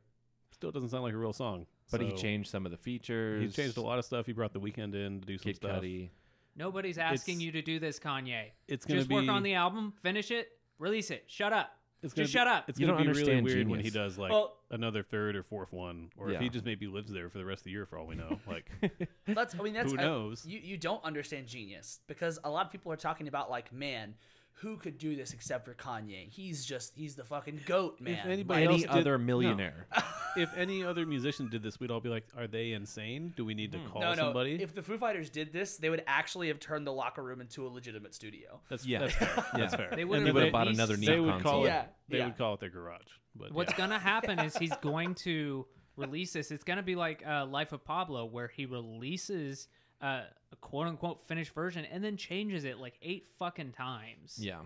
Still 0.52 0.70
doesn't 0.70 0.90
sound 0.90 1.02
like 1.02 1.14
a 1.14 1.18
real 1.18 1.32
song. 1.32 1.66
But 1.90 2.00
he 2.00 2.12
changed 2.12 2.50
some 2.50 2.64
of 2.64 2.72
the 2.72 2.78
features. 2.78 3.42
He 3.42 3.48
changed 3.50 3.76
a 3.76 3.82
lot 3.82 3.98
of 3.98 4.04
stuff. 4.04 4.24
He 4.26 4.32
brought 4.32 4.52
the 4.52 4.60
Weeknd 4.60 4.94
in 4.94 5.20
to 5.20 5.26
do 5.26 5.36
some 5.36 5.44
Kid 5.44 5.56
stuff. 5.56 5.82
Cudi. 5.82 6.08
Nobody's 6.56 6.98
asking 6.98 7.36
It's- 7.36 7.44
you 7.46 7.52
to 7.52 7.62
do 7.62 7.78
this, 7.78 7.98
Kanye. 7.98 8.50
It's 8.68 8.84
gonna 8.86 9.00
Just 9.00 9.08
be 9.08 9.14
work 9.16 9.28
on 9.28 9.42
the 9.42 9.54
album, 9.54 9.92
finish 10.02 10.30
it, 10.30 10.58
release 10.78 11.10
it. 11.10 11.24
Shut 11.26 11.52
up. 11.52 11.76
It's 12.02 12.12
gonna 12.14 12.24
Just 12.24 12.34
be, 12.34 12.38
shut 12.38 12.46
up. 12.48 12.68
It's 12.68 12.80
You 12.80 12.86
gonna 12.86 12.98
don't 12.98 13.06
be 13.06 13.08
really 13.20 13.20
understand 13.32 13.44
weird 13.46 13.68
when 13.68 13.80
he 13.80 13.90
genius. 13.90 14.14
does 14.14 14.18
like 14.18 14.30
Well- 14.32 14.56
another 14.70 15.02
third 15.02 15.36
or 15.36 15.42
fourth 15.42 15.72
one, 15.72 16.10
or 16.16 16.30
if 16.30 16.40
he 16.40 16.48
just 16.48 16.64
maybe 16.64 16.86
lives 16.88 17.12
there 17.12 17.28
for 17.28 17.38
the 17.38 17.44
rest 17.44 17.60
of 17.60 17.64
the 17.64 17.70
year 17.70 17.86
for 17.86 17.96
all 17.98 18.06
we 18.06 18.14
know. 18.16 18.38
Like 18.46 18.70
That's, 19.26 19.54
I 19.54 19.62
mean, 19.62 19.72
that's 19.74 19.92
Who 19.92 19.98
I- 19.98 20.02
knows? 20.02 20.44
you 20.44 20.58
you 20.58 20.76
don't 20.76 21.02
understand 21.04 21.46
genius 21.46 22.00
because 22.08 22.38
a 22.44 22.50
lot 22.50 22.66
of 22.66 22.72
people 22.72 22.90
are 22.92 22.96
talking 22.96 23.28
about 23.28 23.50
like, 23.50 23.72
man, 23.72 24.14
who 24.60 24.76
could 24.76 24.96
do 24.98 25.16
this 25.16 25.32
except 25.32 25.64
for 25.64 25.74
Kanye? 25.74 26.28
He's 26.28 26.64
just 26.64 26.92
he's 26.94 27.14
the 27.16 27.24
fucking 27.24 27.60
goat, 27.66 28.00
man. 28.00 28.28
anybody 28.28 28.64
Any 28.64 28.72
else 28.74 28.82
did- 28.82 28.90
other 28.90 29.18
no. 29.18 29.24
millionaire. 29.24 29.86
if 30.36 30.56
any 30.56 30.84
other 30.84 31.04
musician 31.04 31.48
did 31.50 31.62
this, 31.62 31.80
we'd 31.80 31.90
all 31.90 32.00
be 32.00 32.08
like, 32.08 32.24
"Are 32.36 32.46
they 32.46 32.72
insane? 32.72 33.32
Do 33.36 33.44
we 33.44 33.54
need 33.54 33.72
to 33.72 33.78
call 33.90 34.00
no, 34.02 34.10
no. 34.10 34.16
somebody?" 34.16 34.62
If 34.62 34.74
the 34.74 34.82
Foo 34.82 34.98
Fighters 34.98 35.30
did 35.30 35.52
this, 35.52 35.76
they 35.78 35.90
would 35.90 36.04
actually 36.06 36.48
have 36.48 36.60
turned 36.60 36.86
the 36.86 36.92
locker 36.92 37.22
room 37.22 37.40
into 37.40 37.66
a 37.66 37.68
legitimate 37.70 38.14
studio. 38.14 38.60
that's 38.68 38.86
Yeah. 38.86 39.00
that's 39.00 39.14
fair. 39.14 39.44
That's 39.54 39.74
fair. 39.74 39.88
They 39.94 40.02
And 40.02 40.10
would've 40.10 40.24
they 40.26 40.32
would've 40.32 40.52
bought 40.52 40.66
released- 40.68 40.78
another 40.80 40.96
They 40.96 41.06
Neve 41.06 41.24
would 41.24 41.30
console. 41.32 41.52
call 41.52 41.64
it. 41.64 41.68
Yeah, 41.68 41.84
They 42.08 42.18
yeah. 42.18 42.24
would 42.26 42.38
call 42.38 42.54
it 42.54 42.60
their 42.60 42.70
garage. 42.70 43.00
But 43.34 43.52
What's 43.52 43.72
yeah. 43.72 43.78
gonna 43.78 43.98
happen 43.98 44.38
is 44.38 44.56
he's 44.56 44.74
going 44.82 45.14
to 45.16 45.66
release 45.96 46.32
this. 46.34 46.50
It's 46.50 46.64
gonna 46.64 46.82
be 46.82 46.94
like 46.94 47.26
uh, 47.26 47.46
Life 47.46 47.72
of 47.72 47.84
Pablo, 47.84 48.24
where 48.26 48.48
he 48.48 48.64
releases 48.66 49.68
uh, 50.02 50.22
a 50.52 50.56
quote 50.60 50.86
unquote 50.88 51.22
finished 51.26 51.54
version 51.54 51.84
and 51.90 52.02
then 52.04 52.16
changes 52.16 52.64
it 52.64 52.78
like 52.78 52.94
eight 53.02 53.26
fucking 53.38 53.72
times. 53.72 54.36
Yeah. 54.38 54.60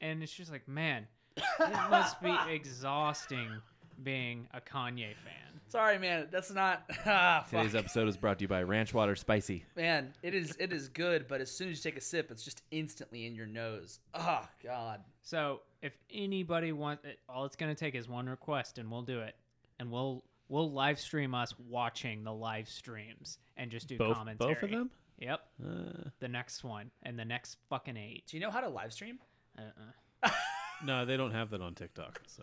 and 0.00 0.22
it's 0.22 0.32
just 0.32 0.50
like, 0.50 0.66
man, 0.68 1.06
it 1.36 1.90
must 1.90 2.20
be 2.22 2.34
exhausting 2.50 3.48
being 4.02 4.46
a 4.54 4.60
Kanye 4.60 5.14
fan. 5.24 5.60
Sorry, 5.68 5.98
man. 5.98 6.28
That's 6.30 6.52
not. 6.52 6.84
Ah. 7.06 7.44
Today's 7.48 7.74
episode 7.74 8.08
is 8.08 8.16
brought 8.16 8.38
to 8.38 8.44
you 8.44 8.48
by 8.48 8.62
Ranch 8.62 8.92
Water 8.94 9.16
Spicy. 9.16 9.64
Man, 9.76 10.12
it 10.22 10.34
is 10.34 10.56
it 10.60 10.72
is 10.72 10.88
good, 10.88 11.26
but 11.28 11.40
as 11.40 11.50
soon 11.50 11.70
as 11.70 11.78
you 11.84 11.90
take 11.90 11.98
a 11.98 12.02
sip, 12.02 12.30
it's 12.30 12.44
just 12.44 12.62
instantly 12.70 13.26
in 13.26 13.34
your 13.34 13.46
nose. 13.46 14.00
Oh 14.14 14.46
God. 14.62 15.00
So 15.22 15.60
if 15.82 15.92
anybody 16.12 16.72
wants, 16.72 17.04
it, 17.04 17.18
all 17.28 17.44
it's 17.44 17.56
gonna 17.56 17.74
take 17.74 17.94
is 17.94 18.08
one 18.08 18.28
request, 18.28 18.78
and 18.78 18.90
we'll 18.90 19.02
do 19.02 19.20
it, 19.20 19.34
and 19.80 19.90
we'll 19.90 20.24
we'll 20.48 20.70
live 20.70 20.98
stream 21.00 21.34
us 21.34 21.54
watching 21.68 22.24
the 22.24 22.32
live 22.32 22.68
streams 22.68 23.38
and 23.56 23.70
just 23.70 23.88
do 23.88 23.98
both 23.98 24.16
commentary. 24.16 24.54
both 24.54 24.62
of 24.62 24.70
them? 24.70 24.90
Yep, 25.18 25.40
Uh, 25.64 26.10
the 26.20 26.28
next 26.28 26.62
one 26.62 26.90
and 27.02 27.18
the 27.18 27.24
next 27.24 27.56
fucking 27.70 27.96
eight. 27.96 28.24
Do 28.28 28.36
you 28.36 28.42
know 28.42 28.50
how 28.50 28.60
to 28.60 28.68
live 28.68 28.92
stream? 28.92 29.18
Uh-uh. 29.58 30.30
no, 30.84 31.06
they 31.06 31.16
don't 31.16 31.32
have 31.32 31.50
that 31.50 31.60
on 31.62 31.74
TikTok. 31.74 32.20
So 32.26 32.42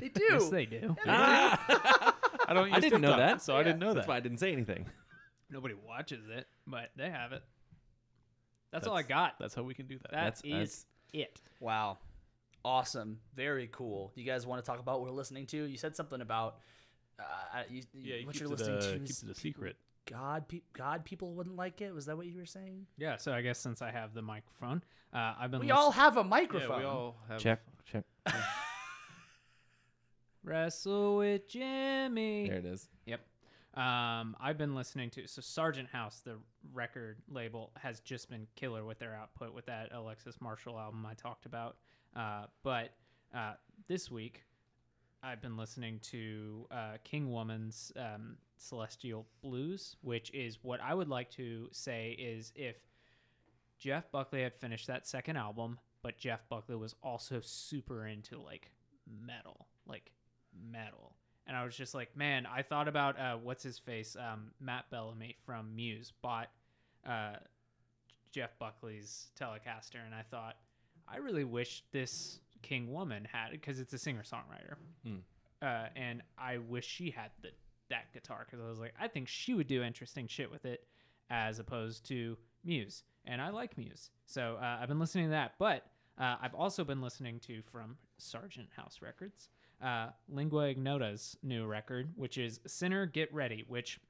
They 0.00 0.08
do. 0.08 0.24
Yes, 0.30 0.48
they 0.48 0.64
do. 0.64 0.96
I 1.06 2.52
don't. 2.52 2.68
Use 2.68 2.76
I 2.76 2.80
didn't 2.80 3.00
know 3.02 3.16
that. 3.16 3.42
so 3.42 3.56
I 3.56 3.62
didn't 3.62 3.78
know 3.78 3.88
that. 3.88 3.94
That's 3.96 4.08
why 4.08 4.16
I 4.16 4.20
didn't 4.20 4.38
say 4.38 4.52
anything. 4.52 4.86
Nobody 5.50 5.74
watches 5.74 6.28
it, 6.30 6.46
but 6.66 6.90
they 6.96 7.10
have 7.10 7.32
it. 7.32 7.42
That's, 8.72 8.86
all 8.88 8.96
I 8.96 9.02
got. 9.02 9.34
That's 9.38 9.54
how 9.54 9.62
we 9.62 9.72
can 9.74 9.86
do 9.86 9.98
that. 10.02 10.10
That 10.10 10.34
is 10.44 10.50
That's- 10.50 10.86
it. 11.12 11.40
Wow. 11.60 11.98
Awesome. 12.64 13.20
Very 13.36 13.68
cool. 13.70 14.10
You 14.16 14.24
guys 14.24 14.46
want 14.46 14.64
to 14.64 14.68
talk 14.68 14.80
about 14.80 15.00
what 15.00 15.10
we're 15.10 15.16
listening 15.16 15.46
to? 15.48 15.56
You 15.64 15.76
said 15.76 15.94
something 15.94 16.20
about 16.20 16.56
uh, 17.18 17.62
you, 17.68 17.82
yeah, 17.94 18.16
you 18.16 18.26
what 18.26 18.32
keep 18.34 18.42
you're 18.42 18.52
it, 18.52 18.58
listening 18.58 18.80
to. 18.80 18.98
keep 19.12 19.28
it 19.28 19.30
a 19.30 19.34
secret. 19.34 19.76
God, 20.10 20.48
pe- 20.48 20.60
God, 20.74 21.04
people 21.04 21.32
wouldn't 21.34 21.56
like 21.56 21.80
it. 21.80 21.94
Was 21.94 22.06
that 22.06 22.16
what 22.16 22.26
you 22.26 22.38
were 22.38 22.44
saying? 22.46 22.86
Yeah. 22.98 23.16
So 23.16 23.32
I 23.32 23.40
guess 23.40 23.58
since 23.58 23.80
I 23.80 23.90
have 23.90 24.12
the 24.14 24.20
microphone, 24.22 24.82
uh, 25.14 25.34
I've 25.38 25.50
been. 25.50 25.60
We 25.60 25.66
lis- 25.68 25.76
all 25.76 25.90
have 25.92 26.16
a 26.16 26.20
Yeah, 26.20 26.26
microphone. 26.26 26.78
we 26.80 26.84
all 26.84 27.16
have. 27.28 27.40
Check, 27.40 27.60
check. 27.90 28.04
wrestle 30.42 31.18
with 31.18 31.48
Jimmy. 31.48 32.48
There 32.48 32.58
it 32.58 32.66
is. 32.66 32.88
Yep. 33.06 33.20
Um, 33.74 34.36
I've 34.40 34.56
been 34.58 34.74
listening 34.74 35.10
to 35.10 35.26
so 35.26 35.40
Sargent 35.40 35.88
House, 35.88 36.20
the 36.24 36.36
record 36.72 37.18
label, 37.28 37.72
has 37.76 38.00
just 38.00 38.30
been 38.30 38.46
killer 38.54 38.84
with 38.84 38.98
their 38.98 39.14
output 39.16 39.52
with 39.52 39.66
that 39.66 39.90
Alexis 39.92 40.40
Marshall 40.40 40.78
album 40.78 41.04
I 41.06 41.14
talked 41.14 41.46
about. 41.46 41.76
Uh, 42.14 42.44
but 42.62 42.90
uh, 43.34 43.54
this 43.88 44.10
week, 44.10 44.42
I've 45.24 45.40
been 45.40 45.56
listening 45.56 46.00
to 46.10 46.66
uh, 46.70 46.96
King 47.02 47.32
Woman's 47.32 47.90
um, 47.96 48.36
Celestial 48.58 49.26
Blues, 49.42 49.96
which 50.02 50.30
is 50.34 50.58
what 50.62 50.80
I 50.82 50.92
would 50.92 51.08
like 51.08 51.30
to 51.32 51.68
say 51.72 52.10
is 52.10 52.52
if 52.54 52.76
Jeff 53.78 54.10
Buckley 54.10 54.42
had 54.42 54.54
finished 54.54 54.86
that 54.88 55.06
second 55.06 55.38
album, 55.38 55.78
but 56.02 56.18
Jeff 56.18 56.46
Buckley 56.50 56.76
was 56.76 56.94
also 57.02 57.40
super 57.40 58.06
into 58.06 58.38
like 58.38 58.70
metal, 59.26 59.66
like 59.86 60.10
metal. 60.70 61.14
And 61.46 61.56
I 61.56 61.64
was 61.64 61.74
just 61.74 61.94
like, 61.94 62.14
man, 62.14 62.46
I 62.46 62.60
thought 62.60 62.88
about 62.88 63.18
uh, 63.18 63.36
what's 63.36 63.62
his 63.62 63.78
face, 63.78 64.16
um, 64.16 64.50
Matt 64.60 64.90
Bellamy 64.90 65.36
from 65.46 65.74
Muse 65.74 66.12
bought 66.20 66.50
uh, 67.06 67.36
Jeff 68.30 68.58
Buckley's 68.58 69.28
Telecaster, 69.40 70.04
and 70.04 70.14
I 70.14 70.22
thought, 70.22 70.56
I 71.08 71.18
really 71.18 71.44
wish 71.44 71.82
this 71.92 72.40
King 72.64 72.92
Woman 72.92 73.26
had 73.30 73.48
it 73.48 73.60
because 73.60 73.78
it's 73.80 73.92
a 73.92 73.98
singer 73.98 74.22
songwriter, 74.22 74.76
Hmm. 75.04 75.18
uh, 75.62 75.86
and 75.94 76.22
I 76.38 76.58
wish 76.58 76.86
she 76.86 77.10
had 77.10 77.30
the 77.42 77.50
that 77.90 78.12
guitar 78.14 78.46
because 78.46 78.64
I 78.64 78.68
was 78.68 78.78
like, 78.78 78.94
I 78.98 79.08
think 79.08 79.28
she 79.28 79.52
would 79.54 79.66
do 79.66 79.82
interesting 79.82 80.26
shit 80.26 80.50
with 80.50 80.64
it 80.64 80.86
as 81.30 81.58
opposed 81.58 82.06
to 82.08 82.36
Muse, 82.64 83.04
and 83.26 83.40
I 83.42 83.50
like 83.50 83.76
Muse, 83.76 84.10
so 84.26 84.56
uh, 84.60 84.78
I've 84.80 84.88
been 84.88 84.98
listening 84.98 85.26
to 85.26 85.30
that. 85.32 85.54
But 85.58 85.84
uh, 86.18 86.36
I've 86.40 86.54
also 86.54 86.82
been 86.84 87.00
listening 87.02 87.40
to 87.40 87.60
from 87.70 87.96
Sargent 88.18 88.68
House 88.76 89.00
Records, 89.02 89.48
uh, 89.82 90.08
Lingua 90.28 90.68
Ignota's 90.74 91.36
new 91.42 91.66
record, 91.66 92.12
which 92.16 92.38
is 92.38 92.60
Sinner 92.66 93.04
Get 93.06 93.32
Ready, 93.34 93.64
which 93.68 94.00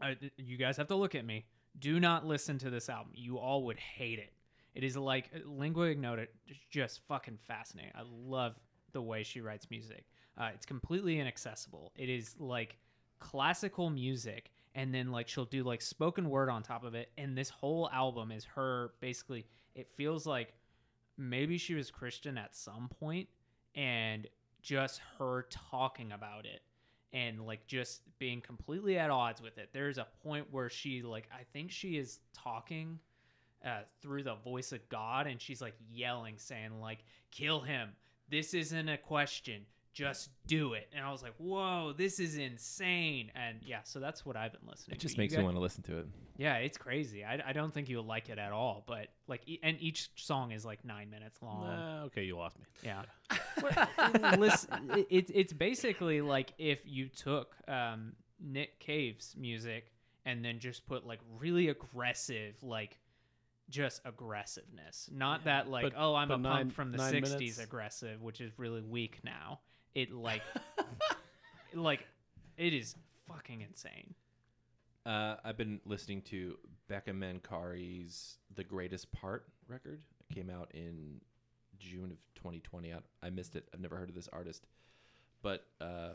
uh, 0.00 0.14
you 0.38 0.56
guys 0.56 0.76
have 0.78 0.88
to 0.88 0.96
look 0.96 1.14
at 1.14 1.24
me. 1.26 1.44
Do 1.78 1.98
not 2.00 2.24
listen 2.26 2.56
to 2.58 2.70
this 2.70 2.88
album. 2.88 3.12
You 3.14 3.38
all 3.38 3.64
would 3.64 3.78
hate 3.78 4.18
it. 4.18 4.32
It 4.74 4.84
is 4.84 4.96
like 4.96 5.30
uh, 5.34 5.48
Lingua 5.48 5.86
Ignota 5.86 6.26
just 6.70 7.00
fucking 7.08 7.38
fascinating. 7.46 7.92
I 7.94 8.02
love 8.04 8.58
the 8.92 9.02
way 9.02 9.22
she 9.22 9.40
writes 9.40 9.68
music. 9.70 10.04
Uh, 10.36 10.50
it's 10.54 10.66
completely 10.66 11.20
inaccessible. 11.20 11.92
It 11.96 12.08
is 12.08 12.34
like 12.38 12.78
classical 13.20 13.90
music, 13.90 14.50
and 14.74 14.92
then 14.92 15.12
like 15.12 15.28
she'll 15.28 15.44
do 15.44 15.62
like 15.62 15.80
spoken 15.80 16.28
word 16.28 16.48
on 16.48 16.62
top 16.62 16.84
of 16.84 16.94
it. 16.94 17.10
And 17.16 17.36
this 17.36 17.50
whole 17.50 17.88
album 17.92 18.30
is 18.32 18.44
her 18.56 18.92
basically. 19.00 19.46
It 19.74 19.88
feels 19.96 20.26
like 20.26 20.54
maybe 21.16 21.58
she 21.58 21.74
was 21.74 21.90
Christian 21.90 22.36
at 22.38 22.54
some 22.54 22.88
point, 23.00 23.28
and 23.74 24.26
just 24.62 25.00
her 25.18 25.46
talking 25.50 26.10
about 26.12 26.46
it 26.46 26.62
and 27.12 27.46
like 27.46 27.66
just 27.66 28.00
being 28.18 28.40
completely 28.40 28.98
at 28.98 29.10
odds 29.10 29.40
with 29.40 29.56
it. 29.56 29.70
There's 29.72 29.98
a 29.98 30.06
point 30.22 30.46
where 30.50 30.68
she 30.68 31.02
like 31.02 31.28
I 31.32 31.42
think 31.52 31.70
she 31.70 31.96
is 31.96 32.18
talking 32.34 32.98
uh, 33.64 33.80
through 34.02 34.22
the 34.24 34.34
voice 34.36 34.72
of 34.72 34.86
God, 34.88 35.26
and 35.26 35.40
she's 35.40 35.60
like 35.60 35.74
yelling, 35.92 36.34
saying 36.38 36.80
like, 36.80 36.98
"Kill 37.30 37.60
him! 37.60 37.90
This 38.28 38.54
isn't 38.54 38.88
a 38.88 38.98
question. 38.98 39.62
Just 39.92 40.30
do 40.46 40.74
it." 40.74 40.88
And 40.94 41.04
I 41.04 41.10
was 41.12 41.22
like, 41.22 41.34
"Whoa, 41.38 41.92
this 41.96 42.18
is 42.20 42.36
insane!" 42.36 43.30
And 43.34 43.58
yeah, 43.64 43.80
so 43.84 44.00
that's 44.00 44.24
what 44.26 44.36
I've 44.36 44.52
been 44.52 44.68
listening. 44.68 44.94
To. 44.96 44.98
It 44.98 45.00
just 45.00 45.14
to. 45.14 45.20
Makes 45.20 45.34
guys- 45.34 45.38
me 45.38 45.44
want 45.44 45.56
to 45.56 45.60
listen 45.60 45.82
to 45.84 45.98
it. 45.98 46.06
Yeah, 46.36 46.56
it's 46.56 46.76
crazy. 46.76 47.24
I, 47.24 47.40
I 47.46 47.52
don't 47.52 47.72
think 47.72 47.88
you'll 47.88 48.04
like 48.04 48.28
it 48.28 48.38
at 48.38 48.50
all, 48.50 48.82
but 48.88 49.06
like, 49.28 49.42
e- 49.46 49.60
and 49.62 49.76
each 49.80 50.10
song 50.16 50.50
is 50.50 50.64
like 50.64 50.84
nine 50.84 51.08
minutes 51.08 51.40
long. 51.40 51.64
Uh, 51.64 52.02
okay, 52.06 52.24
you 52.24 52.36
lost 52.36 52.56
me. 52.58 52.64
Yeah. 52.82 53.02
Listen, 54.36 55.06
it's 55.08 55.30
it's 55.32 55.52
basically 55.52 56.20
like 56.22 56.52
if 56.58 56.80
you 56.84 57.08
took 57.08 57.54
um, 57.68 58.14
Nick 58.40 58.80
Cave's 58.80 59.36
music 59.38 59.92
and 60.26 60.44
then 60.44 60.58
just 60.58 60.86
put 60.86 61.06
like 61.06 61.20
really 61.38 61.68
aggressive, 61.68 62.56
like 62.62 62.98
just 63.70 64.00
aggressiveness. 64.04 65.08
Not 65.12 65.44
that 65.44 65.68
like, 65.68 65.82
But- 65.84 65.94
oh, 65.96 66.14
I'm 66.14 66.30
a 66.30 66.36
nine- 66.38 66.56
punk 66.66 66.72
from 66.74 66.92
the 66.92 66.98
'60s 66.98 67.22
minutes? 67.38 67.58
aggressive, 67.58 68.22
which 68.22 68.40
is 68.40 68.52
really 68.58 68.82
weak 68.82 69.20
now. 69.24 69.60
It 69.94 70.12
like, 70.12 70.42
like, 71.74 72.06
it 72.56 72.72
is 72.72 72.94
fucking 73.28 73.60
insane. 73.62 74.14
Uh, 75.06 75.36
I've 75.44 75.56
been 75.56 75.80
listening 75.84 76.22
to 76.22 76.56
Becca 76.88 77.12
Mancari's 77.12 78.38
"The 78.54 78.64
Greatest 78.64 79.12
Part" 79.12 79.46
record. 79.68 80.00
It 80.30 80.34
came 80.34 80.50
out 80.50 80.70
in 80.74 81.20
June 81.78 82.10
of 82.10 82.18
2020. 82.36 82.92
I, 82.92 82.98
I 83.22 83.30
missed 83.30 83.56
it. 83.56 83.68
I've 83.74 83.80
never 83.80 83.96
heard 83.96 84.08
of 84.08 84.14
this 84.14 84.28
artist, 84.32 84.66
but 85.42 85.66
uh, 85.80 86.10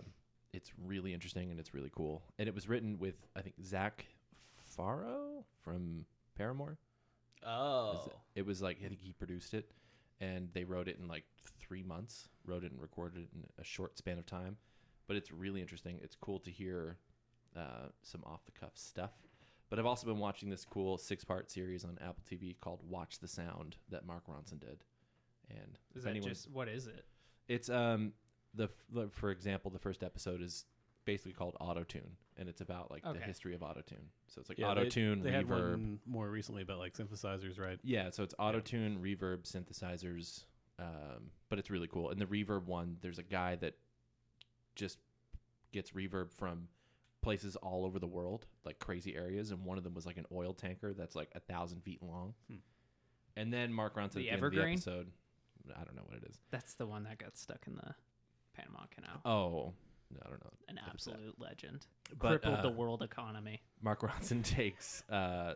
it's 0.54 0.72
really 0.84 1.14
interesting 1.14 1.52
and 1.52 1.60
it's 1.60 1.74
really 1.74 1.91
cool. 1.95 2.24
And 2.39 2.47
it 2.47 2.56
was 2.56 2.68
written 2.68 2.97
with 3.00 3.16
I 3.36 3.41
think 3.41 3.56
Zac 3.64 4.06
Farro 4.78 5.43
from 5.64 6.06
Paramore. 6.36 6.78
Oh, 7.45 8.03
it- 8.05 8.39
It 8.41 8.45
was 8.45 8.61
like 8.61 8.77
I 8.83 8.87
think 8.87 9.01
he 9.01 9.13
produced 9.13 9.53
it, 9.53 9.71
and 10.19 10.51
they 10.53 10.63
wrote 10.63 10.87
it 10.87 10.97
in 10.99 11.07
like 11.07 11.25
three 11.59 11.83
months. 11.83 12.29
Wrote 12.45 12.63
it 12.63 12.71
and 12.71 12.81
recorded 12.81 13.23
it 13.23 13.29
in 13.33 13.43
a 13.57 13.63
short 13.63 13.97
span 13.97 14.17
of 14.17 14.25
time, 14.25 14.57
but 15.07 15.15
it's 15.15 15.31
really 15.31 15.61
interesting. 15.61 15.99
It's 16.01 16.15
cool 16.15 16.39
to 16.39 16.51
hear 16.51 16.97
uh, 17.55 17.87
some 18.03 18.23
off 18.25 18.45
the 18.45 18.51
cuff 18.51 18.71
stuff. 18.77 19.11
But 19.69 19.77
I've 19.79 19.85
also 19.85 20.07
been 20.07 20.19
watching 20.19 20.49
this 20.49 20.65
cool 20.65 20.97
six 20.97 21.23
part 21.23 21.49
series 21.51 21.83
on 21.83 21.97
Apple 22.01 22.23
TV 22.29 22.59
called 22.59 22.81
Watch 22.89 23.19
the 23.19 23.27
Sound 23.27 23.75
that 23.89 24.05
Mark 24.05 24.25
Ronson 24.27 24.59
did, 24.59 24.83
and 25.49 25.77
Is 25.95 26.03
that 26.03 26.11
anyone- 26.11 26.29
just 26.29 26.49
what 26.49 26.67
is 26.67 26.87
it? 26.87 27.05
it's 27.47 27.69
um 27.69 28.13
the- 28.53 28.69
for 29.11 29.29
example 29.31 29.69
the 29.71 29.79
first 29.79 30.03
episode 30.03 30.41
is 30.41 30.65
basically 31.12 31.34
called 31.34 31.55
Auto 31.60 31.84
Tune, 31.84 32.16
and 32.38 32.47
it's 32.47 32.62
about 32.62 32.91
like 32.91 33.03
the 33.03 33.10
Okay. 33.10 33.22
history 33.22 33.55
of 33.55 33.64
auto 33.64 33.82
tune. 33.82 34.10
So 34.28 34.39
it's 34.39 34.49
like 34.49 34.57
Yeah, 34.60 34.70
auto 34.70 34.84
they- 34.84 34.89
tune, 34.89 35.22
They 35.22 35.32
had 35.32 35.45
reverb. 35.47 35.72
one 35.72 35.99
more 36.05 36.30
recently 36.30 36.62
about 36.62 36.78
like 36.80 36.93
synthesizers, 36.93 37.60
right? 37.60 37.80
Yeah, 37.84 38.10
so 38.12 38.22
it's 38.24 38.36
auto 38.38 38.60
tune, 38.60 38.99
reverb, 39.01 39.43
synthesizers, 39.43 40.45
um, 40.78 41.32
but 41.49 41.57
it's 41.60 41.70
really 41.72 41.88
cool. 41.88 42.12
And 42.12 42.22
the 42.22 42.26
reverb 42.28 42.66
one, 42.66 42.97
there's 43.01 43.18
a 43.20 43.24
guy 43.24 43.55
that 43.57 43.76
just 44.76 44.99
gets 45.72 45.91
reverb 45.91 46.32
from 46.32 46.68
places 47.22 47.55
all 47.57 47.86
over 47.86 47.99
the 47.99 48.07
world, 48.07 48.45
like 48.64 48.80
crazy 48.80 49.16
areas, 49.16 49.51
and 49.51 49.66
one 49.66 49.78
of 49.78 49.84
them 49.84 49.93
was 49.93 50.05
like 50.05 50.18
an 50.18 50.26
oil 50.32 50.53
tanker 50.53 50.93
that's 50.93 51.16
like 51.16 51.30
a 51.36 51.39
thousand 51.39 51.82
feet 51.84 52.01
long. 52.03 52.34
Hmm. 52.47 52.57
And 53.36 53.51
then 53.53 53.74
Mark 53.74 53.95
Ronson 53.95 54.14
The 54.14 54.20
at 54.20 54.24
the 54.24 54.30
end 54.32 54.43
of 54.43 54.51
the 54.51 54.57
Evergreen? 54.60 54.74
episode, 54.76 55.12
I 55.76 55.84
don't 55.84 55.95
know 55.95 56.03
what 56.05 56.16
it 56.18 56.24
is. 56.30 56.39
That's 56.51 56.76
the 56.76 56.86
one 56.86 57.03
that 57.03 57.18
got 57.18 57.36
stuck 57.38 57.66
in 57.68 57.76
the 57.76 57.95
Panama 58.53 58.86
Canal. 58.91 59.22
Oh, 59.26 59.49
no, 59.66 59.74
I 60.26 60.30
don't 60.30 60.43
know. 60.43 60.51
An 60.68 60.80
if 60.88 60.93
it's 60.93 61.05
that. 61.05 61.12
absolute 61.12 61.36
legend. 61.39 61.86
But, 62.18 62.41
Crippled 62.41 62.64
the 62.64 62.70
uh, 62.70 62.72
world 62.72 63.01
economy. 63.03 63.62
Mark 63.82 64.01
Ronson 64.01 64.43
takes 64.43 65.03
uh, 65.10 65.53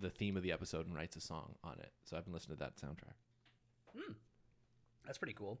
the 0.00 0.10
theme 0.10 0.36
of 0.36 0.42
the 0.42 0.52
episode 0.52 0.86
and 0.86 0.94
writes 0.94 1.16
a 1.16 1.20
song 1.20 1.54
on 1.64 1.74
it. 1.78 1.90
So 2.04 2.16
I've 2.16 2.24
been 2.24 2.34
listening 2.34 2.58
to 2.58 2.64
that 2.64 2.76
soundtrack. 2.76 3.14
that's 5.06 5.18
pretty 5.18 5.32
cool. 5.34 5.58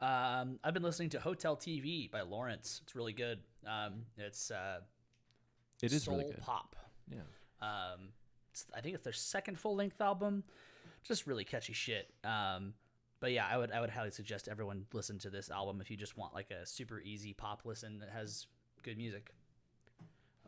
Um, 0.00 0.58
I've 0.62 0.74
been 0.74 0.82
listening 0.82 1.08
to 1.10 1.20
Hotel 1.20 1.56
TV 1.56 2.10
by 2.10 2.20
Lawrence. 2.20 2.80
It's 2.84 2.94
really 2.94 3.14
good. 3.14 3.38
Um, 3.66 4.02
it's 4.18 4.50
uh, 4.50 4.80
It 5.82 5.92
is 5.92 6.02
soul 6.04 6.18
really 6.18 6.30
good. 6.32 6.42
pop. 6.42 6.76
Yeah. 7.10 7.20
Um, 7.62 8.08
it's, 8.50 8.66
I 8.76 8.80
think 8.82 8.94
it's 8.94 9.04
their 9.04 9.12
second 9.14 9.58
full 9.58 9.74
length 9.74 10.00
album. 10.00 10.44
Just 11.02 11.26
really 11.26 11.44
catchy 11.44 11.72
shit. 11.72 12.10
Um, 12.24 12.74
but 13.20 13.32
yeah, 13.32 13.46
I 13.50 13.56
would 13.56 13.72
I 13.72 13.80
would 13.80 13.90
highly 13.90 14.10
suggest 14.10 14.48
everyone 14.48 14.86
listen 14.92 15.18
to 15.20 15.30
this 15.30 15.50
album 15.50 15.80
if 15.80 15.90
you 15.90 15.96
just 15.96 16.16
want 16.16 16.34
like 16.34 16.50
a 16.50 16.66
super 16.66 17.00
easy 17.00 17.32
pop 17.32 17.62
listen 17.64 17.98
that 18.00 18.10
has 18.10 18.46
good 18.82 18.96
music. 18.96 19.32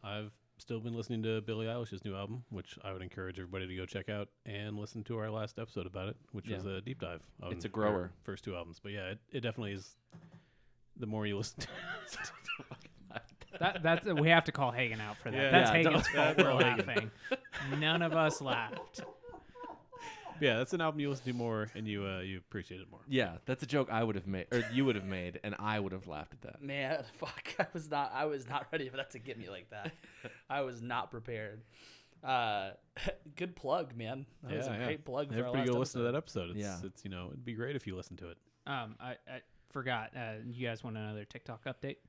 I've 0.05 0.33
still 0.59 0.81
been 0.81 0.95
listening 0.95 1.23
to 1.25 1.41
Billie 1.41 1.67
Eilish's 1.67 2.05
new 2.05 2.15
album, 2.15 2.45
which 2.51 2.79
I 2.85 2.93
would 2.93 3.03
encourage 3.03 3.39
everybody 3.39 3.67
to 3.67 3.77
go 3.77 3.87
check 3.87 4.09
out 4.09 4.29
and 4.47 4.79
listen 4.79 5.03
to 5.05 5.19
our 5.19 5.31
last 5.31 5.59
episode 5.59 5.87
about 5.87 6.09
it, 6.09 6.17
which 6.33 6.49
was 6.49 6.67
a 6.67 6.81
deep 6.81 7.01
dive. 7.01 7.23
On 7.43 7.53
It's 7.53 7.65
a 7.65 7.69
grower. 7.69 8.13
First 8.23 8.45
two 8.45 8.55
albums, 8.55 8.81
but 8.83 8.93
yeah, 8.93 9.11
it, 9.11 9.19
it 9.33 9.41
definitely 9.41 9.73
is. 9.73 9.97
The 10.97 11.07
more 11.07 11.27
you 11.27 11.37
listen, 11.37 11.61
to 11.61 11.69
That 13.61 13.83
that's 13.83 14.07
we 14.07 14.29
have 14.29 14.45
to 14.45 14.53
call 14.53 14.71
Hagen 14.71 15.01
out 15.01 15.17
for 15.17 15.31
that. 15.31 15.37
Yeah, 15.37 15.51
that's 15.51 15.71
yeah, 15.71 15.77
Hagen's 15.77 16.09
fault 16.09 16.37
that's 16.37 16.43
for 16.43 16.51
all 16.51 16.59
laughing. 16.59 17.11
None 17.79 18.03
of 18.03 18.13
us 18.13 18.41
laughed. 18.41 19.03
Yeah, 20.41 20.59
that's 20.59 20.73
an 20.73 20.81
album 20.81 21.01
you 21.01 21.11
listen 21.11 21.25
to 21.27 21.33
more 21.33 21.69
and 21.75 21.87
you 21.87 22.05
uh, 22.07 22.21
you 22.21 22.39
appreciate 22.39 22.81
it 22.81 22.91
more. 22.91 23.01
Yeah, 23.09 23.39
that's 23.47 23.63
a 23.63 23.67
joke 23.67 23.89
I 23.91 24.03
would 24.05 24.15
have 24.17 24.27
made, 24.27 24.47
or 24.53 24.65
you 24.73 24.85
would 24.85 24.97
have 24.97 25.05
made, 25.05 25.41
and 25.45 25.55
I 25.59 25.81
would 25.81 25.93
have 25.93 26.07
laughed 26.07 26.33
at 26.35 26.43
that. 26.43 26.63
Man, 26.63 27.03
fuck! 27.19 27.55
I 27.59 27.67
was 27.73 27.91
not 27.91 28.13
I 28.15 28.25
was 28.27 28.49
not 28.49 28.67
ready 28.73 28.89
for 28.89 28.97
that 28.99 29.11
to 29.13 29.19
get 29.19 29.39
me 29.39 29.49
like 29.49 29.71
that. 29.71 29.93
I 30.51 30.63
was 30.63 30.81
not 30.83 31.11
prepared. 31.11 31.63
Uh, 32.25 32.71
good 33.37 33.55
plug, 33.55 33.97
man. 33.97 34.27
That 34.43 34.57
was 34.57 34.67
a 34.67 34.71
Yeah, 34.71 34.79
yeah. 34.79 34.85
great 34.87 35.05
plug. 35.05 35.29
For 35.33 35.39
Everybody 35.39 35.69
go 35.71 35.79
listen 35.79 36.01
to 36.01 36.07
that 36.11 36.17
episode. 36.17 36.51
It's, 36.51 36.59
Yeah. 36.59 36.77
it's 36.85 37.05
you 37.05 37.11
know 37.11 37.29
it'd 37.29 37.45
be 37.45 37.55
great 37.55 37.77
if 37.77 37.87
you 37.87 37.97
listen 37.97 38.17
to 38.19 38.31
it. 38.31 38.39
Um, 38.67 38.97
I, 39.01 39.11
I 39.29 39.41
forgot. 39.71 40.11
Uh, 40.17 40.35
you 40.51 40.67
guys 40.67 40.83
want 40.85 40.97
another 40.97 41.25
TikTok 41.25 41.65
update? 41.65 41.97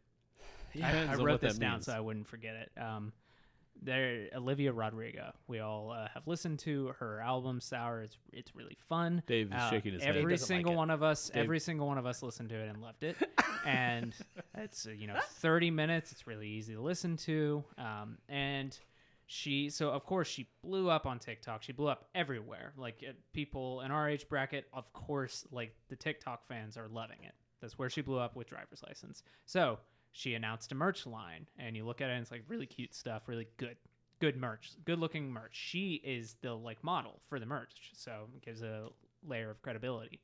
Yeah, 0.75 1.07
I, 1.09 1.13
I 1.13 1.15
wrote 1.15 1.41
this 1.41 1.57
down 1.57 1.73
means. 1.77 1.86
so 1.88 1.93
I 1.93 1.99
wouldn't 1.99 2.27
forget 2.27 2.55
it. 2.55 2.71
Um, 2.80 3.11
there, 3.82 4.27
Olivia 4.36 4.71
Rodrigo. 4.73 5.32
We 5.47 5.59
all 5.59 5.91
uh, 5.91 6.07
have 6.13 6.27
listened 6.27 6.59
to 6.59 6.93
her 6.99 7.21
album 7.21 7.61
"Sour." 7.61 8.01
It's 8.01 8.17
it's 8.34 8.55
really 8.55 8.77
fun. 8.88 9.23
Dave 9.27 9.47
is 9.47 9.53
Uh, 9.53 9.69
shaking 9.69 9.93
his 9.93 10.03
head. 10.03 10.15
every 10.17 10.34
doesn't 10.34 10.43
like 10.55 10.57
single 10.59 10.75
one 10.75 10.89
of 10.89 11.01
us, 11.03 11.30
Dave- 11.30 11.43
every 11.43 11.59
single 11.59 11.88
one 11.88 11.97
of 11.97 12.05
us 12.05 12.21
listened 12.23 12.49
to 12.49 12.55
it 12.55 12.67
and 12.69 12.82
loved 12.82 13.03
it. 13.03 13.15
and 13.65 14.13
it's 14.55 14.86
uh, 14.88 14.91
you 14.91 15.07
know 15.07 15.17
30 15.36 15.71
minutes. 15.71 16.11
It's 16.11 16.27
really 16.27 16.47
easy 16.49 16.73
to 16.75 16.82
listen 16.82 17.17
to. 17.17 17.63
Um, 17.77 18.17
and 18.27 18.77
she 19.32 19.69
so 19.69 19.89
of 19.91 20.05
course 20.05 20.27
she 20.27 20.49
blew 20.63 20.89
up 20.89 21.05
on 21.05 21.19
TikTok. 21.19 21.61
She 21.63 21.71
blew 21.71 21.88
up 21.88 22.09
everywhere. 22.15 22.73
Like 22.77 23.03
uh, 23.07 23.11
people 23.34 23.82
in 23.82 23.91
our 23.91 24.09
age 24.09 24.27
bracket, 24.27 24.67
of 24.73 24.91
course, 24.93 25.45
like 25.51 25.75
the 25.89 25.95
TikTok 25.95 26.47
fans 26.47 26.77
are 26.77 26.88
loving 26.88 27.23
it. 27.23 27.34
That's 27.61 27.77
where 27.77 27.89
she 27.89 28.01
blew 28.01 28.17
up 28.19 28.36
with 28.36 28.47
driver's 28.47 28.82
license. 28.88 29.21
So 29.45 29.80
she 30.12 30.34
announced 30.34 30.72
a 30.72 30.76
merch 30.76 31.05
line, 31.05 31.47
and 31.57 31.76
you 31.76 31.86
look 31.86 32.01
at 32.01 32.10
it, 32.10 32.14
and 32.14 32.22
it's 32.22 32.32
like 32.32 32.43
really 32.47 32.66
cute 32.66 32.93
stuff, 32.93 33.24
really 33.28 33.47
good, 33.57 33.78
good 34.20 34.38
merch, 34.38 34.72
good 34.86 34.99
looking 34.99 35.32
merch. 35.32 35.55
She 35.55 36.01
is 36.03 36.36
the 36.41 36.53
like 36.53 36.84
model 36.84 37.22
for 37.28 37.39
the 37.39 37.45
merch, 37.45 37.91
so 37.93 38.28
it 38.36 38.43
gives 38.43 38.62
a 38.62 38.89
layer 39.28 39.49
of 39.49 39.62
credibility. 39.62 40.20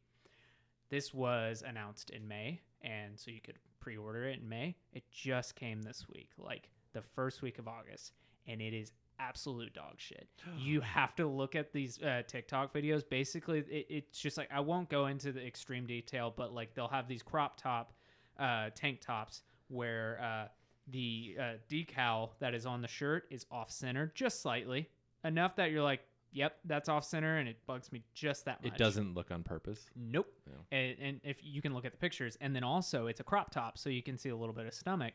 This 0.89 1.13
was 1.13 1.63
announced 1.65 2.09
in 2.09 2.27
May, 2.27 2.61
and 2.81 3.19
so 3.19 3.31
you 3.31 3.41
could 3.41 3.57
pre-order 3.79 4.25
it 4.25 4.39
in 4.39 4.49
May. 4.49 4.75
It 4.93 5.03
just 5.11 5.55
came 5.55 5.81
this 5.81 6.05
week, 6.13 6.29
like 6.37 6.69
the 6.93 7.01
first 7.01 7.41
week 7.41 7.59
of 7.59 7.67
August, 7.67 8.13
and 8.47 8.61
it 8.61 8.73
is 8.73 8.91
absolute 9.19 9.73
dog 9.73 9.95
shit. 9.97 10.27
You 10.57 10.81
have 10.81 11.15
to 11.15 11.27
look 11.27 11.55
at 11.55 11.71
these 11.73 12.01
uh, 12.01 12.23
TikTok 12.27 12.73
videos. 12.73 13.07
Basically, 13.07 13.59
it, 13.59 13.85
it's 13.89 14.19
just 14.19 14.37
like 14.37 14.49
I 14.51 14.59
won't 14.59 14.89
go 14.89 15.07
into 15.07 15.31
the 15.31 15.45
extreme 15.45 15.85
detail, 15.85 16.33
but 16.35 16.53
like 16.53 16.73
they'll 16.73 16.87
have 16.87 17.07
these 17.07 17.21
crop 17.21 17.59
top 17.59 17.93
uh, 18.39 18.69
tank 18.75 19.01
tops 19.01 19.43
where 19.67 20.19
uh, 20.21 20.47
the 20.87 21.35
uh, 21.39 21.43
decal 21.69 22.31
that 22.39 22.53
is 22.53 22.65
on 22.65 22.81
the 22.81 22.87
shirt 22.87 23.25
is 23.29 23.45
off 23.51 23.71
center 23.71 24.11
just 24.15 24.41
slightly 24.41 24.89
enough 25.23 25.55
that 25.55 25.71
you're 25.71 25.83
like, 25.83 26.01
yep, 26.31 26.57
that's 26.65 26.89
off 26.89 27.03
center, 27.03 27.37
and 27.37 27.49
it 27.49 27.57
bugs 27.65 27.91
me 27.91 28.03
just 28.13 28.45
that 28.45 28.63
much. 28.63 28.73
It 28.73 28.77
doesn't 28.77 29.15
look 29.15 29.31
on 29.31 29.41
purpose. 29.43 29.85
Nope. 29.95 30.27
And, 30.71 30.95
and 31.01 31.21
if 31.23 31.37
you 31.41 31.61
can 31.61 31.73
look 31.73 31.85
at 31.85 31.91
the 31.91 31.97
pictures, 31.97 32.37
and 32.41 32.55
then 32.55 32.63
also 32.63 33.07
it's 33.07 33.19
a 33.19 33.23
crop 33.23 33.51
top, 33.51 33.77
so 33.77 33.89
you 33.89 34.03
can 34.03 34.17
see 34.17 34.29
a 34.29 34.35
little 34.35 34.53
bit 34.53 34.67
of 34.67 34.73
stomach. 34.73 35.13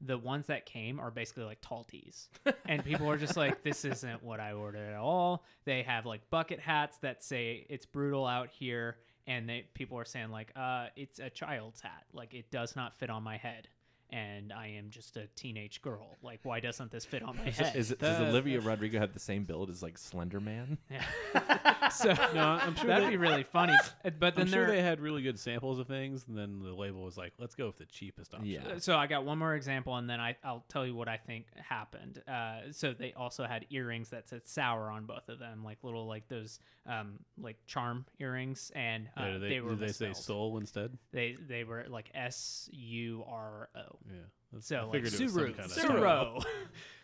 The 0.00 0.16
ones 0.16 0.46
that 0.46 0.64
came 0.64 1.00
are 1.00 1.10
basically 1.10 1.44
like 1.44 1.58
tall 1.60 1.82
tees, 1.84 2.28
and 2.66 2.84
people 2.84 3.10
are 3.10 3.16
just 3.18 3.36
like, 3.36 3.64
"This 3.64 3.84
isn't 3.84 4.22
what 4.22 4.38
I 4.38 4.52
ordered 4.52 4.88
at 4.88 4.96
all." 4.96 5.44
They 5.64 5.82
have 5.82 6.06
like 6.06 6.30
bucket 6.30 6.60
hats 6.60 6.98
that 6.98 7.24
say 7.24 7.66
"It's 7.68 7.84
brutal 7.84 8.24
out 8.24 8.48
here," 8.48 8.98
and 9.28 9.48
they 9.48 9.66
people 9.74 9.98
are 9.98 10.04
saying 10.04 10.30
like, 10.30 10.50
"Uh, 10.56 10.88
it's 10.96 11.20
a 11.20 11.30
child's 11.30 11.80
hat. 11.82 12.04
Like 12.12 12.34
it 12.34 12.50
does 12.50 12.74
not 12.74 12.98
fit 12.98 13.10
on 13.10 13.22
my 13.22 13.36
head." 13.36 13.68
And 14.10 14.52
I 14.52 14.68
am 14.78 14.90
just 14.90 15.16
a 15.16 15.26
teenage 15.36 15.82
girl. 15.82 16.16
Like, 16.22 16.40
why 16.42 16.60
doesn't 16.60 16.90
this 16.90 17.04
fit 17.04 17.22
on 17.22 17.36
my 17.36 17.50
head? 17.50 17.76
is 17.76 17.90
it, 17.90 17.98
does 17.98 18.20
Olivia 18.20 18.60
Rodrigo 18.60 18.98
have 18.98 19.12
the 19.12 19.18
same 19.20 19.44
build 19.44 19.70
as 19.70 19.82
like 19.82 19.98
Slender 19.98 20.40
Man? 20.40 20.78
Yeah. 20.90 21.88
so 21.90 22.12
No, 22.34 22.42
I'm 22.60 22.74
sure 22.74 22.86
that'd 22.88 23.04
they- 23.06 23.10
be 23.10 23.16
really 23.16 23.42
funny. 23.44 23.74
But 24.18 24.34
then 24.36 24.46
I'm 24.46 24.46
sure 24.52 24.66
they 24.66 24.82
had 24.82 25.00
really 25.00 25.22
good 25.22 25.38
samples 25.38 25.78
of 25.78 25.86
things, 25.86 26.26
and 26.28 26.36
then 26.36 26.60
the 26.60 26.72
label 26.72 27.02
was 27.04 27.16
like, 27.16 27.32
"Let's 27.38 27.54
go 27.54 27.66
with 27.66 27.76
the 27.76 27.84
cheapest 27.86 28.34
option." 28.34 28.48
Yeah. 28.48 28.78
So 28.78 28.96
I 28.96 29.06
got 29.06 29.24
one 29.24 29.38
more 29.38 29.54
example, 29.54 29.96
and 29.96 30.08
then 30.08 30.20
I, 30.20 30.36
I'll 30.42 30.64
tell 30.68 30.86
you 30.86 30.94
what 30.94 31.08
I 31.08 31.16
think 31.18 31.46
happened. 31.56 32.22
Uh, 32.26 32.72
so 32.72 32.92
they 32.92 33.12
also 33.14 33.44
had 33.44 33.66
earrings 33.70 34.10
that 34.10 34.28
said 34.28 34.46
sour 34.46 34.90
on 34.90 35.04
both 35.06 35.28
of 35.28 35.38
them, 35.38 35.62
like 35.64 35.78
little 35.82 36.06
like 36.06 36.28
those 36.28 36.58
um, 36.86 37.18
like 37.40 37.56
charm 37.66 38.06
earrings, 38.18 38.72
and 38.74 39.08
uh, 39.16 39.24
Yeah, 39.24 39.38
they, 39.38 39.48
they 39.50 39.60
were 39.60 39.70
did 39.76 39.80
they 39.80 39.92
say 39.92 40.12
soul 40.14 40.58
instead? 40.58 40.96
They 41.12 41.36
they 41.48 41.64
were 41.64 41.84
like 41.88 42.10
S 42.14 42.68
U 42.72 43.24
R 43.28 43.68
O. 43.76 43.97
Yeah. 44.06 44.12
that's- 44.52 44.66
So 44.66 44.76
I 44.76 44.82
like 44.82 44.92
figured 44.92 45.14
it 45.14 45.20
was 45.20 45.32
some 45.32 45.40
Suru, 45.40 45.52
kind 45.54 45.70
of 45.70 45.76
Suro. 45.76 46.44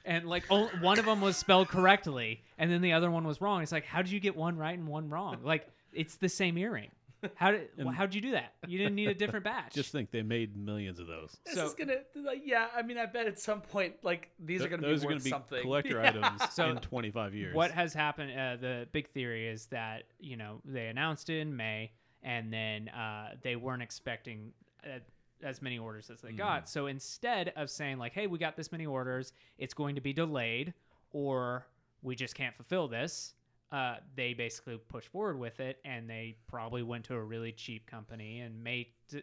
and 0.04 0.26
like 0.28 0.44
o- 0.50 0.68
one 0.80 0.98
of 0.98 1.04
them 1.06 1.20
was 1.20 1.36
spelled 1.36 1.68
correctly, 1.68 2.42
and 2.58 2.70
then 2.70 2.80
the 2.82 2.92
other 2.92 3.10
one 3.10 3.26
was 3.26 3.40
wrong. 3.40 3.62
It's 3.62 3.72
like, 3.72 3.84
how 3.86 4.02
did 4.02 4.10
you 4.12 4.20
get 4.20 4.36
one 4.36 4.56
right 4.56 4.78
and 4.78 4.86
one 4.88 5.08
wrong? 5.10 5.38
Like 5.44 5.66
it's 5.92 6.16
the 6.16 6.28
same 6.28 6.58
earring. 6.58 6.90
How 7.36 7.52
did 7.52 7.70
And- 7.78 7.88
how'd 7.88 8.14
you 8.14 8.20
do 8.20 8.32
that? 8.32 8.52
You 8.66 8.76
didn't 8.76 8.96
need 8.96 9.08
a 9.08 9.14
different 9.14 9.44
batch. 9.50 9.72
Just 9.72 9.92
think 9.92 10.10
they 10.10 10.20
made 10.22 10.56
millions 10.58 11.00
of 11.00 11.06
those. 11.06 11.34
This 11.46 11.54
So- 11.54 11.64
is 11.66 11.72
gonna 11.74 11.96
like 12.16 12.42
yeah. 12.44 12.68
I 12.76 12.82
mean, 12.82 12.98
I 12.98 13.06
bet 13.06 13.26
at 13.26 13.38
some 13.38 13.62
point 13.62 13.94
like 14.02 14.30
these 14.38 14.62
are 14.62 14.68
gonna 14.68 14.82
those 14.82 15.00
be 15.00 15.06
are 15.06 15.08
worth 15.08 15.14
gonna 15.14 15.24
be 15.24 15.30
something. 15.30 15.62
collector 15.62 16.00
Yeah. 16.02 16.08
items 16.08 16.52
So 16.54 16.68
in 16.68 16.76
25 16.78 17.34
years. 17.34 17.54
What 17.54 17.70
has 17.70 17.94
happened? 17.94 18.38
Uh, 18.38 18.56
the 18.56 18.88
big 18.92 19.08
theory 19.08 19.48
is 19.48 19.66
that 19.66 20.02
you 20.20 20.36
know 20.36 20.60
they 20.66 20.88
announced 20.88 21.30
it 21.30 21.38
in 21.40 21.56
May, 21.56 21.92
and 22.22 22.52
then 22.52 22.88
uh, 22.90 23.36
they 23.42 23.56
weren't 23.56 23.82
expecting 23.82 24.52
uh, 24.84 24.98
as 25.42 25.60
many 25.62 25.78
orders 25.78 26.10
as 26.10 26.20
they 26.20 26.32
got. 26.32 26.68
So 26.68 26.86
instead 26.86 27.52
of 27.56 27.70
saying 27.70 27.98
like, 27.98 28.12
"Hey, 28.12 28.26
we 28.26 28.38
got 28.38 28.56
this 28.56 28.70
many 28.72 28.86
orders, 28.86 29.32
it's 29.58 29.74
going 29.74 29.94
to 29.96 30.00
be 30.00 30.12
delayed," 30.12 30.74
or 31.12 31.66
"We 32.02 32.14
just 32.16 32.34
can't 32.34 32.54
fulfill 32.54 32.88
this," 32.88 33.34
uh, 33.72 33.96
they 34.14 34.34
basically 34.34 34.76
pushed 34.88 35.08
forward 35.08 35.38
with 35.38 35.60
it, 35.60 35.80
and 35.84 36.08
they 36.08 36.36
probably 36.48 36.82
went 36.82 37.04
to 37.06 37.14
a 37.14 37.22
really 37.22 37.52
cheap 37.52 37.86
company 37.86 38.40
and 38.40 38.62
made 38.62 38.86
d- 39.08 39.22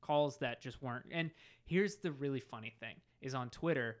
calls 0.00 0.38
that 0.38 0.60
just 0.60 0.82
weren't. 0.82 1.06
And 1.10 1.30
here's 1.64 1.96
the 1.96 2.12
really 2.12 2.40
funny 2.40 2.72
thing: 2.80 2.96
is 3.20 3.34
on 3.34 3.50
Twitter, 3.50 3.98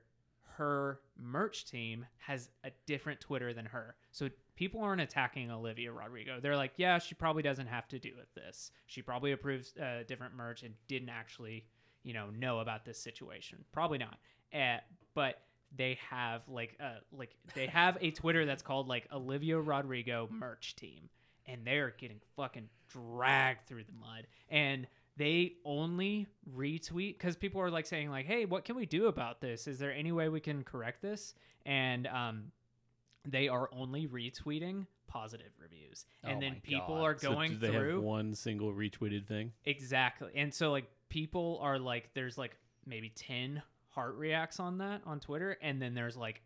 her 0.56 1.00
merch 1.16 1.64
team 1.64 2.04
has 2.18 2.50
a 2.64 2.70
different 2.86 3.20
Twitter 3.20 3.52
than 3.52 3.66
her. 3.66 3.96
So 4.12 4.28
people 4.60 4.82
aren't 4.82 5.00
attacking 5.00 5.50
Olivia 5.50 5.90
Rodrigo. 5.90 6.38
They're 6.38 6.54
like, 6.54 6.72
yeah, 6.76 6.98
she 6.98 7.14
probably 7.14 7.42
doesn't 7.42 7.68
have 7.68 7.88
to 7.88 7.98
do 7.98 8.10
with 8.14 8.32
this. 8.34 8.72
She 8.88 9.00
probably 9.00 9.32
approves 9.32 9.72
uh, 9.78 10.02
different 10.06 10.34
merch 10.34 10.64
and 10.64 10.74
didn't 10.86 11.08
actually, 11.08 11.64
you 12.02 12.12
know, 12.12 12.26
know 12.38 12.58
about 12.58 12.84
this 12.84 12.98
situation. 12.98 13.64
Probably 13.72 13.96
not. 13.96 14.18
Uh, 14.54 14.76
but 15.14 15.38
they 15.74 15.98
have 16.10 16.42
like 16.48 16.76
uh 16.80 16.98
like 17.16 17.30
they 17.54 17.68
have 17.68 17.96
a 18.00 18.10
Twitter 18.10 18.44
that's 18.44 18.62
called 18.62 18.88
like 18.88 19.06
Olivia 19.12 19.58
Rodrigo 19.58 20.28
merch 20.30 20.74
team 20.74 21.08
and 21.46 21.64
they're 21.64 21.94
getting 21.96 22.20
fucking 22.36 22.68
dragged 22.88 23.66
through 23.68 23.84
the 23.84 23.92
mud 23.92 24.26
and 24.48 24.88
they 25.16 25.52
only 25.64 26.26
retweet 26.56 27.16
because 27.16 27.36
people 27.36 27.60
are 27.60 27.70
like 27.70 27.86
saying 27.86 28.10
like 28.10 28.26
hey 28.26 28.46
what 28.46 28.64
can 28.64 28.74
we 28.74 28.84
do 28.84 29.06
about 29.06 29.40
this 29.40 29.68
is 29.68 29.78
there 29.78 29.92
any 29.92 30.10
way 30.10 30.28
we 30.28 30.40
can 30.40 30.64
correct 30.64 31.00
this 31.02 31.34
and 31.64 32.08
um 32.08 32.50
they 33.26 33.48
are 33.48 33.68
only 33.72 34.06
retweeting 34.06 34.86
positive 35.06 35.50
reviews 35.60 36.04
and 36.22 36.36
Oh 36.36 36.40
then 36.40 36.56
people 36.62 36.94
God. 36.96 37.02
are 37.04 37.18
So 37.18 37.32
going 37.34 37.50
do 37.52 37.56
they 37.58 37.68
through 37.70 37.94
have 37.96 38.02
one 38.02 38.34
single 38.34 38.72
retweeted 38.72 39.26
thing? 39.26 39.52
Exactly. 39.64 40.30
And 40.36 40.54
so 40.54 40.70
like 40.70 40.86
people 41.08 41.58
are 41.62 41.78
like 41.78 42.10
there's 42.14 42.38
like 42.38 42.56
maybe 42.86 43.08
10 43.10 43.60
heart 43.88 44.14
reacts 44.14 44.60
on 44.60 44.78
that 44.78 45.02
on 45.04 45.18
Twitter 45.20 45.56
and 45.60 45.82
then 45.82 45.94
there's 45.94 46.16
like 46.16 46.42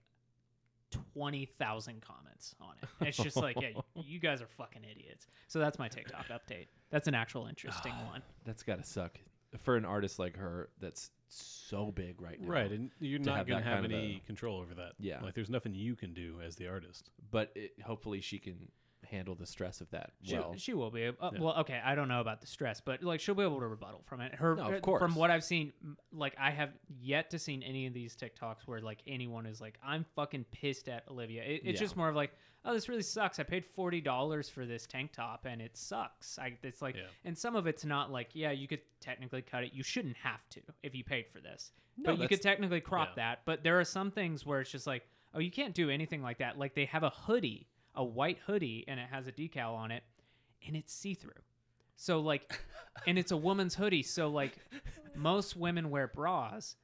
20,000 1.12 2.00
comments 2.02 2.54
on 2.60 2.74
it. 2.82 3.08
It's 3.08 3.16
just 3.16 3.36
like, 3.36 3.60
yeah, 3.60 3.70
you 3.94 4.18
guys 4.18 4.40
are 4.40 4.46
fucking 4.46 4.82
idiots. 4.84 5.26
So 5.48 5.58
that's 5.58 5.78
my 5.78 5.88
TikTok 5.88 6.28
update. 6.28 6.66
That's 6.90 7.08
an 7.08 7.14
actual 7.14 7.46
interesting 7.46 7.92
one. 8.10 8.22
That's 8.44 8.62
gotta 8.62 8.84
suck 8.84 9.18
for 9.58 9.76
an 9.76 9.84
artist 9.84 10.18
like 10.18 10.36
her. 10.36 10.70
That's 10.80 11.10
so 11.28 11.90
big 11.90 12.20
right 12.20 12.40
now. 12.40 12.48
Right, 12.48 12.70
and 12.70 12.90
you're 13.00 13.18
to 13.18 13.24
not 13.24 13.38
have 13.38 13.46
going 13.46 13.58
to 13.60 13.64
that 13.64 13.70
have 13.70 13.82
kind 13.82 13.92
of 13.92 13.98
any 13.98 14.16
a- 14.22 14.26
control 14.26 14.60
over 14.60 14.74
that. 14.74 14.92
Yeah. 15.00 15.20
like 15.22 15.34
there's 15.34 15.50
nothing 15.50 15.74
you 15.74 15.96
can 15.96 16.14
do 16.14 16.40
as 16.44 16.56
the 16.56 16.68
artist. 16.68 17.10
But 17.30 17.50
it, 17.54 17.72
hopefully 17.84 18.20
she 18.20 18.38
can 18.38 18.68
handle 19.10 19.34
the 19.34 19.44
stress 19.46 19.80
of 19.82 19.90
that 19.90 20.12
She, 20.22 20.34
well. 20.34 20.54
she 20.56 20.72
will 20.74 20.90
be. 20.90 21.06
Uh, 21.08 21.12
Yeah. 21.32 21.40
Well, 21.40 21.56
okay, 21.58 21.80
I 21.84 21.94
don't 21.94 22.08
know 22.08 22.20
about 22.20 22.40
the 22.40 22.46
stress, 22.46 22.80
but 22.80 23.02
like 23.02 23.20
she'll 23.20 23.34
be 23.34 23.42
able 23.42 23.60
to 23.60 23.66
rebuttal 23.66 24.02
from 24.06 24.20
it. 24.22 24.34
Her, 24.34 24.54
No, 24.56 24.68
of 24.68 24.74
uh, 24.74 24.80
course. 24.80 25.00
from 25.02 25.14
what 25.14 25.30
I've 25.30 25.44
seen, 25.44 25.72
m- 25.82 25.96
like 26.12 26.34
I 26.38 26.50
have 26.50 26.70
yet 27.00 27.30
to 27.30 27.38
seen 27.38 27.62
any 27.62 27.86
of 27.86 27.92
these 27.94 28.16
TikToks 28.16 28.66
where 28.66 28.80
like 28.80 29.00
anyone 29.06 29.44
is 29.46 29.60
like, 29.60 29.78
"I'm 29.84 30.06
fucking 30.16 30.46
pissed 30.52 30.88
at 30.88 31.04
Olivia." 31.10 31.42
It, 31.42 31.62
it's 31.64 31.80
Yeah. 31.80 31.84
just 31.84 31.96
more 31.96 32.08
of 32.08 32.16
like, 32.16 32.32
"Oh, 32.64 32.72
this 32.72 32.88
really 32.88 33.02
sucks. 33.02 33.38
I 33.38 33.42
paid 33.42 33.64
forty 33.64 34.00
dollars 34.00 34.48
for 34.48 34.64
this 34.66 34.86
tank 34.86 35.12
top, 35.12 35.44
and 35.46 35.60
it 35.60 35.76
sucks." 35.76 36.38
I, 36.38 36.56
it's 36.62 36.80
like, 36.82 36.96
Yeah. 36.96 37.02
and 37.24 37.36
some 37.36 37.56
of 37.56 37.66
it's 37.66 37.84
not 37.84 38.10
like, 38.10 38.30
yeah, 38.32 38.50
you 38.52 38.66
could 38.68 38.80
technically 39.00 39.42
cut 39.42 39.64
it. 39.64 39.72
You 39.74 39.82
shouldn't 39.82 40.16
have 40.18 40.48
to 40.50 40.60
if 40.82 40.94
you 40.94 41.04
paid 41.04 41.26
for 41.32 41.40
this, 41.40 41.72
No, 41.96 42.12
but 42.12 42.22
you 42.22 42.28
could 42.28 42.42
technically 42.42 42.80
crop 42.80 43.10
yeah. 43.16 43.30
that. 43.34 43.38
But 43.44 43.62
there 43.62 43.78
are 43.80 43.84
some 43.84 44.10
things 44.10 44.44
where 44.46 44.60
it's 44.60 44.70
just 44.70 44.86
like, 44.86 45.02
oh, 45.34 45.40
you 45.40 45.50
can't 45.50 45.74
do 45.74 45.90
anything 45.90 46.22
like 46.22 46.38
that. 46.38 46.58
Like 46.58 46.74
they 46.74 46.86
have 46.86 47.02
a 47.02 47.10
hoodie, 47.10 47.68
a 47.94 48.04
white 48.04 48.38
hoodie, 48.46 48.84
and 48.88 48.98
it 49.00 49.08
has 49.10 49.26
a 49.26 49.32
decal 49.32 49.74
on 49.74 49.90
it, 49.90 50.02
and 50.66 50.76
it's 50.76 50.92
see 50.92 51.14
through. 51.14 51.32
So 51.96 52.20
like, 52.20 52.58
and 53.06 53.18
it's 53.18 53.30
a 53.32 53.36
woman's 53.36 53.74
hoodie. 53.74 54.02
So 54.02 54.28
like, 54.28 54.58
most 55.14 55.56
women 55.56 55.90
wear 55.90 56.08
bras, 56.08 56.76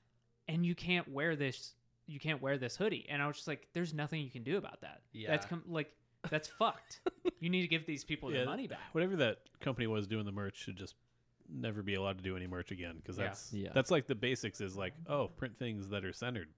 and 0.49 0.65
you 0.67 0.75
can't 0.75 1.09
wear 1.09 1.37
this. 1.37 1.75
You 2.11 2.19
can't 2.21 2.43
wear 2.43 2.59
this 2.59 2.77
hoodie. 2.77 3.07
And 3.09 3.23
I 3.23 3.27
was 3.27 3.37
just 3.37 3.49
like, 3.49 3.69
there's 3.73 3.95
nothing 3.95 4.21
you 4.23 4.31
can 4.31 4.43
do 4.43 4.57
about 4.57 4.81
that. 4.83 5.03
That's 5.15 5.45
Yeah. 5.45 5.49
com- 5.49 5.65
like, 5.69 5.93
that's 6.29 6.49
fucked. 6.49 7.01
You 7.41 7.49
need 7.51 7.63
to 7.63 7.69
give 7.69 7.87
these 7.87 8.05
people 8.05 8.31
their 8.31 8.45
money 8.45 8.67
back. 8.67 8.81
Whatever 8.93 9.17
that 9.17 9.39
company 9.61 9.87
was 9.87 10.07
doing 10.07 10.25
the 10.27 10.33
merch 10.33 10.57
should 10.59 10.77
just 10.77 10.95
never 11.49 11.83
be 11.83 11.95
allowed 11.95 12.19
to 12.19 12.23
do 12.23 12.37
any 12.37 12.47
merch 12.47 12.71
again 12.71 12.97
because 12.97 13.17
Yeah. 13.19 13.25
that's 13.25 13.53
Yeah. 13.53 13.71
that's 13.75 13.91
like 13.91 14.07
the 14.07 14.15
basics 14.15 14.61
is 14.61 14.77
like 14.77 14.95
oh 15.07 15.29
print 15.29 15.59
things 15.59 15.89
that 15.89 16.05
are 16.05 16.13
centered. 16.13 16.49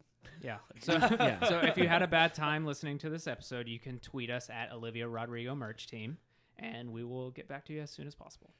Yeah. 0.40 0.58
So, 0.80 0.98
so 1.48 1.60
if 1.62 1.76
you 1.78 1.86
had 1.88 2.02
a 2.02 2.06
bad 2.08 2.34
time 2.34 2.64
listening 2.66 2.98
to 2.98 3.10
this 3.10 3.26
episode, 3.26 3.68
you 3.68 3.78
can 3.78 3.98
tweet 4.00 4.30
us 4.30 4.50
at 4.50 4.72
Olivia 4.72 5.06
Rodrigo 5.08 5.54
Merch 5.54 5.86
Team, 5.86 6.18
and 6.58 6.92
we 6.92 7.04
will 7.04 7.30
get 7.30 7.46
back 7.48 7.64
to 7.66 7.72
you 7.72 7.80
as 7.82 7.90
soon 7.90 8.06
as 8.06 8.14
possible. 8.14 8.52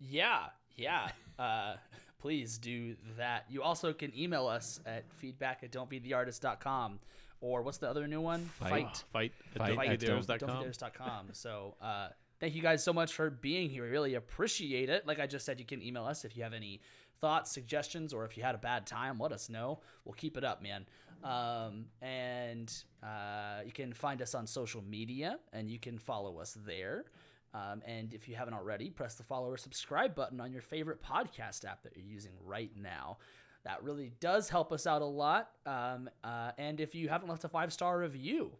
Yeah, 0.00 0.46
yeah. 0.76 1.10
Uh, 1.38 1.76
please 2.20 2.58
do 2.58 2.96
that. 3.16 3.44
You 3.48 3.62
also 3.62 3.92
can 3.92 4.16
email 4.16 4.46
us 4.46 4.80
at 4.86 5.04
feedback 5.14 5.62
at 5.62 5.72
don'tbetheartist.com 5.72 7.00
or 7.40 7.62
what's 7.62 7.78
the 7.78 7.88
other 7.88 8.06
new 8.06 8.20
one? 8.20 8.44
Fight 8.44 9.04
fight 9.12 9.32
at 9.54 9.58
Fight 9.58 9.76
Fight. 9.76 10.00
don'tbetheartist.com. 10.00 10.48
don'tbetheartist.com. 10.48 11.28
So 11.32 11.74
uh, 11.80 12.08
thank 12.38 12.54
you 12.54 12.62
guys 12.62 12.84
so 12.84 12.92
much 12.92 13.12
for 13.12 13.30
being 13.30 13.70
here. 13.70 13.84
We 13.84 13.90
really 13.90 14.14
appreciate 14.14 14.90
it. 14.90 15.06
Like 15.06 15.18
I 15.20 15.26
just 15.26 15.46
said, 15.46 15.58
you 15.58 15.66
can 15.66 15.82
email 15.82 16.04
us 16.04 16.24
if 16.24 16.36
you 16.36 16.42
have 16.42 16.52
any 16.52 16.80
thoughts, 17.20 17.52
suggestions, 17.52 18.12
or 18.12 18.24
if 18.24 18.36
you 18.36 18.42
had 18.42 18.54
a 18.54 18.58
bad 18.58 18.86
time, 18.86 19.18
let 19.18 19.32
us 19.32 19.48
know. 19.48 19.80
We'll 20.04 20.14
keep 20.14 20.36
it 20.36 20.44
up, 20.44 20.62
man. 20.62 20.86
Um, 21.22 21.86
and 22.00 22.72
uh, 23.02 23.60
you 23.64 23.72
can 23.72 23.92
find 23.92 24.22
us 24.22 24.34
on 24.34 24.46
social 24.46 24.82
media 24.82 25.38
and 25.52 25.70
you 25.70 25.78
can 25.78 25.98
follow 25.98 26.38
us 26.38 26.56
there. 26.66 27.04
Um, 27.52 27.82
and 27.84 28.14
if 28.14 28.28
you 28.28 28.36
haven't 28.36 28.54
already, 28.54 28.90
press 28.90 29.14
the 29.16 29.24
follow 29.24 29.48
or 29.48 29.56
subscribe 29.56 30.14
button 30.14 30.40
on 30.40 30.52
your 30.52 30.62
favorite 30.62 31.02
podcast 31.02 31.64
app 31.64 31.82
that 31.82 31.96
you're 31.96 32.06
using 32.06 32.32
right 32.44 32.70
now. 32.80 33.18
That 33.64 33.82
really 33.82 34.12
does 34.20 34.48
help 34.48 34.72
us 34.72 34.86
out 34.86 35.02
a 35.02 35.06
lot. 35.06 35.50
Um, 35.66 36.08
uh, 36.24 36.52
and 36.58 36.80
if 36.80 36.94
you 36.94 37.08
haven't 37.08 37.28
left 37.28 37.44
a 37.44 37.48
five 37.48 37.72
star 37.72 37.98
review 37.98 38.52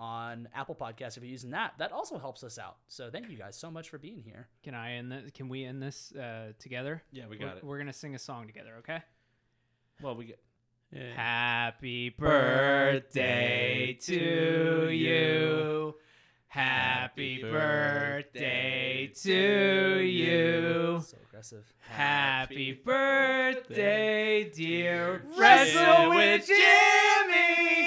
on 0.00 0.48
Apple 0.54 0.76
Podcasts, 0.76 1.16
if 1.16 1.22
you're 1.24 1.32
using 1.32 1.50
that, 1.50 1.74
that 1.78 1.90
also 1.90 2.16
helps 2.18 2.44
us 2.44 2.58
out. 2.58 2.76
So 2.86 3.10
thank 3.10 3.28
you 3.28 3.36
guys 3.36 3.56
so 3.56 3.70
much 3.70 3.90
for 3.90 3.98
being 3.98 4.22
here. 4.24 4.46
Can 4.62 4.74
I 4.74 4.92
end 4.94 5.10
this? 5.10 5.30
Can 5.34 5.48
we 5.48 5.64
end 5.64 5.82
this 5.82 6.12
uh, 6.14 6.52
together? 6.60 7.02
Yeah, 7.10 7.24
we 7.28 7.36
We're- 7.38 7.44
got 7.50 7.56
it. 7.58 7.64
We're 7.64 7.78
gonna 7.78 7.92
sing 7.92 8.14
a 8.14 8.18
song 8.18 8.46
together, 8.46 8.74
okay? 8.78 9.02
Well, 10.00 10.14
we 10.14 10.26
get 10.26 10.38
Yeah. 10.92 11.12
Happy 11.14 12.10
birthday 12.10 13.98
to 14.02 14.90
you. 14.90 15.94
Happy 16.58 17.40
birthday 17.40 19.12
to 19.22 20.00
you. 20.00 21.00
So 21.06 21.16
aggressive. 21.28 21.72
Happy 21.88 22.72
birthday, 22.72 24.50
dear 24.52 25.22
Wrestle 25.38 25.38
Wrestle 25.38 26.08
with 26.08 26.16
with 26.16 26.46
Jimmy. 26.48 27.77